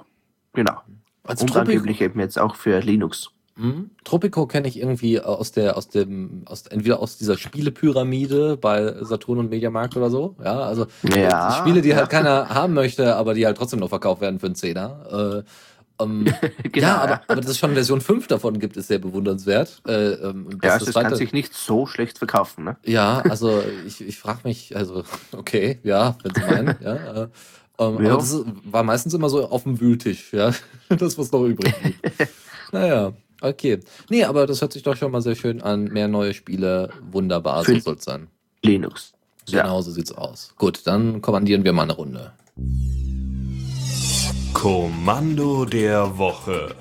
genau. 0.53 0.81
Also 1.24 1.43
Und 1.43 1.53
Tropico, 1.53 1.72
angeblich 1.72 2.01
eben 2.01 2.20
jetzt 2.20 2.39
auch 2.39 2.55
für 2.55 2.81
Linux. 2.81 3.31
Mhm. 3.59 3.91
Tropico 4.05 4.47
kenne 4.47 4.68
ich 4.68 4.79
irgendwie 4.79 5.20
aus 5.20 5.51
der, 5.51 5.76
aus 5.76 5.89
dem, 5.89 6.43
aus, 6.47 6.66
entweder 6.68 7.01
aus 7.01 7.18
dieser 7.18 7.37
Spielepyramide 7.37 8.57
bei 8.57 8.95
Saturn 9.03 9.39
und 9.39 9.51
Mediamarkt 9.51 9.97
oder 9.97 10.11
so. 10.11 10.37
Ja, 10.43 10.61
also 10.61 10.87
Ja, 11.03 11.57
Spiele, 11.59 11.83
die 11.83 11.89
ja. 11.89 11.97
halt 11.97 12.09
keiner 12.09 12.51
haben 12.51 12.72
möchte, 12.74 13.16
aber 13.16 13.35
die 13.35 13.45
halt 13.45 13.57
trotzdem 13.57 13.81
noch 13.81 13.89
verkauft 13.89 14.20
werden 14.20 14.39
für 14.39 14.47
einen 14.47 14.55
Zehner. 14.55 15.43
Äh, 15.45 15.51
ähm, 16.01 16.25
Genau, 16.73 16.87
ja, 16.87 16.97
aber, 16.99 17.13
ja. 17.13 17.23
aber 17.27 17.41
dass 17.41 17.51
es 17.51 17.59
schon 17.59 17.75
Version 17.75 18.01
5 18.01 18.27
davon 18.27 18.59
gibt, 18.59 18.77
ist 18.77 18.89
sehr 18.89 18.99
bewundernswert. 18.99 19.83
Äh, 19.87 20.13
ähm, 20.13 20.49
Ja, 20.63 20.73
also 20.75 20.87
das 20.87 20.95
kann 20.95 21.15
sich 21.15 21.33
nicht 21.33 21.55
so 21.55 21.87
schlecht 21.87 22.19
verkaufen. 22.19 22.65
Ne? 22.65 22.77
Ja, 22.85 23.21
also 23.21 23.63
ich, 23.87 24.01
ich 24.01 24.19
frage 24.19 24.41
mich, 24.45 24.77
also 24.77 25.05
okay, 25.33 25.79
ja, 25.83 26.17
wenn 26.23 26.35
Sie 26.35 26.41
meinen, 26.41 26.77
ja. 26.81 26.95
Äh, 26.95 27.29
ähm, 27.79 28.05
Ja. 28.05 28.13
Aber 28.13 28.17
das 28.19 28.41
war 28.65 28.83
meistens 28.83 29.15
immer 29.15 29.29
so 29.29 29.49
auf 29.49 29.63
dem 29.65 29.81
Wühltisch, 29.81 30.33
ja. 30.33 30.53
Das, 30.89 31.19
was 31.19 31.31
noch 31.33 31.45
übrig 31.45 31.75
blieb. 31.83 32.29
naja, 32.73 33.13
okay. 33.41 33.81
Nee, 34.09 34.25
aber 34.25 34.47
das 34.47 34.61
hört 34.63 34.73
sich 34.73 34.83
doch 34.83 34.97
schon 34.97 35.13
mal 35.13 35.21
sehr 35.21 35.35
schön 35.35 35.61
an. 35.61 35.85
Mehr 35.85 36.09
neue 36.09 36.33
Spiele, 36.33 36.91
wunderbar, 37.11 37.65
so 37.65 37.79
soll 37.79 37.97
es 37.97 38.05
sein. 38.05 38.29
Linux. 38.63 39.13
Ja. 39.49 39.63
Genau 39.63 39.81
so 39.83 39.91
sieht's 39.91 40.13
aus. 40.13 40.55
Gut, 40.57 40.87
dann 40.87 41.23
kommandieren 41.23 41.65
wir 41.65 41.73
mal 41.73 41.83
eine 41.85 41.95
Runde. 41.95 42.33
Kommando 44.59 45.65
der 45.65 46.19
Woche. 46.19 46.75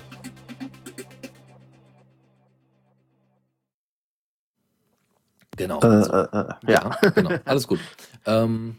Genau. 5.55 5.79
Äh, 5.81 6.03
so. 6.03 6.11
äh, 6.11 6.23
äh, 6.23 6.71
ja. 6.71 6.97
Ja, 7.03 7.09
genau. 7.11 7.29
Alles 7.45 7.67
gut. 7.67 7.79
Ähm, 8.25 8.77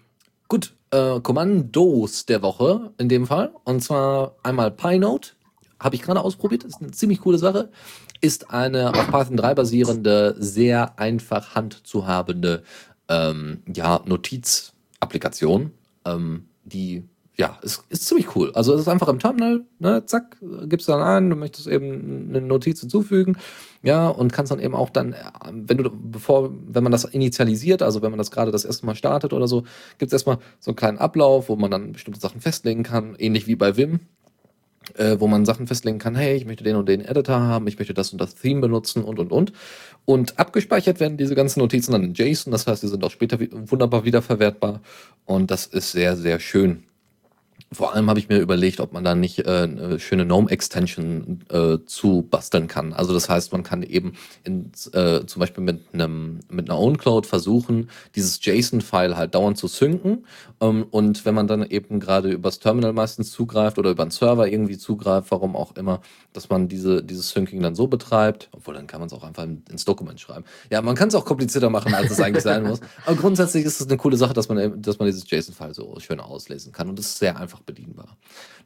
gut, 0.49 0.75
äh, 0.91 1.21
Kommandos 1.21 2.27
der 2.27 2.43
Woche 2.43 2.93
in 2.99 3.09
dem 3.09 3.29
Fall. 3.29 3.53
Und 3.63 3.85
zwar 3.85 4.35
einmal 4.43 4.73
PyNote. 4.73 5.31
Habe 5.79 5.95
ich 5.95 6.03
gerade 6.03 6.21
ausprobiert. 6.21 6.65
Ist 6.65 6.83
eine 6.83 6.91
ziemlich 6.91 7.21
coole 7.21 7.39
Sache. 7.39 7.71
Ist 8.21 8.51
eine 8.51 8.93
auf 8.93 9.07
Python 9.13 9.37
3 9.37 9.55
basierende, 9.55 10.35
sehr 10.41 10.99
einfach 10.99 11.55
handzuhabende 11.55 12.65
ähm, 13.07 13.63
ja, 13.73 14.03
Notizapplikation, 14.05 15.71
ähm, 16.05 16.49
die 16.65 17.09
ja, 17.39 17.57
es 17.63 17.85
ist 17.89 18.07
ziemlich 18.07 18.35
cool. 18.35 18.51
Also 18.55 18.75
es 18.75 18.81
ist 18.81 18.89
einfach 18.89 19.07
im 19.07 19.21
Terminal, 19.21 19.65
ne, 19.79 20.05
zack, 20.05 20.37
gibst 20.65 20.89
dann 20.89 21.01
ein, 21.01 21.31
du 21.31 21.37
möchtest 21.37 21.69
eben 21.69 22.31
eine 22.31 22.41
Notiz 22.41 22.81
hinzufügen, 22.81 23.37
ja, 23.83 24.09
und 24.09 24.33
kannst 24.33 24.51
dann 24.51 24.59
eben 24.59 24.75
auch 24.75 24.91
dann, 24.91 25.15
wenn 25.53 25.79
du, 25.79 25.89
bevor, 25.89 26.51
wenn 26.67 26.83
man 26.83 26.91
das 26.91 27.05
initialisiert, 27.05 27.81
also 27.81 28.03
wenn 28.03 28.11
man 28.11 28.19
das 28.19 28.33
gerade 28.33 28.51
das 28.51 28.65
erste 28.65 28.87
Mal 28.87 28.97
startet 28.97 29.33
oder 29.33 29.47
so, 29.47 29.63
gibt 29.99 30.09
es 30.09 30.13
erstmal 30.15 30.39
so 30.59 30.73
einen 30.73 30.77
kleinen 30.77 30.99
Ablauf, 30.99 31.49
wo 31.49 31.55
man 31.55 31.71
dann 31.71 31.93
bestimmte 31.93 32.19
Sachen 32.19 32.41
festlegen 32.41 32.83
kann, 32.83 33.15
ähnlich 33.19 33.47
wie 33.47 33.55
bei 33.55 33.77
Vim, 33.77 34.01
äh, 34.97 35.21
wo 35.21 35.29
man 35.29 35.45
Sachen 35.45 35.69
festlegen 35.69 35.99
kann, 36.01 36.17
hey, 36.17 36.35
ich 36.35 36.45
möchte 36.45 36.65
den 36.65 36.75
und 36.75 36.89
den 36.89 37.03
Editor 37.05 37.39
haben, 37.39 37.69
ich 37.69 37.79
möchte 37.79 37.95
das 37.95 38.11
und 38.11 38.21
das 38.21 38.35
Theme 38.35 38.63
benutzen 38.63 39.05
und 39.05 39.21
und 39.21 39.31
und. 39.31 39.53
Und 40.07 40.41
abgespeichert 40.41 40.99
werden 40.99 41.17
diese 41.17 41.37
ganzen 41.37 41.61
Notizen 41.61 41.93
dann 41.93 42.03
in 42.03 42.15
JSON, 42.15 42.51
das 42.51 42.67
heißt, 42.67 42.83
die 42.83 42.89
sind 42.89 43.05
auch 43.05 43.13
später 43.13 43.39
wunderbar 43.39 44.05
wiederverwertbar 44.05 44.81
und 45.25 45.53
das 45.53 45.67
ist 45.67 45.93
sehr, 45.93 46.17
sehr 46.17 46.41
schön. 46.41 46.83
Vor 47.71 47.95
allem 47.95 48.09
habe 48.09 48.19
ich 48.19 48.31
mir 48.31 48.39
überlegt, 48.39 48.81
ob 48.81 48.95
man 48.95 49.05
da 49.05 49.15
nicht 49.15 49.41
äh, 49.41 49.65
eine 49.65 50.01
schöne 50.01 50.25
GNOME-Extension 50.25 51.45
äh, 51.51 51.79
zu 51.85 52.23
basteln 52.23 52.67
kann. 52.67 52.95
Also 52.95 53.13
das 53.13 53.29
heißt, 53.29 53.53
man 53.53 53.63
kann 53.63 53.83
eben 53.83 54.15
in, 54.43 54.73
äh, 54.95 55.27
zum 55.27 55.41
Beispiel 55.41 55.63
mit 55.63 55.83
einem 55.93 56.41
mit 56.49 56.71
einer 56.71 56.79
OwnCloud 56.79 57.27
versuchen, 57.27 57.91
dieses 58.15 58.43
JSON-File 58.43 59.19
halt 59.19 59.35
dauernd 59.35 59.59
zu 59.59 59.67
synken. 59.67 60.25
Ähm, 60.63 60.87
und 60.91 61.27
wenn 61.27 61.35
man 61.35 61.47
dann 61.47 61.63
eben 61.63 62.01
gerade 62.01 62.31
übers 62.31 62.59
Terminal 62.59 62.95
meistens 62.95 63.33
zugreift 63.33 63.79
oder 63.79 63.91
über 63.91 64.03
einen 64.03 64.13
Server 64.13 64.49
irgendwie 64.49 64.79
zugreift, 64.79 65.31
warum 65.31 65.55
auch 65.55 65.77
immer, 65.77 66.01
dass 66.33 66.49
man 66.49 66.69
diese 66.69 67.03
dieses 67.03 67.29
Syncing 67.29 67.61
dann 67.61 67.75
so 67.75 67.87
betreibt, 67.87 68.49
obwohl 68.53 68.75
dann 68.75 68.87
kann 68.87 69.01
man 69.01 69.09
es 69.09 69.13
auch 69.13 69.25
einfach 69.25 69.45
ins 69.45 69.85
Dokument 69.85 70.19
schreiben. 70.19 70.45
Ja, 70.71 70.81
man 70.81 70.95
kann 70.95 71.09
es 71.09 71.15
auch 71.15 71.27
komplizierter 71.27 71.69
machen, 71.69 71.93
als 71.93 72.11
es 72.11 72.19
eigentlich 72.21 72.45
sein 72.45 72.63
muss. 72.63 72.81
Aber 73.05 73.17
grundsätzlich 73.17 73.67
ist 73.67 73.79
es 73.79 73.87
eine 73.89 73.99
coole 73.99 74.17
Sache, 74.17 74.33
dass 74.33 74.49
man 74.49 74.81
dass 74.81 74.99
man 74.99 75.05
dieses 75.05 75.31
JSON-File 75.31 75.75
so 75.75 76.01
schön 76.01 76.19
auslesen 76.19 76.73
kann 76.73 76.89
und 76.89 76.99
es 76.99 77.09
ist 77.09 77.19
sehr 77.19 77.37
einfach 77.39 77.58
einfach 77.59 77.63
bedienbar. 77.65 78.17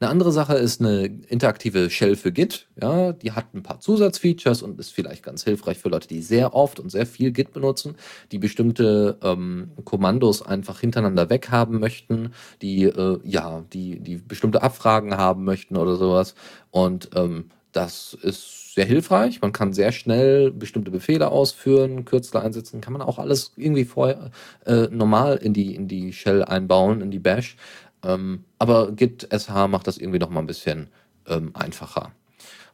Eine 0.01 0.11
andere 0.11 0.33
Sache 0.33 0.55
ist 0.55 0.81
eine 0.81 1.07
interaktive 1.29 1.91
Shell 1.91 2.17
für 2.17 2.33
Git. 2.33 2.69
Ja, 2.81 3.13
die 3.13 3.33
hat 3.33 3.55
ein 3.55 3.63
paar 3.63 3.81
Zusatzfeatures 3.81 4.63
und 4.63 4.79
ist 4.79 4.93
vielleicht 4.93 5.23
ganz 5.23 5.45
hilfreich 5.45 5.79
für 5.79 5.89
Leute, 5.89 6.09
die 6.09 6.23
sehr 6.23 6.55
oft 6.55 6.81
und 6.81 6.91
sehr 6.91 7.07
viel 7.07 7.33
Git 7.33 7.53
benutzen, 7.53 7.97
die 8.33 8.39
bestimmte 8.39 9.19
ähm, 9.23 9.71
Kommandos 9.85 10.43
einfach 10.43 10.81
hintereinander 10.81 11.31
weghaben 11.31 11.81
möchten, 11.81 12.33
die 12.61 12.85
äh, 12.85 13.19
ja, 13.25 13.65
die, 13.73 14.01
die 14.01 14.17
bestimmte 14.17 14.63
Abfragen 14.63 15.17
haben 15.17 15.45
möchten 15.45 15.77
oder 15.77 15.97
sowas. 15.97 16.35
Und 16.71 17.11
ähm, 17.15 17.51
das 17.73 18.15
ist 18.21 18.75
sehr 18.75 18.85
hilfreich. 18.85 19.41
Man 19.41 19.53
kann 19.53 19.73
sehr 19.73 19.93
schnell 19.93 20.51
bestimmte 20.51 20.91
Befehle 20.91 21.31
ausführen, 21.31 22.05
Kürzel 22.05 22.39
einsetzen, 22.39 22.81
kann 22.81 22.93
man 22.93 23.03
auch 23.03 23.19
alles 23.19 23.53
irgendwie 23.57 23.85
vorher 23.85 24.31
äh, 24.67 24.89
normal 24.91 25.37
in 25.37 25.53
die, 25.53 25.75
in 25.75 25.89
die 25.89 26.13
Shell 26.13 26.45
einbauen, 26.45 27.01
in 27.01 27.11
die 27.11 27.19
Bash. 27.19 27.57
Ähm, 28.03 28.45
aber 28.59 28.93
Git 28.93 29.29
SH 29.31 29.69
macht 29.69 29.87
das 29.87 29.99
irgendwie 29.99 30.19
noch 30.19 30.31
mal 30.31 30.41
ein 30.41 30.47
bisschen 30.47 30.89
ähm, 31.27 31.51
einfacher. 31.55 32.13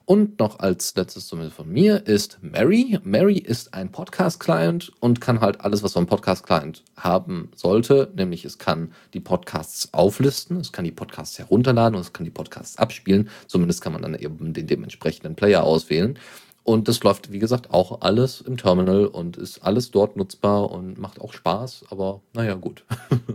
Und 0.09 0.39
noch 0.39 0.61
als 0.61 0.97
letztes 0.97 1.26
zumindest 1.26 1.57
von 1.57 1.70
mir 1.70 2.07
ist 2.07 2.39
Mary. 2.41 2.99
Mary 3.05 3.37
ist 3.37 3.74
ein 3.74 3.93
Podcast-Client 3.93 4.91
und 5.01 5.20
kann 5.20 5.43
halt 5.43 5.61
alles, 5.61 5.83
was 5.83 5.93
so 5.93 6.01
ein 6.01 6.07
Podcast-Client 6.07 6.83
haben 6.97 7.51
sollte, 7.55 8.11
nämlich 8.16 8.47
es 8.47 8.57
kann 8.57 8.95
die 9.12 9.20
Podcasts 9.20 9.93
auflisten, 9.93 10.61
es 10.61 10.72
kann 10.72 10.87
die 10.87 10.93
Podcasts 10.93 11.39
herunterladen 11.39 11.95
und 11.95 12.01
es 12.01 12.14
kann 12.14 12.24
die 12.24 12.31
Podcasts 12.31 12.79
abspielen. 12.79 13.29
Zumindest 13.49 13.83
kann 13.83 13.93
man 13.93 14.01
dann 14.01 14.14
eben 14.14 14.55
den 14.55 14.66
dementsprechenden 14.66 15.35
Player 15.35 15.62
auswählen. 15.62 16.18
Und 16.62 16.89
das 16.89 17.03
läuft, 17.03 17.31
wie 17.31 17.39
gesagt, 17.39 17.70
auch 17.70 18.01
alles 18.01 18.41
im 18.41 18.57
Terminal 18.57 19.05
und 19.05 19.37
ist 19.37 19.62
alles 19.62 19.91
dort 19.91 20.16
nutzbar 20.16 20.70
und 20.70 20.99
macht 20.99 21.20
auch 21.20 21.35
Spaß, 21.35 21.85
aber 21.91 22.22
naja, 22.33 22.55
gut. 22.55 22.83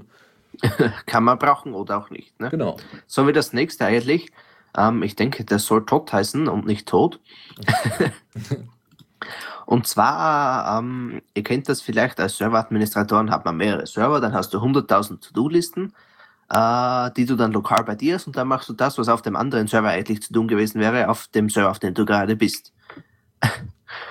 Kann 1.06 1.24
man 1.24 1.38
brauchen 1.38 1.74
oder 1.74 1.98
auch 1.98 2.10
nicht. 2.10 2.40
Ne? 2.40 2.50
Genau. 2.50 2.78
So 3.08 3.28
wie 3.28 3.34
das 3.34 3.54
nächste 3.54 3.86
eigentlich. 3.86 4.32
Ähm, 4.76 5.04
ich 5.04 5.16
denke, 5.16 5.44
das 5.46 5.66
soll 5.66 5.86
Tod 5.86 6.12
heißen 6.12 6.48
und 6.48 6.66
nicht 6.66 6.88
Tod. 6.88 7.20
und 9.66 9.88
zwar, 9.88 10.80
ähm, 10.80 11.22
ihr 11.34 11.44
kennt 11.44 11.70
das 11.70 11.82
vielleicht, 11.82 12.20
als 12.20 12.38
Serveradministratoren 12.38 13.30
hat 13.30 13.46
man 13.46 13.58
mehrere 13.58 13.86
Server, 13.86 14.20
dann 14.20 14.34
hast 14.34 14.54
du 14.54 14.60
100.000 14.60 15.22
To-Do-Listen, 15.22 15.94
äh, 16.50 17.12
die 17.16 17.26
du 17.26 17.36
dann 17.36 17.52
lokal 17.52 17.84
bei 17.84 17.96
dir 17.96 18.16
hast 18.16 18.28
und 18.28 18.36
dann 18.36 18.48
machst 18.48 18.70
du 18.70 18.74
das, 18.74 18.98
was 18.98 19.10
auf 19.10 19.22
dem 19.22 19.36
anderen 19.36 19.68
Server 19.68 19.90
eigentlich 19.90 20.24
zu 20.24 20.34
tun 20.34 20.48
gewesen 20.48 20.80
wäre, 20.82 21.10
auf 21.10 21.28
dem 21.28 21.50
Server, 21.50 21.72
auf 21.72 21.80
dem 21.80 21.94
du 21.94 22.06
gerade 22.06 22.36
bist. 22.36 22.74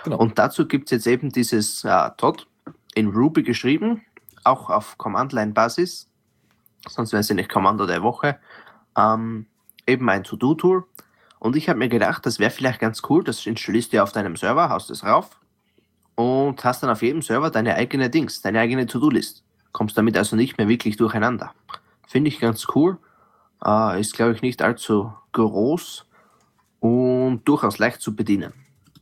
Genau. 0.05 0.19
Und 0.19 0.39
dazu 0.39 0.69
gibt 0.69 0.85
es 0.85 0.91
jetzt 0.93 1.07
eben 1.09 1.31
dieses 1.31 1.83
äh, 1.83 2.11
Tod 2.17 2.47
in 2.95 3.09
Ruby 3.09 3.43
geschrieben, 3.43 4.03
auch 4.45 4.71
auf 4.71 4.97
Command-Line-Basis 4.97 6.09
sonst 6.89 7.13
wäre 7.13 7.21
es 7.21 7.29
ja 7.29 7.35
nicht 7.35 7.51
Kommando 7.51 7.87
der 7.87 8.03
Woche, 8.03 8.39
ähm, 8.97 9.47
eben 9.87 10.09
ein 10.09 10.25
To-Do-Tool. 10.25 10.85
Und 11.39 11.57
ich 11.57 11.69
habe 11.69 11.79
mir 11.79 11.89
gedacht, 11.89 12.25
das 12.25 12.39
wäre 12.39 12.51
vielleicht 12.51 12.81
ganz 12.81 13.03
cool, 13.09 13.25
das 13.25 13.47
installierst 13.47 13.93
du 13.93 14.03
auf 14.03 14.13
deinem 14.13 14.37
Server, 14.37 14.69
haust 14.69 14.91
es 14.91 15.05
rauf 15.05 15.41
und 16.15 16.63
hast 16.65 16.83
dann 16.83 16.91
auf 16.91 17.03
jedem 17.03 17.23
Server 17.23 17.51
deine 17.51 17.75
eigene 17.75 18.11
Dings, 18.11 18.43
deine 18.43 18.61
eigene 18.61 18.87
To-Do-List. 18.87 19.43
Kommst 19.73 19.97
damit 19.97 20.17
also 20.17 20.37
nicht 20.37 20.59
mehr 20.59 20.69
wirklich 20.69 20.97
durcheinander. 20.97 21.53
Finde 22.07 22.29
ich 22.29 22.39
ganz 22.39 22.67
cool. 22.75 22.99
Äh, 23.65 24.01
ist, 24.01 24.15
glaube 24.15 24.35
ich, 24.35 24.43
nicht 24.43 24.63
allzu 24.63 25.13
groß 25.33 26.07
und 26.81 27.43
durchaus 27.45 27.79
leicht 27.79 28.01
zu 28.01 28.15
bedienen. 28.15 28.53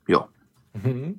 Ja. 0.06 0.28
Mhm. 0.74 1.18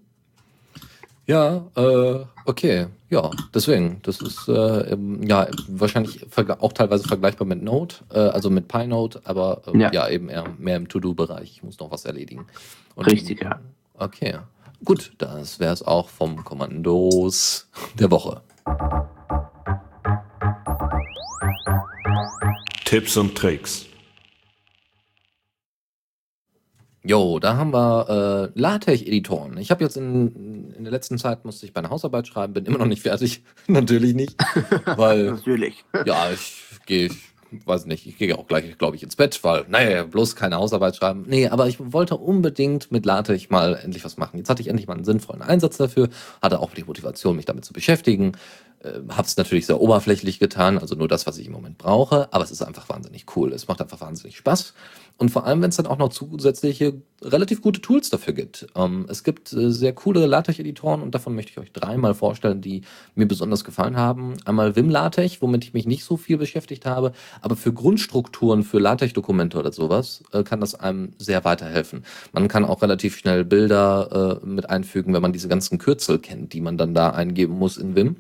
Ja, 1.31 1.63
äh, 1.77 2.25
okay. 2.43 2.87
Ja, 3.09 3.31
deswegen. 3.53 4.01
Das 4.03 4.19
ist 4.19 4.49
äh, 4.49 4.97
ja 5.25 5.47
wahrscheinlich 5.69 6.25
auch 6.59 6.73
teilweise 6.73 7.07
vergleichbar 7.07 7.47
mit 7.47 7.63
Node, 7.63 7.95
äh, 8.09 8.19
also 8.19 8.49
mit 8.49 8.67
PyNode, 8.67 9.21
aber 9.23 9.61
äh, 9.67 9.77
ja. 9.77 9.93
ja. 9.93 10.09
eben 10.09 10.27
eher 10.27 10.43
mehr 10.57 10.75
im 10.75 10.89
To-Do-Bereich. 10.89 11.51
Ich 11.53 11.63
muss 11.63 11.79
noch 11.79 11.89
was 11.89 12.03
erledigen. 12.03 12.47
Und, 12.95 13.05
Richtig, 13.05 13.41
ja. 13.41 13.61
Okay. 13.97 14.39
Gut, 14.83 15.13
das 15.19 15.61
wäre 15.61 15.71
es 15.71 15.81
auch 15.81 16.09
vom 16.09 16.43
Kommandos 16.43 17.69
der 17.97 18.11
Woche. 18.11 18.41
Tipps 22.83 23.15
und 23.15 23.37
Tricks. 23.37 23.85
Jo, 27.03 27.39
da 27.39 27.57
haben 27.57 27.73
wir 27.73 28.51
äh, 28.55 28.59
LaTeX-Editoren. 28.59 29.57
Ich 29.57 29.71
habe 29.71 29.83
jetzt 29.83 29.97
in, 29.97 30.71
in 30.77 30.83
der 30.83 30.91
letzten 30.91 31.17
Zeit 31.17 31.45
musste 31.45 31.65
ich 31.65 31.73
meine 31.73 31.89
Hausarbeit 31.89 32.27
schreiben, 32.27 32.53
bin 32.53 32.65
immer 32.65 32.77
noch 32.77 32.85
nicht 32.85 33.01
fertig. 33.01 33.43
Natürlich 33.67 34.13
nicht. 34.13 34.35
Weil. 34.85 35.23
Natürlich. 35.31 35.83
Ja, 36.05 36.31
ich 36.31 36.61
gehe, 36.85 37.09
weiß 37.65 37.87
nicht, 37.87 38.05
ich 38.05 38.19
gehe 38.19 38.37
auch 38.37 38.45
gleich, 38.45 38.77
glaube 38.77 38.95
ich, 38.97 39.03
ins 39.03 39.15
Bett, 39.15 39.43
weil, 39.43 39.65
naja, 39.67 40.03
bloß 40.03 40.35
keine 40.35 40.57
Hausarbeit 40.57 40.95
schreiben. 40.95 41.25
Nee, 41.27 41.47
aber 41.47 41.67
ich 41.67 41.77
wollte 41.79 42.17
unbedingt 42.17 42.91
mit 42.91 43.03
LaTeX 43.07 43.49
mal 43.49 43.79
endlich 43.83 44.05
was 44.05 44.17
machen. 44.17 44.37
Jetzt 44.37 44.51
hatte 44.51 44.61
ich 44.61 44.67
endlich 44.67 44.87
mal 44.87 44.93
einen 44.93 45.03
sinnvollen 45.03 45.41
Einsatz 45.41 45.77
dafür, 45.77 46.09
hatte 46.39 46.59
auch 46.59 46.75
die 46.75 46.83
Motivation, 46.83 47.35
mich 47.35 47.45
damit 47.45 47.65
zu 47.65 47.73
beschäftigen. 47.73 48.33
Äh, 48.83 48.99
habe 49.09 49.27
es 49.27 49.37
natürlich 49.37 49.65
sehr 49.65 49.81
oberflächlich 49.81 50.37
getan, 50.37 50.77
also 50.77 50.95
nur 50.95 51.07
das, 51.07 51.25
was 51.25 51.39
ich 51.39 51.47
im 51.47 51.53
Moment 51.53 51.77
brauche, 51.79 52.31
aber 52.31 52.43
es 52.43 52.51
ist 52.51 52.61
einfach 52.61 52.89
wahnsinnig 52.89 53.25
cool. 53.35 53.53
Es 53.53 53.67
macht 53.67 53.81
einfach 53.81 54.01
wahnsinnig 54.01 54.37
Spaß. 54.37 54.73
Und 55.17 55.29
vor 55.29 55.45
allem, 55.45 55.61
wenn 55.61 55.69
es 55.69 55.75
dann 55.75 55.87
auch 55.87 55.97
noch 55.97 56.09
zusätzliche, 56.09 57.01
relativ 57.23 57.61
gute 57.61 57.81
Tools 57.81 58.09
dafür 58.09 58.33
gibt. 58.33 58.67
Ähm, 58.75 59.05
es 59.07 59.23
gibt 59.23 59.53
äh, 59.53 59.71
sehr 59.71 59.93
coole 59.93 60.25
LaTeX-Editoren 60.25 61.01
und 61.01 61.13
davon 61.13 61.35
möchte 61.35 61.51
ich 61.51 61.59
euch 61.59 61.71
dreimal 61.71 62.15
vorstellen, 62.15 62.61
die 62.61 62.81
mir 63.13 63.27
besonders 63.27 63.63
gefallen 63.63 63.97
haben. 63.97 64.33
Einmal 64.45 64.75
Vim 64.75 64.89
LaTeX, 64.89 65.41
womit 65.41 65.63
ich 65.63 65.73
mich 65.73 65.85
nicht 65.85 66.03
so 66.03 66.17
viel 66.17 66.37
beschäftigt 66.37 66.85
habe, 66.85 67.13
aber 67.41 67.55
für 67.55 67.73
Grundstrukturen, 67.73 68.63
für 68.63 68.79
LaTeX-Dokumente 68.79 69.59
oder 69.59 69.71
sowas, 69.71 70.23
äh, 70.31 70.43
kann 70.43 70.61
das 70.61 70.75
einem 70.75 71.13
sehr 71.19 71.43
weiterhelfen. 71.45 72.03
Man 72.33 72.47
kann 72.47 72.65
auch 72.65 72.81
relativ 72.81 73.17
schnell 73.17 73.45
Bilder 73.45 74.39
äh, 74.41 74.45
mit 74.45 74.69
einfügen, 74.69 75.13
wenn 75.13 75.21
man 75.21 75.33
diese 75.33 75.47
ganzen 75.47 75.77
Kürzel 75.77 76.17
kennt, 76.17 76.53
die 76.53 76.61
man 76.61 76.77
dann 76.77 76.95
da 76.95 77.11
eingeben 77.11 77.53
muss 77.53 77.77
in 77.77 77.95
Vim. 77.95 78.15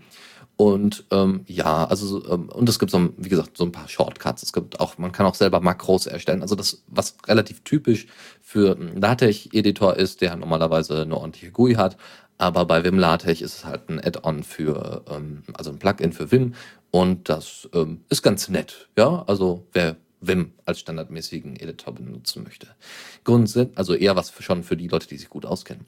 Und 0.61 1.05
ähm, 1.09 1.41
ja, 1.47 1.85
also 1.85 2.23
ähm, 2.29 2.47
und 2.49 2.69
es 2.69 2.77
gibt 2.77 2.91
so, 2.91 3.09
wie 3.17 3.29
gesagt, 3.29 3.57
so 3.57 3.63
ein 3.63 3.71
paar 3.71 3.87
Shortcuts. 3.89 4.43
Es 4.43 4.53
gibt 4.53 4.79
auch, 4.79 4.99
man 4.99 5.11
kann 5.11 5.25
auch 5.25 5.33
selber 5.33 5.59
Makros 5.59 6.05
erstellen. 6.05 6.43
Also 6.43 6.53
das, 6.53 6.83
was 6.85 7.17
relativ 7.25 7.63
typisch 7.63 8.05
für 8.43 8.75
einen 8.75 9.01
LaTeX-Editor 9.01 9.97
ist, 9.97 10.21
der 10.21 10.35
normalerweise 10.35 11.01
eine 11.01 11.17
ordentliche 11.17 11.49
GUI 11.49 11.73
hat. 11.73 11.97
Aber 12.37 12.65
bei 12.65 12.83
Vim 12.83 12.99
LaTeX 12.99 13.41
ist 13.41 13.55
es 13.55 13.65
halt 13.65 13.89
ein 13.89 13.99
Add-on 13.99 14.43
für, 14.43 15.03
ähm, 15.09 15.41
also 15.55 15.71
ein 15.71 15.79
Plugin 15.79 16.13
für 16.13 16.31
Vim. 16.31 16.53
Und 16.91 17.27
das 17.27 17.67
ähm, 17.73 18.01
ist 18.09 18.21
ganz 18.21 18.47
nett. 18.47 18.87
Ja, 18.95 19.23
also 19.25 19.65
wer 19.73 19.95
Vim 20.19 20.51
als 20.65 20.81
standardmäßigen 20.81 21.55
Editor 21.55 21.95
benutzen 21.95 22.43
möchte. 22.43 22.67
Grundsätzlich, 23.23 23.75
also 23.79 23.95
eher 23.95 24.15
was 24.15 24.29
für, 24.29 24.43
schon 24.43 24.63
für 24.63 24.77
die 24.77 24.89
Leute, 24.89 25.07
die 25.07 25.17
sich 25.17 25.29
gut 25.29 25.47
auskennen. 25.47 25.87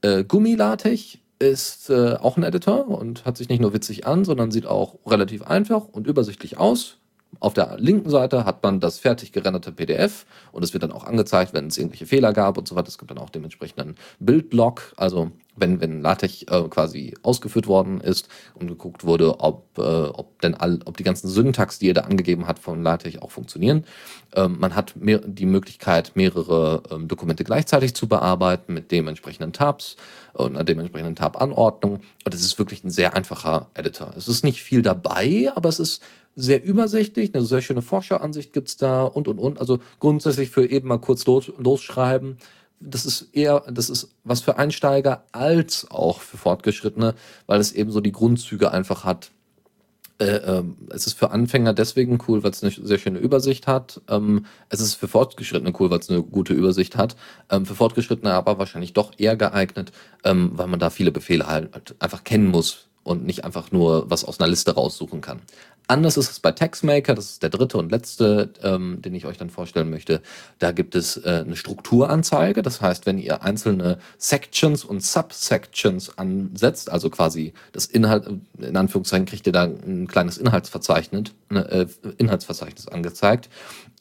Äh, 0.00 0.24
Gummi-LaTeX 0.24 1.18
ist 1.50 1.90
äh, 1.90 2.14
auch 2.14 2.36
ein 2.36 2.42
Editor 2.42 2.88
und 2.88 3.24
hat 3.24 3.36
sich 3.36 3.48
nicht 3.48 3.60
nur 3.60 3.72
witzig 3.72 4.06
an, 4.06 4.24
sondern 4.24 4.50
sieht 4.50 4.66
auch 4.66 4.98
relativ 5.06 5.42
einfach 5.42 5.86
und 5.86 6.06
übersichtlich 6.06 6.58
aus. 6.58 6.98
Auf 7.40 7.54
der 7.54 7.76
linken 7.78 8.10
Seite 8.10 8.44
hat 8.44 8.62
man 8.62 8.80
das 8.80 8.98
fertig 8.98 9.32
gerenderte 9.32 9.72
PDF 9.72 10.26
und 10.52 10.62
es 10.62 10.72
wird 10.72 10.82
dann 10.82 10.92
auch 10.92 11.04
angezeigt, 11.04 11.52
wenn 11.52 11.66
es 11.66 11.78
irgendwelche 11.78 12.06
Fehler 12.06 12.32
gab 12.32 12.58
und 12.58 12.68
so 12.68 12.76
weiter. 12.76 12.88
Es 12.88 12.98
gibt 12.98 13.10
dann 13.10 13.18
auch 13.18 13.30
dementsprechend 13.30 13.80
einen 13.80 13.96
Bildlog, 14.18 14.92
also 14.96 15.30
wenn, 15.56 15.80
wenn 15.80 16.00
LaTeX 16.00 16.42
äh, 16.42 16.62
quasi 16.68 17.14
ausgeführt 17.22 17.66
worden 17.66 18.00
ist 18.00 18.28
und 18.54 18.66
geguckt 18.66 19.04
wurde, 19.04 19.40
ob, 19.40 19.78
äh, 19.78 19.82
ob 19.82 20.40
denn 20.40 20.54
all, 20.54 20.80
ob 20.84 20.96
die 20.96 21.04
ganzen 21.04 21.28
Syntax, 21.28 21.78
die 21.78 21.86
ihr 21.86 21.94
da 21.94 22.02
angegeben 22.02 22.46
habt 22.46 22.58
von 22.58 22.82
LaTeX 22.82 23.18
auch 23.22 23.30
funktionieren. 23.30 23.84
Ähm, 24.34 24.56
man 24.58 24.74
hat 24.74 24.96
mehr, 24.96 25.18
die 25.18 25.46
Möglichkeit, 25.46 26.12
mehrere 26.14 26.82
ähm, 26.90 27.08
Dokumente 27.08 27.44
gleichzeitig 27.44 27.94
zu 27.94 28.08
bearbeiten 28.08 28.74
mit 28.74 28.90
dementsprechenden 28.90 29.52
Tabs 29.52 29.96
und 30.32 30.56
einer 30.56 30.64
dementsprechenden 30.64 31.14
Tab-Anordnung. 31.14 32.00
Und 32.24 32.34
es 32.34 32.44
ist 32.44 32.58
wirklich 32.58 32.82
ein 32.82 32.90
sehr 32.90 33.14
einfacher 33.14 33.68
Editor. 33.74 34.12
Es 34.16 34.26
ist 34.26 34.42
nicht 34.42 34.62
viel 34.62 34.82
dabei, 34.82 35.52
aber 35.54 35.68
es 35.68 35.78
ist 35.78 36.02
sehr 36.36 36.64
übersichtlich, 36.64 37.34
eine 37.34 37.44
sehr 37.44 37.62
schöne 37.62 37.82
Vorschauansicht 37.82 38.52
gibt 38.52 38.68
es 38.68 38.76
da 38.76 39.04
und 39.04 39.28
und 39.28 39.38
und. 39.38 39.60
Also 39.60 39.78
grundsätzlich 40.00 40.50
für 40.50 40.68
eben 40.68 40.88
mal 40.88 40.98
kurz 40.98 41.26
los, 41.26 41.52
losschreiben 41.58 42.38
das 42.84 43.06
ist 43.06 43.28
eher, 43.32 43.64
das 43.70 43.88
ist 43.88 44.10
was 44.24 44.40
für 44.40 44.58
Einsteiger 44.58 45.24
als 45.32 45.90
auch 45.90 46.20
für 46.20 46.36
Fortgeschrittene, 46.36 47.14
weil 47.46 47.60
es 47.60 47.72
eben 47.72 47.90
so 47.90 48.00
die 48.00 48.12
Grundzüge 48.12 48.70
einfach 48.70 49.04
hat. 49.04 49.30
Äh, 50.18 50.26
äh, 50.26 50.64
es 50.90 51.06
ist 51.06 51.18
für 51.18 51.30
Anfänger 51.30 51.72
deswegen 51.72 52.18
cool, 52.28 52.44
weil 52.44 52.52
es 52.52 52.62
eine 52.62 52.72
sehr 52.72 52.98
schöne 52.98 53.18
Übersicht 53.18 53.66
hat. 53.66 54.00
Ähm, 54.08 54.46
es 54.68 54.80
ist 54.80 54.94
für 54.94 55.08
Fortgeschrittene 55.08 55.72
cool, 55.78 55.90
weil 55.90 55.98
es 55.98 56.10
eine 56.10 56.22
gute 56.22 56.54
Übersicht 56.54 56.96
hat. 56.96 57.16
Ähm, 57.50 57.66
für 57.66 57.74
Fortgeschrittene 57.74 58.32
aber 58.32 58.58
wahrscheinlich 58.58 58.92
doch 58.92 59.12
eher 59.16 59.36
geeignet, 59.36 59.92
ähm, 60.22 60.52
weil 60.54 60.68
man 60.68 60.78
da 60.78 60.90
viele 60.90 61.10
Befehle 61.10 61.46
halt 61.46 61.96
einfach 61.98 62.22
kennen 62.22 62.46
muss 62.46 62.86
und 63.02 63.24
nicht 63.24 63.44
einfach 63.44 63.72
nur 63.72 64.08
was 64.10 64.24
aus 64.24 64.38
einer 64.38 64.48
Liste 64.48 64.74
raussuchen 64.74 65.20
kann. 65.20 65.40
Anders 65.86 66.16
ist 66.16 66.30
es 66.30 66.40
bei 66.40 66.50
TextMaker, 66.50 67.14
das 67.14 67.32
ist 67.32 67.42
der 67.42 67.50
dritte 67.50 67.76
und 67.76 67.90
letzte, 67.90 68.50
ähm, 68.62 69.02
den 69.02 69.14
ich 69.14 69.26
euch 69.26 69.36
dann 69.36 69.50
vorstellen 69.50 69.90
möchte. 69.90 70.22
Da 70.58 70.72
gibt 70.72 70.94
es 70.94 71.18
äh, 71.18 71.44
eine 71.44 71.56
Strukturanzeige. 71.56 72.62
Das 72.62 72.80
heißt, 72.80 73.04
wenn 73.04 73.18
ihr 73.18 73.42
einzelne 73.42 73.98
Sections 74.16 74.82
und 74.82 75.02
Subsections 75.02 76.16
ansetzt, 76.16 76.90
also 76.90 77.10
quasi 77.10 77.52
das 77.72 77.84
Inhalt, 77.84 78.26
in 78.58 78.76
Anführungszeichen 78.76 79.26
kriegt 79.26 79.46
ihr 79.46 79.52
da 79.52 79.64
ein 79.64 80.06
kleines 80.06 80.38
Inhaltsverzeichnis, 80.38 81.32
äh, 81.50 81.86
Inhaltsverzeichnis 82.16 82.88
angezeigt. 82.88 83.50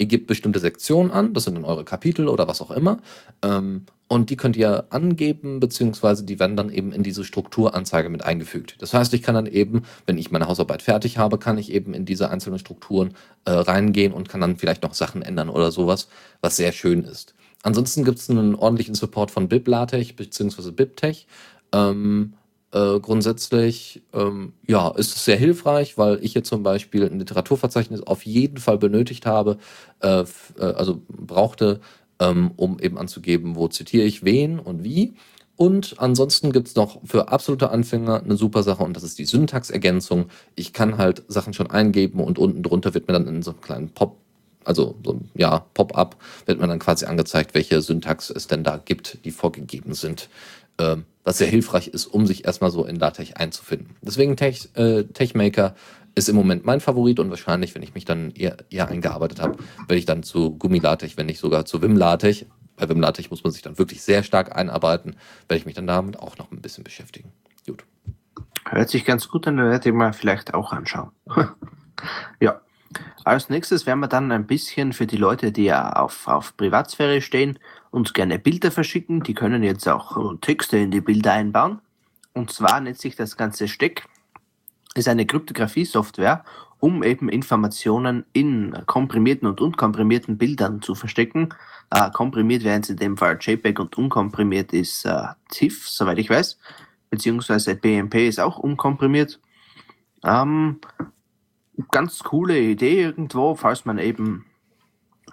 Ihr 0.04 0.08
gebt 0.08 0.28
bestimmte 0.28 0.60
Sektionen 0.60 1.12
an, 1.12 1.34
das 1.34 1.46
sind 1.46 1.56
dann 1.56 1.64
eure 1.64 1.86
Kapitel 1.86 2.28
oder 2.28 2.46
was 2.46 2.62
auch 2.62 2.72
immer. 2.72 2.98
Ähm, 3.42 3.86
und 4.10 4.30
die 4.30 4.36
könnt 4.36 4.58
ihr 4.58 4.84
angeben, 4.90 5.62
beziehungsweise 5.62 6.26
die 6.26 6.42
werden 6.42 6.58
dann 6.58 6.70
eben 6.70 6.92
in 6.92 7.04
diese 7.04 7.24
Strukturanzeige 7.24 8.10
mit 8.10 8.26
eingefügt. 8.26 8.76
Das 8.80 8.94
heißt, 8.94 9.14
ich 9.14 9.24
kann 9.24 9.34
dann 9.34 9.46
eben, 9.46 9.84
wenn 10.06 10.18
ich 10.18 10.30
meine 10.30 10.50
Hausarbeit 10.50 10.82
fertig 10.82 11.18
habe, 11.18 11.38
kann 11.38 11.58
ich 11.58 11.72
eben 11.72 11.94
in 11.94 12.04
diese 12.04 12.30
einzelnen 12.30 12.60
Strukturen 12.60 13.14
äh, 13.46 13.52
reingehen 13.52 14.12
und 14.12 14.28
kann 14.28 14.42
dann 14.42 14.58
vielleicht 14.58 14.84
noch 14.84 14.94
Sachen 14.94 15.22
ändern 15.22 15.48
oder 15.48 15.72
sowas, 15.72 16.10
was 16.42 16.58
sehr 16.58 16.74
schön 16.74 17.06
ist. 17.06 17.34
Ansonsten 17.64 18.04
gibt 18.04 18.20
es 18.20 18.30
einen 18.30 18.56
ordentlichen 18.56 18.96
Support 18.96 19.32
von 19.32 19.48
BibLaTeX 19.48 20.12
bzw. 20.12 20.72
BibTeX. 20.72 21.26
Ähm, 21.72 22.34
äh, 22.74 23.00
grundsätzlich 23.00 24.02
ähm, 24.14 24.54
ja, 24.68 24.90
ist 24.90 25.16
es 25.16 25.26
sehr 25.26 25.38
hilfreich, 25.38 25.98
weil 25.98 26.20
ich 26.24 26.34
hier 26.34 26.44
zum 26.44 26.64
Beispiel 26.64 27.06
ein 27.06 27.20
Literaturverzeichnis 27.20 28.02
auf 28.02 28.26
jeden 28.26 28.58
Fall 28.58 28.80
benötigt 28.80 29.26
habe, 29.26 29.58
äh, 30.02 30.22
äh 30.22 30.26
also 30.60 31.02
brauchte, 31.08 31.82
ähm, 32.20 32.52
um 32.56 32.80
eben 32.80 32.98
anzugeben, 32.98 33.56
wo 33.56 33.68
zitiere 33.68 34.06
ich 34.06 34.24
wen 34.24 34.60
und 34.60 34.84
wie. 34.84 35.14
Und 35.56 35.96
ansonsten 36.00 36.52
gibt 36.52 36.68
es 36.68 36.76
noch 36.76 37.00
für 37.06 37.28
absolute 37.28 37.70
Anfänger 37.70 38.24
eine 38.24 38.38
super 38.38 38.64
Sache 38.64 38.84
und 38.84 38.96
das 38.98 39.04
ist 39.04 39.20
die 39.20 39.26
Syntaxergänzung. 39.26 40.30
Ich 40.56 40.74
kann 40.74 40.98
halt 40.98 41.24
Sachen 41.28 41.54
schon 41.54 41.70
eingeben 41.70 42.20
und 42.20 42.40
unten 42.40 42.64
drunter 42.64 42.96
wird 42.96 43.08
mir 43.08 43.14
dann 43.14 43.28
in 43.28 43.44
so 43.44 43.52
einem 43.52 43.62
kleinen 43.62 43.90
Pop, 43.90 44.18
also 44.64 44.96
so 45.06 45.22
ja, 45.36 45.60
Pop-up, 45.76 46.18
wird 46.48 46.60
mir 46.60 46.68
dann 46.68 46.80
quasi 46.80 47.06
angezeigt, 47.06 47.54
welche 47.54 47.82
Syntax 47.84 48.32
es 48.32 48.48
denn 48.48 48.64
da 48.64 48.78
gibt, 48.78 49.24
die 49.26 49.32
vorgegeben 49.32 49.94
sind. 49.94 50.28
Ähm, 50.80 51.06
was 51.24 51.38
sehr 51.38 51.48
hilfreich 51.48 51.88
ist, 51.88 52.06
um 52.06 52.26
sich 52.28 52.46
erstmal 52.46 52.72
so 52.72 52.86
in 52.86 52.98
LaTeX 52.98 53.34
einzufinden. 53.34 53.96
Deswegen 54.02 54.36
Tech, 54.36 54.70
äh, 54.76 55.04
TechMaker 55.04 55.76
ist 56.16 56.30
im 56.30 56.36
Moment 56.36 56.66
mein 56.66 56.80
Favorit 56.80 57.20
und 57.20 57.30
wahrscheinlich, 57.30 57.74
wenn 57.76 57.84
ich 57.84 57.96
mich 57.96 58.06
dann 58.06 58.32
eher, 58.32 58.58
eher 58.70 58.88
eingearbeitet 58.88 59.42
habe, 59.42 59.58
werde 59.88 59.96
ich 59.96 60.06
dann 60.06 60.24
zu 60.24 60.58
Gummilatech, 60.58 61.18
wenn 61.18 61.26
nicht 61.26 61.40
sogar 61.40 61.66
zu 61.66 61.82
Wimlatech. 61.82 62.46
Bei 62.76 62.88
Wimlatech 62.90 63.32
muss 63.32 63.44
man 63.44 63.52
sich 63.52 63.62
dann 63.62 63.78
wirklich 63.78 64.02
sehr 64.02 64.24
stark 64.24 64.56
einarbeiten, 64.56 65.16
werde 65.48 65.60
ich 65.60 65.66
mich 65.66 65.76
dann 65.76 65.88
damit 65.88 66.20
auch 66.20 66.38
noch 66.38 66.52
ein 66.52 66.62
bisschen 66.62 66.84
beschäftigen. 66.84 67.32
Gut. 67.66 67.84
Hört 68.70 68.90
sich 68.90 69.06
ganz 69.06 69.28
gut 69.28 69.48
an, 69.48 69.58
werde 69.58 69.90
ich 69.90 69.96
mal 69.96 70.14
vielleicht 70.14 70.54
auch 70.54 70.72
anschauen. 70.72 71.12
ja. 72.40 72.62
Als 73.24 73.50
nächstes 73.50 73.88
werden 73.88 74.02
wir 74.02 74.08
dann 74.08 74.32
ein 74.32 74.46
bisschen 74.46 74.94
für 74.94 75.08
die 75.08 75.18
Leute, 75.18 75.52
die 75.52 75.64
ja 75.64 75.94
auf, 75.94 76.28
auf 76.28 76.56
Privatsphäre 76.58 77.22
stehen, 77.22 77.58
uns 77.94 78.14
gerne 78.14 78.40
Bilder 78.40 78.72
verschicken. 78.72 79.22
Die 79.22 79.34
können 79.34 79.64
jetzt 79.64 79.88
auch 79.88 80.36
Texte 80.42 80.78
in 80.78 80.92
die 80.92 81.02
Bilder 81.02 81.34
einbauen. 81.34 81.80
Und 82.34 82.52
zwar 82.52 82.80
nennt 82.82 82.98
sich 82.98 83.16
das 83.16 83.38
Ganze 83.38 83.68
Steck 83.68 84.08
ist 84.96 85.08
eine 85.08 85.26
Kryptographie-Software, 85.26 86.44
um 86.80 87.04
eben 87.04 87.30
Informationen 87.30 88.26
in 88.34 88.76
komprimierten 88.86 89.48
und 89.48 89.62
unkomprimierten 89.62 90.38
Bildern 90.38 90.82
zu 90.82 90.96
verstecken. 90.96 91.50
Äh, 91.90 92.12
komprimiert 92.12 92.64
wären 92.64 92.82
es 92.82 92.90
in 92.90 92.98
dem 92.98 93.18
Fall 93.18 93.38
JPEG 93.40 93.80
und 93.80 93.98
unkomprimiert 93.98 94.74
ist 94.74 95.06
äh, 95.06 95.28
TIFF, 95.50 95.88
soweit 95.88 96.20
ich 96.20 96.30
weiß. 96.30 96.60
Beziehungsweise 97.10 97.76
BMP 97.76 98.28
ist 98.28 98.40
auch 98.40 98.58
unkomprimiert. 98.58 99.40
Ähm, 100.24 100.80
ganz 101.92 102.20
coole 102.20 102.60
Idee 102.60 103.02
irgendwo, 103.02 103.56
falls 103.56 103.86
man 103.86 103.98
eben 103.98 104.46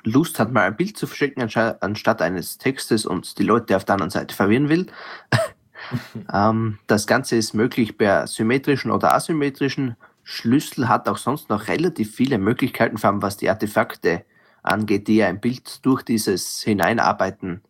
Lust 0.04 0.38
hat, 0.38 0.52
mal 0.52 0.66
ein 0.66 0.76
Bild 0.76 0.96
zu 0.96 1.06
verschicken, 1.06 1.42
anstatt 1.42 2.22
eines 2.22 2.58
Textes 2.58 3.06
und 3.06 3.38
die 3.38 3.42
Leute 3.42 3.76
auf 3.76 3.84
der 3.84 3.94
anderen 3.94 4.10
Seite 4.10 4.34
verwirren 4.34 4.68
will. 4.68 4.86
ähm, 6.32 6.78
das 6.86 7.06
Ganze 7.06 7.36
ist 7.36 7.54
möglich 7.54 7.98
per 7.98 8.26
symmetrischen 8.26 8.90
oder 8.90 9.14
asymmetrischen 9.14 9.96
Schlüssel, 10.22 10.88
hat 10.88 11.08
auch 11.08 11.16
sonst 11.16 11.50
noch 11.50 11.68
relativ 11.68 12.14
viele 12.14 12.38
Möglichkeiten, 12.38 12.98
vor 12.98 13.10
allem 13.10 13.22
was 13.22 13.36
die 13.36 13.50
Artefakte 13.50 14.24
angeht, 14.62 15.08
die 15.08 15.16
ja 15.16 15.28
im 15.28 15.40
Bild 15.40 15.84
durch 15.84 16.02
dieses 16.02 16.62
Hineinarbeiten 16.62 17.62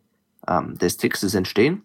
ähm, 0.47 0.77
des 0.77 0.97
Textes 0.97 1.33
entstehen. 1.33 1.83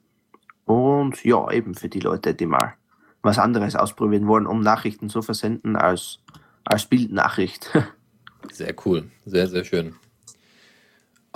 Und 0.64 1.24
ja, 1.24 1.50
eben 1.50 1.74
für 1.74 1.88
die 1.88 2.00
Leute, 2.00 2.34
die 2.34 2.46
mal 2.46 2.74
was 3.22 3.38
anderes 3.38 3.76
ausprobieren 3.76 4.26
wollen, 4.26 4.46
um 4.46 4.60
Nachrichten 4.60 5.08
zu 5.08 5.22
versenden 5.22 5.76
als, 5.76 6.20
als 6.64 6.86
Bildnachricht. 6.86 7.70
Sehr 8.52 8.74
cool, 8.84 9.10
sehr, 9.24 9.48
sehr 9.48 9.64
schön. 9.64 9.96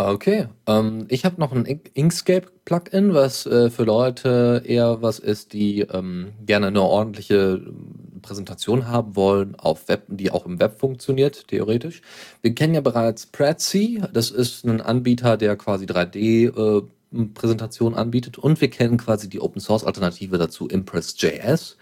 Okay, 0.08 0.48
ähm, 0.66 1.04
ich 1.10 1.26
habe 1.26 1.38
noch 1.38 1.52
ein 1.52 1.66
Inkscape-Plugin, 1.66 3.12
was 3.12 3.44
äh, 3.44 3.68
für 3.68 3.84
Leute 3.84 4.62
eher 4.64 5.02
was 5.02 5.18
ist, 5.18 5.52
die 5.52 5.80
ähm, 5.80 6.32
gerne 6.46 6.68
eine 6.68 6.80
ordentliche 6.80 7.60
ähm, 7.62 8.20
Präsentation 8.22 8.88
haben 8.88 9.14
wollen 9.14 9.56
auf 9.56 9.88
Web, 9.88 10.04
die 10.08 10.30
auch 10.30 10.46
im 10.46 10.58
Web 10.58 10.80
funktioniert, 10.80 11.48
theoretisch. 11.48 12.00
Wir 12.40 12.54
kennen 12.54 12.72
ja 12.72 12.80
bereits 12.80 13.26
Prezi, 13.26 14.02
das 14.10 14.30
ist 14.30 14.64
ein 14.64 14.80
Anbieter, 14.80 15.36
der 15.36 15.56
quasi 15.56 15.84
3D 15.84 16.48
äh, 16.48 17.94
anbietet 17.94 18.38
und 18.38 18.60
wir 18.62 18.70
kennen 18.70 18.96
quasi 18.96 19.28
die 19.28 19.40
Open 19.40 19.60
Source 19.60 19.84
Alternative 19.84 20.38
dazu 20.38 20.66
Impress.js. 20.66 21.76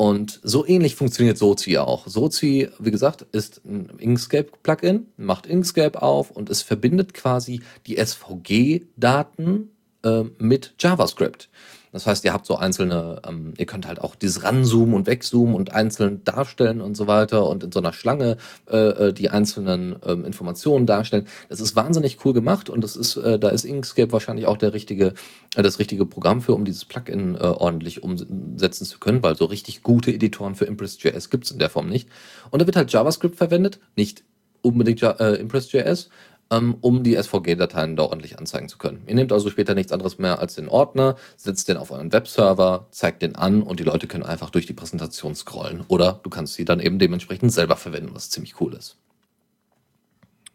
Und 0.00 0.40
so 0.42 0.66
ähnlich 0.66 0.94
funktioniert 0.94 1.36
Sozi 1.36 1.76
auch. 1.76 2.06
Sozi, 2.06 2.70
wie 2.78 2.90
gesagt, 2.90 3.20
ist 3.32 3.60
ein 3.66 3.90
Inkscape-Plugin, 3.98 5.08
macht 5.18 5.44
Inkscape 5.44 6.00
auf 6.00 6.30
und 6.30 6.48
es 6.48 6.62
verbindet 6.62 7.12
quasi 7.12 7.60
die 7.86 8.02
SVG-Daten 8.02 9.68
äh, 10.02 10.22
mit 10.38 10.72
JavaScript. 10.78 11.50
Das 11.92 12.06
heißt, 12.06 12.24
ihr 12.24 12.32
habt 12.32 12.46
so 12.46 12.56
einzelne, 12.56 13.20
ähm, 13.26 13.54
ihr 13.56 13.66
könnt 13.66 13.86
halt 13.86 14.00
auch 14.00 14.14
dieses 14.14 14.44
ranzoomen 14.44 14.94
und 14.94 15.06
wegzoomen 15.06 15.54
und 15.54 15.72
einzeln 15.72 16.22
darstellen 16.24 16.80
und 16.80 16.96
so 16.96 17.06
weiter 17.06 17.48
und 17.48 17.64
in 17.64 17.72
so 17.72 17.80
einer 17.80 17.92
Schlange 17.92 18.36
äh, 18.70 19.08
äh, 19.08 19.12
die 19.12 19.30
einzelnen 19.30 19.96
ähm, 20.06 20.24
Informationen 20.24 20.86
darstellen. 20.86 21.26
Das 21.48 21.60
ist 21.60 21.74
wahnsinnig 21.76 22.24
cool 22.24 22.32
gemacht 22.32 22.70
und 22.70 22.82
das 22.82 22.96
ist, 22.96 23.16
äh, 23.16 23.38
da 23.38 23.48
ist 23.48 23.64
Inkscape 23.64 24.12
wahrscheinlich 24.12 24.46
auch 24.46 24.56
der 24.56 24.72
richtige, 24.72 25.14
äh, 25.56 25.62
das 25.62 25.78
richtige 25.78 26.06
Programm 26.06 26.40
für, 26.40 26.54
um 26.54 26.64
dieses 26.64 26.84
Plugin 26.84 27.34
äh, 27.34 27.38
ordentlich 27.38 28.02
umsetzen 28.02 28.84
zu 28.84 28.98
können, 28.98 29.22
weil 29.22 29.36
so 29.36 29.46
richtig 29.46 29.82
gute 29.82 30.12
Editoren 30.12 30.54
für 30.54 30.66
Impress.js 30.66 31.30
gibt 31.30 31.44
es 31.44 31.50
in 31.50 31.58
der 31.58 31.70
Form 31.70 31.88
nicht. 31.88 32.08
Und 32.50 32.62
da 32.62 32.66
wird 32.66 32.76
halt 32.76 32.92
JavaScript 32.92 33.36
verwendet, 33.36 33.80
nicht 33.96 34.24
unbedingt 34.62 35.02
äh, 35.02 35.34
Impress.js, 35.34 36.10
um 36.50 37.02
die 37.04 37.14
SVG-Dateien 37.14 37.96
da 37.96 38.02
ordentlich 38.02 38.38
anzeigen 38.38 38.68
zu 38.68 38.76
können. 38.76 39.02
Ihr 39.06 39.14
nehmt 39.14 39.32
also 39.32 39.50
später 39.50 39.74
nichts 39.74 39.92
anderes 39.92 40.18
mehr 40.18 40.40
als 40.40 40.56
den 40.56 40.68
Ordner, 40.68 41.16
setzt 41.36 41.68
den 41.68 41.76
auf 41.76 41.92
euren 41.92 42.12
Webserver, 42.12 42.86
zeigt 42.90 43.22
den 43.22 43.36
an 43.36 43.62
und 43.62 43.78
die 43.78 43.84
Leute 43.84 44.08
können 44.08 44.24
einfach 44.24 44.50
durch 44.50 44.66
die 44.66 44.72
Präsentation 44.72 45.34
scrollen. 45.34 45.84
Oder 45.86 46.18
du 46.22 46.30
kannst 46.30 46.54
sie 46.54 46.64
dann 46.64 46.80
eben 46.80 46.98
dementsprechend 46.98 47.52
selber 47.52 47.76
verwenden, 47.76 48.10
was 48.14 48.30
ziemlich 48.30 48.60
cool 48.60 48.74
ist. 48.74 48.96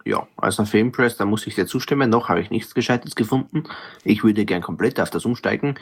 Ja, 0.04 0.28
also 0.38 0.66
für 0.66 0.78
Impress, 0.78 1.18
da 1.18 1.26
muss 1.26 1.48
ich 1.48 1.56
dir 1.56 1.66
zustimmen. 1.66 2.10
Noch 2.10 2.30
habe 2.30 2.42
ich 2.42 2.52
nichts 2.52 2.76
Gescheites 2.76 3.16
gefunden. 3.16 3.64
Ich 4.04 4.24
würde 4.24 4.46
gern 4.46 4.62
komplett 4.62 5.00
auf 5.00 5.10
das 5.10 5.26
umsteigen. 5.26 5.76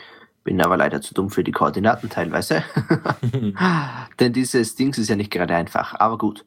Bin 0.45 0.61
aber 0.61 0.77
leider 0.77 1.02
zu 1.02 1.14
dumm 1.14 1.30
für 1.30 1.44
die 1.44 1.52
Koordinaten 1.52 2.10
teilweise. 2.10 2.64
Denn 4.19 4.31
dieses 4.31 4.76
Ding 4.76 4.94
ist 4.94 5.10
ja 5.10 5.15
nicht 5.15 5.31
gerade 5.31 5.56
einfach. 5.56 5.95
Aber 5.99 6.18
gut. 6.18 6.45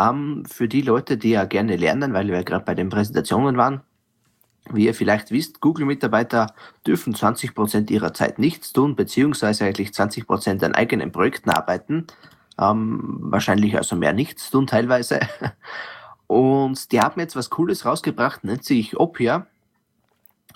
Ähm, 0.00 0.44
für 0.46 0.68
die 0.68 0.82
Leute, 0.82 1.18
die 1.18 1.30
ja 1.30 1.44
gerne 1.44 1.76
lernen, 1.76 2.12
weil 2.14 2.28
wir 2.28 2.42
gerade 2.44 2.64
bei 2.64 2.74
den 2.74 2.88
Präsentationen 2.88 3.56
waren, 3.56 3.82
wie 4.70 4.86
ihr 4.86 4.94
vielleicht 4.94 5.30
wisst, 5.30 5.60
Google-Mitarbeiter 5.60 6.54
dürfen 6.86 7.14
20% 7.14 7.90
ihrer 7.90 8.14
Zeit 8.14 8.38
nichts 8.38 8.72
tun, 8.72 8.96
beziehungsweise 8.96 9.64
eigentlich 9.64 9.90
20% 9.90 10.64
an 10.64 10.74
eigenen 10.74 11.12
Projekten 11.12 11.50
arbeiten. 11.50 12.06
Ähm, 12.58 13.18
wahrscheinlich 13.22 13.76
also 13.76 13.96
mehr 13.96 14.12
nichts 14.12 14.50
tun 14.50 14.66
teilweise. 14.66 15.20
Und 16.26 16.92
die 16.92 17.00
haben 17.00 17.20
jetzt 17.20 17.36
was 17.36 17.50
Cooles 17.50 17.84
rausgebracht, 17.84 18.44
nennt 18.44 18.64
sich 18.64 18.98
Opia, 18.98 19.46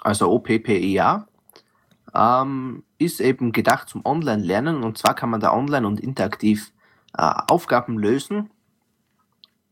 also 0.02 0.30
OPPEA. 0.30 1.26
Ähm, 2.14 2.84
ist 2.98 3.20
eben 3.20 3.50
gedacht 3.50 3.88
zum 3.88 4.02
Online-Lernen 4.04 4.84
und 4.84 4.98
zwar 4.98 5.14
kann 5.14 5.30
man 5.30 5.40
da 5.40 5.52
online 5.52 5.84
und 5.84 5.98
interaktiv 5.98 6.70
äh, 7.18 7.32
Aufgaben 7.48 7.98
lösen 7.98 8.50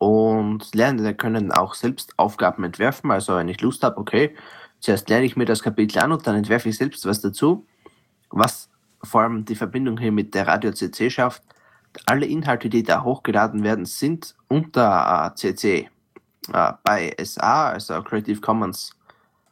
und 0.03 0.75
Lernende 0.75 1.15
können 1.15 1.53
auch 1.53 1.75
selbst 1.75 2.19
Aufgaben 2.19 2.65
entwerfen. 2.65 3.13
Also 3.13 3.37
wenn 3.37 3.47
ich 3.47 3.61
Lust 3.61 3.85
habe, 3.85 3.99
okay, 3.99 4.35
zuerst 4.81 5.09
lerne 5.09 5.27
ich 5.27 5.37
mir 5.37 5.45
das 5.45 5.63
Kapitel 5.63 6.01
an 6.01 6.11
und 6.11 6.27
dann 6.27 6.35
entwerfe 6.35 6.71
ich 6.71 6.77
selbst 6.77 7.07
was 7.07 7.21
dazu. 7.21 7.65
Was 8.31 8.69
vor 9.05 9.21
allem 9.21 9.45
die 9.45 9.55
Verbindung 9.55 9.99
hier 9.99 10.11
mit 10.11 10.35
der 10.35 10.49
Radio 10.49 10.73
CC 10.73 11.09
schafft. 11.09 11.45
Alle 12.07 12.27
Inhalte, 12.27 12.69
die 12.69 12.83
da 12.83 13.05
hochgeladen 13.05 13.63
werden, 13.63 13.85
sind 13.85 14.35
unter 14.49 15.33
äh, 15.33 15.37
CC 15.37 15.89
äh, 16.53 16.73
bei 16.83 17.15
SA, 17.23 17.69
also 17.69 18.03
Creative 18.03 18.41
Commons 18.41 18.97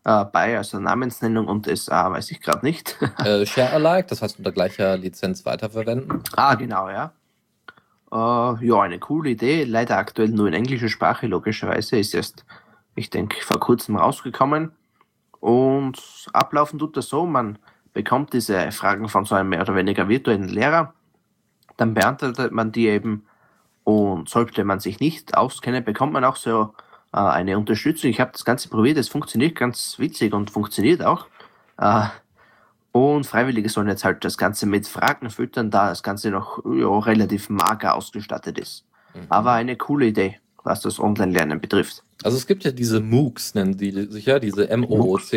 äh, 0.02 0.24
bei, 0.24 0.56
also 0.56 0.81
Namensnennung 0.81 1.47
und 1.47 1.68
SA 1.78 2.10
weiß 2.10 2.28
ich 2.32 2.40
gerade 2.40 2.66
nicht. 2.66 2.97
äh, 3.24 3.47
Share 3.47 3.70
Alike, 3.74 4.09
das 4.09 4.20
heißt 4.20 4.39
unter 4.39 4.51
gleicher 4.51 4.97
Lizenz 4.97 5.47
weiterverwenden. 5.47 6.24
Ah, 6.35 6.56
genau, 6.56 6.89
ja. 6.89 7.12
Äh, 8.12 8.16
ja, 8.66 8.81
eine 8.81 8.99
coole 8.99 9.31
Idee. 9.31 9.65
Leider 9.65 9.99
aktuell 9.99 10.28
nur 10.28 10.49
in 10.49 10.55
englischer 10.55 10.89
Sprache, 10.89 11.27
logischerweise. 11.27 11.99
Ist 11.99 12.15
erst, 12.15 12.45
ich 12.95 13.11
denke, 13.11 13.41
vor 13.45 13.61
kurzem 13.61 13.97
rausgekommen. 13.97 14.73
Und 15.41 16.28
ablaufen 16.32 16.78
tut 16.78 16.97
das 16.97 17.09
so, 17.09 17.24
man 17.24 17.59
bekommt 17.93 18.32
diese 18.32 18.70
Fragen 18.73 19.09
von 19.09 19.24
so 19.24 19.35
einem 19.35 19.49
mehr 19.49 19.62
oder 19.62 19.74
weniger 19.74 20.09
virtuellen 20.09 20.49
Lehrer. 20.49 20.95
Dann 21.77 21.95
beantwortet 21.95 22.53
man 22.53 22.73
die 22.73 22.89
eben. 22.89 23.27
Und 23.85 24.28
sollte 24.28 24.65
man 24.65 24.78
sich 24.78 25.01
nicht 25.01 25.37
auskennen, 25.37 25.82
bekommt 25.82 26.12
man 26.12 26.24
auch 26.24 26.37
so 26.37 26.74
äh, 27.12 27.19
eine 27.19 27.59
Unterstützung. 27.59 28.11
Ich 28.11 28.20
habe 28.20 28.32
das 28.32 28.45
Ganze 28.45 28.69
probiert, 28.69 28.99
es 28.99 29.09
funktioniert 29.09 29.57
ganz 29.57 29.99
witzig 29.99 30.35
und 30.35 30.51
funktioniert 30.51 31.03
auch. 31.03 31.27
Äh, 31.78 32.07
und 32.93 33.25
Freiwillige 33.25 33.69
sollen 33.69 33.89
jetzt 33.89 34.05
halt 34.05 34.25
das 34.25 34.37
Ganze 34.37 34.67
mit 34.67 34.87
Fragen 34.87 35.31
füttern, 35.31 35.71
da 35.71 35.91
das 35.91 36.03
Ganze 36.03 36.31
noch 36.31 36.65
ja, 36.65 36.99
relativ 36.99 37.49
mager 37.49 37.95
ausgestattet 37.95 38.59
ist. 38.59 38.85
Mhm. 39.15 39.27
Aber 39.29 39.53
eine 39.53 39.77
coole 39.77 40.07
Idee, 40.07 40.39
was 40.65 40.81
das 40.81 40.99
Online-Lernen 40.99 41.61
betrifft. 41.61 42.03
Also 42.23 42.37
es 42.37 42.47
gibt 42.47 42.65
ja 42.65 42.73
diese 42.73 43.01
MOOCs, 43.01 43.55
nennen 43.55 43.77
die 43.77 43.91
sich 44.11 44.27
ja, 44.27 44.39
diese 44.39 44.77
MOOCs. 44.77 45.31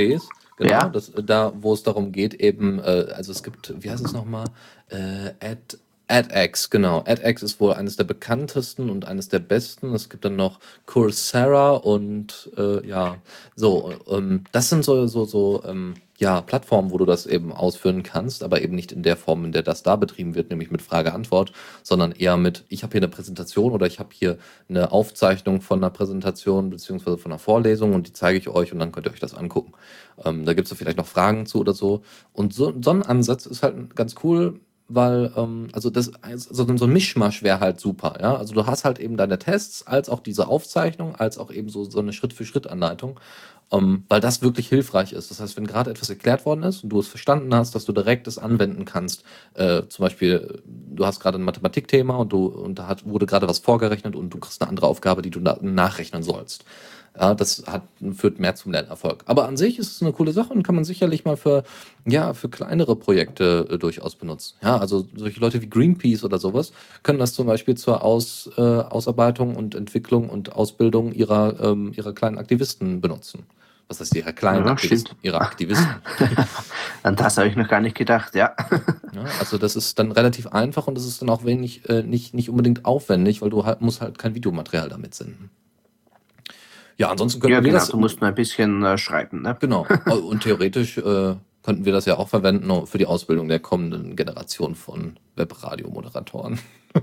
Genau, 0.57 0.69
ja. 0.69 0.89
das, 0.89 1.11
da, 1.25 1.51
wo 1.55 1.73
es 1.73 1.83
darum 1.83 2.11
geht, 2.11 2.35
eben, 2.35 2.79
äh, 2.79 3.07
also 3.15 3.31
es 3.31 3.41
gibt, 3.41 3.73
wie 3.83 3.89
heißt 3.89 4.05
es 4.05 4.13
nochmal? 4.13 4.45
Äh, 4.89 5.33
Ad, 5.39 5.77
edX, 6.07 6.69
genau. 6.69 7.03
edX 7.05 7.41
ist 7.41 7.59
wohl 7.59 7.73
eines 7.73 7.95
der 7.95 8.03
bekanntesten 8.03 8.89
und 8.89 9.05
eines 9.05 9.29
der 9.29 9.39
besten. 9.39 9.93
Es 9.95 10.09
gibt 10.09 10.25
dann 10.25 10.35
noch 10.35 10.59
Coursera 10.85 11.71
und 11.71 12.51
äh, 12.57 12.85
ja, 12.87 13.17
so, 13.55 13.93
ähm, 14.09 14.43
das 14.51 14.69
sind 14.69 14.83
so, 14.83 15.07
so, 15.07 15.25
so 15.25 15.63
ähm, 15.65 15.95
ja, 16.23 16.39
Plattformen, 16.39 16.91
wo 16.91 16.97
du 16.97 17.03
das 17.03 17.25
eben 17.25 17.51
ausführen 17.51 18.01
kannst, 18.01 18.43
aber 18.43 18.61
eben 18.61 18.75
nicht 18.75 18.93
in 18.93 19.03
der 19.03 19.17
Form, 19.17 19.43
in 19.43 19.51
der 19.51 19.61
das 19.61 19.83
da 19.83 19.97
betrieben 19.97 20.35
wird, 20.35 20.49
nämlich 20.49 20.71
mit 20.71 20.81
Frage-Antwort, 20.81 21.51
sondern 21.83 22.13
eher 22.13 22.37
mit, 22.37 22.63
ich 22.69 22.83
habe 22.83 22.93
hier 22.93 23.01
eine 23.01 23.09
Präsentation 23.09 23.73
oder 23.73 23.87
ich 23.87 23.99
habe 23.99 24.09
hier 24.13 24.37
eine 24.69 24.93
Aufzeichnung 24.93 25.59
von 25.59 25.79
einer 25.79 25.89
Präsentation 25.89 26.69
beziehungsweise 26.69 27.17
von 27.17 27.33
einer 27.33 27.39
Vorlesung 27.39 27.93
und 27.93 28.07
die 28.07 28.13
zeige 28.13 28.37
ich 28.39 28.47
euch 28.47 28.71
und 28.71 28.79
dann 28.79 28.93
könnt 28.93 29.05
ihr 29.05 29.11
euch 29.11 29.19
das 29.19 29.33
angucken. 29.33 29.73
Ähm, 30.23 30.45
da 30.45 30.53
gibt 30.53 30.71
es 30.71 30.77
vielleicht 30.77 30.97
noch 30.97 31.07
Fragen 31.07 31.45
zu 31.45 31.59
oder 31.59 31.73
so. 31.73 32.03
Und 32.31 32.53
so, 32.53 32.73
so 32.81 32.91
ein 32.91 33.03
Ansatz 33.03 33.45
ist 33.45 33.61
halt 33.61 33.93
ganz 33.93 34.15
cool, 34.23 34.61
weil, 34.87 35.31
ähm, 35.35 35.67
also 35.73 35.89
das, 35.89 36.11
also 36.21 36.53
so 36.77 36.85
ein 36.85 36.93
Mischmasch 36.93 37.43
wäre 37.43 37.59
halt 37.59 37.79
super, 37.79 38.17
ja. 38.21 38.35
Also 38.35 38.53
du 38.53 38.65
hast 38.65 38.85
halt 38.85 38.99
eben 38.99 39.17
deine 39.17 39.39
Tests, 39.39 39.85
als 39.87 40.09
auch 40.09 40.19
diese 40.19 40.47
Aufzeichnung, 40.47 41.15
als 41.15 41.37
auch 41.37 41.51
eben 41.51 41.69
so, 41.69 41.83
so 41.83 41.99
eine 41.99 42.13
Schritt-für-Schritt-Anleitung. 42.13 43.19
Um, 43.69 44.05
weil 44.07 44.19
das 44.21 44.43
wirklich 44.43 44.67
hilfreich 44.69 45.13
ist. 45.13 45.31
Das 45.31 45.39
heißt, 45.39 45.57
wenn 45.57 45.65
gerade 45.65 45.89
etwas 45.89 46.09
erklärt 46.09 46.45
worden 46.45 46.61
ist 46.61 46.83
und 46.83 46.89
du 46.89 46.99
es 46.99 47.07
verstanden 47.07 47.55
hast, 47.55 47.73
dass 47.73 47.85
du 47.85 47.91
direkt 47.91 48.27
es 48.27 48.37
anwenden 48.37 48.85
kannst. 48.85 49.23
Äh, 49.55 49.83
zum 49.89 50.03
Beispiel, 50.03 50.61
du 50.65 51.05
hast 51.05 51.19
gerade 51.19 51.39
ein 51.39 51.43
Mathematikthema 51.43 52.17
und 52.17 52.31
du 52.31 52.45
und 52.45 52.77
da 52.77 52.87
hat, 52.87 53.03
wurde 53.05 53.25
gerade 53.25 53.47
was 53.47 53.59
vorgerechnet 53.59 54.15
und 54.15 54.29
du 54.29 54.37
kriegst 54.37 54.61
eine 54.61 54.69
andere 54.69 54.85
Aufgabe, 54.85 55.23
die 55.23 55.31
du 55.31 55.39
na, 55.41 55.57
nachrechnen 55.61 56.21
sollst. 56.21 56.65
Ja, 57.19 57.35
das 57.35 57.63
hat, 57.67 57.83
führt 58.15 58.39
mehr 58.39 58.55
zum 58.55 58.71
Lernerfolg. 58.71 59.23
Aber 59.27 59.47
an 59.47 59.55
sich 59.55 59.77
ist 59.77 59.91
es 59.91 60.01
eine 60.01 60.13
coole 60.13 60.31
Sache 60.31 60.51
und 60.51 60.63
kann 60.63 60.73
man 60.73 60.83
sicherlich 60.83 61.25
mal 61.25 61.37
für, 61.37 61.63
ja, 62.05 62.33
für 62.33 62.49
kleinere 62.49 62.95
Projekte 62.95 63.67
äh, 63.69 63.77
durchaus 63.77 64.15
benutzen. 64.15 64.55
Ja, 64.63 64.77
also 64.77 65.05
solche 65.15 65.39
Leute 65.39 65.61
wie 65.61 65.69
Greenpeace 65.69 66.23
oder 66.23 66.39
sowas 66.39 66.73
können 67.03 67.19
das 67.19 67.33
zum 67.33 67.45
Beispiel 67.45 67.75
zur 67.75 68.03
Aus, 68.03 68.49
äh, 68.57 68.61
Ausarbeitung 68.61 69.55
und 69.55 69.75
Entwicklung 69.75 70.29
und 70.29 70.53
Ausbildung 70.53 71.11
ihrer, 71.11 71.59
ähm, 71.61 71.93
ihrer 71.95 72.13
kleinen 72.13 72.39
Aktivisten 72.39 72.99
benutzen 72.99 73.45
was 73.87 73.99
heißt 73.99 74.15
ihre 74.15 74.33
kleinen 74.33 74.65
ja, 74.65 74.71
Aktivisten, 74.71 75.15
ihre 75.21 75.41
Aktivisten. 75.41 75.87
An 77.03 77.15
das 77.15 77.37
habe 77.37 77.47
ich 77.47 77.55
noch 77.55 77.67
gar 77.67 77.81
nicht 77.81 77.95
gedacht, 77.95 78.33
ja. 78.33 78.55
ja. 79.13 79.23
Also 79.39 79.57
das 79.57 79.75
ist 79.75 79.99
dann 79.99 80.11
relativ 80.11 80.47
einfach 80.47 80.87
und 80.87 80.95
das 80.95 81.05
ist 81.05 81.21
dann 81.21 81.29
auch 81.29 81.43
wenig, 81.43 81.87
äh, 81.89 82.01
nicht, 82.01 82.33
nicht 82.33 82.49
unbedingt 82.49 82.85
aufwendig, 82.85 83.41
weil 83.41 83.49
du 83.49 83.65
halt, 83.65 83.81
musst 83.81 84.01
halt 84.01 84.17
kein 84.17 84.35
Videomaterial 84.35 84.89
damit 84.89 85.13
senden. 85.13 85.49
Ja, 86.97 87.09
ansonsten 87.09 87.39
könnten 87.39 87.53
ja, 87.53 87.63
wir 87.63 87.69
genau, 87.71 87.79
das. 87.79 87.89
Du 87.89 87.97
musst 87.97 88.21
nur 88.21 88.27
ein 88.27 88.35
bisschen 88.35 88.83
äh, 88.83 88.97
schreiben, 88.97 89.41
ne? 89.41 89.55
Genau. 89.59 89.87
Und 90.05 90.43
theoretisch 90.43 90.97
äh, 90.97 91.35
könnten 91.63 91.85
wir 91.85 91.93
das 91.93 92.05
ja 92.05 92.17
auch 92.17 92.29
verwenden 92.29 92.85
für 92.85 92.97
die 92.97 93.05
Ausbildung 93.05 93.47
der 93.47 93.59
kommenden 93.59 94.15
Generation 94.15 94.75
von 94.75 95.17
Webradiomoderatoren. 95.35 96.59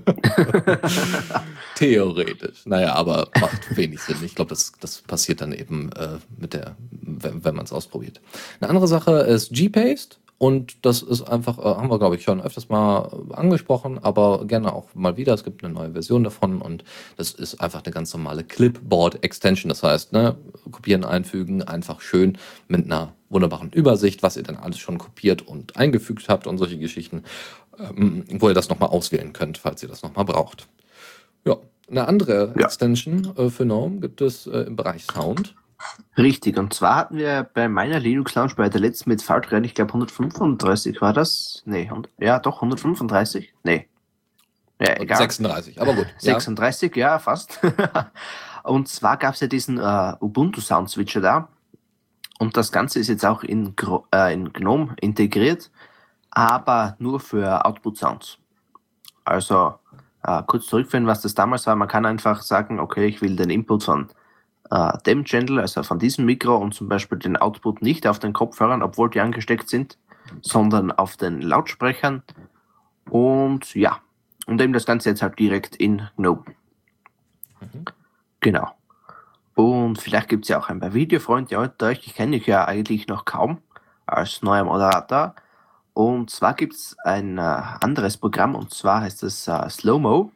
Theoretisch. 1.74 2.64
Naja, 2.66 2.94
aber 2.94 3.28
macht 3.40 3.76
wenig 3.76 4.00
Sinn. 4.00 4.18
Ich 4.24 4.34
glaube, 4.34 4.50
das, 4.50 4.72
das 4.78 5.00
passiert 5.02 5.40
dann 5.40 5.52
eben 5.52 5.90
äh, 5.92 6.18
mit 6.38 6.54
der, 6.54 6.76
wenn, 6.90 7.44
wenn 7.44 7.54
man 7.56 7.64
es 7.64 7.72
ausprobiert. 7.72 8.20
Eine 8.60 8.68
andere 8.68 8.86
Sache 8.86 9.12
ist 9.20 9.52
Gpaste. 9.52 10.18
Und 10.42 10.86
das 10.86 11.02
ist 11.02 11.20
einfach, 11.20 11.58
äh, 11.58 11.64
haben 11.64 11.90
wir, 11.90 11.98
glaube 11.98 12.16
ich, 12.16 12.22
schon 12.22 12.40
öfters 12.40 12.70
mal 12.70 13.10
angesprochen, 13.32 13.98
aber 13.98 14.46
gerne 14.46 14.72
auch 14.72 14.86
mal 14.94 15.18
wieder. 15.18 15.34
Es 15.34 15.44
gibt 15.44 15.62
eine 15.62 15.74
neue 15.74 15.92
Version 15.92 16.24
davon 16.24 16.62
und 16.62 16.82
das 17.18 17.32
ist 17.32 17.60
einfach 17.60 17.84
eine 17.84 17.92
ganz 17.92 18.14
normale 18.14 18.42
Clipboard-Extension. 18.42 19.68
Das 19.68 19.82
heißt, 19.82 20.14
ne, 20.14 20.38
kopieren, 20.70 21.04
einfügen, 21.04 21.62
einfach 21.62 22.00
schön 22.00 22.38
mit 22.68 22.86
einer 22.86 23.12
wunderbaren 23.28 23.70
Übersicht, 23.70 24.22
was 24.22 24.38
ihr 24.38 24.42
dann 24.42 24.56
alles 24.56 24.78
schon 24.78 24.96
kopiert 24.96 25.42
und 25.42 25.76
eingefügt 25.76 26.30
habt 26.30 26.46
und 26.46 26.56
solche 26.56 26.78
Geschichten, 26.78 27.24
ähm, 27.78 28.24
wo 28.30 28.48
ihr 28.48 28.54
das 28.54 28.70
nochmal 28.70 28.88
auswählen 28.88 29.34
könnt, 29.34 29.58
falls 29.58 29.82
ihr 29.82 29.90
das 29.90 30.02
nochmal 30.02 30.24
braucht. 30.24 30.68
Ja, 31.44 31.58
eine 31.90 32.08
andere 32.08 32.54
ja. 32.56 32.64
Extension 32.64 33.36
äh, 33.36 33.50
für 33.50 33.66
GNOME 33.66 34.00
gibt 34.00 34.22
es 34.22 34.46
äh, 34.46 34.60
im 34.60 34.76
Bereich 34.76 35.04
Sound. 35.04 35.54
Richtig, 36.16 36.58
und 36.58 36.74
zwar 36.74 36.96
hatten 36.96 37.16
wir 37.16 37.48
bei 37.54 37.68
meiner 37.68 37.98
Linux 37.98 38.34
Lounge 38.34 38.54
bei 38.56 38.68
der 38.68 38.80
letzten 38.80 39.10
mit 39.10 39.22
Faultrennen, 39.22 39.64
ich 39.64 39.74
glaube 39.74 39.94
135 39.94 41.00
war 41.00 41.12
das. 41.12 41.62
Nee, 41.64 41.90
ja 42.18 42.38
doch, 42.38 42.56
135? 42.56 43.54
Nee. 43.62 43.88
Ja, 44.78 44.98
egal. 44.98 45.18
36, 45.18 45.80
aber 45.80 45.94
gut. 45.94 46.06
36, 46.18 46.96
ja, 46.96 47.08
ja 47.08 47.18
fast. 47.18 47.60
und 48.62 48.88
zwar 48.88 49.16
gab 49.16 49.34
es 49.34 49.40
ja 49.40 49.46
diesen 49.46 49.78
äh, 49.78 50.14
Ubuntu 50.20 50.60
Sound 50.60 50.90
Switcher 50.90 51.20
da. 51.20 51.48
Und 52.38 52.56
das 52.56 52.72
Ganze 52.72 52.98
ist 52.98 53.08
jetzt 53.08 53.24
auch 53.26 53.42
in, 53.42 53.74
äh, 54.14 54.32
in 54.32 54.52
GNOME 54.52 54.96
integriert, 55.00 55.70
aber 56.30 56.96
nur 56.98 57.20
für 57.20 57.66
Output 57.66 57.98
Sounds. 57.98 58.38
Also 59.24 59.74
äh, 60.22 60.42
kurz 60.46 60.66
zurückführen, 60.66 61.06
was 61.06 61.20
das 61.20 61.34
damals 61.34 61.66
war. 61.66 61.76
Man 61.76 61.88
kann 61.88 62.06
einfach 62.06 62.40
sagen, 62.40 62.80
okay, 62.80 63.06
ich 63.06 63.20
will 63.20 63.36
den 63.36 63.50
Input 63.50 63.84
von 63.84 64.08
äh, 64.70 64.98
dem 65.06 65.24
Channel, 65.24 65.60
also 65.60 65.82
von 65.82 65.98
diesem 65.98 66.26
Mikro 66.26 66.56
und 66.56 66.74
zum 66.74 66.88
Beispiel 66.88 67.18
den 67.18 67.36
Output 67.36 67.82
nicht 67.82 68.06
auf 68.06 68.18
den 68.18 68.32
Kopfhörern, 68.32 68.82
obwohl 68.82 69.10
die 69.10 69.20
angesteckt 69.20 69.68
sind, 69.68 69.98
sondern 70.42 70.92
auf 70.92 71.16
den 71.16 71.42
Lautsprechern. 71.42 72.22
Und 73.08 73.74
ja, 73.74 74.00
und 74.46 74.60
eben 74.60 74.72
das 74.72 74.86
Ganze 74.86 75.10
jetzt 75.10 75.22
halt 75.22 75.38
direkt 75.38 75.76
in 75.76 76.08
GNOME. 76.16 76.44
Mhm. 77.60 77.84
Genau. 78.40 78.70
Und 79.54 80.00
vielleicht 80.00 80.28
gibt 80.28 80.44
es 80.44 80.48
ja 80.48 80.58
auch 80.58 80.68
ein 80.68 80.80
paar 80.80 80.94
Videofreunde 80.94 81.58
unter 81.58 81.86
euch. 81.86 82.06
Ich 82.06 82.14
kenne 82.14 82.38
dich 82.38 82.46
ja 82.46 82.64
eigentlich 82.64 83.08
noch 83.08 83.24
kaum 83.24 83.58
als 84.06 84.42
neuer 84.42 84.64
Moderator. 84.64 85.34
Und 85.92 86.30
zwar 86.30 86.54
gibt 86.54 86.74
es 86.74 86.96
ein 87.04 87.38
äh, 87.38 87.40
anderes 87.40 88.16
Programm 88.16 88.54
und 88.54 88.72
zwar 88.72 89.02
heißt 89.02 89.22
es 89.22 89.46
äh, 89.48 89.68
Slow-Mo 89.68 90.32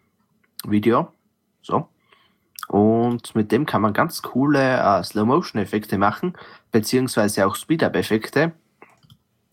Video. 0.66 1.12
So. 1.62 1.88
Und 2.68 3.34
mit 3.34 3.52
dem 3.52 3.66
kann 3.66 3.82
man 3.82 3.92
ganz 3.92 4.22
coole 4.22 4.78
äh, 4.78 5.02
Slow-Motion-Effekte 5.02 5.98
machen, 5.98 6.34
beziehungsweise 6.72 7.46
auch 7.46 7.54
Speed-Up-Effekte. 7.54 8.52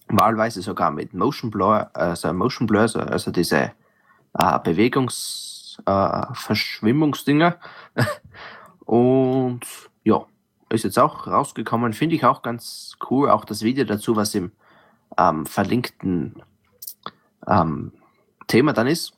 Wahlweise 0.07 0.61
sogar 0.61 0.91
mit 0.91 1.13
Motion 1.13 1.51
Blur, 1.51 1.89
also 1.93 2.33
Motion 2.33 2.67
Blur, 2.67 2.81
also 2.81 3.31
diese 3.31 3.71
äh, 4.37 4.59
Bewegungs, 4.63 5.51
äh. 5.85 6.25
Und 8.85 9.61
ja, 10.03 10.25
ist 10.69 10.83
jetzt 10.83 10.99
auch 10.99 11.27
rausgekommen. 11.27 11.93
Finde 11.93 12.15
ich 12.15 12.25
auch 12.25 12.41
ganz 12.41 12.97
cool. 13.09 13.29
Auch 13.29 13.45
das 13.45 13.61
Video 13.61 13.85
dazu, 13.85 14.15
was 14.15 14.35
im 14.35 14.51
ähm, 15.17 15.45
verlinkten 15.45 16.41
ähm, 17.47 17.93
Thema 18.47 18.73
dann 18.73 18.87
ist. 18.87 19.13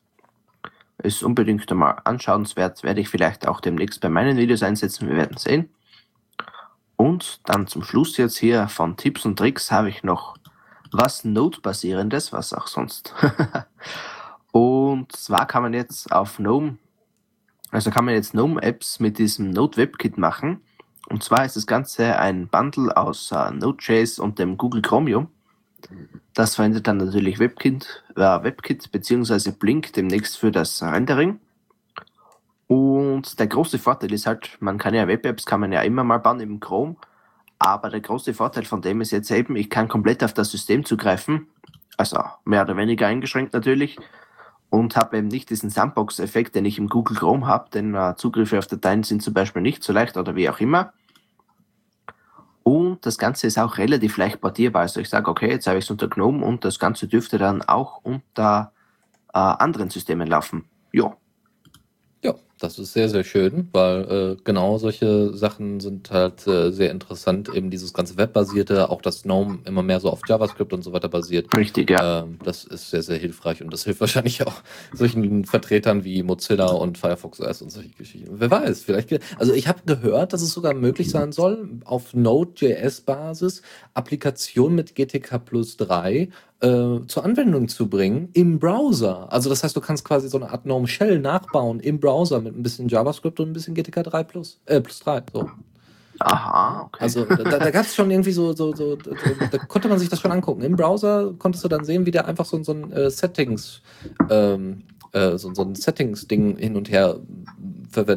Ist 1.03 1.21
unbedingt 1.21 1.69
einmal 1.71 1.97
anschauenswert. 2.03 2.81
Werde 2.83 3.01
ich 3.01 3.09
vielleicht 3.09 3.47
auch 3.47 3.59
demnächst 3.59 4.01
bei 4.01 4.09
meinen 4.09 4.37
Videos 4.37 4.63
einsetzen. 4.63 5.07
Wir 5.07 5.17
werden 5.17 5.37
sehen. 5.37 5.69
Und 6.95 7.41
dann 7.45 7.67
zum 7.67 7.83
Schluss 7.83 8.17
jetzt 8.17 8.37
hier 8.37 8.67
von 8.67 8.97
Tipps 8.97 9.25
und 9.25 9.37
Tricks 9.37 9.71
habe 9.71 9.89
ich 9.89 10.03
noch 10.03 10.37
was 10.91 11.25
Node-basierendes, 11.25 12.31
was 12.31 12.53
auch 12.53 12.67
sonst. 12.67 13.13
und 14.51 15.11
zwar 15.11 15.45
kann 15.45 15.63
man 15.63 15.73
jetzt 15.73 16.11
auf 16.11 16.37
GNOME, 16.37 16.77
also 17.71 17.89
kann 17.89 18.05
man 18.05 18.13
jetzt 18.13 18.31
GNOME-Apps 18.31 18.99
mit 18.99 19.17
diesem 19.17 19.49
Node 19.49 19.77
WebKit 19.77 20.17
machen. 20.17 20.61
Und 21.09 21.23
zwar 21.23 21.45
ist 21.45 21.55
das 21.55 21.67
Ganze 21.67 22.17
ein 22.19 22.47
Bundle 22.47 22.95
aus 22.95 23.31
äh, 23.31 23.51
Node.js 23.51 24.19
und 24.19 24.39
dem 24.39 24.57
Google 24.57 24.81
Chromium. 24.81 25.27
Das 26.33 26.55
verwendet 26.55 26.87
dann 26.87 26.97
natürlich 26.97 27.39
WebKit, 27.39 28.03
äh, 28.15 28.19
WebKit 28.19 28.91
bzw. 28.91 29.51
Blink 29.51 29.93
demnächst 29.93 30.37
für 30.37 30.51
das 30.51 30.81
Rendering. 30.81 31.39
Und 32.67 33.39
der 33.39 33.47
große 33.47 33.77
Vorteil 33.77 34.11
ist 34.13 34.25
halt, 34.25 34.57
man 34.59 34.77
kann 34.77 34.93
ja 34.93 35.07
Web-Apps 35.07 35.45
kann 35.45 35.59
man 35.59 35.71
ja 35.71 35.81
immer 35.81 36.03
mal 36.03 36.17
bauen 36.17 36.39
im 36.39 36.59
Chrome, 36.59 36.95
aber 37.59 37.89
der 37.89 38.01
große 38.01 38.33
Vorteil 38.33 38.65
von 38.65 38.81
dem 38.81 39.01
ist 39.01 39.11
jetzt 39.11 39.29
eben, 39.31 39.55
ich 39.55 39.69
kann 39.69 39.87
komplett 39.87 40.23
auf 40.23 40.33
das 40.33 40.49
System 40.49 40.83
zugreifen, 40.83 41.47
also 41.97 42.19
mehr 42.45 42.63
oder 42.63 42.75
weniger 42.75 43.07
eingeschränkt 43.07 43.53
natürlich, 43.53 43.97
und 44.69 44.95
habe 44.95 45.17
eben 45.17 45.27
nicht 45.27 45.51
diesen 45.51 45.69
Sandbox-Effekt, 45.69 46.55
den 46.55 46.65
ich 46.65 46.79
im 46.79 46.89
Google 46.89 47.15
Chrome 47.15 47.45
habe, 47.45 47.69
denn 47.71 47.93
äh, 47.93 48.15
Zugriffe 48.15 48.57
auf 48.57 48.65
Dateien 48.65 49.03
sind 49.03 49.21
zum 49.21 49.35
Beispiel 49.35 49.61
nicht 49.61 49.83
so 49.83 49.93
leicht 49.93 50.17
oder 50.17 50.35
wie 50.35 50.49
auch 50.49 50.59
immer. 50.59 50.93
Und 52.63 53.05
das 53.05 53.17
Ganze 53.17 53.47
ist 53.47 53.59
auch 53.59 53.77
relativ 53.77 54.17
leicht 54.17 54.39
portierbar. 54.39 54.83
Also 54.83 55.01
ich 55.01 55.09
sage, 55.09 55.29
okay, 55.29 55.49
jetzt 55.49 55.67
habe 55.67 55.77
ich 55.77 55.85
es 55.85 55.91
unter 55.91 56.07
GNOME 56.07 56.45
und 56.45 56.63
das 56.63 56.79
Ganze 56.79 57.07
dürfte 57.07 57.37
dann 57.37 57.61
auch 57.61 57.99
unter 58.03 58.71
äh, 59.33 59.39
anderen 59.39 59.89
Systemen 59.89 60.27
laufen. 60.27 60.65
Ja, 60.93 61.15
ja, 62.23 62.33
das 62.63 62.79
ist 62.79 62.93
sehr, 62.93 63.09
sehr 63.09 63.25
schön, 63.25 63.67
weil 63.73 64.03
äh, 64.03 64.41
genau 64.45 64.77
solche 64.77 65.35
Sachen 65.35 65.81
sind 65.81 66.11
halt 66.11 66.47
äh, 66.47 66.71
sehr 66.71 66.91
interessant. 66.91 67.53
Eben 67.53 67.69
dieses 67.69 67.93
ganze 67.93 68.15
Webbasierte, 68.15 68.89
auch 68.89 69.01
das 69.01 69.23
GNOME 69.23 69.59
immer 69.65 69.83
mehr 69.83 69.99
so 69.99 70.09
auf 70.09 70.21
JavaScript 70.25 70.71
und 70.71 70.81
so 70.81 70.93
weiter 70.93 71.09
basiert. 71.09 71.55
Richtig, 71.57 71.89
ja. 71.89 72.21
Ähm, 72.21 72.39
das 72.45 72.63
ist 72.63 72.89
sehr, 72.89 73.03
sehr 73.03 73.17
hilfreich 73.17 73.61
und 73.61 73.73
das 73.73 73.83
hilft 73.83 73.99
wahrscheinlich 73.99 74.47
auch 74.47 74.61
solchen 74.93 75.43
Vertretern 75.43 76.05
wie 76.05 76.23
Mozilla 76.23 76.67
und 76.67 76.97
Firefox 76.97 77.41
OS 77.41 77.61
und 77.61 77.69
solche 77.69 77.89
Geschichten. 77.89 78.29
Wer 78.39 78.49
weiß, 78.49 78.83
vielleicht. 78.83 79.19
Also 79.37 79.53
ich 79.53 79.67
habe 79.67 79.81
gehört, 79.85 80.31
dass 80.31 80.41
es 80.41 80.53
sogar 80.53 80.73
möglich 80.73 81.09
sein 81.09 81.33
soll, 81.33 81.67
auf 81.83 82.13
Node.js-Basis 82.13 83.61
Applikationen 83.93 84.75
mit 84.75 84.95
GTK 84.95 85.43
plus 85.43 85.75
3 85.75 86.29
äh, 86.63 87.05
zur 87.07 87.25
Anwendung 87.25 87.67
zu 87.67 87.89
bringen 87.89 88.29
im 88.33 88.57
Browser. 88.57 89.31
Also 89.31 89.49
das 89.49 89.63
heißt, 89.63 89.75
du 89.75 89.81
kannst 89.81 90.05
quasi 90.05 90.29
so 90.29 90.37
eine 90.37 90.49
Art 90.49 90.63
Gnome 90.63 90.87
Shell 90.87 91.19
nachbauen 91.19 91.81
im 91.81 91.99
Browser 91.99 92.39
mit 92.39 92.52
ein 92.57 92.63
bisschen 92.63 92.87
JavaScript 92.87 93.39
und 93.39 93.49
ein 93.49 93.53
bisschen 93.53 93.73
GTK 93.73 94.03
3 94.03 94.23
plus, 94.23 94.59
äh, 94.65 94.81
plus 94.81 94.99
3. 94.99 95.23
So. 95.31 95.49
Aha, 96.19 96.83
okay. 96.85 97.03
Also 97.03 97.25
da, 97.25 97.59
da 97.59 97.71
gab 97.71 97.85
es 97.85 97.95
schon 97.95 98.09
irgendwie 98.11 98.31
so, 98.31 98.53
so, 98.53 98.73
so, 98.75 98.95
da, 98.95 99.11
da, 99.51 99.57
konnte 99.57 99.89
man 99.89 99.99
sich 99.99 100.09
das 100.09 100.19
schon 100.19 100.31
angucken. 100.31 100.61
Im 100.61 100.75
Browser 100.75 101.33
konntest 101.37 101.63
du 101.63 101.67
dann 101.67 101.83
sehen, 101.83 102.05
wie 102.05 102.11
der 102.11 102.27
einfach 102.27 102.45
so, 102.45 102.61
so 102.63 102.73
ein 102.73 102.91
äh, 102.91 103.09
Settings, 103.09 103.81
ähm, 104.29 104.83
äh, 105.11 105.37
so, 105.37 105.53
so 105.53 105.63
ein 105.63 105.75
Settings-Ding 105.75 106.57
hin 106.57 106.75
und 106.75 106.91
her 106.91 107.19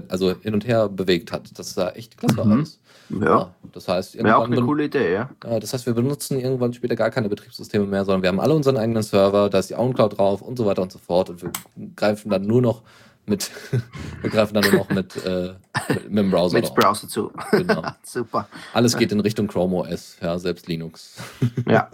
also 0.09 0.35
hin 0.41 0.55
und 0.55 0.67
her 0.67 0.89
bewegt 0.89 1.33
hat. 1.33 1.59
Das 1.59 1.75
sah 1.75 1.91
echt 1.91 2.17
klasse 2.17 2.45
mhm. 2.45 2.63
aus. 2.63 2.81
Ja. 3.11 3.25
ja. 3.25 3.55
Das 3.73 3.89
heißt, 3.89 4.23
Wäre 4.23 4.37
auch 4.37 4.47
eine 4.47 4.63
coole 4.63 4.85
Idee, 4.85 5.13
ja. 5.13 5.31
Das 5.41 5.73
heißt, 5.73 5.87
wir 5.87 5.95
benutzen 5.95 6.39
irgendwann 6.39 6.73
später 6.73 6.97
gar 6.97 7.11
keine 7.11 7.29
Betriebssysteme 7.29 7.87
mehr, 7.87 8.05
sondern 8.05 8.23
wir 8.23 8.29
haben 8.29 8.41
alle 8.41 8.55
unseren 8.55 8.77
eigenen 8.77 9.03
Server, 9.03 9.51
da 9.51 9.59
ist 9.59 9.71
die 9.71 9.75
OwnCloud 9.75 10.19
drauf 10.19 10.43
und 10.43 10.57
so 10.57 10.67
weiter 10.67 10.83
und 10.83 10.93
so 10.93 10.99
fort 10.99 11.31
und 11.31 11.43
wir 11.43 11.51
greifen 11.95 12.31
dann 12.31 12.47
nur 12.47 12.63
noch 12.63 12.83
mit, 13.27 13.51
wir 14.23 14.31
greifen 14.31 14.55
dann 14.55 14.65
nur 14.71 14.81
noch 14.81 14.89
mit, 14.89 15.17
äh, 15.25 15.55
mit, 15.89 16.11
mit, 16.11 16.19
dem 16.19 16.31
Browser. 16.31 16.57
Mit 16.59 16.75
Browser 16.75 17.09
zu. 17.09 17.33
Genau. 17.51 17.83
Super. 18.03 18.49
Alles 18.73 18.97
geht 18.97 19.13
in 19.13 19.21
Richtung 19.21 19.49
Chrome 19.49 19.77
OS, 19.77 20.17
ja, 20.23 20.39
selbst 20.39 20.69
Linux. 20.69 21.17
ja. 21.67 21.91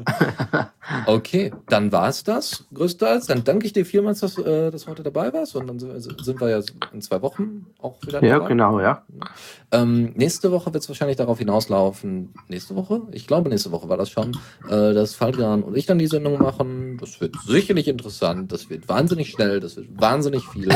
okay, 1.07 1.53
dann 1.69 1.91
war 1.91 2.09
es 2.09 2.23
das, 2.23 2.65
größtenteils. 2.75 3.27
Dann 3.27 3.45
danke 3.45 3.67
ich 3.67 3.73
dir 3.73 3.87
vielmals, 3.87 4.21
dass, 4.21 4.39
äh, 4.39 4.71
dass 4.71 4.85
du 4.85 4.91
heute 4.91 5.03
dabei 5.03 5.33
warst 5.33 5.57
und 5.57 5.67
dann 5.67 5.79
sind 5.79 6.41
wir 6.41 6.51
ja 6.51 6.61
in 6.93 7.01
zwei 7.01 7.23
Wochen 7.23 7.67
auch 7.81 7.97
wieder 8.03 8.23
Ja, 8.23 8.35
dabei. 8.35 8.49
genau, 8.49 8.81
ja. 8.81 9.03
Ähm, 9.71 10.13
nächste 10.15 10.53
Woche 10.53 10.73
wird 10.73 10.83
es 10.83 10.89
wahrscheinlich 10.89 11.17
darauf 11.17 11.39
hinauslaufen, 11.39 12.35
nächste 12.49 12.77
Woche? 12.77 13.03
Ich 13.13 13.27
glaube, 13.27 13.49
nächste 13.49 13.73
Woche 13.73 13.89
war 13.89 13.97
das 13.97 14.11
schon, 14.11 14.37
äh, 14.69 14.93
dass 14.93 15.15
Falkan 15.15 15.63
und 15.63 15.77
ich 15.77 15.87
dann 15.87 15.99
die 15.99 16.07
Sendung 16.07 16.39
machen. 16.39 16.99
Das 16.99 17.21
wird 17.21 17.37
sicherlich 17.47 17.89
interessant, 17.89 18.53
das 18.53 18.69
wird 18.69 18.89
wahnsinnig 18.89 19.31
schnell, 19.31 19.61
das 19.61 19.77
wird 19.77 19.89
wahnsinnig 19.99 20.45
viel. 20.45 20.69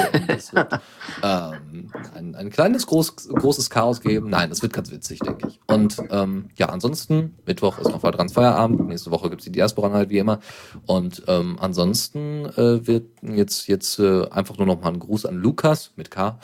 Es 0.46 0.54
wird 0.54 0.72
ähm, 1.22 1.90
ein, 2.14 2.34
ein 2.34 2.50
kleines, 2.50 2.86
groß, 2.86 3.28
großes 3.28 3.70
Chaos 3.70 4.00
geben. 4.00 4.30
Nein, 4.30 4.50
das 4.50 4.62
wird 4.62 4.72
ganz 4.72 4.90
witzig, 4.90 5.20
denke 5.20 5.48
ich. 5.48 5.60
Und 5.66 5.96
ähm, 6.10 6.50
ja, 6.56 6.68
ansonsten, 6.68 7.34
Mittwoch 7.46 7.78
ist 7.78 7.90
noch 7.90 8.00
Falkans 8.00 8.32
Feierabend, 8.32 8.86
nächste 8.88 9.10
Woche 9.10 9.30
gibt 9.30 9.40
es 9.40 9.46
die 9.46 9.52
Diaspora 9.52 9.92
halt 9.92 10.10
wie 10.10 10.18
immer. 10.18 10.40
Und 10.86 11.22
ähm, 11.26 11.56
ansonsten 11.60 12.46
äh, 12.56 12.86
wird 12.86 13.06
jetzt, 13.22 13.66
jetzt 13.68 13.98
äh, 13.98 14.28
einfach 14.30 14.56
nur 14.58 14.66
noch 14.66 14.80
mal 14.80 14.92
ein 14.92 14.98
Gruß 14.98 15.26
an 15.26 15.36
Lukas 15.36 15.92
mit 15.96 16.10
K. 16.10 16.38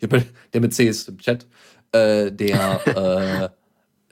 Der 0.00 0.60
mit 0.60 0.74
C 0.74 0.88
ist 0.88 1.08
im 1.08 1.18
Chat 1.18 1.46
äh, 1.92 2.32
der, 2.32 3.52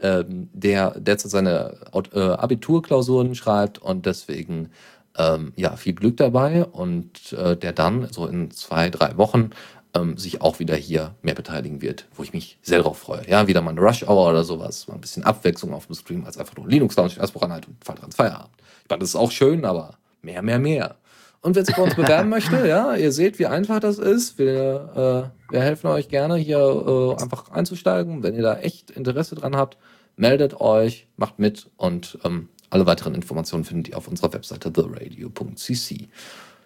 äh, 0.00 0.06
äh, 0.06 0.24
der 0.28 0.98
derzeit 0.98 1.30
seine 1.30 1.76
äh, 2.12 2.20
Abiturklausuren 2.20 3.34
schreibt 3.34 3.78
und 3.78 4.06
deswegen 4.06 4.70
ähm, 5.16 5.52
ja 5.56 5.76
viel 5.76 5.94
Glück 5.94 6.16
dabei 6.16 6.64
und 6.64 7.32
äh, 7.32 7.56
der 7.56 7.72
dann 7.72 8.08
so 8.10 8.26
in 8.26 8.50
zwei, 8.50 8.90
drei 8.90 9.16
Wochen 9.16 9.50
ähm, 9.94 10.16
sich 10.16 10.40
auch 10.40 10.58
wieder 10.58 10.76
hier 10.76 11.14
mehr 11.22 11.34
beteiligen 11.34 11.82
wird, 11.82 12.06
wo 12.14 12.22
ich 12.22 12.32
mich 12.32 12.58
sehr 12.62 12.78
darauf 12.78 12.98
freue. 12.98 13.28
Ja, 13.28 13.46
wieder 13.46 13.60
mal 13.60 13.70
eine 13.70 13.80
Rush 13.80 14.04
Hour 14.04 14.30
oder 14.30 14.44
sowas, 14.44 14.86
mal 14.88 14.94
ein 14.94 15.00
bisschen 15.00 15.24
Abwechslung 15.24 15.74
auf 15.74 15.86
dem 15.86 15.96
Stream 15.96 16.24
als 16.24 16.38
einfach 16.38 16.56
nur 16.56 16.68
Linux 16.68 16.96
Lounge, 16.96 17.14
Erstwoche 17.18 17.46
und 17.46 17.84
Fall 17.84 17.96
dran 17.96 18.12
Feierabend. 18.12 18.50
Ich 18.84 18.90
meine, 18.90 19.00
das 19.00 19.10
ist 19.10 19.16
auch 19.16 19.30
schön, 19.30 19.64
aber 19.64 19.98
mehr, 20.22 20.42
mehr, 20.42 20.58
mehr. 20.58 20.96
Und 21.42 21.56
wer 21.56 21.64
sich 21.64 21.74
bei 21.74 21.82
uns 21.82 21.94
bewerben 21.94 22.28
möchte, 22.28 22.66
ja, 22.66 22.94
ihr 22.94 23.12
seht, 23.12 23.38
wie 23.38 23.46
einfach 23.46 23.80
das 23.80 23.98
ist. 23.98 24.38
Wir, 24.38 25.32
äh, 25.48 25.52
wir 25.52 25.60
helfen 25.60 25.88
euch 25.88 26.08
gerne, 26.08 26.36
hier 26.36 26.58
äh, 26.58 27.22
einfach 27.22 27.50
einzusteigen. 27.50 28.22
Wenn 28.22 28.34
ihr 28.34 28.42
da 28.42 28.58
echt 28.58 28.90
Interesse 28.90 29.34
dran 29.34 29.56
habt, 29.56 29.78
meldet 30.16 30.60
euch, 30.60 31.06
macht 31.16 31.38
mit 31.38 31.70
und 31.76 32.18
ähm, 32.24 32.48
alle 32.70 32.86
weiteren 32.86 33.14
Informationen 33.14 33.64
findet 33.64 33.88
ihr 33.88 33.98
auf 33.98 34.08
unserer 34.08 34.32
Webseite 34.32 34.72
theradio.cc. 34.72 36.08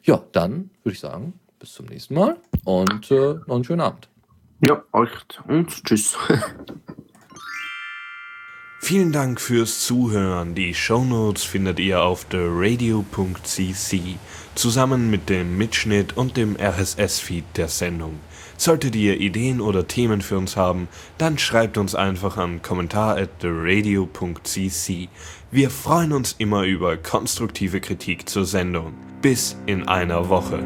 Ja, 0.02 0.22
dann 0.32 0.70
würde 0.82 0.94
ich 0.94 1.00
sagen, 1.00 1.32
bis 1.58 1.72
zum 1.72 1.86
nächsten 1.86 2.14
Mal 2.14 2.36
und 2.64 3.10
äh, 3.10 3.34
noch 3.46 3.54
einen 3.54 3.64
schönen 3.64 3.80
Abend. 3.80 4.08
Ja, 4.66 4.82
euch 4.92 5.10
und 5.48 5.84
tschüss. 5.84 6.16
Vielen 8.80 9.12
Dank 9.12 9.40
fürs 9.40 9.80
Zuhören. 9.80 10.54
Die 10.54 10.74
Shownotes 10.74 11.42
findet 11.42 11.80
ihr 11.80 12.02
auf 12.02 12.26
theradio.cc 12.26 14.18
zusammen 14.54 15.10
mit 15.10 15.30
dem 15.30 15.56
Mitschnitt 15.56 16.18
und 16.18 16.36
dem 16.36 16.54
RSS-Feed 16.56 17.44
der 17.56 17.68
Sendung. 17.68 18.20
Solltet 18.58 18.94
ihr 18.94 19.18
Ideen 19.18 19.60
oder 19.60 19.88
Themen 19.88 20.20
für 20.20 20.36
uns 20.38 20.56
haben, 20.56 20.88
dann 21.18 21.38
schreibt 21.38 21.78
uns 21.78 21.94
einfach 21.94 22.36
an 22.36 22.60
kommentar 22.62 23.16
at 23.16 23.40
theradio.cc. 23.40 25.08
Wir 25.54 25.70
freuen 25.70 26.12
uns 26.12 26.34
immer 26.38 26.64
über 26.64 26.96
konstruktive 26.96 27.80
Kritik 27.80 28.28
zur 28.28 28.44
Sendung. 28.44 28.92
Bis 29.22 29.56
in 29.66 29.86
einer 29.86 30.28
Woche. 30.28 30.64